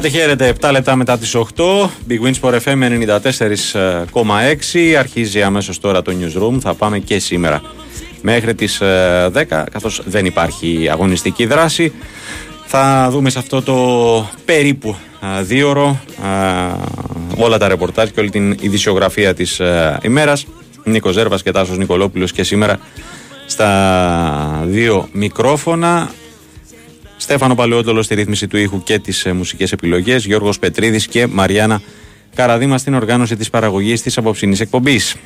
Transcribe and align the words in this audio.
Χαίρετε, 0.00 0.18
χαίρετε. 0.18 0.54
7 0.60 0.70
λεπτά 0.72 0.96
μετά 0.96 1.18
τις 1.18 1.34
8. 1.34 1.90
Big 2.08 2.20
Wins 2.24 2.40
for 2.40 2.58
FM 2.64 2.74
94,6. 2.74 4.94
Αρχίζει 4.98 5.42
αμέσως 5.42 5.80
τώρα 5.80 6.02
το 6.02 6.12
newsroom. 6.20 6.58
Θα 6.60 6.74
πάμε 6.74 6.98
και 6.98 7.18
σήμερα 7.18 7.62
μέχρι 8.22 8.54
τις 8.54 8.80
10, 9.32 9.64
καθώς 9.70 10.02
δεν 10.04 10.26
υπάρχει 10.26 10.88
αγωνιστική 10.90 11.46
δράση. 11.46 11.92
Θα 12.66 13.08
δούμε 13.10 13.30
σε 13.30 13.38
αυτό 13.38 13.62
το 13.62 13.76
περίπου 14.44 14.96
δίωρο 15.42 16.00
όλα 17.36 17.58
τα 17.58 17.68
ρεπορτάζ 17.68 18.08
και 18.08 18.20
όλη 18.20 18.30
την 18.30 18.56
ειδησιογραφία 18.60 19.34
της 19.34 19.60
ημέρας. 20.02 20.46
Νίκος 20.84 21.14
Ζέρβας 21.14 21.42
και 21.42 21.50
Τάσος 21.50 21.78
Νικολόπουλος 21.78 22.32
και 22.32 22.42
σήμερα 22.42 22.78
στα 23.46 24.64
δύο 24.66 25.08
μικρόφωνα. 25.12 26.10
Στέφανο 27.20 27.54
Παλαιότολος 27.54 28.04
στη 28.04 28.14
ρύθμιση 28.14 28.46
του 28.46 28.56
ήχου 28.56 28.82
και 28.82 28.98
τις 28.98 29.24
ε, 29.24 29.32
μουσικές 29.32 29.72
επιλογές. 29.72 30.24
Γιώργος 30.24 30.58
Πετρίδης 30.58 31.06
και 31.06 31.26
Μαριάννα 31.26 31.80
Καραδίμα 32.34 32.78
στην 32.78 32.94
οργάνωση 32.94 33.36
της 33.36 33.50
παραγωγής 33.50 34.02
της 34.02 34.18
απόψινής 34.18 34.60
εκπομπής. 34.60 35.16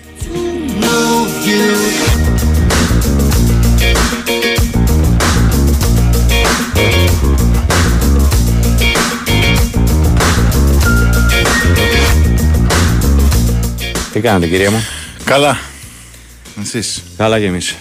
Τι 14.12 14.20
κάνετε 14.20 14.47
κυρία 14.47 14.70
μου; 14.70 14.85
Καλά. 15.25 15.58
Εσείς; 16.62 17.02
Καλά 17.17 17.38
και 17.38 17.47
εμείς. 17.47 17.75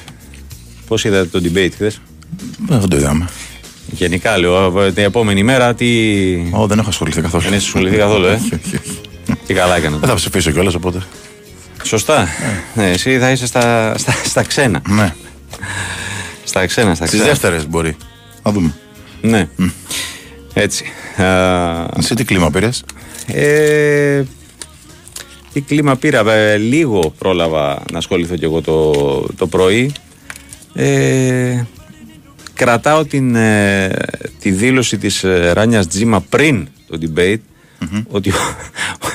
Πώς 0.88 1.04
είδατε 1.04 1.40
το 1.40 1.42
debate 1.44 1.72
χθες; 1.74 2.02
Δεν 2.68 2.90
το 2.90 2.98
είδαμε. 2.98 3.30
Γενικά 3.96 4.38
λέω, 4.38 4.92
την 4.94 5.04
επόμενη 5.04 5.44
μέρα 5.44 5.74
τι... 5.74 5.88
Ω, 6.52 6.68
δεν 6.68 6.80
έχω 6.80 6.90
ασχοληθεί 6.90 7.22
καθόλου. 7.22 7.44
Δεν 7.44 7.54
έχεις 7.54 7.66
ασχοληθεί 7.66 7.98
καθόλου, 7.98 8.26
ε; 8.26 8.32
Όχι, 8.34 8.54
όχι, 8.66 8.76
όχι. 8.76 9.00
Τι 9.48 9.54
καλά 9.54 9.76
έκανε. 9.78 9.98
Δεν 9.98 10.10
θα 10.10 10.16
ψηφίσω 10.16 10.52
κιόλας 10.52 10.74
οπότε. 10.76 11.02
Σωστά. 11.84 12.28
Ναι, 12.74 12.90
εσύ 12.92 13.20
θα 13.20 13.32
είσαι 13.32 13.46
στα, 13.46 13.94
στα, 13.98 14.12
στα 14.26 14.44
ξένα. 14.44 14.82
Ναι. 14.90 15.14
Στα 16.44 16.66
ξένα, 16.66 16.96
στα 16.96 17.06
Στις 17.06 17.20
ξένα. 17.20 17.34
δεύτερες 17.34 17.68
μπορεί. 17.68 17.96
Να 18.44 18.52
δούμε. 18.52 18.74
Ναι. 19.22 19.48
Έτσι. 20.54 20.86
Α, 21.18 21.26
Εσύ 21.98 22.14
τι 22.16 22.24
κλίμα 22.24 22.50
πήρες; 22.52 22.84
ε, 23.28 24.24
τι 25.54 25.62
κλίμα 25.62 25.96
πήρα. 25.96 26.32
ε, 26.34 26.58
λίγο 26.58 27.14
πρόλαβα 27.18 27.82
να 27.92 27.98
ασχοληθώ 27.98 28.36
κι 28.36 28.44
εγώ 28.44 28.62
το, 28.62 28.92
το 29.38 29.48
πρωί. 29.48 29.92
Ε, 30.74 31.64
κρατάω 32.54 33.06
την, 33.06 33.36
ε, 33.36 33.90
τη 34.40 34.52
δήλωση 34.52 34.98
της 34.98 35.24
ε, 35.24 35.52
Ράνιας 35.54 35.88
Τζίμα 35.88 36.22
πριν 36.22 36.68
το 36.88 36.98
debate 37.02 37.40
ότι 38.08 38.30
ο, 38.30 38.34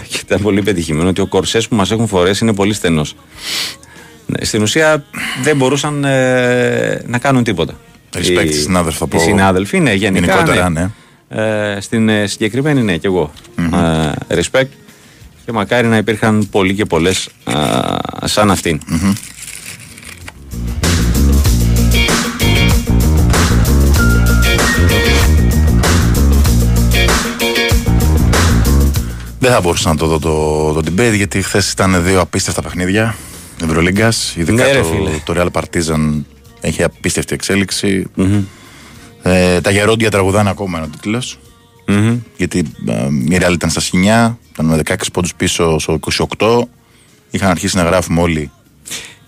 και 0.08 0.18
ήταν 0.24 0.40
πολύ 0.42 0.62
πετυχημένο 0.62 1.08
ότι 1.08 1.20
ο 1.20 1.26
κορσές 1.26 1.68
που 1.68 1.74
μας 1.76 1.90
έχουν 1.90 2.06
φορέσει 2.06 2.44
είναι 2.44 2.54
πολύ 2.54 2.72
στενός. 2.74 3.14
Ναι, 4.26 4.44
στην 4.44 4.62
ουσία 4.62 5.04
δεν 5.42 5.56
μπορούσαν 5.56 6.04
ε, 6.04 7.02
να 7.06 7.18
κάνουν 7.18 7.44
τίποτα. 7.44 7.74
Respect 8.16 8.44
Οι- 8.44 8.48
στη 8.48 8.52
συνάδελφα 8.52 9.04
οι 9.04 9.08
από- 9.12 9.18
συνάδελφοι, 9.24 9.80
ναι, 9.80 9.92
γενικά. 9.92 10.26
Γενικότερα, 10.26 10.68
ναι. 10.70 10.80
ναι. 10.80 10.90
Ε, 11.74 11.80
στην 11.80 12.08
ε, 12.08 12.26
συγκεκριμένη, 12.26 12.82
ναι, 12.82 12.96
και 12.96 13.06
εγώ. 13.06 13.32
Ε, 13.56 14.36
respect. 14.40 14.66
Και 15.44 15.52
μακάρι 15.52 15.86
να 15.86 15.96
υπήρχαν 15.96 16.48
πολλοί 16.50 16.74
και 16.74 16.84
πολλές 16.84 17.28
ε, 17.46 17.52
σαν 18.26 18.50
αυτήν. 18.50 18.80
Δεν 29.40 29.50
θα 29.50 29.60
μπορούσα 29.60 29.88
να 29.88 29.96
το 29.96 30.06
δω 30.06 30.18
το, 30.18 30.72
το 30.72 30.92
debate 30.92 31.14
γιατί 31.14 31.42
χθες 31.42 31.70
ήταν 31.72 32.04
δύο 32.04 32.20
απίστευτα 32.20 32.62
παιχνίδια 32.62 33.14
Ευρωλίγκας. 33.64 34.34
Ειδικά 34.36 34.64
Ναι, 34.64 34.72
ρε, 34.72 34.78
το, 34.78 34.84
φίλε. 34.84 35.10
το 35.24 35.34
Real 35.36 35.60
Partizan 35.60 36.22
έχει 36.60 36.82
απίστευτη 36.82 37.34
εξέλιξη. 37.34 38.06
Ε, 39.22 39.60
τα 39.60 39.70
γερόντια 39.70 40.10
τραγουδάνε 40.10 40.50
ακόμα 40.50 40.78
είναι 40.78 40.86
ο 40.86 40.90
τίτλος. 40.90 41.38
Μμμ. 41.86 42.18
Γιατί 42.36 42.64
ε, 42.86 43.34
η 43.34 43.38
Real 43.40 43.52
ήταν 43.52 43.70
στα 43.70 43.80
σχοινιά, 43.80 44.38
ήταν 44.52 44.66
με 44.66 44.80
16 44.84 44.94
πόντους 45.12 45.34
πίσω 45.34 45.78
στο 45.78 45.98
28. 46.38 46.60
Είχαν 47.30 47.50
αρχίσει 47.50 47.76
να 47.76 47.82
γράφουμε 47.82 48.20
όλοι 48.20 48.50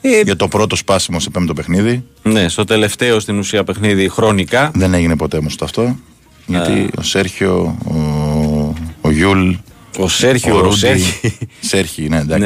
Ε, 0.00 0.20
για 0.20 0.36
το 0.36 0.48
πρώτο 0.48 0.76
σπάσιμο 0.76 1.20
σε 1.20 1.30
πέμπτο 1.30 1.52
παιχνίδι. 1.54 2.04
ναι, 2.22 2.48
στο 2.48 2.64
τελευταίο 2.64 3.20
στην 3.20 3.38
ουσία 3.38 3.64
παιχνίδι 3.64 4.08
χρονικά. 4.08 4.70
Δεν 4.74 4.94
έγινε 4.94 5.16
ποτέ 5.16 5.36
όμως 5.36 5.56
αυτό. 5.60 5.96
Γιατί 6.46 6.88
ο 6.98 7.02
Σέρχιο, 7.02 7.76
ο, 7.84 7.94
ο 9.00 9.10
Γιούλ, 9.10 9.52
Ο 9.98 10.08
Σέρχιο, 10.08 10.54
ο 10.54 10.58
ο 10.58 10.60
Ρούντι. 10.60 10.76
Σέρχιο. 10.76 11.30
Σέρχι, 11.60 12.08
ναι, 12.08 12.18
εντάξει. 12.18 12.42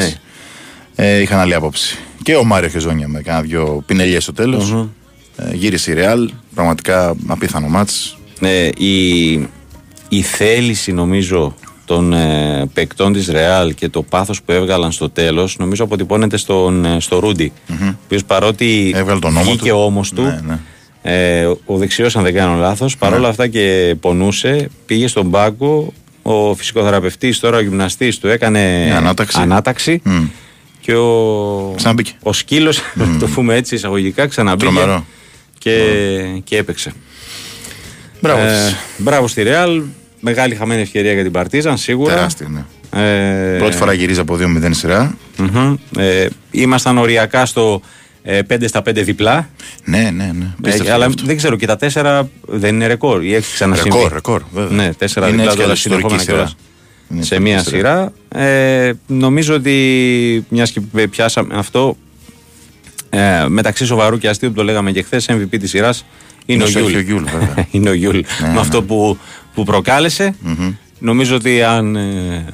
Ναι. 0.97 1.05
Ε, 1.07 1.21
είχαν 1.21 1.39
άλλη 1.39 1.55
άποψη. 1.55 1.99
Και 2.23 2.37
ο 2.37 2.45
Μάριο 2.45 2.69
Χεζόνια 2.69 3.09
με 3.09 3.21
κάνα 3.21 3.41
δυο 3.41 3.83
πινελιές 3.87 4.23
στο 4.23 4.33
τέλο 4.33 4.91
Ε, 5.37 5.55
γύρισε 5.55 5.91
η 5.91 5.95
Ρεάλ. 5.95 6.31
Πραγματικά 6.55 7.17
απίθανο 7.27 7.69
μάτς. 7.69 8.19
Ναι, 8.41 8.69
η, 8.79 9.33
η 10.09 10.23
θέληση 10.23 10.93
νομίζω 10.93 11.55
των 11.85 12.13
ε, 12.13 12.67
παικτών 12.75 13.13
της 13.13 13.29
Ρεάλ 13.29 13.75
και 13.75 13.89
το 13.89 14.03
πάθος 14.03 14.43
που 14.43 14.53
έβγαλαν 14.53 14.93
στο 14.93 15.11
τέλος 15.11 15.57
νομίζω 15.59 15.85
αποτυπώνεται 15.85 16.37
στον, 16.37 16.85
ε, 16.85 17.01
στο 17.01 17.19
Ρούντι 17.19 17.53
ο 17.71 17.75
οποίος 18.05 18.25
παρότι 18.25 18.93
Έβγαλε 18.95 19.19
τον 19.19 19.37
ώμο 19.37 19.45
βγήκε 19.45 19.69
του. 19.71 19.79
ώμος 19.79 20.11
του 20.13 20.23
Ναι, 20.23 20.41
ναι. 20.47 20.59
Ε, 21.03 21.45
ο- 21.47 21.59
ο 21.67 21.77
δεξιός 21.77 22.17
αν 22.17 22.23
δεν 22.23 22.35
κάνω 22.35 22.57
λάθος 22.57 22.97
παρόλα 22.97 23.29
αυτά 23.29 23.49
και 23.49 23.95
πονούσε 24.01 24.69
πήγε 24.87 25.07
στον 25.07 25.31
πάγκο 25.31 25.93
ο 26.27 26.55
φυσικοθεραπευτής 26.55 27.39
τώρα 27.41 27.57
ο 27.57 27.61
γυμναστής 27.61 28.19
του 28.19 28.29
έκανε 28.29 28.85
Μια 28.85 28.97
ανάταξη. 28.97 29.41
ανάταξη 29.41 30.01
Μμ. 30.05 30.25
και 30.81 30.95
ο, 30.95 31.73
Ξαναμπήκε. 31.77 32.13
ο 32.23 32.33
σκύλος 32.33 32.81
το 33.19 33.27
πούμε 33.27 33.55
έτσι 33.55 33.75
εισαγωγικά 33.75 34.27
ξαναμπήκε 34.27 34.65
Τρομερό. 34.73 35.05
και, 35.59 35.81
και 36.45 36.57
έπαιξε 36.57 36.93
Μπράβο 38.21 38.41
ε, 38.41 38.47
της. 38.67 38.77
μπράβο 38.97 39.29
στη 39.29 39.43
Ρεάλ. 39.43 39.83
Μεγάλη 40.21 40.55
χαμένη 40.55 40.81
ευκαιρία 40.83 41.13
για 41.13 41.23
την 41.23 41.33
Παρτίζαν, 41.33 41.77
σίγουρα. 41.79 42.15
Τεράστια, 42.15 42.49
ναι. 42.49 42.65
Ε, 43.03 43.57
Πρώτη 43.59 43.77
φορά 43.77 43.93
γυρίζει 43.93 44.21
από 44.21 44.39
2-0 44.41 44.69
σειρά. 44.71 45.17
μμμ. 45.37 45.75
Ε, 45.99 46.27
ήμασταν 46.51 46.99
οριακά 46.99 47.47
στο 47.47 47.81
ε, 48.27 48.41
5 48.49 48.65
στα 48.67 48.81
5 48.81 48.93
διπλά. 48.95 49.49
Ναι, 49.85 49.99
ναι, 49.99 50.11
ναι. 50.11 50.45
Ε, 50.45 50.55
Πίστευτο 50.63 50.93
αλλά 50.93 51.05
αυτό. 51.07 51.23
δεν 51.27 51.37
ξέρω 51.37 51.57
και 51.57 51.67
τα 51.67 51.77
4 51.81 52.23
δεν 52.47 52.75
είναι 52.75 52.87
ρεκόρ. 52.87 53.25
Ή 53.25 53.35
έχει 53.35 53.53
ξανασυμβεί; 53.53 53.91
Ρεκόρ, 53.91 54.13
ρεκόρ. 54.13 54.43
Βέβαια. 54.53 54.77
Ναι, 54.77 54.91
4 54.99 55.17
Είναι 55.17 55.27
διπλά 55.27 55.27
έτσι 55.27 55.33
κι 55.35 55.37
τώρα 55.37 55.63
αλλιώς 55.63 55.79
ιστορική 55.79 55.79
συνεχόμενα 55.79 56.19
σειρά. 56.23 56.33
κιόλας. 56.35 56.57
Είναι 57.11 57.23
Σε 57.23 57.35
ιστορική 57.35 57.43
μία 57.43 57.63
σειρά. 57.63 58.13
Ε, 58.29 58.93
νομίζω 59.07 59.55
ότι 59.55 60.45
μιας 60.49 60.71
και 60.71 60.81
πιάσαμε 61.11 61.55
αυτό. 61.57 61.97
Ε, 63.11 63.45
μεταξύ 63.49 63.85
σοβαρού 63.87 64.19
και 64.19 64.29
αστείου 64.29 64.49
που 64.49 64.55
το 64.55 64.65
λέγαμε 64.65 64.91
και 64.93 65.03
χθες, 65.03 65.27
MVP 65.31 65.59
της 65.61 65.71
σειράς 65.71 66.05
είναι 66.47 66.63
ο 66.65 66.67
Είναι 66.69 66.79
ο 66.79 66.83
Σέρχιο 66.83 67.01
Γιούλ. 67.01 67.23
Γιούλ, 67.23 67.39
βέβαια. 67.39 67.67
είναι 67.71 67.91
ο 67.91 67.93
Γιούλ. 67.93 68.17
Ναι, 68.17 68.47
με 68.47 68.53
ναι. 68.53 68.61
αυτό 68.61 68.83
που, 68.83 69.19
που 69.55 69.65
προκάλεσε. 69.65 70.35
Νομίζω 70.99 71.35
ότι 71.37 71.63
αν. 71.63 71.97
ε, 71.97 72.45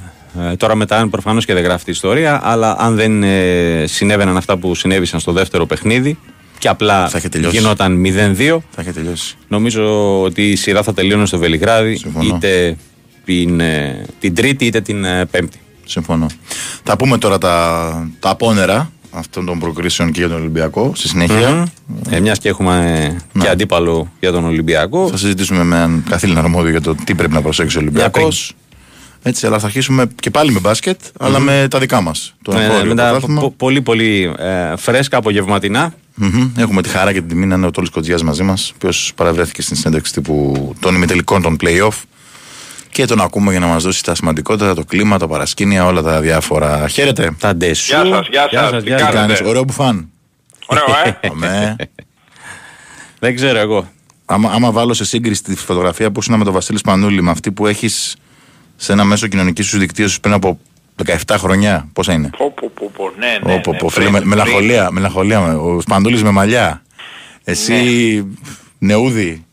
ε, 0.50 0.56
τώρα 0.56 0.74
μετά, 0.74 0.96
αν 0.96 1.10
προφανώς 1.10 1.44
και 1.44 1.54
δεν 1.54 1.62
γράφει 1.62 1.84
την 1.84 1.90
ιστορία, 1.90 2.40
αλλά 2.42 2.76
αν 2.78 2.94
δεν 2.94 3.22
ε, 3.22 3.84
συνέβαιναν 3.86 4.36
αυτά 4.36 4.56
που 4.56 4.74
συνέβησαν 4.74 5.20
στο 5.20 5.32
δεύτερο 5.32 5.66
παιχνίδι 5.66 6.18
και 6.58 6.68
απλά 6.68 7.08
Θα 7.08 7.18
είχε 7.18 7.28
τελειώσει. 7.28 7.56
γινόταν 7.56 8.02
0-2, 8.06 8.56
Θα 8.70 8.80
έχει 8.80 8.90
τελειώσει. 8.92 9.36
νομίζω 9.48 10.20
ότι 10.22 10.50
η 10.50 10.56
σειρά 10.56 10.82
θα 10.82 10.92
τελείωνε 10.94 11.26
στο 11.26 11.38
Βελιγράδι 11.38 11.96
Συμφωνώ. 11.96 12.34
είτε 12.36 12.76
την, 13.24 13.60
ε, 13.60 14.04
την 14.18 14.34
Τρίτη 14.34 14.64
είτε 14.66 14.80
την 14.80 15.04
ε, 15.04 15.24
Πέμπτη. 15.26 15.58
Συμφωνώ. 15.84 16.26
Θα 16.82 16.96
πούμε 16.96 17.18
τώρα 17.18 17.38
τα, 17.38 18.10
τα 18.20 18.30
απόνερα 18.30 18.90
αυτών 19.10 19.46
των 19.46 19.58
προκρίσεων 19.58 20.10
και 20.12 20.20
για 20.20 20.28
τον 20.28 20.38
Ολυμπιακό 20.38 20.92
στη 20.94 21.08
συνέχεια. 21.08 21.66
Ε, 22.10 22.20
Μιας 22.20 22.38
και 22.38 22.48
έχουμε 22.48 22.94
ε, 23.12 23.16
Ναι. 23.32 23.44
και 23.44 23.48
αντίπαλο 23.50 24.12
για 24.20 24.32
τον 24.32 24.44
Ολυμπιακό. 24.44 25.08
Θα 25.08 25.16
συζητήσουμε 25.16 25.64
με 25.64 25.76
έναν 25.76 26.04
καθήλυνα 26.08 26.40
αρμόδιο 26.40 26.70
για 26.70 26.80
το 26.80 26.94
τι 27.04 27.14
πρέπει 27.14 27.32
να 27.32 27.42
προσέξει 27.42 27.76
ο 27.76 27.80
Ολυμπιακός. 27.80 28.52
Έτσι, 29.22 29.46
αλλά 29.46 29.58
θα 29.58 29.66
αρχίσουμε 29.66 30.06
και 30.20 30.30
πάλι 30.30 30.52
με 30.52 30.60
μπάσκετ, 30.60 31.00
αλλά 31.20 31.38
με 31.38 31.66
τα 31.70 31.78
δικά 31.78 32.00
μας. 32.00 32.34
Το 32.42 32.52
Ναι, 32.52 32.58
ναι, 32.58 32.64
εγχώριο 32.64 32.86
με 32.88 32.94
τα 32.94 33.08
πρωτάθλημα. 33.08 33.40
πο- 33.40 33.50
πολύ 33.56 33.82
πολύ 33.82 34.32
ε, 34.38 34.76
φρέσκα 34.76 35.16
απογευματινά. 35.16 35.94
Μμμ. 36.14 36.50
Έχουμε 36.56 36.82
τη 36.82 36.88
χαρά 36.88 37.12
και 37.12 37.18
την 37.18 37.28
τιμή 37.28 37.46
να 37.46 37.54
είναι 37.54 37.66
ο 37.66 37.70
Τόλης 37.70 37.90
Κοτζιάς 37.90 38.22
μαζί 38.22 38.42
μας, 38.42 38.68
ο 38.70 38.72
οποίος 38.76 39.12
παραβρέθηκε 39.14 39.62
στην 39.62 39.76
συνέντευξη 39.76 40.12
τύπου 40.12 40.74
των 40.80 40.94
ημιτελικών 40.94 41.42
των 41.42 41.56
playoff. 41.60 42.02
Και 42.90 43.04
τον 43.04 43.20
ακούμε 43.20 43.50
για 43.50 43.60
να 43.60 43.66
μας 43.66 43.82
δώσει 43.82 44.04
τα 44.04 44.14
σημαντικότερα, 44.14 44.74
το 44.74 44.84
κλίμα, 44.84 45.18
τα 45.18 45.28
παρασκήνια, 45.28 45.86
όλα 45.86 46.02
τα 46.02 46.20
διάφορα. 46.20 46.88
Χαίρετε. 46.88 47.30
Τα 47.38 47.56
ντεσού. 47.56 47.94
Γεια 47.94 48.04
σας, 48.14 48.26
γεια 48.30 48.48
σας, 48.52 48.82
τι 48.82 48.88
γεια 48.88 48.96
Τι 48.96 49.02
κάνετε; 49.02 49.34
κάνει, 49.34 49.48
ωραίο 49.48 49.64
που 49.64 49.72
φαν. 49.72 50.08
Ωραίο, 50.66 50.84
ε. 51.04 51.18
Αμέ. 51.32 51.76
Δεν 53.18 53.34
ξέρω 53.34 53.58
εγώ. 53.58 53.88
άμα, 54.24 54.50
άμα 54.52 54.70
βάλω 54.70 54.94
σε 54.94 55.04
σύγκριση 55.04 55.42
τη 55.42 55.54
φωτογραφία 55.56 56.10
που 56.10 56.20
ήσουν 56.20 56.36
με 56.38 56.44
τον 56.44 56.52
Βασίλης 56.52 56.80
Σπανούλη 56.80 57.22
με 57.22 57.30
αυτή 57.30 57.52
που 57.52 57.66
έχεις 57.66 58.16
σε 58.82 58.92
ένα 58.92 59.04
μέσο 59.04 59.26
κοινωνικής 59.26 59.66
σου 59.66 59.78
δικτύωσης 59.78 60.20
πριν 60.20 60.34
από 60.34 60.58
17 61.26 61.34
χρονιά, 61.38 61.88
πόσα 61.92 62.12
είναι; 62.12 62.30
Πω, 62.38 62.50
πω, 62.50 62.70
πω, 62.74 62.90
πω, 62.96 63.12
ναι, 63.18 63.38
ναι, 63.44 63.54
Ω, 63.54 63.60
πω, 63.60 63.72
ναι, 63.72 63.78
πω, 63.78 63.88
πριν, 63.88 63.90
φίλε, 63.90 64.10
με, 64.10 64.16
πριν. 64.18 64.28
μελαγχολία, 64.30 64.90
μελαγχολία. 64.90 65.40
Ο 65.58 65.80
Σπαντούλης 65.80 66.22
με 66.22 66.30
μαλλιά. 66.30 66.82
Εσύ 67.44 68.26
νεούδι. 68.78 69.44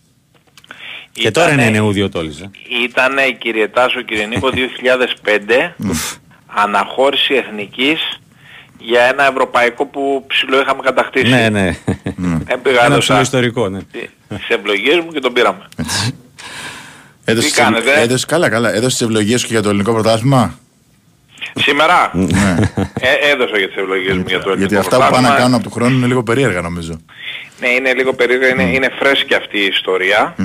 Και 1.12 1.32
τώρα 1.32 1.52
είναι 1.52 1.62
Ήτανε- 1.62 1.78
νεούδιο 1.80 2.10
τόλης. 2.10 2.40
ε. 2.42 2.50
Ήτανε 2.84 3.32
κύριε 3.32 3.68
Τάσο, 3.68 4.02
κύριε 4.02 4.26
Νίκο, 4.26 4.50
2005 4.58 5.76
αναχώρηση 6.46 7.34
εθνικής 7.34 8.20
για 8.80 9.02
ένα 9.04 9.24
ευρωπαϊκό 9.28 9.86
που 9.86 10.24
ψηλό 10.28 10.62
είχαμε 10.62 10.82
κατακτήσει. 10.84 11.28
Ναι, 11.30 11.50
ναι. 11.50 11.68
Έπηγα 12.48 12.76
Ένα 12.78 12.86
έδωσα 12.86 13.00
ψηλό 13.00 13.20
ιστορικό, 13.22 13.70
ναι. 13.70 13.80
τις 14.30 14.48
ευλογίες 14.48 14.98
μου 15.00 15.12
και 15.12 15.20
τον 15.20 15.34
πήραμε. 15.34 15.68
Έδωσες, 17.30 17.52
Τι 17.52 17.62
κάνετε; 17.62 17.94
έδωσες, 18.02 18.26
καλά, 18.26 18.50
καλά. 18.50 18.70
Έδωσες 18.70 18.92
τις 18.98 19.02
ευλογίες 19.02 19.40
σου 19.40 19.48
και 19.48 19.54
για 19.54 19.62
το 19.62 19.70
ελληνικό 19.70 19.94
πρωτάθλημα; 19.94 20.60
Σήμερα; 21.56 22.12
Ναι. 22.14 22.56
ε, 23.00 23.32
έδωσα 23.32 23.58
για 23.58 23.68
τις 23.68 23.76
ευλογίες 23.78 24.16
μου 24.18 24.24
για 24.28 24.40
το 24.40 24.50
ελληνικό 24.50 24.58
Γιατί 24.58 24.76
αυτά 24.76 24.96
που 24.96 25.02
πάνε 25.02 25.06
πρωτάθλημα. 25.12 25.30
να 25.34 25.36
κάνουν 25.40 25.54
από 25.54 25.64
του 25.64 25.72
χρόνου 25.72 25.96
είναι 25.98 26.08
λίγο 26.08 26.24
περίεργα 26.24 26.62
νομίζω. 26.62 27.02
Ναι, 27.60 27.68
είναι 27.70 27.94
λίγο 27.94 28.14
περίεργα, 28.14 28.48
είναι, 28.48 28.64
είναι 28.64 28.90
φρέσκη 29.00 29.34
αυτή 29.34 29.58
η 29.60 29.66
ιστορία 29.66 30.36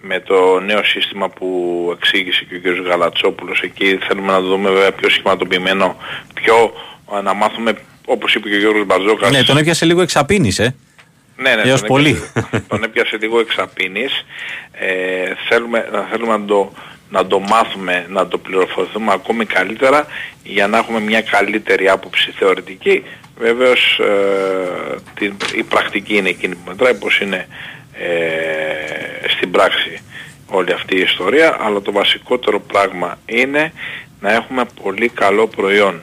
με 0.00 0.20
το 0.20 0.60
νέο 0.66 0.84
σύστημα 0.84 1.28
που 1.28 1.48
εξήγησε 1.96 2.44
και 2.48 2.54
ο 2.56 2.60
κ. 2.82 2.86
Γαλατσόπουλος 2.88 3.60
εκεί. 3.60 3.98
Θέλουμε 4.08 4.32
να 4.32 4.40
το 4.40 4.46
δούμε 4.46 4.70
βέβαια 4.70 4.92
πιο 4.92 5.08
σχηματοποιημένο, 5.10 5.96
πιο 6.34 6.72
ε, 7.18 7.22
να 7.22 7.34
μάθουμε 7.34 7.72
όπως 8.04 8.34
είπε 8.34 8.48
και 8.48 8.54
ο 8.54 8.58
Γιώργος 8.58 8.86
Μπαρζόκας. 8.86 9.30
Ναι, 9.30 9.42
τον 9.42 9.56
έπιασε 9.56 9.84
λίγο 9.84 10.00
εξαπίνης, 10.02 10.58
ε. 10.58 10.74
Ναι, 11.36 11.54
ναι, 11.54 11.62
έως 11.62 11.80
τον 11.80 11.88
πολύ. 11.88 12.08
Έπιασε, 12.10 12.64
τον 12.68 12.82
έπιασε 12.82 13.16
λίγο 13.20 13.40
εξαπίνης. 13.40 14.24
Ε, 14.72 15.32
θέλουμε, 15.48 15.88
να 15.92 16.02
θέλουμε 16.02 16.36
να 16.36 16.44
το, 16.44 16.72
να 17.10 17.26
το 17.26 17.38
μάθουμε, 17.40 18.06
να 18.08 18.28
το 18.28 18.38
πληροφορηθούμε 18.38 19.12
ακόμη 19.12 19.44
καλύτερα 19.44 20.06
για 20.42 20.66
να 20.66 20.78
έχουμε 20.78 21.00
μια 21.00 21.22
καλύτερη 21.22 21.88
άποψη 21.88 22.30
θεωρητική. 22.30 23.04
Βέβαιως 23.38 23.98
ε, 23.98 24.94
την, 25.14 25.36
η 25.54 25.62
πρακτική 25.62 26.16
είναι 26.16 26.28
εκείνη 26.28 26.54
που 26.54 26.68
μετράει, 26.68 26.94
πως 26.94 27.20
είναι 27.20 27.46
ε, 27.92 29.28
στην 29.28 29.50
πράξη 29.50 30.00
όλη 30.46 30.72
αυτή 30.72 30.96
η 30.96 31.00
ιστορία, 31.00 31.56
αλλά 31.60 31.82
το 31.82 31.92
βασικότερο 31.92 32.60
πράγμα 32.60 33.18
είναι 33.26 33.72
να 34.20 34.32
έχουμε 34.32 34.64
πολύ 34.82 35.08
καλό 35.08 35.46
προϊόν. 35.46 36.00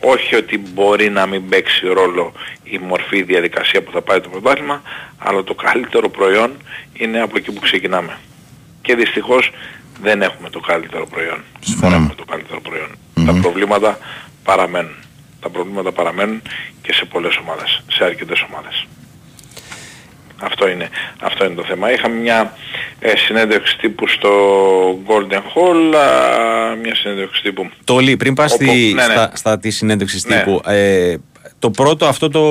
Όχι 0.00 0.34
ότι 0.36 0.58
μπορεί 0.58 1.10
να 1.10 1.26
μην 1.26 1.48
παίξει 1.48 1.86
ρόλο 1.86 2.32
η 2.62 2.78
μορφή 2.78 3.16
η 3.16 3.22
διαδικασία 3.22 3.82
που 3.82 3.90
θα 3.90 4.02
πάει 4.02 4.20
το 4.20 4.28
πρωτάθλημα, 4.28 4.82
αλλά 5.18 5.44
το 5.44 5.54
καλύτερο 5.54 6.08
προϊόν 6.08 6.52
είναι 6.92 7.20
από 7.20 7.36
εκεί 7.36 7.52
που 7.52 7.60
ξεκινάμε. 7.60 8.18
Και 8.82 8.94
δυστυχώς 8.94 9.50
δεν 10.02 10.22
έχουμε 10.22 10.50
το 10.50 10.60
καλύτερο 10.60 11.06
προϊόν. 11.06 11.36
Δεν 11.52 11.60
Συμφωνώ. 11.60 11.94
έχουμε 11.94 12.14
το 12.14 12.24
καλύτερο 12.24 12.60
προϊόν. 12.60 12.88
Τα 13.26 13.32
προβλήματα 13.42 13.98
παραμένουν. 14.44 14.94
Τα 15.40 15.48
προβλήματα 15.48 15.92
παραμένουν 15.92 16.42
και 16.82 16.92
σε 16.92 17.04
πολλές 17.04 17.36
ομάδες, 17.36 17.82
σε 17.90 18.04
αρκετές 18.04 18.44
ομάδες. 18.50 18.86
Αυτό 20.42 20.68
είναι, 20.68 20.88
αυτό 21.20 21.44
είναι 21.44 21.54
το 21.54 21.64
θέμα. 21.64 21.92
Είχαμε 21.92 22.14
μια 22.14 22.56
ε, 22.98 23.16
συνέντευξη 23.16 23.78
τύπου 23.78 24.08
στο 24.08 24.30
Golden 25.06 25.36
Hall, 25.36 25.94
α, 25.96 26.76
μια 26.82 26.94
συνέντευξη 26.94 27.42
τύπου. 27.42 27.70
Τόλι, 27.84 28.16
πριν 28.16 28.34
πας 28.34 28.52
Όπου- 28.52 28.64
στη, 28.64 28.92
ναι, 28.94 29.06
ναι. 29.06 29.12
στα, 29.12 29.30
στα 29.34 29.58
της 29.58 29.76
συνέντευξης 29.76 30.24
Ναι. 30.24 30.36
τύπου, 30.36 30.60
ε, 30.66 31.14
το 31.58 31.70
πρώτο 31.70 32.06
αυτό 32.06 32.28
το, 32.28 32.44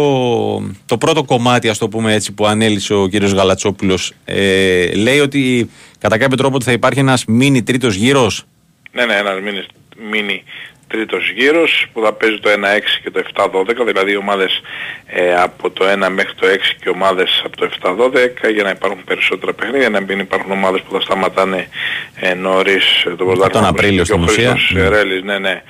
το 0.85 0.97
πρώτο 0.97 1.23
κομμάτι, 1.23 1.69
ας 1.69 1.77
το 1.77 1.89
πούμε 1.89 2.13
έτσι, 2.13 2.33
που 2.33 2.45
ανέλησε 2.45 2.93
ο 2.93 3.07
κύριος 3.07 3.31
Γαλατσόπουλος, 3.33 4.13
ε, 4.25 4.91
λέει 4.95 5.19
ότι 5.19 5.69
κατά 5.99 6.17
κάποιο 6.17 6.37
τρόπο 6.37 6.55
ότι 6.55 6.65
θα 6.65 6.71
υπάρχει 6.71 6.99
ένας 6.99 7.25
μίνι 7.25 7.63
τρίτος 7.63 7.95
γύρος; 7.95 8.43
Ναι, 8.91 9.05
ναι, 9.05 9.13
ένας 9.13 9.39
μήνυ, 9.41 9.65
μήνυ 10.11 10.43
τρίτος 10.89 11.31
γύρος 11.31 11.85
που 11.93 12.01
θα 12.03 12.13
παίζει 12.13 12.39
το 12.39 12.49
1-6 12.49 12.55
και 13.03 13.11
το 13.11 13.23
7-12, 13.35 13.85
δηλαδή 13.85 14.15
ομάδες 14.15 14.61
ε, 15.05 15.35
από 15.35 15.69
το 15.69 15.85
1 15.85 16.09
μέχρι 16.09 16.33
το 16.39 16.47
6 16.47 16.57
και 16.81 16.89
ομάδες 16.89 17.41
από 17.45 17.57
το 17.57 17.69
7-12 17.81 18.53
για 18.53 18.63
να 18.63 18.69
υπάρχουν 18.69 19.03
περισσότερα 19.03 19.53
παιχνίδια, 19.53 19.89
να 19.89 20.01
μην 20.01 20.19
υπάρχουν 20.19 20.51
ομάδες 20.51 20.81
που 20.81 20.93
θα 20.93 20.99
σταματάνε 20.99 21.67
ε, 22.15 22.33
νωρίς 22.33 23.03
ε, 23.05 23.09
το 23.09 23.25
πρωτάθλημα. 23.25 23.49
Τον 23.49 23.65
Απρίλιο 23.65 24.03
Και 24.03 24.11
ο 24.11 24.15
στην 24.15 24.23
ουσία. 24.23 24.51
Χρήστος 24.51 24.71
Ναι. 24.71 24.89
Ρέλης, 24.89 25.23
ναι, 25.23 25.37
ναι. 25.39 25.61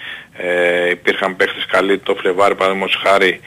Ε, 0.41 0.89
υπήρχαν 0.89 1.35
παίχτες 1.35 1.65
καλοί 1.65 1.97
το 1.97 2.15
Φλεβάρι, 2.15 2.55
παραδείγματος 2.55 3.01
χάρη, 3.03 3.39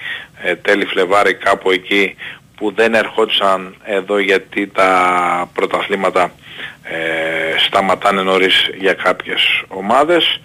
ε, 0.42 0.54
τέλη 0.54 0.84
Φλεβάρι 0.84 1.34
κάπου 1.34 1.70
εκεί 1.70 2.16
που 2.56 2.72
δεν 2.74 2.94
ερχόντουσαν 2.94 3.74
εδώ 3.84 4.18
γιατί 4.18 4.66
τα 4.66 5.50
πρωταθλήματα 5.54 6.32
ε, 6.82 7.58
σταματάνε 7.58 8.22
νωρίς 8.22 8.70
για 8.78 8.92
κάποιες 8.92 9.62
ομάδες. 9.68 10.40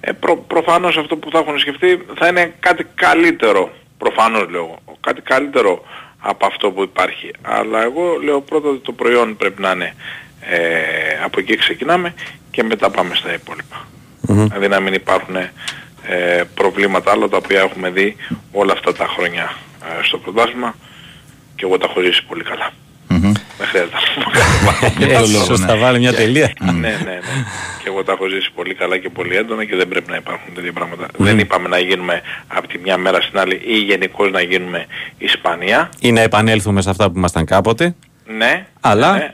Ε, 0.00 0.12
προ, 0.12 0.36
προφανώς 0.36 0.96
αυτό 0.96 1.16
που 1.16 1.30
θα 1.30 1.38
έχουν 1.38 1.58
σκεφτεί 1.58 2.06
θα 2.18 2.26
είναι 2.26 2.54
κάτι 2.60 2.86
καλύτερο, 2.94 3.70
προφανώς 3.98 4.48
λέω, 4.50 4.78
κάτι 5.00 5.20
καλύτερο 5.20 5.82
από 6.20 6.46
αυτό 6.46 6.70
που 6.70 6.82
υπάρχει. 6.82 7.30
Αλλά 7.42 7.82
εγώ 7.82 8.16
λέω 8.22 8.40
πρώτα 8.40 8.68
ότι 8.68 8.78
το 8.78 8.92
προϊόν 8.92 9.36
πρέπει 9.36 9.62
να 9.62 9.70
είναι, 9.70 9.94
ε, 10.40 10.58
από 11.24 11.40
εκεί 11.40 11.56
ξεκινάμε 11.56 12.14
και 12.50 12.62
μετά 12.62 12.90
πάμε 12.90 13.14
στα 13.14 13.34
υπόλοιπα. 13.34 13.88
Δηλαδή 14.20 14.68
να 14.68 14.80
μην 14.80 14.94
υπάρχουν 14.94 15.36
ε, 15.36 16.42
προβλήματα 16.54 17.10
άλλα 17.10 17.28
τα 17.28 17.36
οποία 17.36 17.60
έχουμε 17.60 17.90
δει 17.90 18.16
όλα 18.52 18.72
αυτά 18.72 18.92
τα 18.92 19.06
χρόνια 19.06 19.56
ε, 19.82 20.02
στο 20.02 20.18
πρωτάθλημα 20.18 20.74
και 21.56 21.64
εγώ 21.64 21.78
τα 21.78 21.86
έχω 21.90 22.00
ζήσει 22.00 22.24
πολύ 22.24 22.42
καλά. 22.42 22.72
Μμμ. 23.60 23.66
Δεν 23.68 23.68
χρειάζεται 23.68 24.64
να 24.64 24.72
πω 24.72 24.78
κάτι 24.80 25.12
Ε, 25.12 25.16
άλλο. 25.16 25.26
Ίσως 25.42 25.60
θα 25.60 25.76
βάλει 25.76 25.98
μια 25.98 26.12
τελεία. 26.14 26.52
ναι, 26.64 26.72
ναι, 26.72 26.88
ναι. 27.04 27.18
Και 27.82 27.88
εγώ 27.88 28.04
τα 28.04 28.12
έχω 28.12 28.26
ζήσει 28.28 28.50
πολύ 28.54 28.74
καλά 28.74 28.98
και 28.98 29.08
πολύ 29.08 29.36
έντονα 29.36 29.64
και 29.64 29.76
δεν 29.76 29.88
πρέπει 29.88 30.10
να 30.10 30.16
υπάρχουν 30.16 30.54
τέτοια 30.54 30.72
πράγματα. 30.72 31.06
Δεν 31.16 31.38
είπαμε 31.38 31.68
να 31.68 31.78
γίνουμε 31.78 32.20
από 32.48 32.68
τη 32.68 32.78
μια 32.78 32.96
μέρα 32.96 33.20
στην 33.20 33.38
άλλη 33.38 33.60
ή 33.64 33.76
γενικώς 33.78 34.30
να 34.30 34.40
γίνουμε 34.40 34.86
Ισπανία. 35.18 35.88
Ή 36.00 36.12
να 36.12 36.20
επανέλθουμε 36.20 36.82
σε 36.82 36.90
αυτά 36.90 37.10
που 37.10 37.16
ήμασταν 37.16 37.44
κάποτε. 37.44 37.94
Ναι. 38.26 38.66
Αλλά- 38.80 39.12
ναι. 39.16 39.32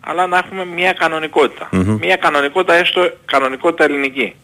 Αλλά 0.00 0.26
να 0.26 0.38
έχουμε 0.38 0.64
μια 0.64 0.92
κανονικοτητα 0.92 1.68
Μια 2.00 2.16
κανονικότητα 2.16 2.74
έστω 2.74 3.10
κανονικότητα 3.24 3.84
ελληνική. 3.84 4.34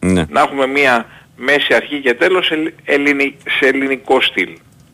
Ναι. 0.00 0.24
Να 0.28 0.40
έχουμε 0.40 0.66
μια 0.66 1.06
μέση 1.36 1.74
αρχή 1.74 2.00
και 2.00 2.14
τέλος 2.14 2.46
σε, 2.46 2.72
ελληνι- 2.84 3.34
σε 3.58 3.66
ελληνικό 3.68 4.20
στυλ. 4.20 4.48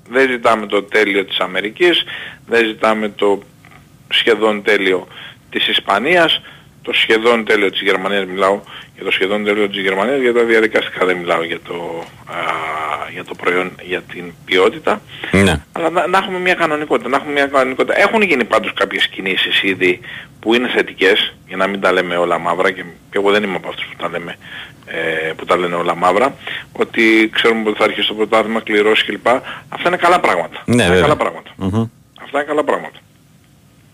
Δεν 0.09 0.29
ζητάμε 0.31 0.67
το 0.67 0.83
τέλειο 0.83 1.25
της 1.25 1.39
Αμερικής, 1.39 2.05
δεν 2.47 2.67
ζητάμε 2.67 3.09
το 3.09 3.43
σχεδόν 4.09 4.63
τέλειο 4.63 5.07
της 5.51 5.69
Ισπανίας, 5.69 6.41
το 6.85 6.93
σχεδόν 6.93 7.45
τέλειο 7.45 7.71
της 7.71 7.81
Γερμανίας 7.81 8.25
μιλάω 8.25 8.61
για 8.95 9.05
το 9.05 9.11
σχεδόν 9.11 9.45
τέλειο 9.45 9.69
της 9.69 9.81
Γερμανίας, 9.81 10.21
για 10.21 10.33
τα 10.33 10.43
διαδικαστικά 10.45 11.07
δεν 11.07 11.17
μιλάω 11.17 11.43
για 11.45 11.61
το, 11.61 12.05
α, 12.27 12.37
για 13.13 13.25
το 13.25 13.35
προϊόν, 13.35 13.73
για 13.83 14.01
την 14.03 14.33
ποιότητα. 14.45 15.01
ναι. 15.33 15.63
Αλλά 15.73 15.91
να, 15.91 16.07
να 16.07 16.19
έχουμε 16.19 16.39
μια 16.39 16.55
κανονικότητα, 16.55 17.09
να 17.09 17.17
έχουμε 17.17 17.33
μια 17.33 17.47
κανονικότητα. 17.47 18.01
Έχουν 18.01 18.23
γίνει 18.23 18.45
πάντως 18.45 18.73
κάποιες 18.73 19.07
κινήσεις 19.09 19.63
ήδη 19.63 20.01
που 20.41 20.55
είναι 20.55 20.69
θετικές, 20.69 21.35
για 21.47 21.57
να 21.57 21.67
μην 21.67 21.81
τα 21.81 21.93
λέμε 21.93 22.17
όλα 22.17 22.39
μαύρα 22.39 22.71
και, 22.71 22.83
και 23.11 23.19
εγώ 23.19 23.31
δεν 23.31 23.43
είμαι 23.43 23.57
από 23.57 23.69
αυτούς 23.69 23.85
που 23.87 23.97
τα, 24.03 24.09
λέμε, 24.09 24.37
ε, 24.87 25.33
που 25.37 25.45
τα 25.45 25.57
λένε 25.57 25.75
όλα 25.75 25.95
μαύρα, 25.95 26.35
ότι 26.73 27.31
ξέρουμε 27.33 27.69
ότι 27.69 27.79
θα 27.79 27.85
αρχίσει 27.85 28.09
το 28.09 28.15
πρωτάθλημα, 28.15 28.61
κληρώσεις 28.61 29.05
κλπ. 29.05 29.27
Αυτά 29.69 29.89
είναι 29.89 29.97
καλά 29.97 30.21
πράγματα. 30.21 30.63
Ναι, 30.65 30.83
Αυτά 30.83 30.85
είναι 30.85 30.85
βέβαια. 30.85 31.01
καλά 31.01 31.17
πράγματα. 31.17 31.51
Μμμ. 31.57 31.87
Αυτά 32.23 32.39
είναι 32.39 32.47
καλά 32.47 32.65
πράγματα. 32.65 32.99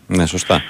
Ναι, 0.07 0.27
σωστά. 0.27 0.63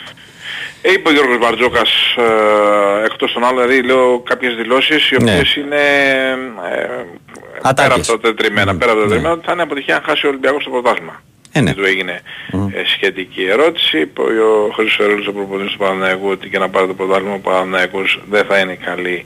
Ε, 0.83 0.93
είπε 0.93 1.09
ο 1.09 1.13
Γιώργος 1.13 1.39
Μπαρτζόκας 1.39 1.91
ε, 2.17 3.05
εκτός 3.05 3.33
των 3.33 3.45
άλλων, 3.45 3.63
δηλαδή 3.67 3.83
λέω 3.87 4.21
κάποιες 4.21 4.55
δηλώσεις 4.55 5.11
οι 5.11 5.17
Ναι. 5.23 5.33
οποίες 5.33 5.55
είναι 5.57 5.77
ε, 6.73 6.77
πέρα 6.83 7.03
από 7.63 7.69
Ατάκες. 7.69 8.07
τα 8.07 8.21
τετριμένα, 8.21 8.77
πέρα 8.77 8.93
από 8.93 9.01
τα 9.01 9.07
τετριμένα, 9.07 9.35
ότι 9.35 9.47
θα 9.47 9.53
είναι 9.53 9.63
αποτυχία 9.63 9.97
αν 9.97 10.03
χάσει 10.07 10.27
ο 10.27 10.29
Ολυμπιακός 10.29 10.65
το 10.65 10.71
πρωτάθλημα. 10.71 11.23
Ε, 11.53 11.61
ναι. 11.61 11.71
Και 11.73 11.81
του 11.81 11.85
έγινε 11.87 12.21
ε, 12.73 12.83
σχετική 12.87 13.43
ερώτηση. 13.45 13.99
Είπε 14.01 14.21
ο 14.23 14.71
Χρήστος 14.75 15.07
Ερέλης, 15.07 15.27
ο 15.27 15.33
προπονητής 15.33 15.73
του 15.73 15.79
Παναναϊκού, 15.79 16.29
ότι 16.29 16.49
και 16.49 16.59
να 16.59 16.69
πάρει 16.69 16.87
το 16.87 16.95
πρωτάθλημα 16.95 17.35
ο 17.35 17.39
Παναναϊκός 17.39 18.21
δεν 18.31 18.45
θα 18.45 18.59
είναι 18.59 18.75
καλή 18.75 19.25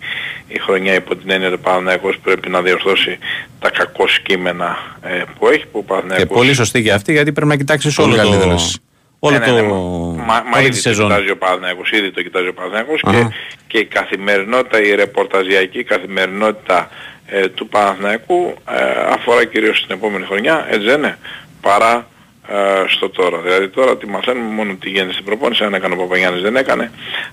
η 0.49 0.59
χρονιά 0.59 0.95
υπό 0.95 1.16
την 1.16 1.31
έννοια 1.31 1.49
ότι 1.49 1.57
ο 1.57 1.61
Παναναϊκός 1.62 2.19
πρέπει 2.23 2.49
να 2.49 2.62
διορθώσει 2.62 3.19
τα 3.61 3.71
κακό 3.71 4.04
κείμενα 4.23 4.76
ε, 5.02 5.23
που 5.38 5.49
έχει. 5.49 5.64
Που 5.66 5.78
ο 5.78 5.81
Και 5.81 5.87
Παναναϊκός 5.95 6.37
πολύ 6.37 6.54
σωστή 6.54 6.83
και 6.83 6.93
αυτή 6.93 7.12
γιατί 7.12 7.33
πρέπει 7.33 7.49
να 7.49 7.57
κοιτάξεις 7.57 7.95
Πολύ 7.95 8.09
όλο 8.12 8.16
καλή 8.23 8.35
το, 8.35 8.40
δήλωση. 8.40 8.78
Όλο 9.26 9.38
ναι, 9.38 9.47
το, 9.47 9.52
ναι, 9.52 9.61
ναι, 9.61 9.69
μα, 9.69 10.25
μα 10.25 10.43
όλη 10.54 10.66
ήδη 10.66 10.69
τη 10.69 10.75
το 10.75 10.81
σεζόν. 10.81 11.09
κοιτάζει 11.09 11.31
ο 11.31 11.37
Παναθηναϊκός, 11.37 11.90
ήδη 11.90 12.11
το 12.11 12.23
κοιτάζει 12.23 12.49
ο 12.49 12.54
Παναθηναϊκός 12.54 13.00
και, 13.00 13.16
Αχα. 13.16 13.33
και 13.66 13.78
η 13.78 13.85
καθημερινότητα, 13.85 14.83
η 14.83 14.95
ρεπορταζιακή 14.95 15.83
καθημερινότητα 15.85 16.90
ε, 17.26 17.49
του 17.49 17.69
Παναθηναϊκού 17.69 18.54
ε, 18.71 19.12
αφορά 19.12 19.45
κυρίως 19.45 19.87
την 19.87 19.97
επόμενη 19.97 20.25
χρονιά, 20.25 20.66
έτσι 20.71 20.87
δεν 20.87 20.99
είναι, 20.99 21.19
παρά 21.61 22.07
ε, 22.49 22.85
στο 22.88 23.09
τώρα. 23.09 23.38
Δηλαδή 23.38 23.69
τώρα 23.69 23.97
τι 23.97 24.07
μαθαίνουμε 24.07 24.54
μόνο 24.54 24.75
τι 24.75 24.88
γίνεται 24.88 25.12
στην 25.12 25.25
προπόνηση, 25.25 25.64
αν 25.64 25.75
έκανε 25.75 25.95
ο 25.95 25.97
Παπαγιάννης 25.97 26.43
δεν 26.43 26.57
έκανε, 26.57 26.90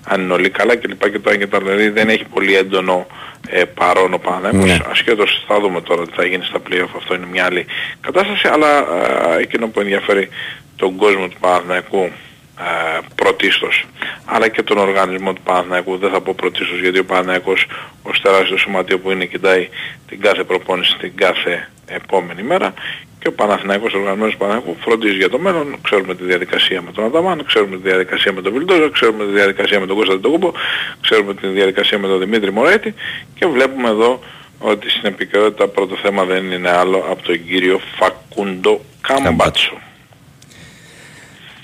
αν 0.08 0.20
είναι 0.20 0.32
όλοι 0.32 0.50
καλά 0.50 0.76
κλπ. 0.76 1.10
και 1.10 1.18
το 1.18 1.30
ένα 1.30 1.38
και 1.38 1.46
το 1.46 1.56
άλλο. 1.56 1.66
Δηλαδή 1.66 1.88
δεν 1.88 2.08
έχει 2.08 2.24
πολύ 2.24 2.56
έντονο 2.56 3.06
ε, 3.48 3.64
παρόν 3.64 4.14
ο 4.14 4.18
Παναθηναϊκός. 4.18 4.78
Ναι. 4.78 4.90
Ασχέτως 4.90 5.44
θα 5.46 5.60
δούμε 5.60 5.80
τώρα 5.80 6.06
τι 6.06 6.12
θα 6.14 6.24
γίνει 6.24 6.44
στα 6.44 6.58
play-off, 6.68 6.88
αυτό 6.96 7.14
είναι 7.14 7.26
μια 7.30 7.44
άλλη 7.44 7.66
κατάσταση, 8.00 8.48
αλλά 8.48 8.78
ε, 8.78 9.40
εκείνο 9.40 9.68
που 9.68 9.80
ενδιαφέρει 9.80 10.28
τον 10.76 10.96
κόσμο 10.96 11.28
του 11.28 11.36
Παναθηναϊκού 11.40 12.10
ε, 12.58 12.98
πρωτίστως 13.14 13.84
αλλά 14.24 14.48
και 14.48 14.62
τον 14.62 14.78
οργανισμό 14.78 15.32
του 15.32 15.42
Παναθηναϊκού 15.42 15.96
δεν 15.96 16.10
θα 16.10 16.20
πω 16.20 16.34
πρωτίστως 16.36 16.80
γιατί 16.80 16.98
ο 16.98 17.04
Παναθηναϊκός 17.04 17.66
ως 18.02 18.20
τεράστιο 18.20 18.56
σωματείο 18.56 18.98
που 18.98 19.10
είναι 19.10 19.24
κοιτάει 19.24 19.68
την 20.08 20.20
κάθε 20.20 20.44
προπόνηση, 20.44 20.96
την 20.98 21.12
κάθε 21.16 21.68
επόμενη 21.86 22.42
μέρα 22.42 22.74
και 23.18 23.28
ο 23.28 23.32
Παναθηναϊκός, 23.32 23.94
ο 23.94 23.98
οργανωμένος 23.98 24.36
Παναθηναϊκός 24.36 24.82
φροντίζει 24.84 25.16
για 25.16 25.28
το 25.28 25.38
μέλλον. 25.38 25.76
Ξέρουμε 25.82 26.14
τη 26.14 26.24
διαδικασία 26.24 26.82
με 26.82 26.92
τον 26.92 27.04
Ανταμάν, 27.04 27.44
ξέρουμε 27.46 27.76
τη 27.76 27.82
διαδικασία 27.82 28.32
με 28.32 28.42
τον 28.42 28.52
Βιλντόζα, 28.52 28.90
ξέρουμε 28.90 29.24
τη 29.24 29.30
διαδικασία 29.30 29.80
με 29.80 29.86
τον 29.86 29.96
Κώστα 29.96 30.14
Τετοκούμπο, 30.14 30.52
ξέρουμε 31.00 31.34
τη 31.34 31.46
διαδικασία 31.46 31.98
με 31.98 32.06
τον 32.06 32.18
Δημήτρη 32.18 32.52
Μωρέτη 32.52 32.94
και 33.34 33.46
βλέπουμε 33.46 33.88
εδώ 33.88 34.20
ότι 34.58 34.90
στην 34.90 35.04
επικαιρότητα 35.04 35.68
πρώτο 35.68 35.96
θέμα 35.96 36.24
δεν 36.24 36.52
είναι 36.52 36.70
άλλο 36.70 37.06
από 37.10 37.22
τον 37.22 37.46
κύριο 37.46 37.80
Φακούντο 37.96 38.80
Καμπάτσο. 39.00 39.80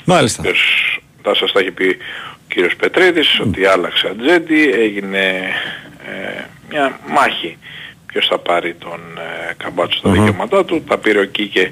Μάλιστα. 0.09 0.43
Θα 1.23 1.35
σας 1.35 1.53
τα 1.53 1.61
έχει 1.61 1.71
πει 1.71 1.99
ο 2.35 2.45
κύριος 2.49 2.77
Πετρίδης 2.77 3.41
ότι 3.41 3.65
άλλαξε 3.65 4.09
ατζέντη, 4.09 4.71
έγινε 4.71 5.53
ε, 6.07 6.43
μια 6.71 7.01
μάχη 7.09 7.59
ποιος 8.07 8.27
θα 8.27 8.39
πάρει 8.39 8.75
τον 8.75 9.01
ε, 9.51 9.55
Καμπάτσο 9.57 9.99
στα 9.99 10.11
δικαιώματά 10.11 10.65
του. 10.65 10.85
Τα 10.89 10.99
πήρε 10.99 11.19
ο 11.21 11.25
Κίκε 11.25 11.71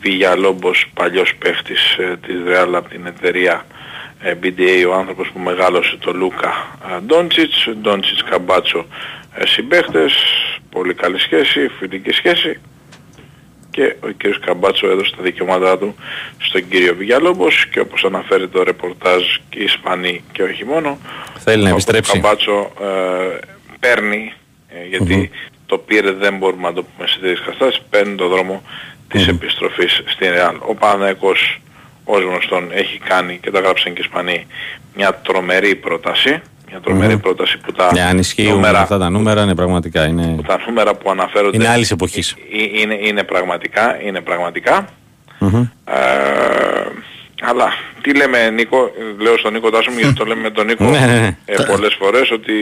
Βιγιαλόμπος, 0.00 0.86
παλιός 0.94 1.34
παίχτης 1.38 1.96
ε, 1.98 2.16
της 2.26 2.36
Ρεάλ 2.46 2.74
από 2.74 2.88
την 2.88 3.06
εταιρεία 3.06 3.66
ε, 4.20 4.34
BDA, 4.42 4.86
ο 4.88 4.94
άνθρωπος 4.94 5.28
που 5.32 5.38
μεγάλωσε 5.38 5.96
το 5.96 6.12
Λούκα 6.12 6.78
ε, 6.96 7.00
Ντόντσιτς, 7.00 7.68
Ντόντσιτς 7.80 8.22
Καμπάτσο 8.22 8.86
ε, 9.34 9.46
συμπαίχτες, 9.46 10.12
πολύ 10.70 10.94
καλή 10.94 11.18
σχέση, 11.18 11.70
φιλική 11.78 12.12
σχέση 12.12 12.60
και 13.76 13.96
ο 14.00 14.08
κύριος 14.08 14.38
Καμπάτσο 14.38 14.90
έδωσε 14.90 15.16
τα 15.16 15.22
δικαιώματά 15.22 15.78
του 15.78 15.94
στον 16.38 16.68
κύριο 16.68 16.94
Βιγιαλόμπος 16.94 17.66
και 17.66 17.80
όπως 17.80 18.04
αναφέρει 18.04 18.48
το 18.48 18.62
ρεπορτάζ 18.62 19.22
και 19.48 19.58
οι 19.58 19.64
Ισπανοί 19.64 20.24
και 20.32 20.42
όχι 20.42 20.64
μόνο 20.64 20.98
Θέλει 21.38 21.62
να 21.62 21.68
επιστρέψει. 21.68 22.10
ο 22.10 22.20
Καμπάτσο 22.20 22.72
ε, 22.80 23.38
παίρνει 23.80 24.32
ε, 24.68 24.86
γιατί 24.88 25.30
το 25.66 25.78
πήρε 25.78 26.12
δεν 26.12 26.36
μπορούμε 26.36 26.62
να 26.62 26.72
το 26.72 26.82
πούμε 26.82 27.08
σε 27.08 27.18
τέτοιες 27.18 27.40
καταστάσεις 27.40 27.82
παίρνει 27.90 28.14
το 28.14 28.28
δρόμο 28.28 28.62
της 29.08 29.28
επιστροφής 29.28 30.02
στην 30.06 30.30
Ρεάλ. 30.30 30.56
Ο 30.66 30.74
Παναθηναϊκός 30.74 31.60
ως 32.04 32.22
γνωστόν 32.22 32.68
έχει 32.72 32.98
κάνει 32.98 33.38
και 33.42 33.50
τα 33.50 33.60
γράψαν 33.60 33.92
και 33.92 34.00
οι 34.00 34.04
Ισπανοί 34.06 34.46
μια 34.94 35.14
τρομερή 35.14 35.74
πρόταση 35.74 36.42
μια 36.76 36.84
τρομερή 36.84 37.18
πρόταση 37.18 37.58
που 37.58 37.72
τα 37.72 37.90
Ναι, 37.92 38.02
αν 38.02 38.18
ισχύουν 38.18 38.50
νούμερα, 38.52 38.80
αυτά 38.80 38.98
τα 38.98 39.10
νούμερα, 39.10 39.42
είναι 39.42 39.54
πραγματικά. 39.54 40.06
Είναι, 40.06 40.32
που 40.36 40.42
τα 40.42 40.58
νούμερα 40.66 40.94
που 40.94 41.10
αναφέρονται 41.10 41.56
είναι 41.56 41.68
άλλης 41.68 41.90
εποχής. 41.90 42.30
ε- 42.30 42.80
είναι, 42.82 42.98
είναι 43.02 43.22
πραγματικά, 43.22 44.02
είναι 44.02 44.20
πραγματικά. 44.20 44.88
Ε, 45.84 45.94
αλλά 47.42 47.68
τι 48.02 48.14
λέμε 48.16 48.50
Νίκο, 48.50 48.90
λέω 49.18 49.38
στον 49.38 49.52
Νίκο 49.52 49.70
Τάσο 49.70 49.90
μου 49.90 49.98
γιατί 49.98 50.14
το 50.14 50.24
λέμε 50.24 50.40
με 50.40 50.50
τον 50.50 50.66
Νίκο 50.66 50.84
Ναι, 50.84 50.98
ναι, 50.98 51.06
ναι. 51.20 51.36
ε, 51.44 51.62
πολλές 51.62 51.94
φορές 51.98 52.30
ότι 52.30 52.52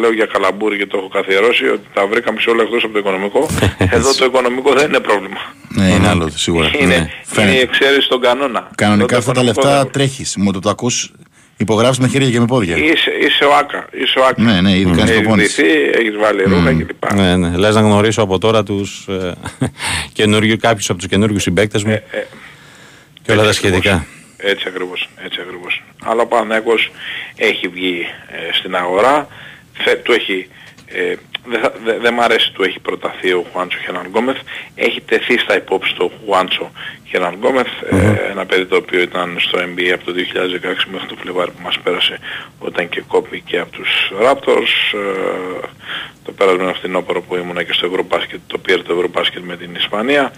λέω 0.00 0.12
για 0.12 0.26
καλαμπούρι 0.26 0.76
και 0.78 0.86
το 0.86 0.96
έχω 0.98 1.08
καθιερώσει 1.08 1.64
ότι 1.68 1.86
τα 1.94 2.06
βρήκαμε 2.06 2.40
σε 2.40 2.50
όλα 2.50 2.62
εκτός 2.62 2.84
από 2.84 2.92
το 2.92 2.98
οικονομικό. 2.98 3.46
Εδώ 3.96 4.14
το 4.14 4.24
οικονομικό 4.24 4.72
δεν 4.72 4.88
είναι 4.88 5.00
πρόβλημα. 5.00 5.38
Ναι, 5.68 5.84
είναι 5.88 6.08
άλλο 6.08 6.28
σίγουρα. 6.34 6.70
Είναι, 6.74 6.86
Ναι, 6.86 6.94
είναι 6.94 7.04
η 7.04 7.24
φαίνεται. 7.34 7.58
εξαίρεση 7.60 8.00
στον 8.00 8.20
κανόνα. 8.20 8.70
Κανονικά 8.74 9.16
Εδώ 9.16 9.18
αυτά 9.18 9.32
το 9.32 9.40
τα 9.40 9.50
οικονομικό 9.50 9.60
λεφτά 9.68 9.82
δεν- 9.82 9.92
τρέχεις. 9.92 10.36
Μου 10.36 10.52
το 10.52 10.58
το 10.60 10.70
ακούς, 10.70 11.12
υπογράφεις 11.64 11.98
με 11.98 12.08
χέρια 12.08 12.30
και 12.30 12.40
με 12.40 12.46
πόδια. 12.46 12.76
Είσαι, 12.76 13.10
είσαι 13.20 13.44
ο 13.44 13.54
Άκα, 13.56 13.86
είσαι 13.92 14.18
ο 14.18 14.24
Άκα. 14.24 14.42
Ναι, 14.42 14.60
ναι, 14.60 14.70
ήδη 14.70 14.84
κάνεις 14.84 15.02
Έχεις 15.02 15.16
προπόνηση. 15.20 15.62
ντυθεί, 15.62 15.78
έχεις 15.98 16.16
βάλει 16.16 16.42
ρούχα 16.42 16.72
κλπ. 16.72 17.12
Ναι, 17.14 17.36
ναι. 17.36 17.56
Λες 17.56 17.74
να 17.74 17.80
γνωρίσω 17.80 18.22
από 18.22 18.38
τώρα 18.38 18.62
τους 18.62 19.06
ε, 19.08 19.32
καινούριου, 20.18 20.56
κάποιους 20.60 20.90
από 20.90 20.98
τους 20.98 21.08
καινούριους 21.08 21.42
συμπαίκτες 21.42 21.82
μου 21.84 21.92
ε, 21.92 22.02
και 23.22 23.32
όλα 23.32 23.42
τα 23.42 23.48
Έτσι 23.48 23.60
ακριβώς. 23.66 23.82
σχετικά. 23.84 24.06
Έτσι 24.36 24.64
ακριβώς, 24.68 25.08
έτσι 25.24 25.38
ακριβώς. 25.42 25.82
Αλλά 26.04 26.22
ο 26.22 26.26
Παναθηναϊκός 26.26 26.90
έχει 27.36 27.68
βγει 27.68 28.06
ε, 28.30 28.52
στην 28.54 28.76
αγορά, 28.76 29.28
θε, 29.84 29.94
του 29.94 30.12
έχει, 30.12 30.48
ε, 30.86 31.14
δεν 31.46 31.60
θα- 31.60 31.72
δε, 31.84 31.98
δε 31.98 32.10
μ' 32.10 32.20
αρέσει 32.20 32.52
του 32.52 32.62
έχει 32.62 32.78
προταθεί 32.80 33.32
ο 33.32 33.44
Χουάντσο 33.52 33.78
Χεραν 33.78 34.06
Γκόμεθ, 34.08 34.36
έχει 34.74 35.00
τεθεί 35.00 35.38
στα 35.38 35.56
υπόψη 35.56 35.94
του 35.94 36.12
Χουάντσο 36.24 36.70
Χεραν 37.08 37.34
Γκόμεθ, 37.34 37.66
ε, 37.90 38.30
ένα 38.30 38.46
παιδί 38.46 38.66
το 38.66 38.76
οποίο 38.76 39.00
ήταν 39.00 39.36
στο 39.40 39.58
NBA 39.58 39.90
από 39.94 40.04
το 40.04 40.12
2016 40.12 40.86
μέχρι 40.92 41.06
το 41.08 41.16
Φλεβάρι 41.20 41.50
που 41.50 41.62
μας 41.62 41.78
πέρασε 41.82 42.18
όταν 42.58 42.88
και 42.88 43.02
κόπηκε 43.08 43.58
από 43.58 43.70
τους 43.70 44.12
Raptors, 44.22 44.94
ε, 44.94 45.66
το 46.24 46.32
πέρασμα 46.32 46.72
φθινόπωρο 46.72 47.22
που 47.22 47.36
ήμουνα 47.36 47.62
και 47.62 47.72
στο 47.72 47.86
Ευρωμπάσκετ, 47.86 48.40
το 48.46 48.58
πήρε 48.58 48.82
το 48.82 48.92
Ευρωμπάσκετ 48.94 49.42
με 49.42 49.56
την 49.56 49.74
Ισπανία. 49.74 50.32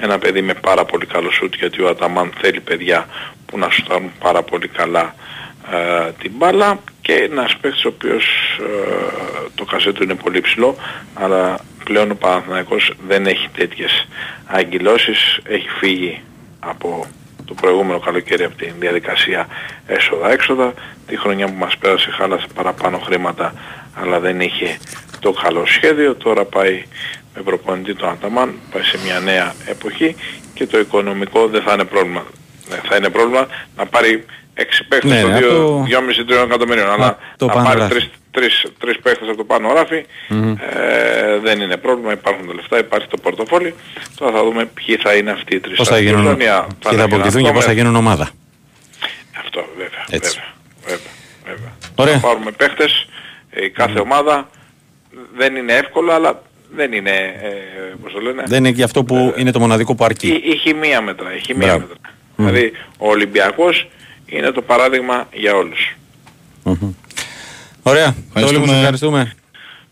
Ένα 0.00 0.18
παιδί 0.18 0.42
με 0.42 0.54
πάρα 0.54 0.84
πολύ 0.84 1.06
καλό 1.06 1.30
σούτ 1.30 1.54
γιατί 1.54 1.82
ο 1.82 1.88
Αταμάν 1.88 2.32
θέλει 2.40 2.60
παιδιά 2.60 3.06
που 3.46 3.58
να 3.58 3.70
σουτάρουν 3.70 4.12
πάρα 4.18 4.42
πολύ 4.42 4.68
καλά 4.68 5.14
ε, 5.72 6.10
την 6.22 6.30
μπάλα 6.34 6.80
και 7.02 7.12
ένας 7.12 7.56
παίκτης 7.56 7.84
ο 7.84 7.88
οποίος 7.88 8.24
ε, 8.60 9.48
το 9.54 9.64
κασέ 9.64 9.92
του 9.92 10.02
είναι 10.02 10.14
πολύ 10.14 10.40
ψηλό 10.40 10.76
αλλά 11.14 11.58
πλέον 11.84 12.10
ο 12.10 12.14
Παναθηναϊκός 12.14 12.92
δεν 13.06 13.26
έχει 13.26 13.48
τέτοιες 13.56 14.08
αγκυλώσεις, 14.46 15.38
έχει 15.44 15.68
φύγει 15.68 16.20
από 16.60 17.06
το 17.44 17.54
προηγούμενο 17.54 17.98
καλοκαίρι 17.98 18.44
από 18.44 18.56
την 18.56 18.72
διαδικασία 18.78 19.46
έσοδα-έξοδα. 19.86 20.74
Τη 21.06 21.16
χρονιά 21.16 21.46
που 21.46 21.58
μας 21.58 21.76
πέρασε 21.76 22.10
χάλασε 22.10 22.46
παραπάνω 22.54 22.98
χρήματα 22.98 23.54
αλλά 23.94 24.20
δεν 24.20 24.40
είχε 24.40 24.78
το 25.20 25.32
καλό 25.32 25.66
σχέδιο. 25.66 26.14
Τώρα 26.14 26.44
πάει 26.44 26.84
με 27.34 27.42
προπονητή 27.42 27.94
τον 27.94 28.08
Αταμάν, 28.08 28.54
πάει 28.72 28.82
σε 28.82 28.98
μια 29.04 29.20
νέα 29.20 29.54
εποχή 29.66 30.16
και 30.54 30.66
το 30.66 30.78
οικονομικό 30.78 31.46
δεν 31.46 31.62
θα 31.62 31.72
είναι 31.72 31.84
πρόβλημα. 31.84 32.26
Δεν 32.68 32.80
θα 32.88 32.96
είναι 32.96 33.10
πρόβλημα 33.10 33.46
να 33.76 33.86
πάρει 33.86 34.24
έξι 34.54 34.84
παίχτες 34.88 35.10
Ναι, 35.10 35.18
στο 35.18 35.28
ναι, 35.28 35.36
από 35.38 35.84
2,5-3 35.88 36.44
εκατομμυρίων. 36.44 36.90
Αλλά 36.90 37.18
το 37.36 37.46
να 37.46 37.52
πάνω 37.52 37.66
πάρει 37.68 37.78
ράφι. 37.80 37.90
τρεις, 37.92 38.10
τρεις, 38.30 38.64
τρεις 38.78 38.98
παίχτες 38.98 39.28
από 39.28 39.36
το 39.36 39.44
πάνω 39.44 39.72
ράφι 39.72 40.04
ε, 40.28 41.38
δεν 41.42 41.60
είναι 41.60 41.76
πρόβλημα. 41.76 42.12
Υπάρχουν 42.12 42.46
τα 42.46 42.54
λεφτά, 42.54 42.78
υπάρχει 42.78 43.08
το 43.08 43.16
πορτοφόλι. 43.16 43.74
Τώρα 44.16 44.32
θα 44.32 44.44
δούμε 44.44 44.64
ποιοι 44.64 44.96
θα 44.96 45.14
είναι 45.14 45.30
αυτοί 45.30 45.54
οι 45.54 45.60
τρεις. 45.60 45.76
Πώς 45.76 45.88
θα 45.88 45.94
Στη 45.94 46.04
γίνουν, 46.04 46.22
Λονία 46.24 46.66
και 46.78 46.86
θα 46.88 46.92
είναι 46.92 47.02
αποκτηθούν 47.02 47.40
και 47.40 47.46
ένα 47.46 47.52
πώς 47.56 47.64
θα 47.64 47.70
κόμμα. 47.70 47.82
γίνουν 47.82 47.96
ομάδα. 47.96 48.30
Αυτό 49.44 49.64
βέβαια. 49.76 50.04
Έτσι. 50.10 50.40
Βέβαια, 50.84 50.98
βέβαια, 51.44 51.52
βέβαια. 51.54 51.72
Ωραία. 51.94 52.14
Θα 52.18 52.26
πάρουμε 52.26 52.50
παίχτες, 52.50 53.06
ε, 53.50 53.68
κάθε 53.68 53.98
ομάδα 54.00 54.48
δεν 55.36 55.56
είναι 55.56 55.72
εύκολο 55.72 56.12
αλλά 56.12 56.42
δεν 56.74 56.92
είναι, 56.92 57.10
ε, 57.42 57.48
πώς 58.02 58.12
το 58.12 58.20
λένε, 58.20 58.42
Δεν 58.46 58.64
είναι 58.64 58.72
και 58.74 58.82
αυτό 58.82 59.04
που 59.04 59.34
είναι 59.36 59.50
το 59.52 59.60
μοναδικό 59.60 59.94
που 59.94 60.02
η, 60.02 60.06
αρκεί. 60.06 60.28
η 60.44 60.56
χημεία 60.56 61.00
μέτρα, 61.00 61.34
η 61.34 61.38
χημεία 61.38 61.66
Μπράβο. 61.66 61.80
μέτρα. 61.80 61.96
Δηλαδή 62.36 62.72
ο 62.98 63.08
Ολυμπιακός 63.08 63.88
είναι 64.36 64.50
το 64.50 64.62
παράδειγμα 64.62 65.26
για 65.32 65.54
όλους. 65.54 65.96
Ωραία. 67.82 68.14
Τόλι 68.32 68.58
μου, 68.58 68.66
σε 68.66 68.74
Ευχαριστούμε. 68.74 68.76
ευχαριστούμε. 68.76 69.32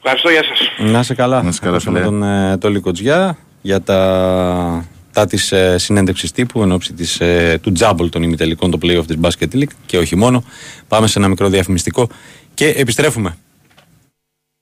Ευχαριστώ, 0.02 0.28
γεια 0.30 0.42
σας. 0.44 0.90
Να 0.92 0.98
είσαι 1.00 1.14
καλά. 1.14 1.42
Να 1.42 1.48
είσαι 1.48 1.60
καλά, 1.60 1.72
Ακούσαμε 1.72 1.98
φίλε. 1.98 2.10
τον 2.10 2.22
ε, 2.22 2.56
Τόλι 2.58 2.80
Κοτζιά 2.80 3.38
για 3.62 3.80
τα, 3.82 4.84
τα 5.12 5.26
της 5.26 5.52
ε, 5.52 5.78
συνέντευξης 5.78 6.32
τύπου 6.32 6.62
εν 6.62 6.72
ώψη 6.72 6.92
της, 6.92 7.20
ε, 7.20 7.58
του 7.62 7.72
τζάμπολ 7.72 8.08
των 8.08 8.22
ημιτελικών, 8.22 8.70
το 8.70 8.78
play-off 8.82 9.06
της 9.06 9.16
Basket 9.22 9.54
League 9.54 9.72
και 9.86 9.98
όχι 9.98 10.16
μόνο. 10.16 10.44
Πάμε 10.88 11.06
σε 11.06 11.18
ένα 11.18 11.28
μικρό 11.28 11.48
διαφημιστικό 11.48 12.08
και 12.54 12.66
επιστρέφουμε. 12.68 13.36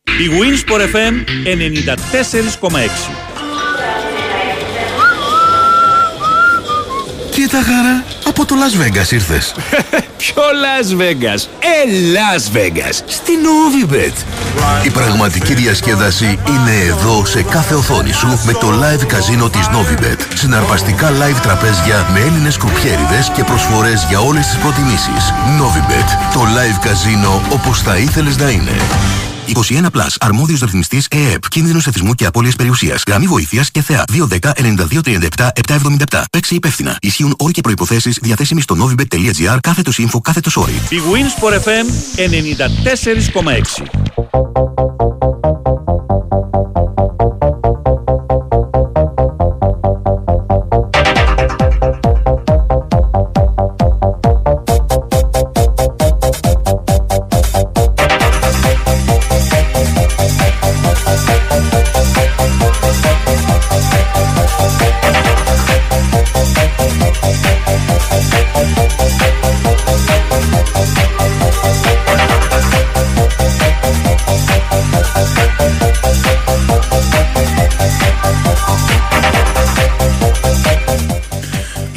Η 0.05 0.29
Winsport 0.41 0.81
FM 0.81 1.15
94,6 1.45 3.11
Κοίτα 7.31 7.63
χαρά, 7.63 8.05
από 8.41 8.47
το 8.47 8.55
Las 8.55 8.83
Vegas 8.83 9.13
ήρθες. 9.13 9.55
Ποιο 10.23 10.43
Las 10.65 11.01
Vegas, 11.01 11.41
ε 11.59 11.79
Las 12.15 12.57
Vegas 12.57 13.03
Στην 13.07 13.35
Novibet. 13.45 14.13
Η 14.85 14.91
πραγματική 14.91 15.55
διασκέδαση 15.55 16.39
είναι 16.49 16.85
εδώ 16.87 17.25
σε 17.25 17.43
κάθε 17.43 17.75
οθόνη 17.75 18.13
σου 18.13 18.41
με 18.45 18.53
το 18.53 18.69
live 18.69 19.07
καζίνο 19.07 19.51
της 19.51 19.67
Novibet. 19.67 20.21
Συναρπαστικά 20.35 21.11
live 21.11 21.41
τραπέζια 21.43 22.07
με 22.13 22.21
Έλληνες 22.21 22.57
κρουπιέριδες 22.57 23.31
και 23.35 23.45
προσφορές 23.45 24.07
για 24.09 24.21
όλες 24.21 24.47
τις 24.47 24.57
προτιμήσεις. 24.57 25.33
Novibet. 25.61 26.33
Το 26.33 26.41
live 26.41 26.79
καζίνο 26.87 27.43
όπως 27.53 27.81
θα 27.81 27.97
ήθελες 27.97 28.37
να 28.37 28.51
είναι. 28.51 28.73
21 29.49 29.87
Plus, 29.93 30.17
αρμόδιος 30.21 30.61
ρυθμιστής 30.61 31.07
ΕΕΠ, 31.11 31.49
κίνδυνος 31.49 31.87
εθισμού 31.87 32.15
και 32.15 32.27
απώλειας 32.27 32.57
περιουσίας, 32.57 33.03
γραμμή 33.07 33.27
βοήθειας 33.27 33.71
και 33.71 33.83
θεά 33.83 34.05
210 34.07 34.53
92 34.53 35.03
37 35.03 35.51
777. 35.55 36.25
Παίξε 36.33 36.55
υπεύθυνα. 36.55 36.97
Ισχύουν 37.01 37.35
όροι 37.39 37.53
και 37.53 37.61
προϋποθέσεις 37.61 38.19
διαθέσιμοι 38.23 38.61
στο 38.61 38.77
novibet.gr 38.81 39.59
κάθετος 39.61 40.01
info 40.01 40.21
κάθετος 40.23 40.57
όροι. 40.57 40.81
Η 40.89 40.99
Winsport 41.13 41.55
FM 41.55 41.87
94,6 42.17 44.48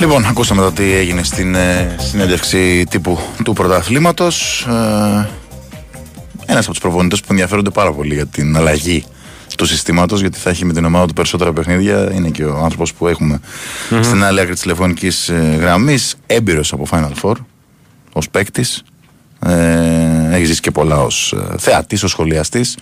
Λοιπόν, 0.01 0.25
ακούσαμε 0.25 0.61
εδώ 0.61 0.71
τι 0.71 0.93
έγινε 0.93 1.23
στην 1.23 1.55
ε, 1.55 1.95
συνέντευξη 1.99 2.85
τύπου 2.89 3.19
του 3.43 3.53
πρωταθλήματος. 3.53 4.65
Ε, 4.69 5.29
ένας 6.45 6.63
από 6.63 6.71
τους 6.71 6.79
προπονητές 6.79 7.19
που 7.19 7.27
ενδιαφέρονται 7.29 7.69
πάρα 7.69 7.93
πολύ 7.93 8.13
για 8.13 8.25
την 8.25 8.57
αλλαγή 8.57 9.03
του 9.57 9.65
συστήματος, 9.65 10.19
γιατί 10.19 10.37
θα 10.37 10.49
έχει 10.49 10.65
με 10.65 10.73
την 10.73 10.85
ομάδα 10.85 11.05
του 11.05 11.13
περισσότερα 11.13 11.53
παιχνίδια. 11.53 12.13
Είναι 12.13 12.29
και 12.29 12.43
ο 12.43 12.59
άνθρωπος 12.63 12.93
που 12.93 13.07
εχουμε 13.07 13.39
στην 14.01 14.23
άλλη 14.23 14.39
άκρη 14.39 14.53
της 14.53 14.61
τηλεφωνικής 14.61 15.29
ε, 15.29 15.57
γραμμής. 15.59 16.15
Έμπειρος 16.25 16.73
από 16.73 16.87
Final 16.91 17.11
Four, 17.21 17.35
ως 18.13 18.29
παίκτης. 18.29 18.83
Ε, 19.45 20.35
έχει 20.35 20.45
ζήσει 20.45 20.61
και 20.61 20.71
πολλά 20.71 21.03
ως 21.03 21.33
ε, 21.33 21.57
θεατής, 21.57 22.03
ως 22.03 22.11
σχολιαστής. 22.11 22.77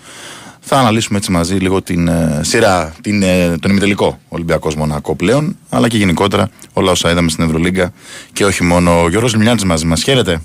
Θα 0.62 0.78
αναλύσουμε 0.78 1.18
έτσι 1.18 1.32
μαζί 1.32 1.56
λίγο 1.56 1.82
την 1.82 2.08
ε, 2.08 2.40
σειρά, 2.44 2.96
την, 3.02 3.24
ε, 3.24 3.56
τον 3.62 3.72
ημιτελικό 3.72 4.20
Ολυμπιακός 4.30 4.76
Μονακό 4.76 5.16
πλέον, 5.16 5.58
αλλά 5.70 5.88
και 5.88 5.98
γενικότερα 5.98 6.50
όλα 6.74 6.92
όσα 6.92 7.12
είδαμε 7.12 7.30
στην 7.30 7.44
Ευρωλίγκα 7.44 7.94
και 8.34 8.46
όχι 8.46 8.64
μόνο. 8.64 9.02
Ο 9.04 9.10
Γιώργος 9.10 9.34
Λιμιάνης 9.34 9.64
μαζί 9.64 9.86
μας. 9.86 10.04
Χαίρετε. 10.04 10.42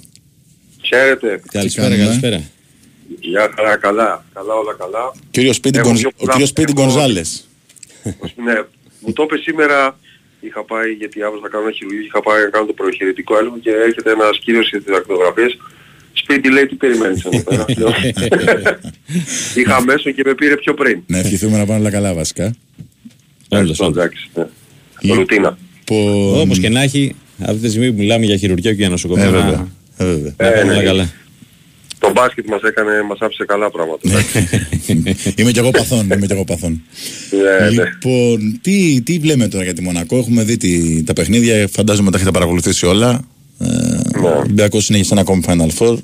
Χαίρετε. 0.83 1.41
Καλησπέρα, 1.53 1.97
καλησπέρα. 1.97 2.43
Γεια 3.21 3.51
χαρά, 3.57 3.77
καλά. 3.77 4.25
Καλά, 4.35 4.55
όλα 4.55 4.75
καλά. 4.79 5.13
Κύριος 5.31 5.57
Σπίτι, 5.57 5.79
Έχω 5.79 5.87
Γκονζ... 5.89 6.01
δύο 6.01 6.09
ο 6.09 6.27
κύριος 6.27 6.29
πράγματα. 6.29 6.47
Σπίτι 6.47 6.73
Έχω- 6.77 6.83
Γκονζάλες. 6.83 7.49
ναι, 8.45 8.55
μου 9.01 9.13
το 9.13 9.23
είπε 9.23 9.37
σήμερα, 9.37 9.99
είχα 10.41 10.65
πάει 10.65 10.91
γιατί 10.93 11.23
αύριο 11.23 11.41
θα 11.43 11.49
κάνω 11.49 11.65
ένα 11.65 11.73
χειρουργείο, 11.73 12.01
είχα 12.05 12.21
πάει 12.23 12.41
να 12.43 12.51
κάνω 12.55 12.67
το 12.67 12.73
προχειρητικό 12.73 13.39
έλεγχο 13.39 13.59
και 13.59 13.71
έρχεται 13.71 14.11
ένας 14.11 14.39
κύριος 14.45 14.69
για 14.69 14.83
τις 14.83 14.97
ακτογραφίες. 14.97 15.53
Σπίτι 16.25 16.51
λέει 16.51 16.67
τι 16.67 16.75
περιμένεις 16.75 17.25
εδώ 17.25 17.43
πέρα. 17.43 17.65
Λέω, 17.79 17.89
είχα 19.55 19.83
μέσω 19.85 20.11
και 20.11 20.23
με 20.27 20.35
πήρε 20.35 20.57
πιο 20.57 20.75
πριν. 20.75 21.03
Να 21.07 21.19
ευχηθούμε 21.19 21.59
να 21.59 21.67
πάνε 21.67 21.81
όλα 21.81 21.91
καλά 21.91 22.15
βασικά. 22.15 22.55
Όντως, 23.49 23.71
Αυτό, 23.71 23.85
όντως. 23.85 24.03
εντάξει, 24.05 24.29
ναι. 24.35 24.45
Λι- 25.01 25.15
Ρουτίνα. 25.15 25.59
Λοιπόν, 25.79 26.41
Όπως 26.41 26.59
και 26.59 26.69
να 26.69 26.83
έχει, 26.83 27.15
αυτή 27.43 27.59
τη 27.61 27.69
στιγμή 27.69 27.93
που 27.93 27.99
μιλάμε 27.99 28.25
για 28.25 28.37
χειρουργείο 28.37 28.71
και 28.71 28.77
για 28.77 28.89
νοσοκομείο, 28.89 29.25
Ε, 29.25 29.31
να, 29.31 29.41
βέβαια. 29.41 29.69
Ε, 29.97 30.05
βέβαια. 30.05 30.35
να 30.39 30.51
πάνε 30.51 30.63
ναι. 30.65 30.73
όλα 30.73 30.83
καλά. 30.83 31.11
Το 31.99 32.11
μπάσκετ 32.13 32.47
μας 32.49 32.61
έκανε, 32.63 33.03
μας 33.09 33.19
άφησε 33.21 33.45
καλά 33.45 33.71
πράγματα. 33.71 34.01
εντάξει. 34.09 34.49
είμαι 35.41 35.51
κι 35.51 35.59
εγώ 35.59 35.71
παθών. 35.71 36.11
Είμαι 36.11 36.27
κι 36.27 36.33
εγώ 36.33 36.45
παθών. 36.45 36.83
ναι, 37.31 37.67
ναι. 37.67 37.71
Λοιπόν, 37.71 38.59
τι, 38.63 39.01
τι 39.03 39.19
βλέπουμε 39.19 39.49
τώρα 39.49 39.65
για 39.65 39.73
τη 39.75 39.83
Μονακό. 39.83 40.17
Έχουμε 40.17 40.43
δει 40.45 40.57
τη- 40.57 41.03
τα 41.03 41.13
παιχνίδια, 41.13 41.69
φαντάζομαι 41.73 42.11
τα 42.11 42.17
έχετε 42.17 42.31
παρακολουθήσει 42.33 42.87
όλα. 42.87 43.21
Ε, 43.59 43.67
Ναι. 43.67 44.29
Ο 44.29 44.39
Ολυμπιακός 44.39 44.85
συνέχισε 44.85 45.09
ένα 45.13 45.21
ακόμη 45.21 45.43
Final 45.47 45.69
Four. 45.79 45.97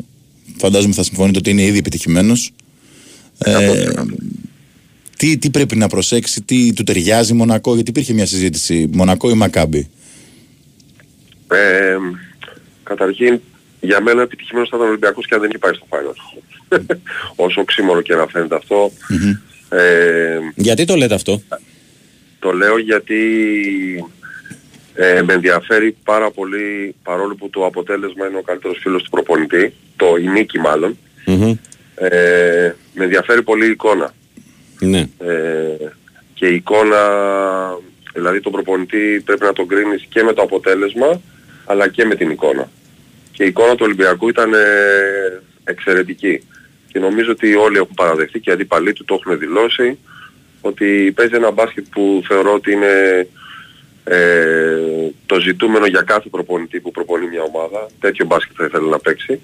Φαντάζομαι 0.57 0.95
θα 0.95 1.03
συμφωνείτε 1.03 1.39
ότι 1.39 1.51
είναι 1.51 1.63
ήδη 1.63 1.79
επιτυχημένος. 1.79 2.53
Ε, 3.39 3.89
100%. 3.95 4.07
τι, 5.17 5.39
τι 5.39 5.51
πρέπει 5.51 5.77
να 5.77 5.89
προσέξει, 5.89 6.43
τι 6.43 6.73
του 6.73 6.83
ταιριάζει 6.83 7.35
Μονακό, 7.35 7.75
γιατί 7.75 7.91
υπήρχε 7.91 8.13
μια 8.13 8.27
συζήτηση 8.27 8.91
Μονακό 8.93 9.31
ή 9.31 9.35
Μακάμπι; 9.35 9.91
Ε, 11.49 11.97
καταρχήν, 12.83 13.41
για 13.81 14.01
μένα 14.01 14.23
επιτυχημένος 14.23 14.69
θα 14.69 14.77
ήταν 14.77 14.87
ο 14.87 14.91
Ολυμπιακός 14.91 15.27
και 15.27 15.35
αν 15.35 15.41
δεν 15.41 15.51
υπάρχει 15.55 15.81
στο 15.87 15.87
Final. 15.91 16.39
Όσο 17.47 17.65
ξύμορο 17.65 18.01
και 18.01 18.15
να 18.15 18.27
φαίνεται 18.27 18.55
αυτό. 18.55 18.93
Ε, 19.69 20.39
Γιατί 20.55 20.85
το 20.85 20.97
λέτε 20.97 21.15
αυτό; 21.15 21.43
το 22.39 22.53
λέω 22.53 22.79
γιατί 22.79 23.17
ε, 24.95 25.23
με 25.23 25.33
ενδιαφέρει 25.33 25.97
πάρα 26.05 26.31
πολύ, 26.31 26.95
παρόλο 27.03 27.35
που 27.35 27.51
το 27.51 27.67
αποτέλεσμα 27.67 28.27
είναι 28.27 28.39
ο 28.39 28.43
καλύτερος 28.43 28.79
φίλος 28.81 29.03
του 29.03 29.11
προπονητή, 29.11 29.75
το 29.97 30.17
η 30.17 30.27
νίκη 30.27 30.59
μάλλον, 30.59 30.99
Μμμ. 31.27 31.57
ε, 31.95 32.75
με 32.95 33.05
ενδιαφέρει 33.05 33.43
πολύ 33.43 33.67
η 33.67 33.71
εικόνα. 33.71 34.15
Ναι. 34.81 34.99
Ε, 35.19 35.91
και 36.35 36.47
η 36.47 36.55
εικόνα, 36.55 36.99
δηλαδή 38.15 38.41
τον 38.41 38.53
προπονητή 38.53 39.23
πρέπει 39.25 39.45
να 39.45 39.53
τον 39.53 39.69
κρίνεις 39.69 40.07
και 40.09 40.23
με 40.23 40.33
το 40.33 40.43
αποτέλεσμα, 40.43 41.21
αλλά 41.65 41.89
και 41.89 42.05
με 42.05 42.15
την 42.15 42.31
εικόνα. 42.31 42.71
Και 43.33 43.45
η 43.45 43.47
εικόνα 43.47 43.75
του 43.75 43.85
Ολυμπιακού 43.85 44.29
ήταν 44.29 44.55
ε, 44.55 44.59
εξαιρετική. 45.65 46.43
Και 46.93 46.99
νομίζω 46.99 47.31
ότι 47.31 47.55
όλοι 47.55 47.77
έχουν 47.77 47.95
παραδεχτεί 47.95 48.41
και 48.41 48.51
οι 48.51 48.53
αντίπαλοι 48.53 48.93
του 48.93 49.05
το 49.05 49.21
έχουν 49.21 49.39
δηλώσει, 49.39 49.99
ότι 50.61 51.13
παίζει 51.15 51.35
ένα 51.35 51.51
μπάσκετ 51.51 51.85
που 51.91 52.23
θεωρώ 52.27 52.55
ότι 52.55 52.73
είναι 52.73 53.27
ε, 54.13 55.11
το 55.27 55.41
ζητούμενο 55.41 55.87
για 55.87 56.03
κάθε 56.03 56.29
προπονητή 56.29 56.81
που 56.81 56.91
προπονεί 56.91 57.27
μια 57.27 57.43
ομάδα. 57.43 57.87
Τέτοιο 58.01 58.27
μπάσκετ 58.27 58.55
θα 58.59 58.65
ήθελε 58.65 58.89
να 58.89 58.99
παίξει. 58.99 59.41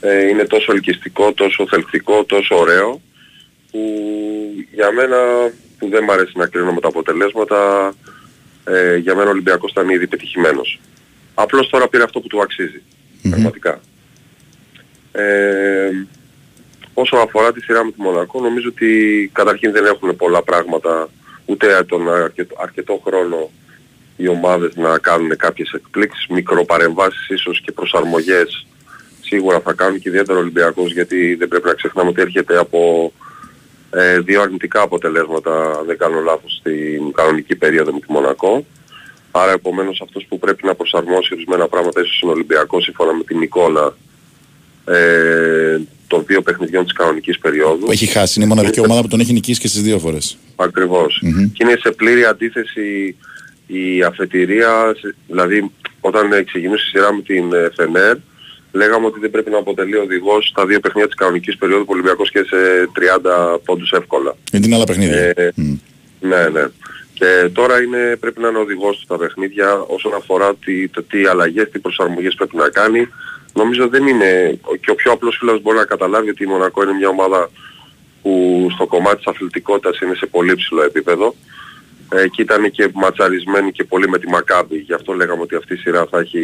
Ε, 0.00 0.28
είναι 0.28 0.44
τόσο 0.44 0.72
ελκυστικό, 0.72 1.32
τόσο 1.32 1.66
θελκτικό, 1.68 2.24
τόσο 2.24 2.56
ωραίο 2.58 3.00
που 3.70 3.80
για 4.72 4.92
μένα 4.92 5.16
που 5.78 5.88
δεν 5.88 6.04
μ' 6.04 6.10
αρέσει 6.10 6.32
να 6.34 6.46
κρίνω 6.46 6.72
με 6.72 6.80
τα 6.80 6.88
αποτελέσματα 6.88 7.92
ε, 8.64 8.96
για 8.96 9.14
μένα 9.14 9.28
ο 9.28 9.30
Ολυμπιακός 9.30 9.70
ήταν 9.70 9.88
ήδη 9.88 10.06
πετυχημένος. 10.06 10.80
Απλώς 11.34 11.68
τώρα 11.68 11.88
πήρε 11.88 12.02
αυτό 12.02 12.20
που 12.20 12.26
του 12.26 12.42
αξίζει. 12.42 12.82
Πραγματικά. 13.30 13.80
Ε, 15.12 15.90
όσον 16.94 17.20
αφορά 17.20 17.52
τη 17.52 17.60
σειρά 17.60 17.84
με 17.84 17.90
τη 17.90 18.00
Μονακό 18.00 18.40
νομίζω 18.40 18.68
ότι 18.68 19.30
καταρχήν 19.34 19.72
δεν 19.72 19.84
έχουν 19.84 20.16
πολλά 20.16 20.42
πράγματα 20.42 21.08
ούτε 21.44 21.84
τον 21.88 22.14
αρκετό, 22.14 22.56
αρκετό 22.58 23.02
χρόνο 23.04 23.50
οι 24.20 24.28
ομάδες 24.28 24.76
να 24.76 24.98
κάνουν 24.98 25.36
κάποιες 25.36 25.72
εκπλήξεις, 25.72 26.26
μικροπαρεμβάσεις 26.26 27.28
ίσως 27.28 27.60
και 27.60 27.72
προσαρμογές 27.72 28.66
σίγουρα 29.20 29.60
θα 29.60 29.72
κάνουν 29.72 30.00
και 30.00 30.08
ιδιαίτερα 30.08 30.38
ο 30.38 30.40
Ολυμπιακός 30.40 30.92
γιατί 30.92 31.34
δεν 31.34 31.48
πρέπει 31.48 31.66
να 31.66 31.74
ξεχνάμε 31.74 32.08
ότι 32.08 32.20
έρχεται 32.20 32.58
από 32.58 33.12
ε, 33.90 34.18
δύο 34.20 34.42
αρνητικά 34.42 34.80
αποτελέσματα, 34.80 35.78
αν 35.78 35.86
δεν 35.86 35.98
κάνω 35.98 36.20
λάθος, 36.20 36.56
στην 36.60 37.12
κανονική 37.12 37.56
περίοδο 37.56 37.92
με 37.92 38.00
τη 38.00 38.12
Μονακό. 38.12 38.66
Άρα 39.30 39.52
επομένως 39.52 40.00
αυτός 40.00 40.26
που 40.28 40.38
πρέπει 40.38 40.66
να 40.66 40.74
προσαρμόσει 40.74 41.34
ορισμένα 41.34 41.68
πράγματα 41.68 42.00
ίσως 42.00 42.20
είναι 42.20 42.30
ο 42.30 42.34
Ολυμπιακός 42.34 42.84
σύμφωνα 42.84 43.12
με 43.12 43.24
την 43.24 43.42
εικόνα 43.42 43.96
ε, 44.84 45.78
των 46.06 46.24
δύο 46.26 46.42
παιχνιδιών 46.42 46.84
της 46.84 46.92
κανονικής 46.92 47.38
περίοδου. 47.38 47.84
Που 47.84 47.92
έχει 47.92 48.06
χάσει. 48.06 48.40
Είναι 48.40 48.52
η 48.52 48.54
μοναδική 48.54 48.80
ομάδα 48.80 49.02
που 49.02 49.08
τον 49.08 49.20
έχει 49.20 49.32
νικήσει 49.32 49.60
και 49.60 49.68
στις 49.68 49.82
δύο 49.82 49.98
φορές. 49.98 50.38
Ακριβώς. 50.56 51.22
Και 51.52 51.64
είναι 51.64 51.76
σε 51.80 51.90
πλήρη 51.90 52.24
αντίθεση 52.24 53.16
η 53.70 54.02
αφετηρία, 54.02 54.94
σε- 54.98 55.14
δηλαδή 55.26 55.70
όταν 56.00 56.44
ξεκινούσε 56.44 56.84
η 56.86 56.88
σειρά 56.90 57.12
με 57.14 57.22
την 57.22 57.52
ε, 57.52 57.70
Φενέρ, 57.76 58.16
λέγαμε 58.72 59.06
ότι 59.06 59.20
δεν 59.20 59.30
πρέπει 59.30 59.50
να 59.50 59.58
αποτελεί 59.58 59.96
οδηγός 59.96 60.46
στα 60.48 60.66
δύο 60.66 60.80
παιχνίδια 60.80 61.06
της 61.08 61.16
κανονικής 61.18 61.56
περίοδου 61.56 61.84
που 61.84 61.90
ο 61.90 61.94
Ολυμπιακός 61.94 62.30
και 62.30 62.38
σε 62.44 62.56
30 63.54 63.58
πόντους 63.64 63.90
εύκολα. 63.90 64.36
Γιατί 64.50 64.66
είναι 64.66 64.74
άλλα 64.76 64.84
παιχνίδια. 64.84 65.32
Ε, 65.36 65.52
Μμ. 65.54 65.74
Ναι, 66.20 66.48
ναι. 66.48 66.64
Και 67.14 67.48
τώρα 67.52 67.82
είναι, 67.82 68.16
πρέπει 68.20 68.40
να 68.40 68.48
είναι 68.48 68.58
οδηγός 68.58 69.00
στα 69.04 69.16
παιχνίδια 69.16 69.84
όσον 69.86 70.14
αφορά 70.14 70.54
τι, 70.64 70.88
το, 70.88 71.02
τι 71.02 71.26
αλλαγές, 71.26 71.70
τι 71.70 71.78
προσαρμογές 71.78 72.34
πρέπει 72.34 72.56
να 72.56 72.68
κάνει. 72.68 73.08
Νομίζω 73.54 73.88
δεν 73.88 74.06
είναι, 74.06 74.58
και 74.80 74.90
ο 74.90 74.94
πιο 74.94 75.12
απλός 75.12 75.36
φίλος 75.38 75.62
μπορεί 75.62 75.76
να 75.76 75.84
καταλάβει 75.84 76.30
ότι 76.30 76.42
η 76.44 76.46
Μονακό 76.46 76.82
είναι 76.82 76.92
μια 76.92 77.08
ομάδα 77.08 77.50
που 78.22 78.66
στο 78.74 78.86
κομμάτι 78.86 79.16
της 79.16 79.26
αθλητικότητας 79.26 80.00
είναι 80.00 80.14
σε 80.14 80.26
πολύ 80.26 80.54
ψηλό 80.54 80.82
επίπεδο. 80.82 81.34
Ε, 82.12 82.28
και 82.28 82.42
ήταν 82.42 82.70
και 82.70 82.88
ματσαρισμένη 82.94 83.72
και 83.72 83.84
πολύ 83.84 84.08
με 84.08 84.18
τη 84.18 84.28
Μακάμπη. 84.28 84.76
Γι' 84.76 84.92
αυτό 84.94 85.12
λέγαμε 85.12 85.42
ότι 85.42 85.54
αυτή 85.54 85.74
η 85.74 85.76
σειρά 85.76 86.06
θα 86.10 86.18
έχει 86.18 86.40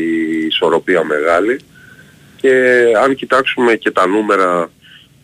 ισορροπία 0.46 1.04
μεγάλη. 1.04 1.60
Και 2.40 2.82
αν 3.04 3.14
κοιτάξουμε 3.14 3.74
και 3.74 3.90
τα 3.90 4.06
νούμερα 4.06 4.70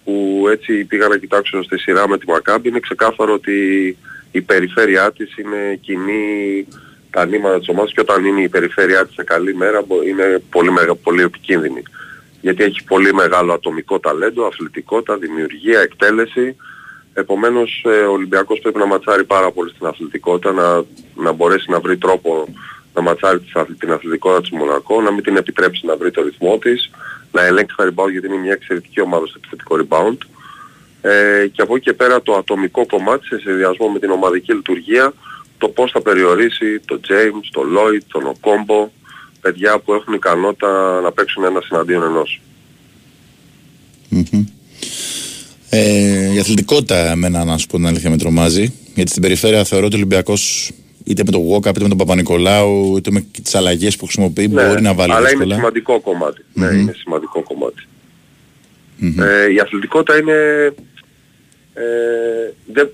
που 0.05 0.47
έτσι 0.51 0.85
πήγα 0.85 1.09
να 1.09 1.17
κοιτάξω 1.17 1.63
στη 1.63 1.79
σειρά 1.79 2.09
με 2.09 2.19
τη 2.19 2.27
Μακάμπη, 2.31 2.69
είναι 2.69 2.81
ξεκάθαρο 2.81 3.33
ότι 3.33 3.57
η 4.33 4.41
περιφέρειά 4.41 5.13
της 5.13 5.37
είναι 5.37 5.79
κοινή 5.81 6.67
τα 7.11 7.27
νήματα 7.27 7.59
της 7.59 7.69
ομάδας 7.69 7.93
και 7.93 8.01
όταν 8.01 8.25
είναι 8.25 8.43
η 8.43 8.49
περιφέρειά 8.49 9.07
της 9.07 9.15
σε 9.15 9.25
καλή 9.25 9.55
μέρα 9.55 9.83
μπο- 9.83 10.03
είναι 10.03 10.43
πολύ, 10.51 10.71
μεγα, 10.73 10.95
πολύ 10.95 11.23
επικίνδυνη. 11.23 11.83
Γιατί 12.41 12.63
έχει 12.63 12.85
πολύ 12.85 13.15
μεγάλο 13.15 13.53
ατομικό 13.53 14.01
ταλέντο, 14.01 14.47
αθλητικότητα, 14.47 15.17
δημιουργία, 15.17 15.81
εκτέλεση. 15.81 16.57
Επομένως 17.15 17.85
ε, 17.87 18.05
ο 18.05 18.13
Ολυμπιακός 18.13 18.61
πρέπει 18.61 18.79
να 18.79 18.87
ματσάρει 18.87 19.25
πάρα 19.25 19.51
πολύ 19.51 19.71
στην 19.71 19.87
αθλητικότητα, 19.87 20.53
να, 20.53 20.85
να 21.15 21.33
μπορέσει 21.33 21.71
να 21.71 21.81
βρει 21.81 21.97
τρόπο 21.99 22.49
να 22.95 23.03
ματσάρει 23.03 23.41
της 23.41 23.55
αθλη- 23.55 23.79
την 23.79 23.93
αθλητικότητα 23.93 24.41
της 24.41 24.51
Μονακό, 24.51 25.01
να 25.01 25.11
μην 25.11 25.23
την 25.23 25.37
επιτρέψει 25.37 25.87
να 25.87 25.97
βρει 25.97 26.11
το 26.11 26.23
ρυθμό 26.23 26.59
της, 26.59 26.91
να 27.33 27.43
ελέγξει 27.43 27.77
τα 27.77 27.85
rebound 27.85 28.11
γιατί 28.11 28.27
είναι 28.27 28.37
μια 28.37 28.53
εξαιρετική 28.53 29.01
ομάδα 29.01 29.27
στο 29.27 29.39
επιθετικό 29.39 29.79
rebound. 29.81 30.17
Ε, 31.03 31.47
και 31.53 31.63
από 31.63 31.77
εκεί 31.77 31.85
και 31.85 31.93
πέρα 31.93 32.23
το 32.23 32.35
ατομικό 32.35 32.87
κομμάτι 32.87 33.27
σε 33.27 33.39
συνδυασμό 33.39 33.89
με 33.89 33.99
την 33.99 34.11
ομαδική 34.11 34.55
λειτουργία, 34.55 35.13
το 35.59 35.69
πώς 35.69 35.91
θα 35.91 36.01
περιορίσει 36.01 36.81
τον 36.81 37.01
James, 37.09 37.49
τον 37.53 37.77
Lloyd, 37.77 38.03
τον 38.09 38.27
Οκόμπο, 38.27 38.91
παιδιά 39.41 39.79
που 39.79 39.93
έχουν 39.95 40.15
ικανότητα 40.15 41.01
να 41.01 41.13
παίξουν 41.13 41.45
ένα 41.45 41.63
εναντίον 41.71 42.03
ενός. 42.03 42.41
Μμμ. 44.09 44.45
Ε, 45.71 46.33
η 46.35 46.39
αθλητικότητα 46.39 47.11
εμένα 47.11 47.45
να 47.45 47.59
σου 47.59 47.67
πω 47.67 47.77
την 47.77 47.87
αλήθεια 47.87 48.11
με 48.11 48.17
τρομάζει. 48.17 48.73
Γιατί 48.95 49.11
στην 49.11 49.23
περιφέρεια 49.23 49.65
θεωρώ 49.65 49.87
ότι 49.87 49.95
ο 49.95 49.99
Ολυμπιακός 49.99 50.71
είτε 51.05 51.23
με 51.25 51.31
τον 51.31 51.41
Γουόκα 51.41 51.71
είτε 51.71 51.83
με 51.83 51.89
τον 51.89 51.97
Παπα-Νικολάου 51.97 52.97
είτε 52.97 53.11
με 53.11 53.27
τις 53.43 53.55
αλλαγές 53.55 53.97
που 53.97 54.05
χρησιμοποιεί 54.05 54.49
μπορεί 54.49 54.81
να 54.81 54.95
βάλει 54.95 55.11
Ναι, 55.11 55.17
αλλά 55.17 55.29
είναι 55.29 55.39
δύσκολα. 55.39 55.55
σημαντικό 55.55 56.01
κομμάτι. 56.01 56.45
Ναι, 56.53 56.71
Μμμ. 56.71 56.81
είναι 56.81 56.95
σημαντικό 56.99 57.43
κομμάτι. 57.43 57.83
Ε, 59.01 59.53
η 59.53 59.59
αθλητικότητα 59.61 60.19
είναι... 60.19 60.35
Ε, 61.75 61.83
δεν, 62.73 62.91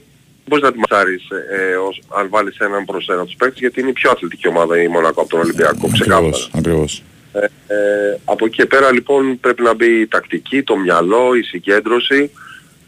μπορείς 0.49 0.65
να 0.65 0.73
τη 0.73 0.79
μασάρεις 0.79 1.23
ε, 1.31 1.75
ως, 1.89 2.03
αν 2.19 2.29
βάλεις 2.31 2.57
έναν 2.59 2.85
προς 2.85 3.09
ένα 3.09 3.25
τους 3.25 3.35
παίκτες 3.35 3.59
γιατί 3.59 3.81
είναι 3.81 3.89
η 3.89 3.93
πιο 3.93 4.11
αθλητική 4.11 4.49
ομάδα 4.49 4.83
η 4.83 4.89
Μονακό 4.89 5.21
από 5.21 5.31
τον 5.31 5.41
Ολυμπιακό. 5.41 5.89
Ξεκάθαρα. 5.93 6.27
Ακριβώς, 6.27 6.51
ακριβώς. 6.55 7.03
Ε, 7.33 7.45
ε, 7.75 8.19
από 8.25 8.47
εκεί 8.47 8.57
και 8.57 8.67
πέρα 8.67 8.93
λοιπόν 8.93 9.41
πρέπει 9.41 9.63
να 9.63 9.75
μπει 9.75 10.01
η 10.01 10.07
τακτική, 10.07 10.63
το 10.63 10.77
μυαλό, 10.77 11.35
η 11.35 11.43
συγκέντρωση. 11.43 12.31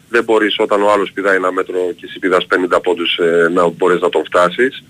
Δεν 0.08 0.24
μπορείς 0.24 0.58
όταν 0.58 0.82
ο 0.82 0.90
άλλος 0.92 1.12
πηδάει 1.12 1.36
ένα 1.36 1.52
μέτρο 1.52 1.92
και 1.96 2.06
εσύ 2.06 2.18
πηδάς 2.18 2.46
50 2.70 2.78
πόντους 2.82 3.16
ε, 3.18 3.48
να 3.52 3.68
μπορείς 3.68 4.00
να 4.00 4.08
τον 4.08 4.24
φτάσεις. 4.24 4.84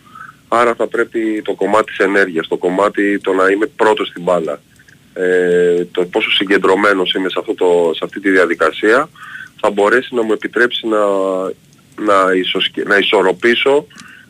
Άρα 0.48 0.74
θα 0.74 0.86
πρέπει 0.86 1.42
το 1.44 1.54
κομμάτι 1.54 1.84
της 1.84 1.98
ενέργειας, 1.98 2.48
το 2.48 2.56
κομμάτι 2.56 3.18
το 3.20 3.32
να 3.32 3.50
είμαι 3.50 3.66
πρώτος 3.66 4.08
στην 4.08 4.22
μπάλα, 4.22 4.60
ε, 5.12 5.84
το 5.84 6.04
πόσο 6.04 6.30
συγκεντρωμένος 6.30 7.12
είμαι 7.14 7.28
σε, 7.28 7.36
αυτό 7.38 7.54
το, 7.54 7.90
σε 7.94 8.04
αυτή 8.04 8.20
τη 8.20 8.30
διαδικασία, 8.30 9.08
θα 9.60 9.70
μπορέσει 9.70 10.14
να 10.14 10.22
μου 10.22 10.32
επιτρέψει 10.32 10.86
να, 10.86 10.98
να, 12.04 12.32
ισοσκε, 12.34 12.82
να 12.82 12.96
ισορροπήσω 12.96 13.86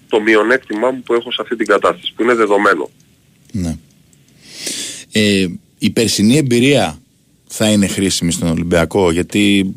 το 0.08 0.20
μειονέκτημά 0.20 0.90
μου 0.90 1.02
που 1.02 1.14
έχω 1.14 1.32
σε 1.32 1.38
αυτή 1.42 1.56
την 1.56 1.66
κατάσταση, 1.66 2.12
που 2.16 2.22
είναι 2.22 2.34
δεδομένο. 2.34 2.90
Ναι. 3.52 3.76
Ε, 5.12 5.46
η 5.78 5.90
περσινή 5.90 6.36
εμπειρία 6.36 6.98
θα 7.46 7.70
είναι 7.70 7.86
χρήσιμη 7.86 8.32
στον 8.32 8.48
Ολυμπιακό 8.48 9.10
γιατί 9.10 9.74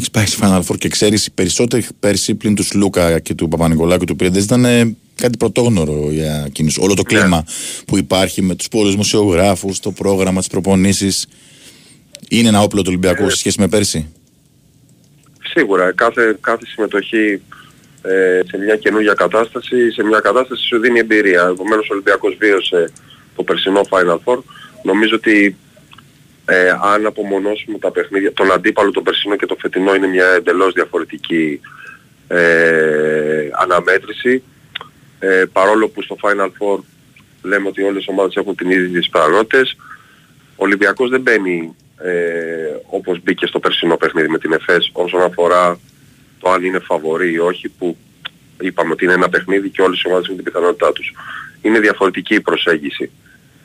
έχεις 0.00 0.10
πάει 0.10 0.26
στη 0.26 0.38
Final 0.42 0.62
Four 0.62 0.78
και 0.78 0.88
ξέρεις 0.88 1.26
οι 1.26 1.30
περισσότεροι 1.30 1.86
πέρσι 2.00 2.34
πλην 2.34 2.54
τους 2.54 2.66
Σλούκα 2.66 3.18
και 3.18 3.34
του 3.34 3.48
Παπα-Νικολάκου 3.48 4.00
και 4.00 4.06
του 4.06 4.16
Πριεντέ 4.16 4.38
ήταν 4.38 4.64
ε, 4.64 4.96
κάτι 5.14 5.36
πρωτόγνωρο 5.36 6.10
για 6.10 6.44
εκείνου. 6.46 6.70
Όλο 6.78 6.94
το 6.94 7.02
κλίμα 7.02 7.44
που 7.86 7.96
υπάρχει 7.96 8.42
με 8.42 8.54
τους 8.54 8.68
πολλούς 8.68 8.90
δημοσιογράφους, 8.90 9.80
το 9.80 9.90
πρόγραμμα, 9.90 10.38
τις 10.38 10.48
προπονήσεις. 10.48 11.26
Είναι 12.28 12.48
ένα 12.48 12.60
όπλο 12.62 12.80
του 12.80 12.86
Ολυμπιακού 12.88 13.30
σε 13.30 13.36
σχέση 13.36 13.60
με 13.60 13.68
πέρσι; 13.68 14.12
Σίγουρα 15.42 15.92
κάθε, 15.92 16.36
κάθε 16.40 16.66
συμμετοχή 16.66 17.42
ε, 18.02 18.40
σε 18.46 18.58
μια 18.58 18.76
καινούργια 18.76 19.14
κατάσταση, 19.14 19.90
σε 19.90 20.02
μια 20.02 20.20
κατάσταση 20.20 20.66
σου 20.66 20.78
δίνει 20.78 20.98
εμπειρία. 20.98 21.48
Επομένως 21.52 21.88
ο 21.88 21.92
Ολυμπιακός 21.92 22.36
βίωσε 22.38 22.92
το 23.36 23.42
περσινό 23.42 23.80
Final 23.90 24.18
Four. 24.24 24.38
Νομίζω 24.82 25.14
ότι 25.14 25.56
ε, 26.50 26.70
αν 26.82 27.06
απομονώσουμε 27.06 27.78
τα 27.78 27.90
παιχνίδια, 27.90 28.32
τον 28.32 28.52
αντίπαλο 28.52 28.90
το 28.90 29.02
περσινό 29.02 29.36
και 29.36 29.46
το 29.46 29.56
φετινό 29.60 29.94
είναι 29.94 30.06
μια 30.06 30.26
εντελώς 30.26 30.72
διαφορετική 30.72 31.60
ε, 32.28 33.48
αναμέτρηση. 33.52 34.42
Ε, 35.18 35.44
παρόλο 35.52 35.88
που 35.88 36.02
στο 36.02 36.16
Final 36.22 36.46
Four 36.46 36.78
λέμε 37.42 37.68
ότι 37.68 37.82
όλες 37.82 38.04
οι 38.04 38.10
ομάδες 38.10 38.36
έχουν 38.36 38.56
την 38.56 38.70
ίδια 38.70 38.98
τις 38.98 39.08
παραγότητες, 39.08 39.76
ο 40.56 40.64
Ολυμπιακός 40.64 41.10
δεν 41.10 41.20
μπαίνει 41.20 41.76
ε, 42.02 42.12
όπως 42.86 43.22
μπήκε 43.22 43.46
στο 43.46 43.58
περσινό 43.58 43.96
παιχνίδι 43.96 44.28
με 44.28 44.38
την 44.38 44.52
ΕΦΕΣ 44.52 44.90
όσον 44.92 45.22
αφορά 45.22 45.78
το 46.38 46.50
αν 46.50 46.64
είναι 46.64 46.78
φαβορή 46.78 47.32
ή 47.32 47.38
όχι 47.38 47.68
που 47.68 47.96
είπαμε 48.60 48.92
ότι 48.92 49.04
είναι 49.04 49.12
ένα 49.12 49.28
παιχνίδι 49.28 49.68
και 49.68 49.82
όλες 49.82 50.00
οι 50.00 50.06
ομάδες 50.06 50.24
έχουν 50.24 50.36
την 50.36 50.44
πιθανότητά 50.44 50.92
τους. 50.92 51.12
Είναι 51.62 51.80
διαφορετική 51.80 52.34
η 52.34 52.40
προσέγγιση. 52.40 53.10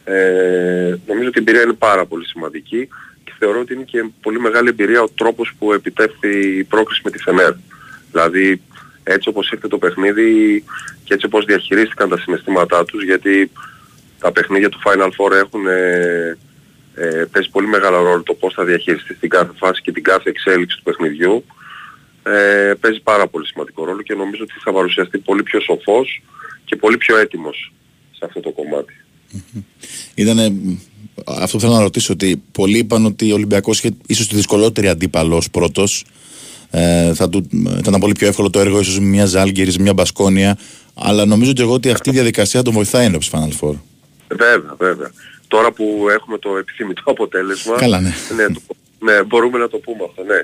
Ε, 0.07 0.97
νομίζω 1.07 1.27
ότι 1.27 1.37
η 1.37 1.41
εμπειρία 1.41 1.61
είναι 1.61 1.73
πάρα 1.73 2.05
πολύ 2.05 2.25
σημαντική 2.25 2.87
και 3.23 3.33
θεωρώ 3.39 3.59
ότι 3.59 3.73
είναι 3.73 3.83
και 3.83 4.05
πολύ 4.21 4.39
μεγάλη 4.39 4.69
εμπειρία 4.69 5.01
ο 5.01 5.09
τρόπος 5.09 5.53
που 5.59 5.73
επιτεύχθη 5.73 6.57
η 6.57 6.63
πρόκριση 6.63 7.01
με 7.03 7.11
τη 7.11 7.17
Φενέρ. 7.17 7.53
Δηλαδή 8.11 8.61
έτσι 9.03 9.29
όπως 9.29 9.51
ήρθε 9.51 9.67
το 9.67 9.77
παιχνίδι 9.77 10.63
και 11.03 11.13
έτσι 11.13 11.25
όπως 11.25 11.45
διαχειρίστηκαν 11.45 12.09
τα 12.09 12.17
συναισθήματά 12.17 12.85
τους 12.85 13.03
γιατί 13.03 13.51
τα 14.19 14.31
παιχνίδια 14.31 14.69
του 14.69 14.81
Final 14.85 15.09
Four 15.17 15.31
έχουν 15.31 15.67
ε, 15.67 16.37
ε, 16.95 17.25
παίζει 17.31 17.49
πολύ 17.49 17.67
μεγάλο 17.67 18.03
ρόλο 18.03 18.23
το 18.23 18.33
πώς 18.33 18.53
θα 18.53 18.63
διαχειριστείς 18.63 19.19
την 19.19 19.29
κάθε 19.29 19.51
φάση 19.55 19.81
και 19.81 19.91
την 19.91 20.03
κάθε 20.03 20.29
εξέλιξη 20.29 20.77
του 20.77 20.83
παιχνιδιού. 20.83 21.45
Ε, 22.23 22.73
παίζει 22.79 23.01
πάρα 23.01 23.27
πολύ 23.27 23.45
σημαντικό 23.47 23.85
ρόλο 23.85 24.01
και 24.01 24.13
νομίζω 24.13 24.43
ότι 24.43 24.53
θα 24.63 24.71
παρουσιαστεί 24.71 25.17
πολύ 25.17 25.43
πιο 25.43 25.59
σοφός 25.59 26.23
και 26.65 26.75
πολύ 26.75 26.97
πιο 26.97 27.17
έτοιμος 27.17 27.73
σε 28.11 28.25
αυτό 28.25 28.39
το 28.39 28.51
κομμάτι. 28.51 29.04
Ήτανε, 30.15 30.53
αυτό 31.25 31.57
που 31.57 31.63
θέλω 31.63 31.73
να 31.73 31.81
ρωτήσω 31.81 32.13
ότι 32.13 32.43
πολλοί 32.51 32.77
είπαν 32.77 33.05
ότι 33.05 33.31
ο 33.31 33.35
Ολυμπιακός 33.35 33.77
είχε 33.77 33.91
ίσως 34.07 34.27
τη 34.27 34.35
δυσκολότερη 34.35 34.87
αντίπαλος 34.87 35.49
πρώτος 35.49 36.05
ε, 36.71 37.13
θα 37.13 37.29
του, 37.29 37.47
θα 37.65 37.77
ήταν 37.77 37.99
πολύ 37.99 38.13
πιο 38.13 38.27
εύκολο 38.27 38.49
το 38.49 38.59
έργο 38.59 38.79
ίσως 38.79 38.99
με 38.99 39.05
μια 39.05 39.25
Ζάλγκερης, 39.25 39.77
μια 39.77 39.93
Μπασκόνια 39.93 40.57
αλλά 40.93 41.25
νομίζω 41.25 41.53
και 41.53 41.61
εγώ 41.61 41.73
ότι 41.73 41.89
αυτή 41.89 42.09
η 42.09 42.13
διαδικασία 42.13 42.61
τον 42.61 42.73
βοηθάει 42.73 43.05
ενώπιση 43.05 43.31
Final 43.33 43.67
Four. 43.67 43.75
Βέβαια, 44.27 44.75
βέβαια. 44.77 45.11
Τώρα 45.47 45.71
που 45.71 46.07
έχουμε 46.13 46.37
το 46.37 46.57
επιθυμητό 46.57 47.01
αποτέλεσμα, 47.05 47.75
Καλά, 47.75 47.99
ναι. 47.99 48.13
ναι, 48.35 48.53
το, 48.53 48.61
ναι, 48.99 49.23
μπορούμε 49.23 49.57
να 49.57 49.67
το 49.67 49.77
πούμε 49.77 50.03
αυτό, 50.09 50.23
ναι. 50.23 50.35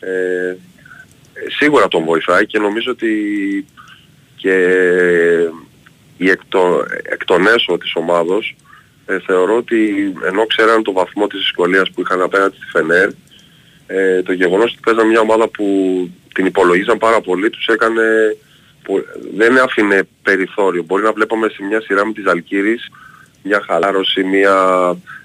Ε, 0.00 0.56
σίγουρα 1.58 1.88
τον 1.88 2.04
βοηθάει 2.04 2.46
και 2.46 2.58
νομίζω 2.58 2.90
ότι 2.90 3.08
και 4.36 4.54
η 6.18 6.30
εκ, 6.30 6.40
το, 6.48 6.84
εκ 7.02 7.24
των 7.24 7.46
έσω 7.46 7.78
της 7.78 7.92
ομάδος 7.94 8.56
ε, 9.06 9.18
θεωρώ 9.26 9.56
ότι 9.56 10.12
ενώ 10.26 10.46
ξέραν 10.46 10.82
το 10.82 10.92
βαθμό 10.92 11.26
της 11.26 11.38
δυσκολίας 11.38 11.90
που 11.90 12.00
είχαν 12.00 12.22
απέναντι 12.22 12.56
στη 12.56 12.66
Φενέρ 12.70 13.08
ε, 13.86 14.22
το 14.22 14.32
γεγονός 14.32 14.70
ότι 14.70 14.80
παίζαν 14.84 15.06
μια 15.06 15.20
ομάδα 15.20 15.48
που 15.48 15.64
την 16.34 16.46
υπολογίζαν 16.46 16.98
πάρα 16.98 17.20
πολύ 17.20 17.50
τους 17.50 17.66
έκανε 17.66 18.36
που 18.82 19.04
δεν 19.34 19.58
άφηνε 19.58 20.08
περιθώριο. 20.22 20.82
Μπορεί 20.82 21.02
να 21.02 21.12
βλέπαμε 21.12 21.48
σε 21.48 21.62
μια 21.62 21.80
σειρά 21.80 22.06
με 22.06 22.12
τις 22.12 22.26
Αλκύρης 22.26 22.90
μια 23.42 23.62
χαλάρωση, 23.66 24.22
μια, 24.22 24.56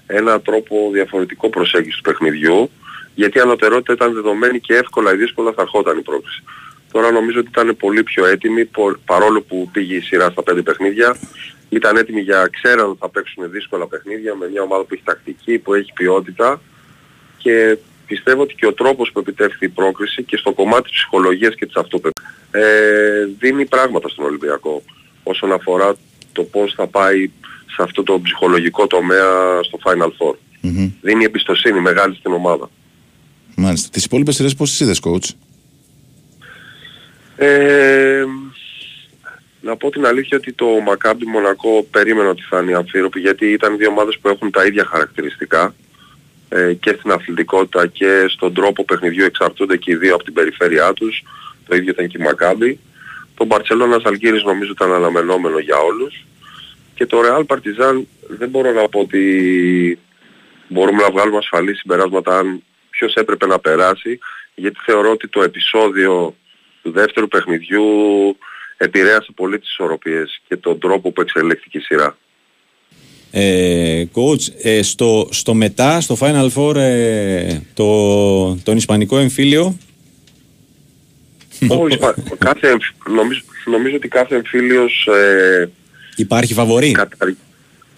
ένα 0.06 0.40
τρόπο 0.40 0.90
διαφορετικό 0.92 1.48
προσέγγισης 1.48 1.96
του 1.96 2.10
παιχνιδιού 2.10 2.70
γιατί 3.14 3.38
η 3.38 3.40
ανωτερότητα 3.40 3.92
ήταν 3.92 4.14
δεδομένη 4.14 4.60
και 4.60 4.74
εύκολα 4.74 5.12
ή 5.12 5.16
δύσκολα 5.16 5.52
θα 5.52 5.62
ερχόταν 5.62 5.98
η 5.98 6.02
πρόκληση. 6.02 6.42
Τώρα 6.94 7.10
νομίζω 7.10 7.38
ότι 7.38 7.48
ήταν 7.48 7.76
πολύ 7.76 8.02
πιο 8.02 8.26
έτοιμοι 8.26 8.68
παρόλο 9.04 9.40
που 9.40 9.68
πήγε 9.72 9.94
η 9.94 10.00
σειρά 10.00 10.30
στα 10.30 10.42
πέντε 10.42 10.62
παιχνίδια. 10.62 11.16
Ήταν 11.68 11.96
έτοιμοι 11.96 12.20
για 12.20 12.48
ξέραν 12.52 12.88
ότι 12.88 12.98
θα 13.00 13.08
παίξουν 13.08 13.50
δύσκολα 13.50 13.86
παιχνίδια 13.86 14.34
με 14.34 14.48
μια 14.48 14.62
ομάδα 14.62 14.82
που 14.82 14.94
έχει 14.94 15.02
τακτική, 15.04 15.58
που 15.58 15.74
έχει 15.74 15.92
ποιότητα 15.92 16.60
και 17.38 17.78
πιστεύω 18.06 18.42
ότι 18.42 18.54
και 18.54 18.66
ο 18.66 18.72
τρόπος 18.72 19.10
που 19.12 19.18
επιτεύχθη 19.18 19.64
η 19.64 19.68
πρόκριση 19.68 20.22
και 20.22 20.36
στο 20.36 20.52
κομμάτι 20.52 20.82
της 20.82 20.92
ψυχολογίας 20.92 21.54
και 21.54 21.66
της 21.66 21.76
αυτοπεποίθησης 21.76 22.38
ε, 22.50 23.28
δίνει 23.38 23.66
πράγματα 23.66 24.08
στον 24.08 24.24
Ολυμπιακό 24.24 24.82
όσον 25.22 25.52
αφορά 25.52 25.96
το 26.32 26.42
πώς 26.42 26.74
θα 26.74 26.86
πάει 26.86 27.30
σε 27.66 27.82
αυτό 27.82 28.02
το 28.02 28.20
ψυχολογικό 28.20 28.86
τομέα 28.86 29.62
στο 29.62 29.78
Final 29.84 30.10
Four. 30.18 30.34
Mm-hmm. 30.62 30.90
Δίνει 31.00 31.24
εμπιστοσύνη 31.24 31.80
μεγάλη 31.80 32.14
στην 32.14 32.32
ομάδα. 32.32 32.70
Μάλιστα. 33.56 33.88
Τις 33.88 34.04
υπόλοιπες 34.04 34.34
σειρές 34.34 34.54
πώς 34.54 34.70
τις 34.70 34.80
είδες, 34.80 35.00
coach? 35.04 35.34
Ε, 37.36 38.24
να 39.60 39.76
πω 39.76 39.90
την 39.90 40.06
αλήθεια 40.06 40.36
ότι 40.36 40.52
το 40.52 40.66
Μακάμπι 40.66 41.26
Μονακό 41.26 41.86
περίμενα 41.90 42.28
ότι 42.28 42.42
θα 42.48 42.60
είναι 42.60 42.76
αμφίροπη 42.76 43.20
γιατί 43.20 43.46
ήταν 43.46 43.76
δύο 43.76 43.88
ομάδες 43.88 44.18
που 44.18 44.28
έχουν 44.28 44.50
τα 44.50 44.66
ίδια 44.66 44.84
χαρακτηριστικά 44.84 45.74
ε, 46.48 46.72
και 46.74 46.96
στην 46.98 47.10
αθλητικότητα 47.10 47.86
και 47.86 48.24
στον 48.28 48.54
τρόπο 48.54 48.84
παιχνιδιού 48.84 49.24
εξαρτούνται 49.24 49.76
και 49.76 49.92
οι 49.92 49.96
δύο 49.96 50.14
από 50.14 50.24
την 50.24 50.32
περιφέρειά 50.32 50.92
τους. 50.92 51.22
Το 51.66 51.76
ίδιο 51.76 51.90
ήταν 51.90 52.08
και 52.08 52.16
η 52.20 52.22
Μακάμπι. 52.22 52.78
Το 53.34 53.44
Μπαρτσελώνα 53.44 54.00
Αλγύρης 54.04 54.42
νομίζω 54.42 54.70
ήταν 54.70 54.92
αναμενόμενο 54.92 55.58
για 55.58 55.76
όλους. 55.76 56.24
Και 56.94 57.06
το 57.06 57.20
Real 57.24 57.46
Partizan 57.46 58.02
δεν 58.28 58.48
μπορώ 58.48 58.72
να 58.72 58.88
πω 58.88 59.00
ότι 59.00 59.98
μπορούμε 60.68 61.02
να 61.02 61.10
βγάλουμε 61.10 61.38
ασφαλή 61.38 61.74
συμπεράσματα 61.74 62.38
αν 62.38 62.62
ποιος 62.90 63.14
έπρεπε 63.14 63.46
να 63.46 63.58
περάσει 63.58 64.18
γιατί 64.54 64.78
θεωρώ 64.84 65.10
ότι 65.10 65.28
το 65.28 65.42
επεισόδιο 65.42 66.34
του 66.84 66.90
δεύτερου 66.90 67.28
παιχνιδιού 67.28 67.82
επηρέασε 68.76 69.32
πολύ 69.34 69.58
τις 69.58 69.70
ισορροπίες 69.70 70.40
και 70.48 70.56
τον 70.56 70.78
τρόπο 70.78 71.10
που 71.10 71.20
εξελίχθηκε 71.20 71.78
η 71.78 71.80
σειρά. 71.80 72.16
Ε, 73.30 74.04
coach, 74.14 74.52
ε, 74.62 74.82
στο, 74.82 75.28
στο 75.30 75.54
μετά, 75.54 76.00
στο 76.00 76.16
Final 76.20 76.48
Four, 76.54 76.76
ε, 76.76 77.58
το, 77.74 78.54
τον 78.56 78.76
Ισπανικό 78.76 79.18
εμφύλιο; 79.18 79.78
Ο, 81.68 81.86
κάθε, 82.38 82.76
νομίζω, 83.08 83.40
νομίζω 83.64 83.96
ότι 83.96 84.08
κάθε 84.08 84.34
εμφύλιος 84.34 85.06
ε, 85.06 85.70
Υπάρχει 86.16 86.54
φαβορή. 86.54 86.90
Καταρ, 86.90 87.28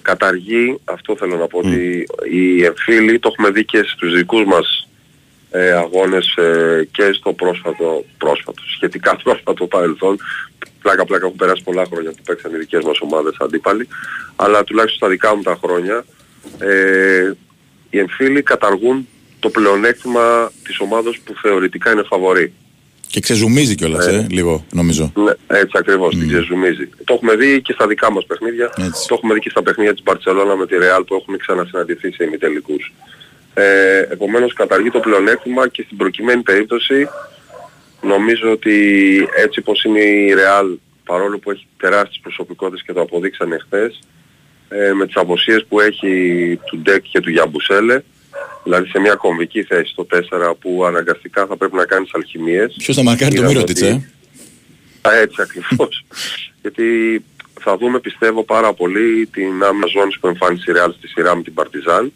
καταργεί, 0.02 0.78
αυτό 0.84 1.16
θέλω 1.16 1.36
να 1.36 1.46
πω, 1.46 1.58
mm. 1.58 1.64
ότι 1.64 2.06
οι 2.30 2.64
εμφύλοι 2.64 3.18
το 3.18 3.28
έχουμε 3.32 3.50
δει 3.50 3.64
και 3.64 3.82
στους 3.86 4.14
δικούς 4.14 4.44
μας 4.44 4.85
ε, 5.56 5.70
αγώνες 5.72 6.34
ε, 6.36 6.88
και 6.92 7.12
στο 7.12 7.32
πρόσφατο, 7.32 8.04
πρόσφατο, 8.18 8.62
σχετικά 8.74 9.16
πρόσφατο 9.22 9.66
παρελθόν. 9.66 10.16
Πλάκα 10.82 11.04
πλάκα 11.04 11.24
έχουν 11.24 11.36
περάσει 11.36 11.62
πολλά 11.62 11.84
χρόνια 11.92 12.10
που 12.10 12.22
παίξαν 12.24 12.54
οι 12.54 12.58
δικές 12.58 12.84
μας 12.84 12.98
ομάδες 13.00 13.36
αντίπαλοι, 13.38 13.88
αλλά 14.36 14.64
τουλάχιστον 14.64 14.98
στα 14.98 15.08
δικά 15.08 15.36
μου 15.36 15.42
τα 15.42 15.58
χρόνια 15.64 16.04
ε, 16.58 17.32
οι 17.90 17.98
εμφύλοι 17.98 18.42
καταργούν 18.42 19.08
το 19.38 19.48
πλεονέκτημα 19.50 20.52
της 20.64 20.80
ομάδας 20.80 21.18
που 21.18 21.34
θεωρητικά 21.42 21.92
είναι 21.92 22.02
φαβορή. 22.02 22.52
Και 23.06 23.20
ξεζουμίζει 23.20 23.74
κιόλας, 23.74 24.06
ε, 24.06 24.26
λίγο, 24.30 24.64
νομίζω. 24.72 25.12
Ναι, 25.14 25.58
έτσι 25.58 25.76
ακριβώς, 25.78 26.14
mm. 26.14 26.18
την 26.18 26.28
ξεζουμίζει. 26.28 26.88
Το 27.04 27.14
έχουμε 27.14 27.34
δει 27.36 27.62
και 27.62 27.72
στα 27.72 27.86
δικά 27.86 28.12
μας 28.12 28.26
παιχνίδια, 28.26 28.72
Έτσι. 28.76 29.06
το 29.06 29.14
έχουμε 29.14 29.34
δει 29.34 29.40
και 29.40 29.50
στα 29.50 29.62
παιχνίδια 29.62 29.92
της 29.92 30.02
Μπαρτσελώνα 30.02 30.56
με 30.56 30.66
τη 30.66 30.76
Ρεάλ 30.76 31.04
που 31.04 31.14
έχουν 31.14 31.38
ξανασυναντηθεί 31.38 32.12
σε 32.12 32.24
ημιτελικούς. 32.24 32.92
Ε, 33.58 33.98
επομένως 34.10 34.52
καταργεί 34.52 34.90
το 34.90 35.00
πλεονέκτημα 35.00 35.68
και 35.68 35.82
στην 35.82 35.96
προκειμένη 35.96 36.42
περίπτωση 36.42 37.08
νομίζω 38.02 38.50
ότι 38.50 38.74
έτσι 39.36 39.60
πως 39.60 39.84
είναι 39.84 40.00
η 40.00 40.34
Real 40.34 40.76
παρόλο 41.04 41.38
που 41.38 41.50
έχει 41.50 41.66
τεράστιες 41.76 42.18
προσωπικότητες 42.22 42.82
και 42.86 42.92
το 42.92 43.00
αποδείξανε 43.00 43.58
χθες 43.58 43.98
ε, 44.68 44.92
με 44.92 45.06
τις 45.06 45.16
αποσίες 45.16 45.64
που 45.68 45.80
έχει 45.80 46.10
του 46.66 46.78
Ντεκ 46.78 47.02
και 47.02 47.20
του 47.20 47.30
Γιαμπουσέλε 47.30 48.02
δηλαδή 48.64 48.88
σε 48.88 48.98
μια 48.98 49.14
κομβική 49.14 49.62
θέση 49.62 49.90
στο 49.92 50.06
4 50.12 50.52
που 50.60 50.84
αναγκαστικά 50.84 51.46
θα 51.46 51.56
πρέπει 51.56 51.76
να 51.76 51.84
κάνεις 51.84 52.10
αλχημίες. 52.14 52.74
Ποιος 52.78 52.96
θα 52.96 53.02
μαρκάρει 53.02 53.30
το 53.34 53.36
Είδαμε 53.36 53.52
Μύρωτιτς, 53.52 53.82
ότι- 53.82 53.90
ε; 55.02 55.08
Α, 55.08 55.14
έτσι 55.14 55.42
ακριβώς. 55.42 56.04
Γιατί 56.62 56.84
θα 57.60 57.76
δούμε 57.76 58.00
πιστεύω 58.00 58.44
πάρα 58.44 58.72
πολύ 58.72 59.26
την 59.26 59.62
άμυνα 59.62 59.86
ζώνης 59.86 60.18
που 60.18 60.26
εμφάνισε 60.26 60.70
η 60.70 60.74
Real 60.76 60.90
στη 60.98 61.08
σειρά 61.08 61.36
με 61.36 61.42
την 61.42 61.54
Παρτιζάν. 61.54 62.12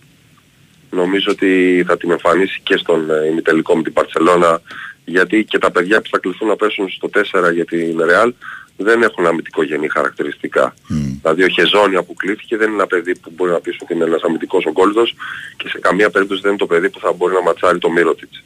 Νομίζω 0.91 1.27
ότι 1.31 1.85
θα 1.87 1.97
την 1.97 2.11
εμφανίσει 2.11 2.61
και 2.63 2.77
στον 2.77 3.11
ε, 3.11 3.27
ημιτελικό 3.31 3.77
με 3.77 3.83
την 3.83 3.93
Παρσελώνα 3.93 4.61
γιατί 5.05 5.45
και 5.45 5.59
τα 5.59 5.71
παιδιά 5.71 6.01
που 6.01 6.09
θα 6.11 6.19
κληθούν 6.19 6.49
να 6.49 6.57
πέσουν 6.57 6.89
στο 6.91 7.11
4 7.49 7.53
για 7.55 7.65
την 7.65 7.99
Real 8.01 8.31
δεν 8.77 9.03
έχουν 9.03 9.27
αμυντικογενή 9.27 9.89
χαρακτηριστικά. 9.89 10.75
Δηλαδή 11.21 11.43
ο 11.45 11.49
Χεζόνια 11.49 12.03
που 12.03 12.15
κλήθηκε 12.15 12.57
δεν 12.57 12.67
είναι 12.67 12.77
ένα 12.77 12.87
παιδί 12.87 13.19
που 13.19 13.33
μπορεί 13.35 13.51
να 13.51 13.61
πει 13.61 13.69
ότι 13.83 13.95
είναι 13.95 14.05
ένας 14.05 14.23
αμυντικός 14.23 14.65
ο 14.67 14.71
Γκόλδος 14.71 15.15
και 15.57 15.69
σε 15.69 15.79
καμία 15.79 16.11
περίπτωση 16.11 16.41
δεν 16.41 16.51
είναι 16.51 16.59
το 16.59 16.67
παιδί 16.67 16.91
που 16.91 16.99
θα 16.99 17.13
μπορεί 17.13 17.35
να 17.35 17.43
ματσάρει 17.43 17.79
το 17.79 17.91
Μύρωτιτς. 17.91 18.43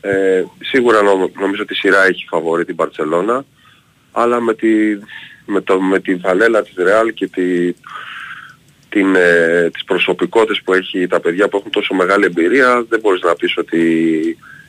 Ε, 0.00 0.44
σίγουρα 0.60 1.02
νο- 1.02 1.30
νομίζω 1.40 1.62
ότι 1.62 1.72
η 1.72 1.76
σειρά 1.76 2.04
έχει 2.04 2.26
φαβορεί 2.28 2.64
την 2.64 2.74
Μπαρτσελώνα, 2.74 3.44
αλλά 4.12 4.40
με 4.40 4.54
τη, 4.54 4.68
με 5.46 5.60
το, 5.60 5.80
με 5.80 6.00
τη 6.00 6.16
φανέλα 6.16 6.62
της 6.62 6.72
Ρεάλ 6.76 7.12
και 7.12 7.26
τη, 7.26 7.72
την, 8.94 9.14
ε, 9.14 9.70
τις 9.72 9.84
προσωπικότητες 9.84 10.62
που 10.64 10.72
έχει 10.72 11.06
τα 11.06 11.20
παιδιά 11.20 11.48
που 11.48 11.56
έχουν 11.56 11.70
τόσο 11.70 11.94
μεγάλη 11.94 12.24
εμπειρία, 12.24 12.84
δεν 12.88 13.00
μπορείς 13.00 13.22
να 13.22 13.34
πεις 13.34 13.56
ότι 13.56 13.80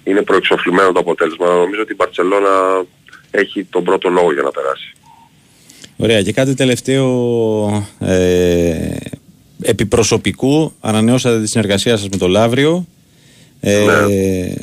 είναι 0.04 0.22
προεξοφλημένο 0.22 0.92
το 0.92 1.00
αποτέλεσμα. 1.00 1.48
Νομίζω 1.48 1.82
ότι 1.82 1.92
η 1.92 1.96
Μπαρτσελώνα 1.98 2.86
έχει 3.32 3.64
τον 3.64 3.84
πρώτο 3.84 4.10
λόγο 4.10 4.34
για 4.34 4.42
να 4.42 4.52
περάσει. 4.52 4.94
Ωραία. 5.98 6.22
Και 6.22 6.32
κάτι 6.32 6.54
τελευταίο 6.54 7.08
ε, 8.00 8.96
επιπροσωπικού. 9.62 10.74
Ανανεώσατε 10.82 11.42
τη 11.42 11.48
συνεργασία 11.48 11.98
σας 11.98 12.10
με 12.10 12.18
το 12.18 12.28
Λαύριο. 12.28 12.88
Ε, 13.60 13.84
Ναι. 13.86 14.54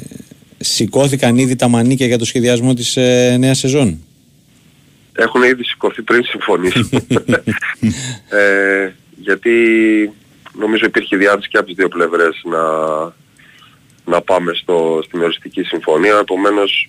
Σηκώθηκαν 0.59 1.37
ήδη 1.37 1.57
τα 1.57 1.68
μανίκια 1.68 2.07
για 2.07 2.18
το 2.18 2.25
σχεδιασμό 2.25 2.75
της 2.75 2.96
ε, 2.96 3.37
νέας 3.38 3.59
σεζόν; 3.59 4.05
Έχουν 5.12 5.42
ήδη 5.42 5.64
σηκωθεί 5.64 6.03
πριν 6.03 6.25
συμφωνήσουμε. 6.25 7.05
ε, 8.29 8.92
γιατί 9.22 9.54
νομίζω 10.52 10.87
υπήρχε 10.87 11.16
διάθεση 11.16 11.48
και 11.48 11.56
από 11.56 11.66
τις 11.66 11.76
δύο 11.76 11.88
πλευρές 11.88 12.42
να, 12.44 12.62
να 14.04 14.20
πάμε 14.20 14.52
στο, 14.54 15.00
στην 15.04 15.22
οριστική 15.22 15.62
συμφωνία. 15.62 16.18
Επομένως 16.18 16.88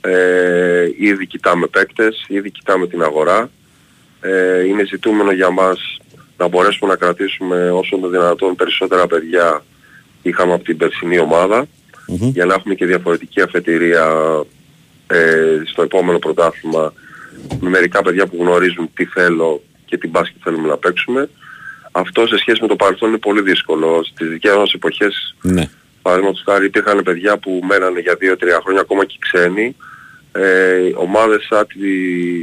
ε, 0.00 0.88
ήδη 0.98 1.26
κοιτάμε 1.26 1.66
παίκτες, 1.66 2.24
ήδη 2.28 2.50
κοιτάμε 2.50 2.86
την 2.86 3.02
αγορά. 3.02 3.50
Ε, 4.20 4.64
είναι 4.64 4.84
ζητούμενο 4.84 5.32
για 5.32 5.50
μας 5.50 5.98
να 6.36 6.48
μπορέσουμε 6.48 6.90
να 6.90 6.96
κρατήσουμε 6.96 7.70
όσο 7.70 7.98
το 7.98 8.08
δυνατόν 8.08 8.54
περισσότερα 8.54 9.06
παιδιά 9.06 9.64
είχαμε 10.22 10.52
από 10.52 10.64
την 10.64 10.76
περσινή 10.76 11.18
ομάδα 11.18 11.66
Μμμ. 12.06 12.28
για 12.28 12.44
να 12.44 12.54
έχουμε 12.54 12.74
και 12.74 12.86
διαφορετική 12.86 13.40
αφετηρία 13.40 14.06
ε, 15.06 15.60
στο 15.64 15.82
επόμενο 15.82 16.18
πρωτάθλημα 16.18 16.92
με 17.60 17.68
μερικά 17.68 18.02
παιδιά 18.02 18.26
που 18.26 18.36
γνωρίζουν 18.40 18.90
τι 18.94 19.04
θέλω 19.04 19.62
και 19.84 19.98
τι 19.98 20.08
μπάσκετ 20.08 20.40
θέλουμε 20.44 20.68
να 20.68 20.76
παίξουμε. 20.76 21.28
Αυτό 22.02 22.26
σε 22.26 22.36
σχέση 22.36 22.58
με 22.62 22.68
το 22.68 22.76
παρελθόν 22.76 23.08
είναι 23.08 23.18
πολύ 23.18 23.42
δύσκολο. 23.42 24.04
Στις 24.04 24.28
δικές 24.28 24.54
μας 24.56 24.72
εποχές, 24.72 25.34
Ναι. 25.42 25.68
παραδείγματος 26.02 26.42
χάρη, 26.44 26.64
υπήρχαν 26.66 27.02
παιδιά 27.02 27.38
που 27.38 27.60
μένανε 27.68 28.00
για 28.00 28.16
2-3 28.16 28.60
χρόνια 28.62 28.80
ακόμα 28.80 29.04
και 29.04 29.16
ξένοι. 29.18 29.76
Ε, 30.32 30.90
ομάδες 30.94 31.46
σαν, 31.48 31.66
τη, 31.66 31.78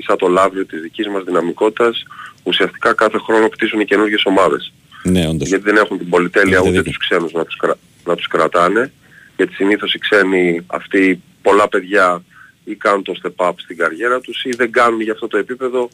σαν 0.02 0.18
το 0.18 0.28
Λαύριο 0.28 0.66
της 0.66 0.82
δικής 0.82 1.08
μας 1.08 1.24
δυναμικότητας 1.24 2.04
ουσιαστικά 2.44 2.94
κάθε 2.94 3.18
χρόνο 3.18 3.50
κτίζουν 3.50 3.86
καινούργιες 3.86 4.22
ομάδες 4.26 4.74
Ναι, 5.04 5.28
όντως. 5.28 5.48
γιατί 5.48 5.64
δεν 5.64 5.76
έχουν 5.78 5.98
την 5.98 6.10
πολυτέλεια 6.10 6.58
Έχετε 6.58 6.70
ούτε 6.70 6.78
δίκιο. 6.78 6.92
τους 6.92 7.08
ξένους 7.08 7.32
να 7.32 7.46
τους, 7.46 7.56
κρα... 7.58 7.76
να 8.06 8.16
τους 8.16 8.28
κρατάνε 8.28 8.92
γιατί 9.38 9.54
συνήθως 9.54 9.94
οι 9.94 9.98
ξένοι 10.00 10.64
αυτοί 10.68 11.22
πολλά 11.42 11.68
παιδιά 11.68 12.24
ή 12.64 12.76
κάνουν 12.76 13.04
το 13.04 13.14
step 13.24 13.46
up 13.48 13.52
στην 13.56 13.78
καριέρα 13.78 14.20
τους 14.20 14.44
ή 14.44 14.50
δεν 14.50 14.72
κάνουν 14.72 15.02
για 15.02 15.14
αυτό 15.14 15.28
το 15.28 15.38
επίπεδο 15.38 15.90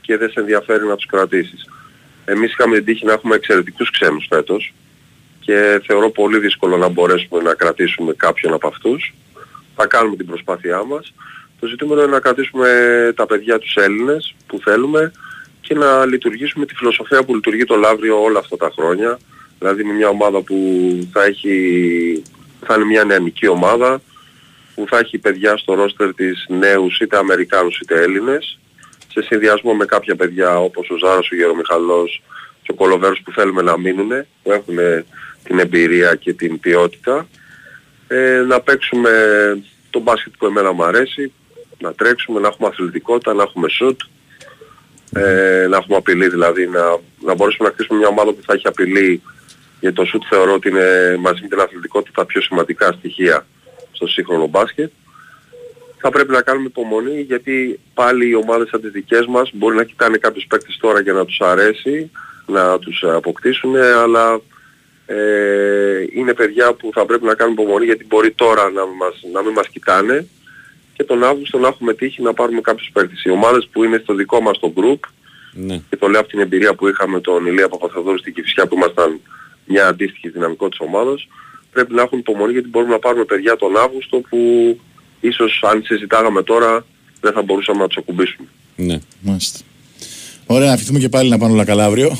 και 0.00 0.16
δεν 0.16 0.30
σε 0.30 0.40
ενδιαφέρει 0.40 0.84
να 0.86 0.96
τους 0.96 1.06
κρατήσεις. 1.06 1.66
Εμείς 2.30 2.52
είχαμε 2.52 2.74
την 2.74 2.84
τύχη 2.84 3.04
να 3.04 3.12
έχουμε 3.12 3.34
εξαιρετικούς 3.34 3.90
ξένους 3.90 4.26
φέτος 4.28 4.74
και 5.40 5.80
θεωρώ 5.86 6.10
πολύ 6.10 6.38
δύσκολο 6.38 6.76
να 6.76 6.88
μπορέσουμε 6.88 7.42
να 7.42 7.54
κρατήσουμε 7.54 8.12
κάποιον 8.12 8.52
από 8.52 8.68
αυτούς. 8.68 9.14
Θα 9.76 9.86
κάνουμε 9.86 10.16
την 10.16 10.26
προσπάθειά 10.26 10.84
μας. 10.84 11.14
Το 11.60 11.66
ζητούμενο 11.66 12.02
είναι 12.02 12.10
να 12.10 12.20
κρατήσουμε 12.20 12.68
τα 13.16 13.26
παιδιά 13.26 13.58
τους 13.58 13.74
Έλληνες 13.74 14.34
που 14.46 14.58
θέλουμε 14.58 15.12
και 15.60 15.74
να 15.74 16.06
λειτουργήσουμε 16.06 16.66
τη 16.66 16.74
φιλοσοφία 16.74 17.24
που 17.24 17.34
λειτουργεί 17.34 17.64
το 17.64 17.76
Λαύριο 17.76 18.22
όλα 18.22 18.38
αυτά 18.38 18.56
τα 18.56 18.70
χρόνια. 18.76 19.18
Δηλαδή 19.58 19.84
με 19.84 19.92
μια 19.92 20.08
ομάδα 20.08 20.40
που 20.40 20.56
θα, 21.12 21.24
έχει, 21.24 22.22
θα 22.66 22.74
είναι 22.74 22.84
μια 22.84 23.04
νεανική 23.04 23.46
ομάδα 23.46 24.00
που 24.74 24.86
θα 24.88 24.98
έχει 24.98 25.18
παιδιά 25.18 25.56
στο 25.56 25.74
ρόστερ 25.74 26.14
της 26.14 26.46
νέους 26.48 26.98
είτε 26.98 27.16
Αμερικάνους 27.16 27.78
είτε 27.80 28.02
Έλληνες 28.02 28.58
σε 29.20 29.26
συνδυασμό 29.26 29.74
με 29.74 29.84
κάποια 29.84 30.16
παιδιά 30.16 30.60
όπως 30.60 30.90
ο 30.90 30.96
Ζάρος, 30.96 31.30
ο 31.32 31.34
Γερομιχαλός 31.34 32.22
και 32.62 32.70
ο 32.70 32.74
Κολοβέρος 32.74 33.20
που 33.24 33.32
θέλουμε 33.32 33.62
να 33.62 33.78
μείνουν 33.78 34.08
που 34.42 34.52
έχουν 34.52 34.76
την 35.44 35.58
εμπειρία 35.58 36.14
και 36.14 36.32
την 36.32 36.60
ποιότητα 36.60 37.28
ε, 38.08 38.44
να 38.46 38.60
παίξουμε 38.60 39.10
το 39.90 40.00
μπάσκετ 40.00 40.32
που 40.38 40.46
εμένα 40.46 40.72
μου 40.72 40.84
αρέσει 40.84 41.32
να 41.78 41.92
τρέξουμε, 41.92 42.40
να 42.40 42.48
έχουμε 42.48 42.68
αθλητικότητα, 42.68 43.34
να 43.34 43.42
έχουμε 43.42 43.68
σουτ 43.68 44.00
ε, 45.12 45.66
να 45.70 45.76
έχουμε 45.76 45.96
απειλή 45.96 46.28
δηλαδή 46.28 46.66
να, 46.66 46.98
να 47.20 47.34
μπορέσουμε 47.34 47.68
να 47.68 47.74
χτίσουμε 47.74 47.98
μια 47.98 48.08
ομάδα 48.08 48.32
που 48.32 48.42
θα 48.46 48.52
έχει 48.52 48.66
απειλή 48.66 49.22
γιατί 49.80 49.96
το 49.96 50.04
σουτ 50.04 50.22
θεωρώ 50.28 50.52
ότι 50.52 50.68
είναι 50.68 51.16
μαζί 51.20 51.42
με 51.42 51.48
την 51.48 51.60
αθλητικότητα 51.60 52.20
τα 52.20 52.26
πιο 52.26 52.40
σημαντικά 52.40 52.92
στοιχεία 52.92 53.46
στο 53.92 54.06
σύγχρονο 54.06 54.46
μπάσκετ 54.46 54.90
θα 56.00 56.10
πρέπει 56.10 56.32
να 56.32 56.42
κάνουμε 56.42 56.66
υπομονή 56.66 57.20
γιατί 57.20 57.80
πάλι 57.94 58.28
οι 58.28 58.34
ομάδες 58.34 58.68
σαν 58.68 58.80
τις 58.80 58.90
δικές 58.90 59.26
μας 59.26 59.50
μπορεί 59.52 59.76
να 59.76 59.84
κοιτάνε 59.84 60.16
κάποιους 60.16 60.46
παίκτες 60.46 60.76
τώρα 60.80 61.00
για 61.00 61.12
να 61.12 61.24
τους 61.24 61.40
αρέσει, 61.40 62.10
να 62.46 62.78
τους 62.78 63.04
αποκτήσουν, 63.04 63.76
αλλά 63.76 64.40
ε, 65.06 66.04
είναι 66.14 66.34
παιδιά 66.34 66.72
που 66.72 66.90
θα 66.94 67.06
πρέπει 67.06 67.24
να 67.24 67.34
κάνουμε 67.34 67.62
υπομονή 67.62 67.84
γιατί 67.84 68.04
μπορεί 68.08 68.30
τώρα 68.30 68.70
να, 68.70 68.86
μας, 68.86 69.20
να 69.32 69.42
μην 69.42 69.52
μας 69.52 69.68
κοιτάνε 69.68 70.26
και 70.94 71.04
τον 71.04 71.24
Αύγουστο 71.24 71.58
να 71.58 71.68
έχουμε 71.68 71.94
τύχει 71.94 72.22
να 72.22 72.34
πάρουμε 72.34 72.60
κάποιους 72.60 72.90
παίκτες. 72.92 73.24
Οι 73.24 73.30
ομάδες 73.30 73.68
που 73.72 73.84
είναι 73.84 73.98
στο 74.02 74.14
δικό 74.14 74.40
μας 74.40 74.58
το 74.58 74.72
group 74.76 74.98
Ναι. 75.52 75.80
και 75.90 75.96
το 75.96 76.08
λέω 76.08 76.20
από 76.20 76.28
την 76.28 76.40
εμπειρία 76.40 76.74
που 76.74 76.88
είχαμε 76.88 77.20
τον 77.20 77.46
Ηλία 77.46 77.68
Παπαθαδόρου 77.68 78.18
στην 78.18 78.34
Κηφισιά 78.34 78.66
που 78.66 78.74
ήμασταν 78.74 79.20
μια 79.64 79.86
αντίστοιχη 79.86 80.28
δυναμικό 80.28 80.68
της 80.68 80.78
ομάδας 80.80 81.28
πρέπει 81.72 81.94
να 81.94 82.02
έχουν 82.02 82.18
υπομονή 82.18 82.52
γιατί 82.52 82.68
μπορούμε 82.68 82.92
να 82.92 82.98
πάρουμε 82.98 83.24
παιδιά 83.24 83.56
τον 83.56 83.76
Αύγουστο 83.76 84.16
που 84.28 84.38
ίσως 85.20 85.62
αν 85.70 85.82
συζητάγαμε 85.84 86.42
τώρα 86.42 86.84
δεν 87.20 87.32
θα 87.32 87.42
μπορούσαμε 87.42 87.78
να 87.80 87.86
τους 87.86 87.96
ακουμπήσουμε. 87.96 88.48
ναι. 88.76 88.98
Μάλιστα. 89.20 89.58
Ωραία, 90.46 90.66
να 90.66 90.72
ευχηθούμε 90.72 90.98
και 90.98 91.08
πάλι 91.08 91.28
να 91.30 91.38
πάνε 91.38 91.52
όλα 91.52 91.64
καλά 91.64 91.84
αύριο. 91.84 92.18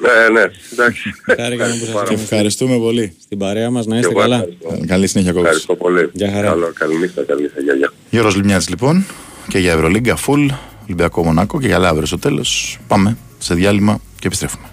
Ναι, 0.00 0.40
ναι, 0.40 0.44
εντάξει. 0.72 1.14
Χάρηκαμε 1.36 1.72
που 1.72 1.84
σας 1.84 1.94
Πάρα 1.94 2.06
Και 2.08 2.14
πολύ. 2.14 2.22
ευχαριστούμε 2.22 2.76
πολύ. 2.78 3.16
Στην 3.22 3.38
παρέα 3.38 3.70
μας 3.70 3.86
να 3.86 3.92
Και 3.94 4.00
είστε 4.00 4.10
εγώ 4.12 4.20
καλά. 4.20 4.36
ευχαριστώ. 4.36 4.86
Καλή 4.86 5.06
συνέχεια, 5.06 5.32
κόψη. 5.32 5.44
Ευχαριστώ 5.46 5.74
πολύ. 5.76 6.10
Γεια 6.12 6.30
χαρά. 6.32 6.48
Καλό, 6.48 6.70
καληνύχτα, 6.74 7.22
καλή 7.22 7.42
νύχτα, 7.42 7.60
γεια, 7.60 7.74
γεια. 7.74 7.92
Γιώργος 8.10 8.36
Λιμιάτης 8.36 8.68
λοιπόν 8.68 9.06
και 9.48 9.58
για 9.58 9.72
Ευρωλίγκα 9.72 10.16
full, 10.26 10.46
Ολυμπιακό 10.84 11.24
Μονάκο 11.24 11.60
και 11.60 11.66
για 11.66 11.78
Λαύριο 11.78 12.06
στο 12.06 12.18
τέλος. 12.18 12.78
Πάμε 12.88 13.16
σε 13.38 13.54
διάλειμμα 13.54 14.00
και 14.18 14.26
επιστρέφουμε. 14.26 14.64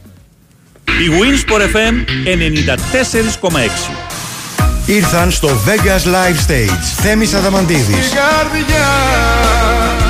Η 0.85 1.07
Winsport 1.21 1.75
FM 1.75 1.93
94,6. 2.25 3.69
Ήρθαν 4.85 5.31
στο 5.31 5.49
Vegas 5.65 6.05
Live 6.05 6.51
Stage. 6.51 6.83
Θέμης 7.01 7.33
Αδαμαντίδης. 7.33 8.13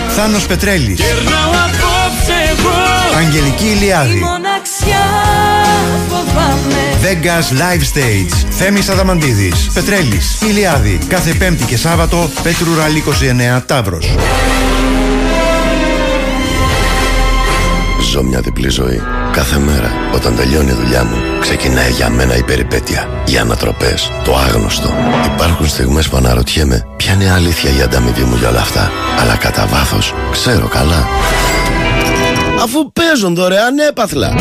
Θάνος 0.10 0.46
Πετρέλης. 0.46 1.02
Αγγελική 3.18 3.66
Ηλιάδη. 3.66 4.20
Μοναξιά 4.20 5.06
φοβάμαι. 6.10 6.76
Vegas 7.02 7.54
Live 7.54 7.98
Stage. 7.98 8.46
Θέμης 8.50 8.90
Αδαμαντίδης. 8.90 9.70
Πετρέλης. 9.74 10.42
Ηλιάδη. 10.42 11.00
Κάθε 11.08 11.34
Πέμπτη 11.34 11.64
και 11.64 11.78
Σάββατο 11.78 12.30
Πέτρου 12.44 12.76
Ραλή 12.76 12.98
29 12.98 13.62
Ταύρος. 13.66 14.16
Ζω 18.12 18.24
μια 18.24 18.40
διπλή 18.40 18.70
ζωή. 18.70 19.02
Κάθε 19.36 19.60
μέρα, 19.60 19.91
όταν 20.13 20.36
τελειώνει 20.36 20.71
η 20.71 20.74
δουλειά 20.74 21.04
μου, 21.04 21.15
ξεκινάει 21.39 21.91
για 21.91 22.10
μένα 22.10 22.36
η 22.36 22.43
περιπέτεια. 22.43 23.24
Οι 23.26 23.38
ανατροπές, 23.38 24.12
το 24.24 24.36
άγνωστο. 24.36 24.93
Υπάρχουν 25.26 25.67
στιγμές 25.67 26.10
που 26.10 26.17
αναρωτιέμαι 26.17 26.88
ποια 26.95 27.13
είναι 27.13 27.24
η 27.24 27.28
αλήθεια 27.28 27.78
η 27.78 27.82
ανταμοιβή 27.82 28.24
μου 28.24 28.36
για 28.36 28.50
όλα 28.50 28.60
αυτά. 28.60 28.91
Αλλά 29.21 29.36
κατά 29.36 29.65
βάθος 29.65 30.13
ξέρω 30.32 30.67
καλά. 30.67 31.08
Αφού 32.63 32.91
παίζουν 32.91 33.36
δωρεάν 33.36 33.78
έπαθλα. 33.78 34.36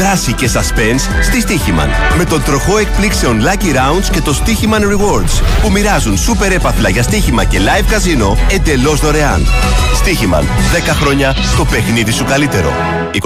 Δράση 0.00 0.32
και 0.32 0.50
suspense 0.52 1.22
στη 1.22 1.40
Στίχημαν. 1.40 1.90
Με 2.16 2.24
τον 2.24 2.42
τροχό 2.42 2.78
εκπλήξεων 2.78 3.42
Lucky 3.42 3.74
Rounds 3.74 4.10
και 4.12 4.20
το 4.20 4.32
Στίχημαν 4.32 4.82
Rewards 4.82 5.42
που 5.62 5.70
μοιράζουν 5.70 6.18
σούπερ 6.18 6.52
έπαθλα 6.52 6.88
για 6.88 7.02
στοίχημα 7.02 7.44
και 7.44 7.58
live 7.58 7.84
καζίνο 7.90 8.36
εντελώς 8.50 9.00
δωρεάν. 9.00 9.46
Στίχημαν. 9.94 10.44
10 10.44 10.90
χρόνια 11.00 11.36
το 11.56 11.64
παιχνίδι 11.64 12.12
σου 12.12 12.24
καλύτερο. 12.24 12.72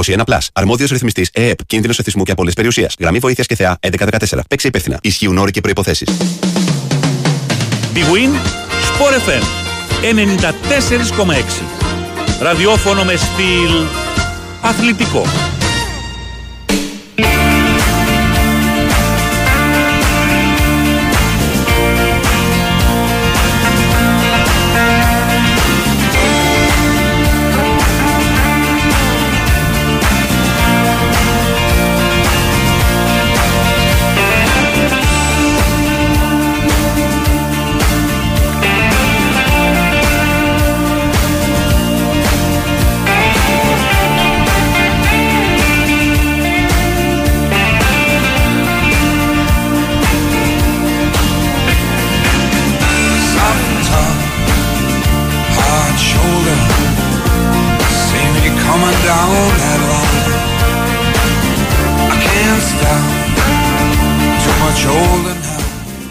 21 0.07 0.21
Plus. 0.25 0.39
Αρμόδιος 0.53 0.91
ρυθμιστής 0.91 1.31
ΕΕΠ. 1.33 1.65
Κίνδυνος 1.67 1.99
εθισμού 1.99 2.23
και 2.23 2.33
απόλυση 2.33 2.55
περιουσίας. 2.55 2.95
Γραμμή 3.01 3.19
βοήθειας 3.19 3.47
και 3.47 3.55
θεά 3.55 3.79
1114. 3.81 4.41
Παίξε 4.49 4.67
υπεύθυνα. 4.67 4.99
Ισχύουν 5.03 5.39
όροι 5.39 5.51
και 5.51 5.61
προϋποθέσεις. 5.61 6.09
Big 7.95 8.15
Win, 8.15 8.33
Sport 8.89 9.15
FM 9.29 9.43
94,6. 10.03 11.63
Ραδιόφωνο 12.41 13.05
με 13.05 13.17
στυλ 13.17 13.87
αθλητικό. 14.61 15.23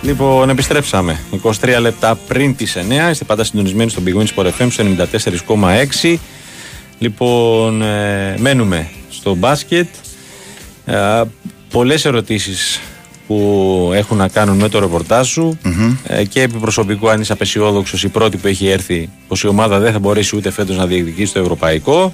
Λοιπόν, 0.02 0.50
επιστρέψαμε. 0.50 1.20
23 1.44 1.78
λεπτά 1.80 2.16
πριν 2.28 2.56
τις 2.56 2.76
9. 2.76 3.10
Είστε 3.12 3.26
πάντα 3.26 3.44
συντονισμένοι 3.44 3.90
στον 3.90 4.04
Big 4.08 4.22
Win 4.22 4.26
Sport 4.36 4.46
FM 4.46 4.68
στο 4.70 4.84
94,6. 6.04 6.18
Λοιπόν, 7.00 7.82
ε, 7.82 8.36
μένουμε 8.38 8.90
στο 9.10 9.36
μπάσκετ. 9.36 9.88
Ε, 10.86 11.22
Πολλές 11.74 12.06
ερωτήσεις 12.06 12.80
που 13.28 13.92
έχουν 13.94 14.18
να 14.18 14.28
κάνουν 14.28 14.58
με 14.58 14.70
το 14.70 14.80
ρεπορτάζ 14.80 15.28
σου 15.28 15.58
ε, 16.04 16.24
και 16.26 16.42
επί 16.42 16.58
προσωπικού 16.58 17.10
αν 17.10 17.22
είσαι 17.22 17.34
απεσιόδοξος 17.34 18.04
η 18.04 18.08
πρώτη 18.08 18.38
που 18.38 18.48
έχει 18.48 18.68
έρθει 18.68 19.10
πως 19.28 19.44
η 19.44 19.48
ομάδα 19.48 19.80
δεν 19.80 19.92
θα 19.92 20.00
μπορέσει 20.00 20.36
ούτε 20.36 20.52
φέτος 20.52 20.78
να 20.78 20.86
διεκδικήσει 20.86 21.34
το 21.34 21.40
ευρωπαϊκό 21.40 22.14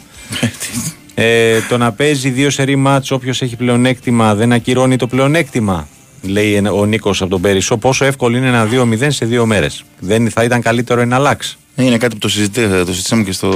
ε, 1.14 1.60
το 1.70 1.78
να 1.78 1.92
παίζει 1.92 2.30
δύο 2.30 2.50
σερή 2.50 2.76
μάτς 2.76 3.12
όποιος 3.12 3.42
έχει 3.42 3.56
πλεονέκτημα 3.56 4.36
δεν 4.36 4.54
ακυρώνει 4.54 4.96
το 4.96 5.08
πλεονέκτημα 5.08 5.88
λέει 6.22 6.54
ένα- 6.54 6.72
ο 6.72 6.86
Νίκος 6.86 7.22
από 7.22 7.30
τον 7.30 7.42
Περισσό 7.42 7.78
πόσο 7.78 8.06
εύκολο 8.06 8.38
είναι 8.38 8.48
ένα 8.48 8.66
2-0 8.66 9.10
σε 9.12 9.26
δύο 9.26 9.46
μέρες 9.46 9.84
δεν 10.00 10.30
θα 10.30 10.44
ήταν 10.44 10.62
καλύτερο 10.62 11.06
να 11.06 11.16
αλλάξει 11.16 11.58
Είναι 11.76 11.98
κάτι 11.98 12.14
που 12.14 12.20
το, 12.20 12.30
συζητή, 12.30 12.62
το 12.68 12.86
συζητήσαμε 12.86 13.24
και 13.24 13.32
στο, 13.32 13.48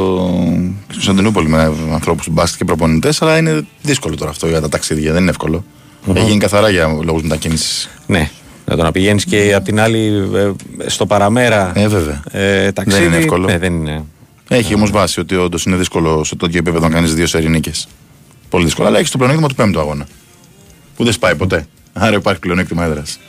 και 0.87 0.93
στο 0.93 0.93
Κωνσταντινούπολη 0.93 1.47
με 1.47 1.73
ανθρώπους 1.93 2.25
του 2.25 2.31
μπάσκετ 2.31 2.57
και 2.59 2.65
προπονητές, 2.65 3.21
αλλά 3.21 3.37
είναι 3.37 3.65
δύσκολο 3.81 4.15
τώρα 4.15 4.29
αυτό 4.31 4.47
για 4.47 4.61
τα 4.61 4.69
ταξίδια. 4.69 5.11
Δεν 5.11 5.21
είναι 5.21 5.29
εύκολο. 5.29 5.63
Μμμ. 6.05 6.15
Έχει 6.15 6.25
γίνει 6.27 6.37
καθαρά 6.39 6.69
για 6.69 6.97
λόγους 7.03 7.21
μετακίνησης. 7.21 7.89
Ναι. 8.07 8.29
Να 8.65 8.75
το 8.75 8.83
να 8.83 8.91
πηγαίνεις 8.91 9.25
και 9.25 9.53
απ' 9.55 9.63
την 9.63 9.79
άλλη 9.79 10.29
ε, 10.35 10.51
στο 10.89 11.05
παραμέρα 11.05 11.71
Ε, 11.75 11.87
βέβαια. 11.87 12.21
ε, 12.31 12.71
ταξίδι. 12.71 12.99
Δεν 12.99 13.07
είναι 13.11 13.17
εύκολο. 13.21 13.45
Ναι, 13.45 13.57
δεν 13.57 13.73
είναι. 13.73 14.03
Έχει 14.47 14.73
όμως 14.75 14.91
βάση 14.91 15.19
ότι 15.19 15.35
όντως 15.35 15.63
είναι 15.65 15.75
δύσκολο 15.75 16.23
σε 16.23 16.35
τέτοιο 16.35 16.57
επίπεδο 16.59 16.87
να 16.87 16.93
κάνεις 16.93 17.13
δύο 17.13 17.27
σερή 17.27 17.49
νίκες. 17.49 17.87
Πολύ 18.49 18.65
δύσκολο. 18.65 18.87
Αλλά 18.87 18.97
έχεις 18.97 19.11
το 19.11 19.17
πλεονέκτημα 19.17 19.49
του 19.49 19.55
πέμπτου 19.55 19.79
αγώνα. 19.79 20.07
Που 20.95 21.03
δεν 21.03 21.13
σπάει 21.13 21.35
ποτέ. 21.35 21.67
Άρα 21.93 22.15
υπάρχει 22.15 22.39
πλεονέκτημα 22.39 22.83
έδρας. 22.83 23.19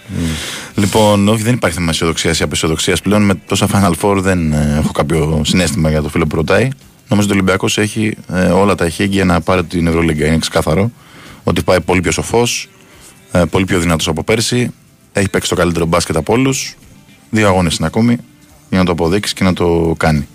Λοιπόν, 0.74 1.28
όχι, 1.28 1.42
δεν 1.42 1.54
υπάρχει 1.54 1.76
θέμα 1.76 1.90
αισιοδοξίας 1.90 2.40
ή 2.40 2.42
απεσιοδοξίας 2.42 3.00
πλέον. 3.00 3.22
Με 3.22 3.34
τόσα 3.34 3.68
Final 3.72 3.92
Four 4.00 4.16
δεν 4.16 4.52
ε, 4.52 4.76
έχω 4.78 4.92
κάποιο 4.92 5.42
συνέστημα 5.44 5.90
για 5.90 6.02
το 6.02 6.08
φίλο 6.08 6.26
που 6.26 6.36
ρωτάει. 6.36 6.68
Νομίζω 7.08 7.28
ότι 7.28 7.38
ο 7.38 7.40
Ολυμπιακός 7.40 7.78
έχει 7.78 8.16
ε, 8.32 8.44
όλα 8.44 8.74
τα 8.74 8.84
εχέγγυα 8.84 9.24
να 9.24 9.40
πάρει 9.40 9.64
την 9.64 9.86
Ευρωλίγκα. 9.86 10.26
Είναι 10.26 10.38
ξεκάθαρο 10.38 10.90
ότι 11.44 11.62
πάει 11.62 11.80
πολύ 11.80 12.00
πιο 12.00 12.10
σοφός, 12.10 12.68
ε, 13.32 13.42
πολύ 13.50 13.64
πιο 13.64 13.78
δυνατός 13.78 14.08
από 14.08 14.24
πέρσι. 14.24 14.70
Έχει 15.12 15.28
παίξει 15.28 15.48
το 15.48 15.54
καλύτερο 15.54 15.86
μπάσκετ 15.86 16.16
από 16.16 16.32
όλους. 16.32 16.76
Δύο 17.30 17.48
αγώνες 17.48 17.76
είναι 17.76 17.86
ακόμη 17.86 18.16
για 18.70 18.78
να 18.78 18.84
το 18.84 18.92
αποδείξει 18.92 19.34
και 19.34 19.44
να 19.44 19.52
το 19.52 19.94
κάνει. 19.96 20.26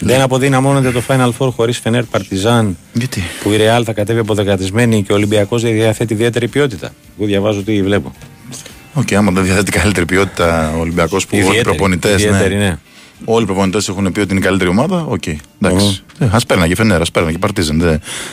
Δεν 0.00 0.20
αποδυναμώνεται 0.20 0.90
το 0.90 1.02
Final 1.08 1.30
Four 1.38 1.50
χωρίς 1.56 1.78
Φενέρ 1.78 2.04
Παρτιζάν. 2.04 2.76
Γιατί; 2.92 3.22
Που 3.42 3.50
η 3.50 3.56
Ρεάλ 3.56 3.82
θα 3.86 3.92
κατέβει 3.92 4.18
αποδεκατισμένη 4.18 5.02
και 5.02 5.12
ο 5.12 5.14
Ολυμπιακός 5.14 5.62
διαθέτει 5.62 6.12
ιδιαίτερη 6.12 6.48
ποιότητα. 6.48 6.90
Εγώ 7.18 7.26
διαβάζω 7.26 7.62
τι 7.62 7.82
βλέπω. 7.82 8.12
Οκ, 8.94 9.12
άμα 9.12 9.30
δεν 9.30 9.44
διαθέτει 9.44 9.70
καλύτερη 9.70 10.06
ποιότητα 10.06 10.72
ο 10.76 10.80
Ολυμπιακός 10.80 11.26
που 11.26 11.30
όλοι 11.36 11.42
οι 11.42 11.46
Ιδιαίτερη, 11.46 11.76
προπονητές. 11.76 12.12
ιδιαίτερη, 12.22 12.54
ναι. 12.56 12.78
Όλοι 13.24 13.42
οι 13.42 13.46
προπονητές 13.46 13.88
έχουν 13.88 14.12
πει 14.12 14.20
ότι 14.20 14.30
είναι 14.30 14.40
η 14.40 14.42
καλύτερη 14.42 14.70
ομάδα. 14.70 15.04
Οκ, 15.08 15.22
εντάξει. 15.60 16.02
Α 16.30 16.38
πέρναγε 16.46 16.74
Φενέρ, 16.74 17.00
ας 17.02 17.10
πέρναγε 17.10 17.38
Παρτιζάν. 17.38 17.78
Δεν, 17.80 17.88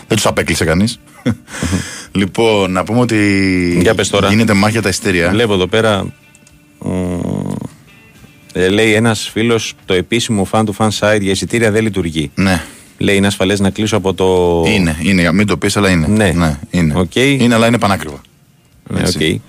δεν 0.07 0.17
τους 0.17 0.25
απέκλεισε 0.25 0.65
κανείς. 0.65 0.99
λοιπόν, 2.11 2.71
να 2.71 2.83
πούμε 2.83 2.99
ότι 2.99 3.77
Για 3.81 3.95
πες 3.95 4.09
τώρα. 4.09 4.29
γίνεται 4.29 4.53
μάχη 4.53 4.71
για 4.71 4.81
τα 4.81 4.89
εισιτήρια. 4.89 5.29
Βλέπω 5.29 5.53
εδώ 5.53 5.67
πέρα. 5.67 6.05
μ, 6.79 6.89
ε, 8.57 8.67
λέει 8.67 8.93
ένας 8.93 9.29
φίλος 9.31 9.73
το 9.85 9.93
επίσημο 9.93 10.47
fan 10.51 10.61
του 10.65 10.75
fan 10.77 10.87
site 10.99 11.21
για 11.21 11.31
εισιτήρια 11.31 11.71
δεν 11.71 11.83
λειτουργεί. 11.83 12.31
Ναι. 12.35 12.61
Λέει 12.97 13.15
είναι 13.15 13.27
ασφαλές 13.27 13.59
να 13.59 13.69
κλείσω 13.69 13.97
από 13.97 14.13
το. 14.13 14.63
Είναι, 14.71 14.97
είναι, 15.01 15.31
μην 15.33 15.47
το 15.47 15.57
πεις, 15.57 15.77
αλλά 15.77 15.89
είναι. 15.89 16.07
Ναι. 16.07 16.57
είναι. 16.71 16.93
Οκ. 16.95 17.15
είναι, 17.15 17.53
αλλά 17.55 17.67
είναι 17.67 17.77
πανάκριβα. 17.79 18.21
Ναι, 18.89 18.99
Έτσι. 18.99 19.17
οκ. 19.17 19.41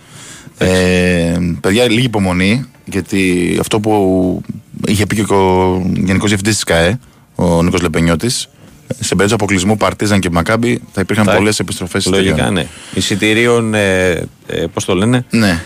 Ε, 0.58 1.38
παιδιά, 1.60 1.88
λίγη 1.90 2.04
υπομονή, 2.06 2.64
γιατί 2.84 3.56
αυτό 3.60 3.80
που 3.80 4.42
είχε 4.86 5.06
πει 5.06 5.14
και 5.14 5.32
ο 5.32 5.82
Γενικός 5.94 6.28
Διευθυντής 6.28 6.54
της 6.54 6.64
ΚΑΕ, 6.64 6.98
ο 7.34 7.62
Νίκος 7.62 7.82
Λεπενιώτης, 7.82 8.48
σε 8.88 8.94
περίπτωση 9.08 9.34
αποκλεισμού 9.34 9.76
Παρτιζάν 9.76 10.20
και 10.20 10.30
Μακάμπι 10.30 10.80
θα 10.92 11.00
υπήρχαν 11.00 11.24
Θα- 11.24 11.34
πολλές 11.34 11.58
επιστροφές 11.58 12.06
Λογικά, 12.06 12.50
ναι. 12.50 12.66
Εισιτηρίων, 12.94 13.74
ε, 13.74 14.10
ε, 14.46 14.64
πώς 14.72 14.84
το 14.84 14.94
λένε; 14.94 15.24
Ναι. 15.30 15.62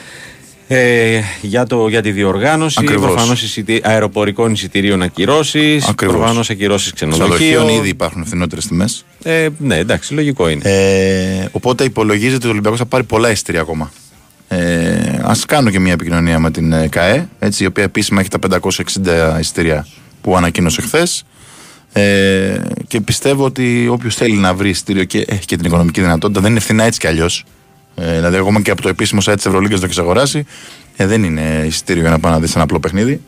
Ε, 0.72 1.20
για, 1.40 1.66
το, 1.66 1.88
για 1.88 2.02
τη 2.02 2.10
διοργάνωση, 2.10 2.76
Ακριβώς. 2.80 3.12
προφανώς 3.12 3.58
αεροπορικών 3.82 4.52
εισιτηρίων 4.52 5.02
ακυρώσεις, 5.02 5.88
Ακριβώς. 5.88 6.16
προφανώς 6.16 6.50
ακυρώσεις 6.50 6.92
ξενοδοχείων. 6.92 7.38
Ξενοδοχείων 7.38 7.78
ήδη 7.78 7.88
υπάρχουν 7.88 8.24
φθηνότερες 8.24 8.66
τιμές. 8.66 9.04
Ε, 9.22 9.48
ναι, 9.58 9.76
εντάξει, 9.76 10.14
λογικό 10.14 10.48
είναι. 10.48 10.62
Ε, 10.64 11.48
οπότε 11.52 11.84
υπολογίζεται 11.84 12.36
ότι 12.36 12.46
ο 12.46 12.50
Ολυμπιακός 12.50 12.78
θα 12.78 12.86
πάρει 12.86 13.04
πολλά 13.04 13.30
εισιτήρια 13.30 13.60
ακόμα. 13.60 13.90
Ε, 14.48 14.58
Α 15.22 15.32
κάνω 15.46 15.70
και 15.70 15.78
μια 15.78 15.92
επικοινωνία 15.92 16.38
με 16.38 16.50
την 16.50 16.72
ε, 16.72 16.88
ΚΑΕ, 16.88 17.28
έτσι, 17.38 17.64
η 17.64 17.66
οποία 17.66 17.84
επίσημα 17.84 18.20
έχει 18.20 18.28
τα 18.28 18.60
560 19.34 19.38
εισιτήρια 19.40 19.86
που 20.20 20.36
ανακοίνωσε 20.36 20.80
χθες. 20.82 21.24
Ε, 21.92 22.60
και 22.86 23.00
πιστεύω 23.00 23.44
ότι 23.44 23.88
όποιος 23.90 24.14
θέλει 24.14 24.36
να 24.36 24.54
βρει 24.54 24.68
εισιτήριο 24.68 25.04
και 25.04 25.24
έχει 25.28 25.44
και 25.44 25.56
την 25.56 25.66
οικονομική 25.66 26.00
δυνατότητα, 26.00 26.40
δεν 26.40 26.50
είναι 26.50 26.60
φθηνά 26.60 26.84
έτσι 26.84 27.00
κι 27.00 27.06
αλλιώς. 27.06 27.44
Ε, 27.94 28.14
δηλαδή, 28.14 28.36
ακόμα 28.36 28.60
και 28.60 28.70
από 28.70 28.82
το 28.82 28.88
επίσημο 28.88 29.20
site 29.24 29.32
της 29.36 29.46
Ευρωλίγκας 29.46 29.78
το 29.80 29.86
έχεις 29.86 29.98
αγοράσει, 29.98 30.44
ε, 30.96 31.06
δεν 31.06 31.24
είναι 31.24 31.64
εισιτήριο 31.66 32.02
για 32.02 32.10
να 32.10 32.18
πάει 32.18 32.32
να 32.32 32.40
δεις 32.40 32.54
ένα 32.54 32.64
απλό 32.64 32.80
παιχνίδι. 32.80 33.20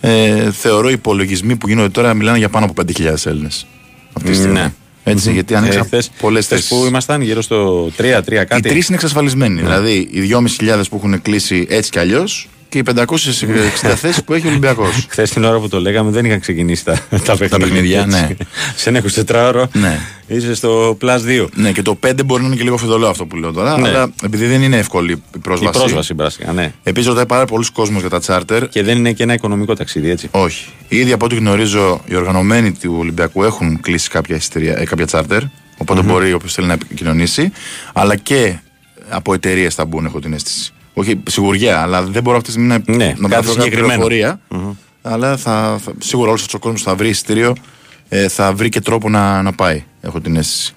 Ε, 0.00 0.50
θεωρώ 0.52 0.88
οι 0.88 0.92
υπολογισμοί 0.92 1.56
που 1.56 1.68
γίνονται 1.68 1.88
τώρα 1.88 2.14
μιλάνε 2.14 2.38
για 2.38 2.48
πάνω 2.48 2.64
από 2.64 2.74
5.000 2.74 3.26
Έλληνες. 3.26 3.66
Αυτή 4.12 4.30
τη 4.30 4.36
στιγμή. 4.36 4.52
Ναι. 4.58 4.72
Έτσι, 5.04 5.32
γιατί 5.32 5.54
ανοίξαν 5.54 5.84
χθες- 5.84 6.10
πολλές 6.20 6.44
χθες 6.44 6.58
θέσεις. 6.60 6.76
που 6.78 6.86
ήμασταν 6.86 7.20
γύρω 7.20 7.42
στο 7.42 7.90
3-3 7.96 8.42
Οι 8.42 8.44
κάτι. 8.44 8.68
τρεις 8.68 8.86
είναι 8.86 8.96
εξασφαλισμένοι. 8.96 9.60
Δηλαδή, 9.60 10.08
οι 10.10 10.20
2.500 10.20 10.88
που 10.88 10.96
έχουν 10.96 11.22
κλείσει 11.22 11.66
έτσι 11.70 11.90
κι 11.90 11.98
αλλιώς 11.98 12.48
και 12.68 12.78
οι 12.78 12.82
560 12.94 13.04
θέσεις 14.02 14.24
που 14.24 14.32
έχει 14.34 14.46
ο 14.46 14.50
Ολυμπιακός. 14.50 15.06
Χθες 15.08 15.30
την 15.30 15.44
ώρα 15.44 15.58
που 15.58 15.68
το 15.68 15.80
λέγαμε 15.80 16.10
δεν 16.10 16.24
είχαν 16.24 16.40
ξεκινήσει 16.40 16.84
τα, 16.84 16.92
τα 17.10 17.36
παιχνίδια. 17.36 17.58
παιχνίδια, 17.58 18.00
έτσι. 18.00 18.10
ναι. 18.20 18.28
Σε 18.76 18.88
ένα 18.88 19.02
24ωρο 19.26 19.64
ναι. 19.72 19.98
είσαι 20.26 20.54
στο 20.54 20.96
plus 21.00 21.18
2. 21.42 21.46
ναι, 21.54 21.72
και 21.72 21.82
το 21.82 21.98
5 22.06 22.12
μπορεί 22.24 22.40
να 22.42 22.46
είναι 22.46 22.56
και 22.56 22.62
λίγο 22.62 22.76
φιδωλό 22.76 23.08
αυτό 23.08 23.26
που 23.26 23.36
λέω 23.36 23.52
τώρα. 23.52 23.78
Ναι. 23.78 23.88
Αλλά 23.88 24.10
επειδή 24.24 24.46
δεν 24.46 24.62
είναι 24.62 24.76
εύκολη 24.76 25.12
η 25.12 25.22
Η 25.34 25.38
πρόσβαση. 25.38 25.78
πρόσβαση 25.78 26.14
μπράσικα, 26.14 26.52
ναι. 26.52 26.72
Επίσης, 26.82 27.08
ρωτάει 27.08 27.26
πάρα 27.26 27.44
πολλούς 27.44 27.70
κόσμος 27.70 28.00
για 28.00 28.10
τα 28.10 28.20
τσάρτερ. 28.20 28.68
Και 28.68 28.82
δεν 28.82 28.96
είναι 28.98 29.12
και 29.12 29.22
ένα 29.22 29.32
οικονομικό 29.34 29.74
ταξίδι, 29.74 30.10
έτσι. 30.10 30.28
Όχι. 30.30 30.66
Ήδη 30.88 31.12
από 31.12 31.24
ό,τι 31.24 31.34
γνωρίζω, 31.34 32.00
οι 32.06 32.14
οργανωμένοι 32.14 32.72
του 32.72 32.96
Ολυμπιακού 32.98 33.44
έχουν 33.44 33.80
κλείσει 33.80 34.08
κάποια, 34.08 34.36
εισιτήρια, 34.36 34.78
ε, 34.78 34.84
κάποια 34.84 35.06
τσάρτερ. 35.06 35.40
οποτε 35.76 36.02
μπορεί 36.02 36.32
όποιος 36.32 36.52
θέλει 36.54 36.66
να 36.66 36.72
επικοινωνήσει. 36.72 37.52
Αλλά 37.92 38.16
και 38.16 38.58
από 39.08 39.34
εταιρείες 39.34 39.74
θα 39.74 39.84
μπουν, 39.84 40.04
έχω 40.04 40.20
την 40.20 40.32
αίσθηση. 40.32 40.72
Όχι 40.94 41.22
σιγουριά, 41.28 41.80
αλλά 41.82 42.02
δεν 42.02 42.22
μπορώ 42.22 42.36
αυτή 42.36 42.48
τη 42.52 42.52
στιγμή 42.54 42.68
να, 42.86 42.96
Ναι, 42.96 43.14
να 43.18 43.28
κάτι 43.28 43.46
βρω 43.46 43.54
κάποια 43.54 43.62
συγκεκριμένο. 43.62 43.86
πληροφορία. 44.06 44.40
Αλλά 45.02 45.36
θα, 45.36 45.78
θα, 45.84 45.92
σίγουρα 45.98 46.28
όλος 46.28 46.54
ο 46.54 46.58
κόσμος 46.58 46.82
που 46.82 46.88
θα 46.88 46.94
βρει 46.96 47.08
εισιτήριο 47.08 47.54
ε, 48.08 48.28
θα 48.28 48.52
βρει 48.52 48.68
και 48.68 48.80
τρόπο 48.80 49.08
να, 49.08 49.42
να 49.42 49.52
πάει. 49.52 49.84
Έχω 50.00 50.20
την 50.20 50.36
αίσθηση. 50.36 50.74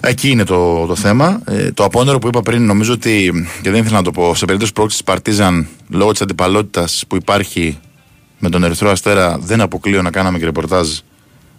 Εκεί 0.00 0.30
είναι 0.30 0.44
το, 0.44 0.86
το 0.86 0.94
θέμα. 0.96 1.40
Ε, 1.44 1.72
το 1.72 1.84
απόνερο 1.84 2.18
που 2.18 2.26
είπα 2.28 2.40
πριν, 2.42 2.66
νομίζω 2.66 2.92
ότι. 2.92 3.32
και 3.62 3.70
δεν 3.70 3.80
ήθελα 3.80 3.96
να 3.96 4.02
το 4.02 4.10
πω. 4.10 4.34
Σε 4.34 4.44
περίπτωση 4.44 4.72
πρόκλησης 4.72 5.02
της 5.02 5.12
Παρτίζαν, 5.12 5.66
λόγω 5.88 6.12
της 6.12 6.20
αντιπαλότητας 6.20 7.04
που 7.08 7.16
υπάρχει 7.16 7.78
με 8.38 8.48
τον 8.48 8.64
Ερυθρό 8.64 8.90
Αστέρα, 8.90 9.38
δεν 9.38 9.60
αποκλείω 9.60 10.02
να 10.02 10.10
κάναμε 10.10 10.38
και 10.38 10.44
ρεπορτάζ 10.44 10.88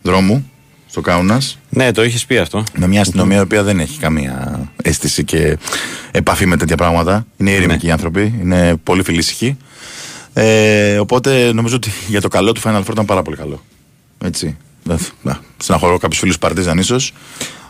δρόμου 0.01 0.51
στο 0.93 1.01
Κάουνας. 1.01 1.57
Ναι, 1.69 1.91
το 1.91 2.03
είχες 2.03 2.25
πει 2.25 2.37
αυτό. 2.37 2.63
Με 2.77 2.87
μια 2.87 3.01
αστυνομία 3.01 3.37
η 3.37 3.41
οποία 3.41 3.63
δεν 3.63 3.79
έχει 3.79 3.99
καμία 3.99 4.59
αίσθηση 4.83 5.23
και 5.23 5.57
επαφή 6.11 6.45
με 6.45 6.57
τέτοια 6.57 6.75
πράγματα. 6.77 7.25
Είναι 7.37 7.51
ήρεμικοι 7.51 7.87
οι 7.87 7.91
άνθρωποι, 7.91 8.39
είναι 8.41 8.75
πολύ 8.83 9.03
φιλήσυχοι. 9.03 9.57
Ε, 10.33 10.97
οπότε 10.99 11.51
νομίζω 11.53 11.75
ότι 11.75 11.91
για 12.07 12.21
το 12.21 12.27
καλό 12.27 12.51
του 12.51 12.61
Final 12.61 12.79
Four 12.83 12.91
ήταν 12.91 13.05
πάρα 13.05 13.21
πολύ 13.21 13.37
καλό. 13.37 13.61
Έτσι. 14.23 14.57
Δεν 14.83 14.97
θ- 14.97 15.11
Να, 15.21 15.39
στεναχωρώ 15.57 15.97
κάποιους 15.97 16.19
φίλους 16.19 16.37
Παρτιζάν 16.37 16.77
ίσως. 16.77 17.13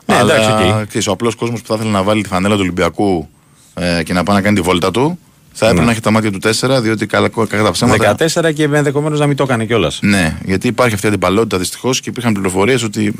Ναι, 0.06 0.16
αλλά 0.16 0.36
εντάξει, 0.36 0.80
οκ. 0.82 0.88
ξέρεις, 0.88 1.08
ο 1.08 1.12
απλός 1.12 1.36
κόσμος 1.36 1.62
που 1.62 1.68
θα 1.68 1.74
ήθελε 1.76 1.90
να 1.92 2.04
βάλει 2.04 2.22
τη 2.24 2.30
φανέλα 2.30 2.54
του 2.56 2.62
Ολυμπιακού 2.62 3.30
ε, 3.74 4.04
και 4.04 4.14
να 4.14 4.24
πάει 4.24 4.36
να 4.36 4.42
κάνει 4.42 4.56
τη 4.56 4.62
βόλτα 4.62 4.92
του, 4.92 5.20
θα 5.54 5.66
έπρεπε 5.66 5.80
Ναι. 5.80 5.86
να 5.86 5.92
έχει 5.92 6.00
τα 6.02 6.12
μάτια 6.12 6.32
του 6.32 6.40
4, 6.40 6.80
διότι 6.82 7.06
καλά, 7.06 7.30
κακά 7.30 7.64
τα 7.64 7.72
ψέματα. 7.72 8.16
14 8.20 8.54
και 8.54 8.64
ενδεχομένως 8.64 9.20
να 9.20 9.28
μην 9.28 9.36
το 9.36 9.44
έκανε 9.44 9.66
κιόλας. 9.66 10.00
Ναι, 10.02 10.38
γιατί 10.46 10.68
υπάρχει 10.68 10.94
αυτή 10.94 11.06
η 11.06 11.10
αντιπαλότητα 11.10 11.58
δυστυχώς 11.58 12.00
και 12.00 12.10
υπήρχαν 12.10 12.34
πληροφορίες 12.34 12.84
ότι 12.84 13.14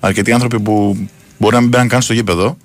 αρκετοί 0.00 0.32
άνθρωποι 0.32 0.60
που 0.60 0.96
μπορεί 1.38 1.54
να 1.54 1.60
μην 1.60 1.68
μπαίναν 1.70 1.88
καν 1.88 2.02
στο 2.02 2.12
γήπεδο 2.12 2.56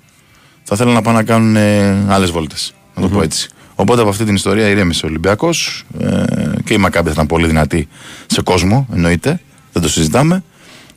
θα 0.62 0.76
θέλουν 0.76 0.92
να 0.94 1.02
πάνε 1.02 1.16
να 1.16 1.24
κάνουν 1.24 1.56
ε, 1.56 2.04
άλλες 2.08 2.30
βόλτες. 2.30 2.74
Να 2.94 3.02
το 3.02 3.08
πω 3.08 3.22
έτσι. 3.22 3.48
Οπότε 3.74 4.00
από 4.00 4.10
αυτή 4.10 4.24
την 4.24 4.34
ιστορία 4.34 4.68
ηρέμησε 4.68 5.06
ο 5.06 5.08
Ολυμπιακός 5.08 5.84
ε, 6.00 6.22
και 6.64 6.74
η 6.74 6.76
Μακάμπη 6.76 7.06
θα 7.06 7.12
ήταν 7.12 7.26
πολύ 7.26 7.46
δυνατή 7.46 7.88
σε 8.26 8.42
κόσμο, 8.42 8.86
εννοείται. 8.92 9.40
Δεν 9.72 9.82
το 9.82 9.88
συζητάμε. 9.88 10.42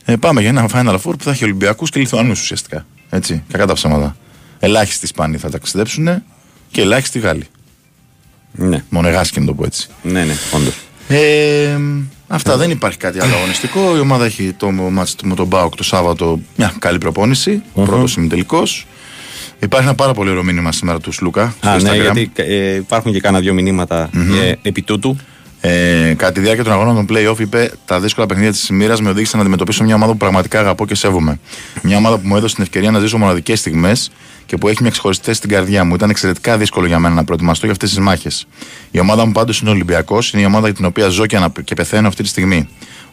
Ε, 0.04 0.16
πάμε 0.16 0.40
για 0.40 0.48
ένα 0.50 0.66
Final 0.72 0.94
Four 0.94 1.00
που 1.18 1.22
θα 1.24 1.30
έχει 1.30 1.44
Ολυμπιακούς 1.44 1.90
και 1.90 1.98
Λιθουανούς 2.00 2.40
ουσιαστικά. 2.40 2.86
Έτσι, 3.10 3.42
κακά 3.52 3.66
τα 3.66 3.72
ψέματα. 3.72 4.16
Ελάχιστοι 4.58 5.04
Ισπανοί 5.04 5.36
θα 5.36 5.50
ταξιδέψουν 5.50 6.22
και 6.70 6.80
ελάχιστοι 6.80 7.18
Γάλλοι. 7.18 7.46
Ναι, 8.60 8.84
Μονεγάσκοι 8.88 9.40
να 9.40 9.46
το 9.46 9.54
πω 9.54 9.64
έτσι. 9.64 9.88
ναι, 10.02 10.24
ναι, 10.24 10.34
όντως. 10.54 10.74
Ε, 11.08 11.78
αυτά 12.28 12.56
δεν 12.56 12.70
υπάρχει 12.70 12.98
κάτι 12.98 13.20
άλλο 13.20 13.34
αγωνιστικό. 13.36 13.96
Η 13.96 14.00
ομάδα 14.00 14.24
έχει 14.24 14.52
το 14.56 14.70
μάτς 14.70 15.14
του 15.14 15.26
με 15.26 15.34
τον 15.34 15.46
Μπάουκ 15.46 15.74
το 15.76 15.84
Σάββατο 15.84 16.40
μια 16.56 16.74
καλή 16.78 16.98
προπόνηση. 16.98 17.62
Ο 17.72 17.82
πρώτος 17.82 18.16
ημιτελικός. 18.16 18.86
Υπάρχει 19.60 19.86
ένα 19.86 19.94
πάρα 19.96 20.12
πολύ 20.12 20.30
ωραίο 20.30 20.42
μήνυμα 20.44 20.72
σήμερα 20.72 21.00
του 21.00 21.12
Σλούκα. 21.12 21.54
στο 21.58 21.68
Α, 21.68 21.78
ναι, 21.80 21.90
Instagram. 21.90 22.00
γιατί 22.02 22.30
ε, 22.34 22.74
υπάρχουν 22.74 23.12
και 23.12 23.20
κάνα 23.20 23.40
δύο 23.40 23.52
μηνύματα 23.54 24.10
ε, 24.42 24.52
επί 24.62 24.82
τούτου. 24.82 25.16
Ε, 25.60 26.14
κατά 26.16 26.32
τη 26.32 26.40
διάρκεια 26.40 26.64
των 26.64 26.72
αγώνων 26.72 27.06
των 27.06 27.16
playoff 27.16 27.38
είπε: 27.38 27.72
Τα 27.84 28.00
δύσκολα 28.00 28.26
παιχνίδια 28.26 28.52
της 28.52 28.68
ημέρα 28.68 29.02
με 29.02 29.08
οδήγησαν 29.08 29.36
να 29.36 29.40
αντιμετωπίσω 29.42 29.84
μια 29.84 29.94
ομάδα 29.94 30.12
που 30.12 30.18
πραγματικά 30.18 30.60
αγαπώ 30.60 30.86
και 30.86 30.94
σέβομαι. 30.94 31.40
Μια 31.82 31.96
ομάδα 31.96 32.18
που 32.18 32.26
μου 32.26 32.36
έδωσε 32.36 32.54
την 32.54 32.64
ευκαιρία 32.64 32.90
να 32.90 32.98
ζήσω 32.98 33.18
μοναδικές 33.18 33.58
στιγμές 33.58 34.10
και 34.46 34.56
που 34.56 34.68
έχει 34.68 34.82
μια 34.82 34.90
ξεχωριστή 34.90 35.24
θέση 35.24 35.36
στην 35.38 35.50
καρδιά 35.50 35.84
μου. 35.84 35.94
Ήταν 35.94 36.10
εξαιρετικά 36.10 36.56
δύσκολο 36.58 36.86
για 36.86 36.98
μένα 36.98 37.14
να 37.14 37.24
προετοιμαστώ 37.24 37.64
για 37.64 37.72
αυτές 37.74 37.88
τις 37.90 37.98
μάχες. 37.98 38.46
Η 38.90 38.98
ομάδα 39.00 39.26
μου 39.26 39.32
πάντως 39.32 39.60
είναι 39.60 39.70
ο 39.70 39.72
Ολυμπιακός, 39.72 40.32
είναι 40.32 40.42
η 40.42 40.44
ομάδα 40.44 40.66
για 40.66 40.76
την 40.76 40.84
οποία 40.84 41.08
ζω 41.08 41.26
και, 41.26 41.36
ανα- 41.36 41.52
και 41.64 41.74
πεθαίνω 41.74 42.08
αυτή 42.08 42.22
τη 42.22 42.28
στιγμή. 42.28 42.68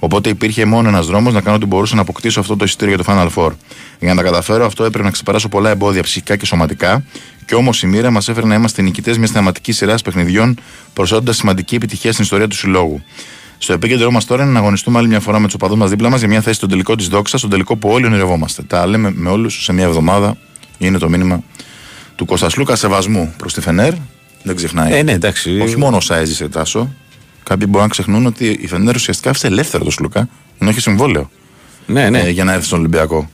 Οπότε 0.06 0.30
υπήρχε 0.30 0.66
μόνο 0.66 0.88
ένας 0.88 1.06
δρόμος 1.06 1.34
να 1.34 1.42
κάνω 1.42 1.56
ό,τι 1.56 1.66
μπορούσα 1.66 1.96
να 1.96 2.02
αποκτήσω 2.02 2.40
αυτό 2.40 2.56
το 2.56 2.66
εισιτήριο 2.66 2.96
για 2.96 3.04
το 3.04 3.12
Final 3.12 3.30
Four. 3.36 3.52
Για 4.00 4.10
να 4.10 4.16
τα 4.16 4.24
καταφέρω, 4.24 4.66
αυτό 4.66 4.84
έπρεπε 4.84 5.04
να 5.04 5.12
ξεπεράσω 5.12 5.50
πολλά 5.50 5.70
εμπόδια 5.70 6.04
ψυχικά 6.04 6.36
και 6.36 6.46
σωματικά. 6.46 7.04
Και 7.46 7.56
όμως 7.56 7.84
η 7.84 7.88
μοίρα 7.88 8.12
μας 8.12 8.30
έφερε 8.30 8.48
να 8.48 8.56
είμαστε 8.56 8.82
νικητές 8.82 9.18
μιας 9.18 9.32
θεματική 9.32 9.72
σειράς 9.72 10.02
παιχνιδιών, 10.02 10.60
προσώντα 10.94 11.34
σημαντική 11.34 11.76
επιτυχία 11.76 12.12
στην 12.12 12.24
ιστορία 12.24 12.48
του 12.48 12.56
συλλόγου. 12.56 13.02
Στο 13.58 13.74
επίκεντρό 13.74 14.12
μας 14.12 14.26
τώρα 14.26 14.44
είναι 14.44 14.52
να 14.52 14.60
αγωνιστούμε 14.60 14.98
άλλη 14.98 15.08
μια 15.08 15.20
φορά 15.20 15.40
με 15.40 15.46
τους 15.46 15.56
οπαδούς 15.56 15.78
μας 15.78 15.90
δίπλα 15.90 16.10
μας 16.10 16.20
για 16.20 16.28
μια 16.28 16.42
θέση 16.42 16.56
στον 16.56 16.70
τελικό 16.70 16.96
της 16.96 17.08
δόξας, 17.08 17.40
στον 17.40 17.52
τελικό 17.52 17.76
που 17.76 17.90
όλοι 17.90 18.06
ονειρευόμαστε. 18.06 18.64
Τα 18.64 18.88
λέμε 18.88 19.12
με 19.16 19.30
όλους 19.30 19.64
σε 19.64 19.74
μια 19.74 19.86
εβδομάδα. 19.86 20.38
Είναι 20.78 20.98
το 20.98 21.10
μήνυμα 21.10 21.44
του 22.16 22.26
Κωνστασλούκα 22.26 22.76
σεβασμού 22.76 23.34
προς 23.38 23.54
τη 23.54 23.62
Φενέρ. 23.62 23.94
Δεν 24.44 24.56
ξεχνάει. 24.56 24.94
Ε, 24.94 25.04
ναι, 25.04 25.12
εντάξει. 25.12 25.60
Όχι 25.62 25.78
μόνο 25.78 25.98
όσα 25.98 26.16
έζησε 26.16 26.50
τάσο. 26.50 26.94
Κάποιοι 27.50 27.68
μπορεί 27.70 27.84
να 27.84 27.90
ξεχνούν 27.90 28.26
ότι 28.26 28.58
η 28.62 28.68
Φενέρ 28.68 28.96
ουσιαστικά 28.96 29.30
άφησε 29.30 29.48
ελεύθερο 29.48 29.84
το 29.84 29.92
Σλούκα, 29.92 30.30
ενώ 30.60 30.70
έχει 30.70 30.80
συμβόλαιο 30.80 31.30
Ναι, 31.86 32.10
ναι. 32.10 32.20
ε, 32.20 32.30
για 32.30 32.44
να 32.44 32.54
έρθει 32.54 32.66
στον 32.66 32.80
ολυμπιακο 32.80 33.30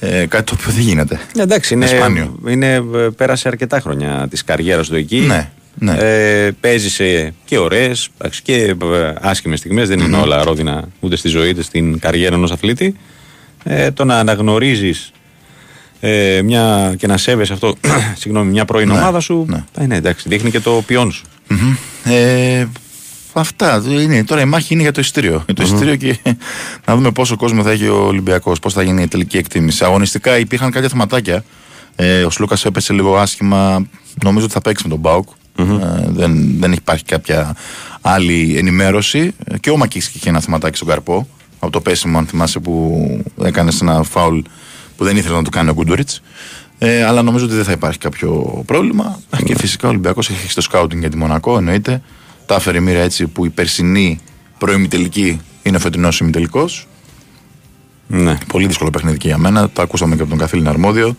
Ε, 0.00 0.26
κάτι 0.26 0.44
το 0.44 0.56
οποίο 0.60 0.72
δεν 0.72 0.82
γίνεται. 0.82 1.20
Ναι, 1.36 1.42
εντάξει, 1.42 1.74
είναι, 1.74 1.86
σπάνιο. 1.86 2.38
είναι, 2.48 2.74
ε, 2.74 2.80
πέρασε 3.16 3.48
αρκετά 3.48 3.80
χρόνια 3.80 4.26
της 4.30 4.44
καριέρας 4.44 4.88
του 4.88 4.94
εκεί. 4.96 5.18
Ναι, 5.18 5.50
ναι. 5.74 5.96
Ε, 5.98 6.50
παίζησε 6.60 7.34
και 7.44 7.58
ωραίες 7.58 8.08
και 8.42 8.54
ε, 8.54 8.74
άσχημες 9.20 9.58
στιγμές. 9.58 9.88
Δεν 9.88 9.98
είναι 9.98 10.16
όλα 10.16 10.44
ρόδινα 10.44 10.88
ούτε 11.00 11.16
στη 11.16 11.28
ζωή, 11.28 11.48
ούτε 11.48 11.62
στην 11.62 11.98
καριέρα 11.98 12.34
ενός 12.34 12.50
αθλήτη. 12.52 12.94
Ε, 13.64 13.90
το 13.90 14.04
να 14.04 14.18
αναγνωρίζεις 14.18 15.10
ε, 16.00 16.40
μια, 16.44 16.94
και 16.98 17.06
να 17.06 17.16
σέβεσαι 17.16 17.52
αυτό, 17.52 17.74
συγγνώμη, 18.20 18.50
μια 18.50 18.64
πρώην 18.64 18.88
Ναι, 18.88 18.94
ομάδα 18.94 19.20
σου. 19.20 19.44
ναι. 19.48 19.64
Ε, 19.78 19.86
ναι, 19.86 19.96
εντάξει, 19.96 20.28
δείχνει 20.28 20.50
και 20.50 20.60
το 20.60 20.82
ποιόν 20.86 21.12
σου. 21.12 21.24
Μμμ. 21.48 21.74
Ε, 22.12 22.66
αυτά. 23.40 23.82
Είναι, 23.88 24.24
τώρα 24.24 24.40
η 24.40 24.44
μάχη 24.44 24.72
είναι 24.74 24.82
για 24.82 24.92
το 24.92 25.00
ειστήριο. 25.00 25.42
Για 25.44 25.54
το 25.54 25.62
ειστήριο 25.62 25.96
και 25.96 26.18
να 26.86 26.96
δούμε 26.96 27.10
πόσο 27.10 27.36
κόσμο 27.36 27.62
θα 27.62 27.70
έχει 27.70 27.88
ο 27.88 28.06
Ολυμπιακός, 28.06 28.58
πώς 28.58 28.72
θα 28.72 28.82
γίνει 28.82 29.02
η 29.02 29.08
τελική 29.08 29.36
εκτίμηση. 29.36 29.84
Αγωνιστικά 29.84 30.38
υπήρχαν 30.38 30.70
κάποια 30.70 30.88
θεματάκια. 30.88 31.44
Ε, 31.96 32.24
ο 32.24 32.30
Σλούκας 32.30 32.64
έπεσε 32.64 32.92
λίγο 32.92 33.16
άσχημα. 33.16 33.86
Νομίζω 34.24 34.44
ότι 34.44 34.54
θα 34.54 34.60
παίξει 34.60 34.82
με 34.84 34.90
τον 34.90 34.98
μπαουκ 34.98 35.28
Ε, 35.58 35.64
δεν, 36.08 36.58
δεν 36.58 36.72
υπάρχει 36.72 37.04
κάποια 37.04 37.56
άλλη 38.00 38.54
ενημέρωση. 38.58 39.34
Ε, 39.44 39.58
Και 39.58 39.70
ο 39.70 39.76
Μακίσκη 39.76 40.16
είχε 40.16 40.28
ένα 40.28 40.40
θεματάκι 40.40 40.76
στον 40.76 40.88
καρπό. 40.88 41.28
Από 41.58 41.72
το 41.72 41.80
πέσιμο, 41.80 42.18
αν 42.18 42.26
θυμάσαι, 42.26 42.58
που 42.58 43.24
έκανε 43.44 43.72
ένα 43.80 44.02
φάουλ 44.02 44.38
που 44.96 45.04
δεν 45.04 45.16
ήθελε 45.16 45.36
να 45.36 45.42
το 45.42 45.50
κάνει 45.50 45.70
ο 45.70 45.72
Γκούντοριτ. 45.72 46.08
Ε, 46.78 47.04
αλλά 47.04 47.22
νομίζω 47.22 47.44
ότι 47.44 47.54
δεν 47.54 47.64
θα 47.64 47.72
υπάρχει 47.72 47.98
κάποιο 47.98 48.62
πρόβλημα. 48.66 49.20
Και 49.44 49.54
φυσικά 49.56 49.86
ο 49.86 49.90
Ολυμπιακός 49.90 50.30
έχει 50.30 50.50
στο 50.50 50.60
σκάουτινγκ 50.60 51.00
για 51.00 51.10
τη 51.10 51.16
Μονακό, 51.16 51.56
εννοείται. 51.56 52.02
Τα 52.46 52.54
έφερε 52.54 52.78
η 52.78 52.80
μοίρα 52.80 53.00
έτσι 53.00 53.26
που 53.26 53.44
η 53.44 53.48
περσινή 53.48 54.20
προημιτελική 54.58 55.40
είναι 55.62 55.76
ο 55.76 55.80
φετινός 55.80 56.18
ημιτελικός. 56.18 56.86
Ναι. 58.06 58.38
Πολύ 58.46 58.66
δύσκολο 58.66 58.90
παιχνίδι 58.90 59.16
και 59.16 59.28
για 59.28 59.38
μένα. 59.38 59.70
Το 59.70 59.82
ακούσαμε 59.82 60.16
και 60.16 60.20
από 60.20 60.30
τον 60.30 60.38
καθήλυνα 60.38 60.70
αρμόδιο. 60.70 61.16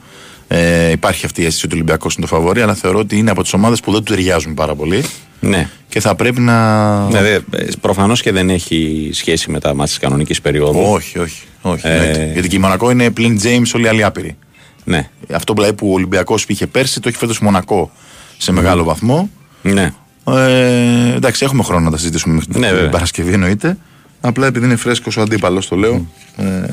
Ε, 0.47 0.91
υπάρχει 0.91 1.25
αυτή 1.25 1.41
η 1.41 1.45
αίσθηση 1.45 1.65
ότι 1.65 1.73
ο 1.73 1.78
Ολυμπιακός 1.78 2.15
είναι 2.15 2.25
το 2.28 2.36
φαβορή, 2.36 2.61
αλλά 2.61 2.73
θεωρώ 2.73 2.99
ότι 2.99 3.17
είναι 3.17 3.32
από 3.32 3.41
τις 3.41 3.53
ομάδες 3.53 3.80
που 3.80 3.91
δεν 3.91 4.03
του 4.03 4.13
ταιριάζουν 4.13 4.53
πάρα 4.53 4.75
πολύ 4.75 5.03
ναι. 5.39 5.69
και 5.88 5.99
θα 5.99 6.15
πρέπει 6.15 6.39
να. 6.39 7.09
Ναι, 7.09 7.39
Προφανώς 7.82 8.21
και 8.21 8.32
δεν 8.32 8.49
έχει 8.49 9.09
σχέση 9.13 9.51
με 9.51 9.59
τα 9.59 9.69
μάτια 9.69 9.86
της 9.86 9.97
κανονικής 9.97 10.41
περίοδου. 10.41 10.80
Όχι, 10.80 11.19
όχι. 11.19 11.43
όχι 11.61 11.88
Ε, 11.88 11.93
εννοείται. 11.93 12.30
Γιατί 12.34 12.47
και 12.47 12.55
η 12.55 12.59
Μονακό 12.59 12.91
είναι 12.91 13.11
πλην 13.11 13.39
James 13.43 13.71
όλοι 13.75 13.86
οι 13.86 13.88
άλλοι 13.88 14.03
άπειροι. 14.03 14.38
Ναι. 14.84 15.09
Αυτό 15.34 15.53
δηλαδή 15.53 15.73
που 15.73 15.89
ο 15.89 15.93
Ολυμπιακός 15.93 16.45
είχε 16.47 16.67
πέρσι 16.67 16.99
το 16.99 17.09
έχει 17.09 17.17
φέτο 17.17 17.34
Μονακό 17.41 17.91
σε 18.38 18.51
μεγάλο 18.51 18.84
βαθμό. 18.84 19.30
Ναι. 19.61 19.93
Ε, 20.28 21.13
εντάξει, 21.15 21.43
έχουμε 21.45 21.63
χρόνο 21.63 21.84
να 21.86 21.91
τα 21.91 21.97
συζητήσουμε 21.97 22.34
μέχρι 22.34 22.59
Ναι, 22.59 22.67
την 22.67 22.75
βέβαια. 22.75 22.89
Παρασκευή 22.91 23.34
εννοείται. 23.34 23.78
Απλά 24.21 24.47
επειδή 24.47 24.65
είναι 24.65 24.75
φρέσκος 24.75 25.17
ο 25.17 25.21
αντίπαλος, 25.21 25.67
το 25.67 25.75
λέω. 25.75 26.07
Ε, 26.38 26.63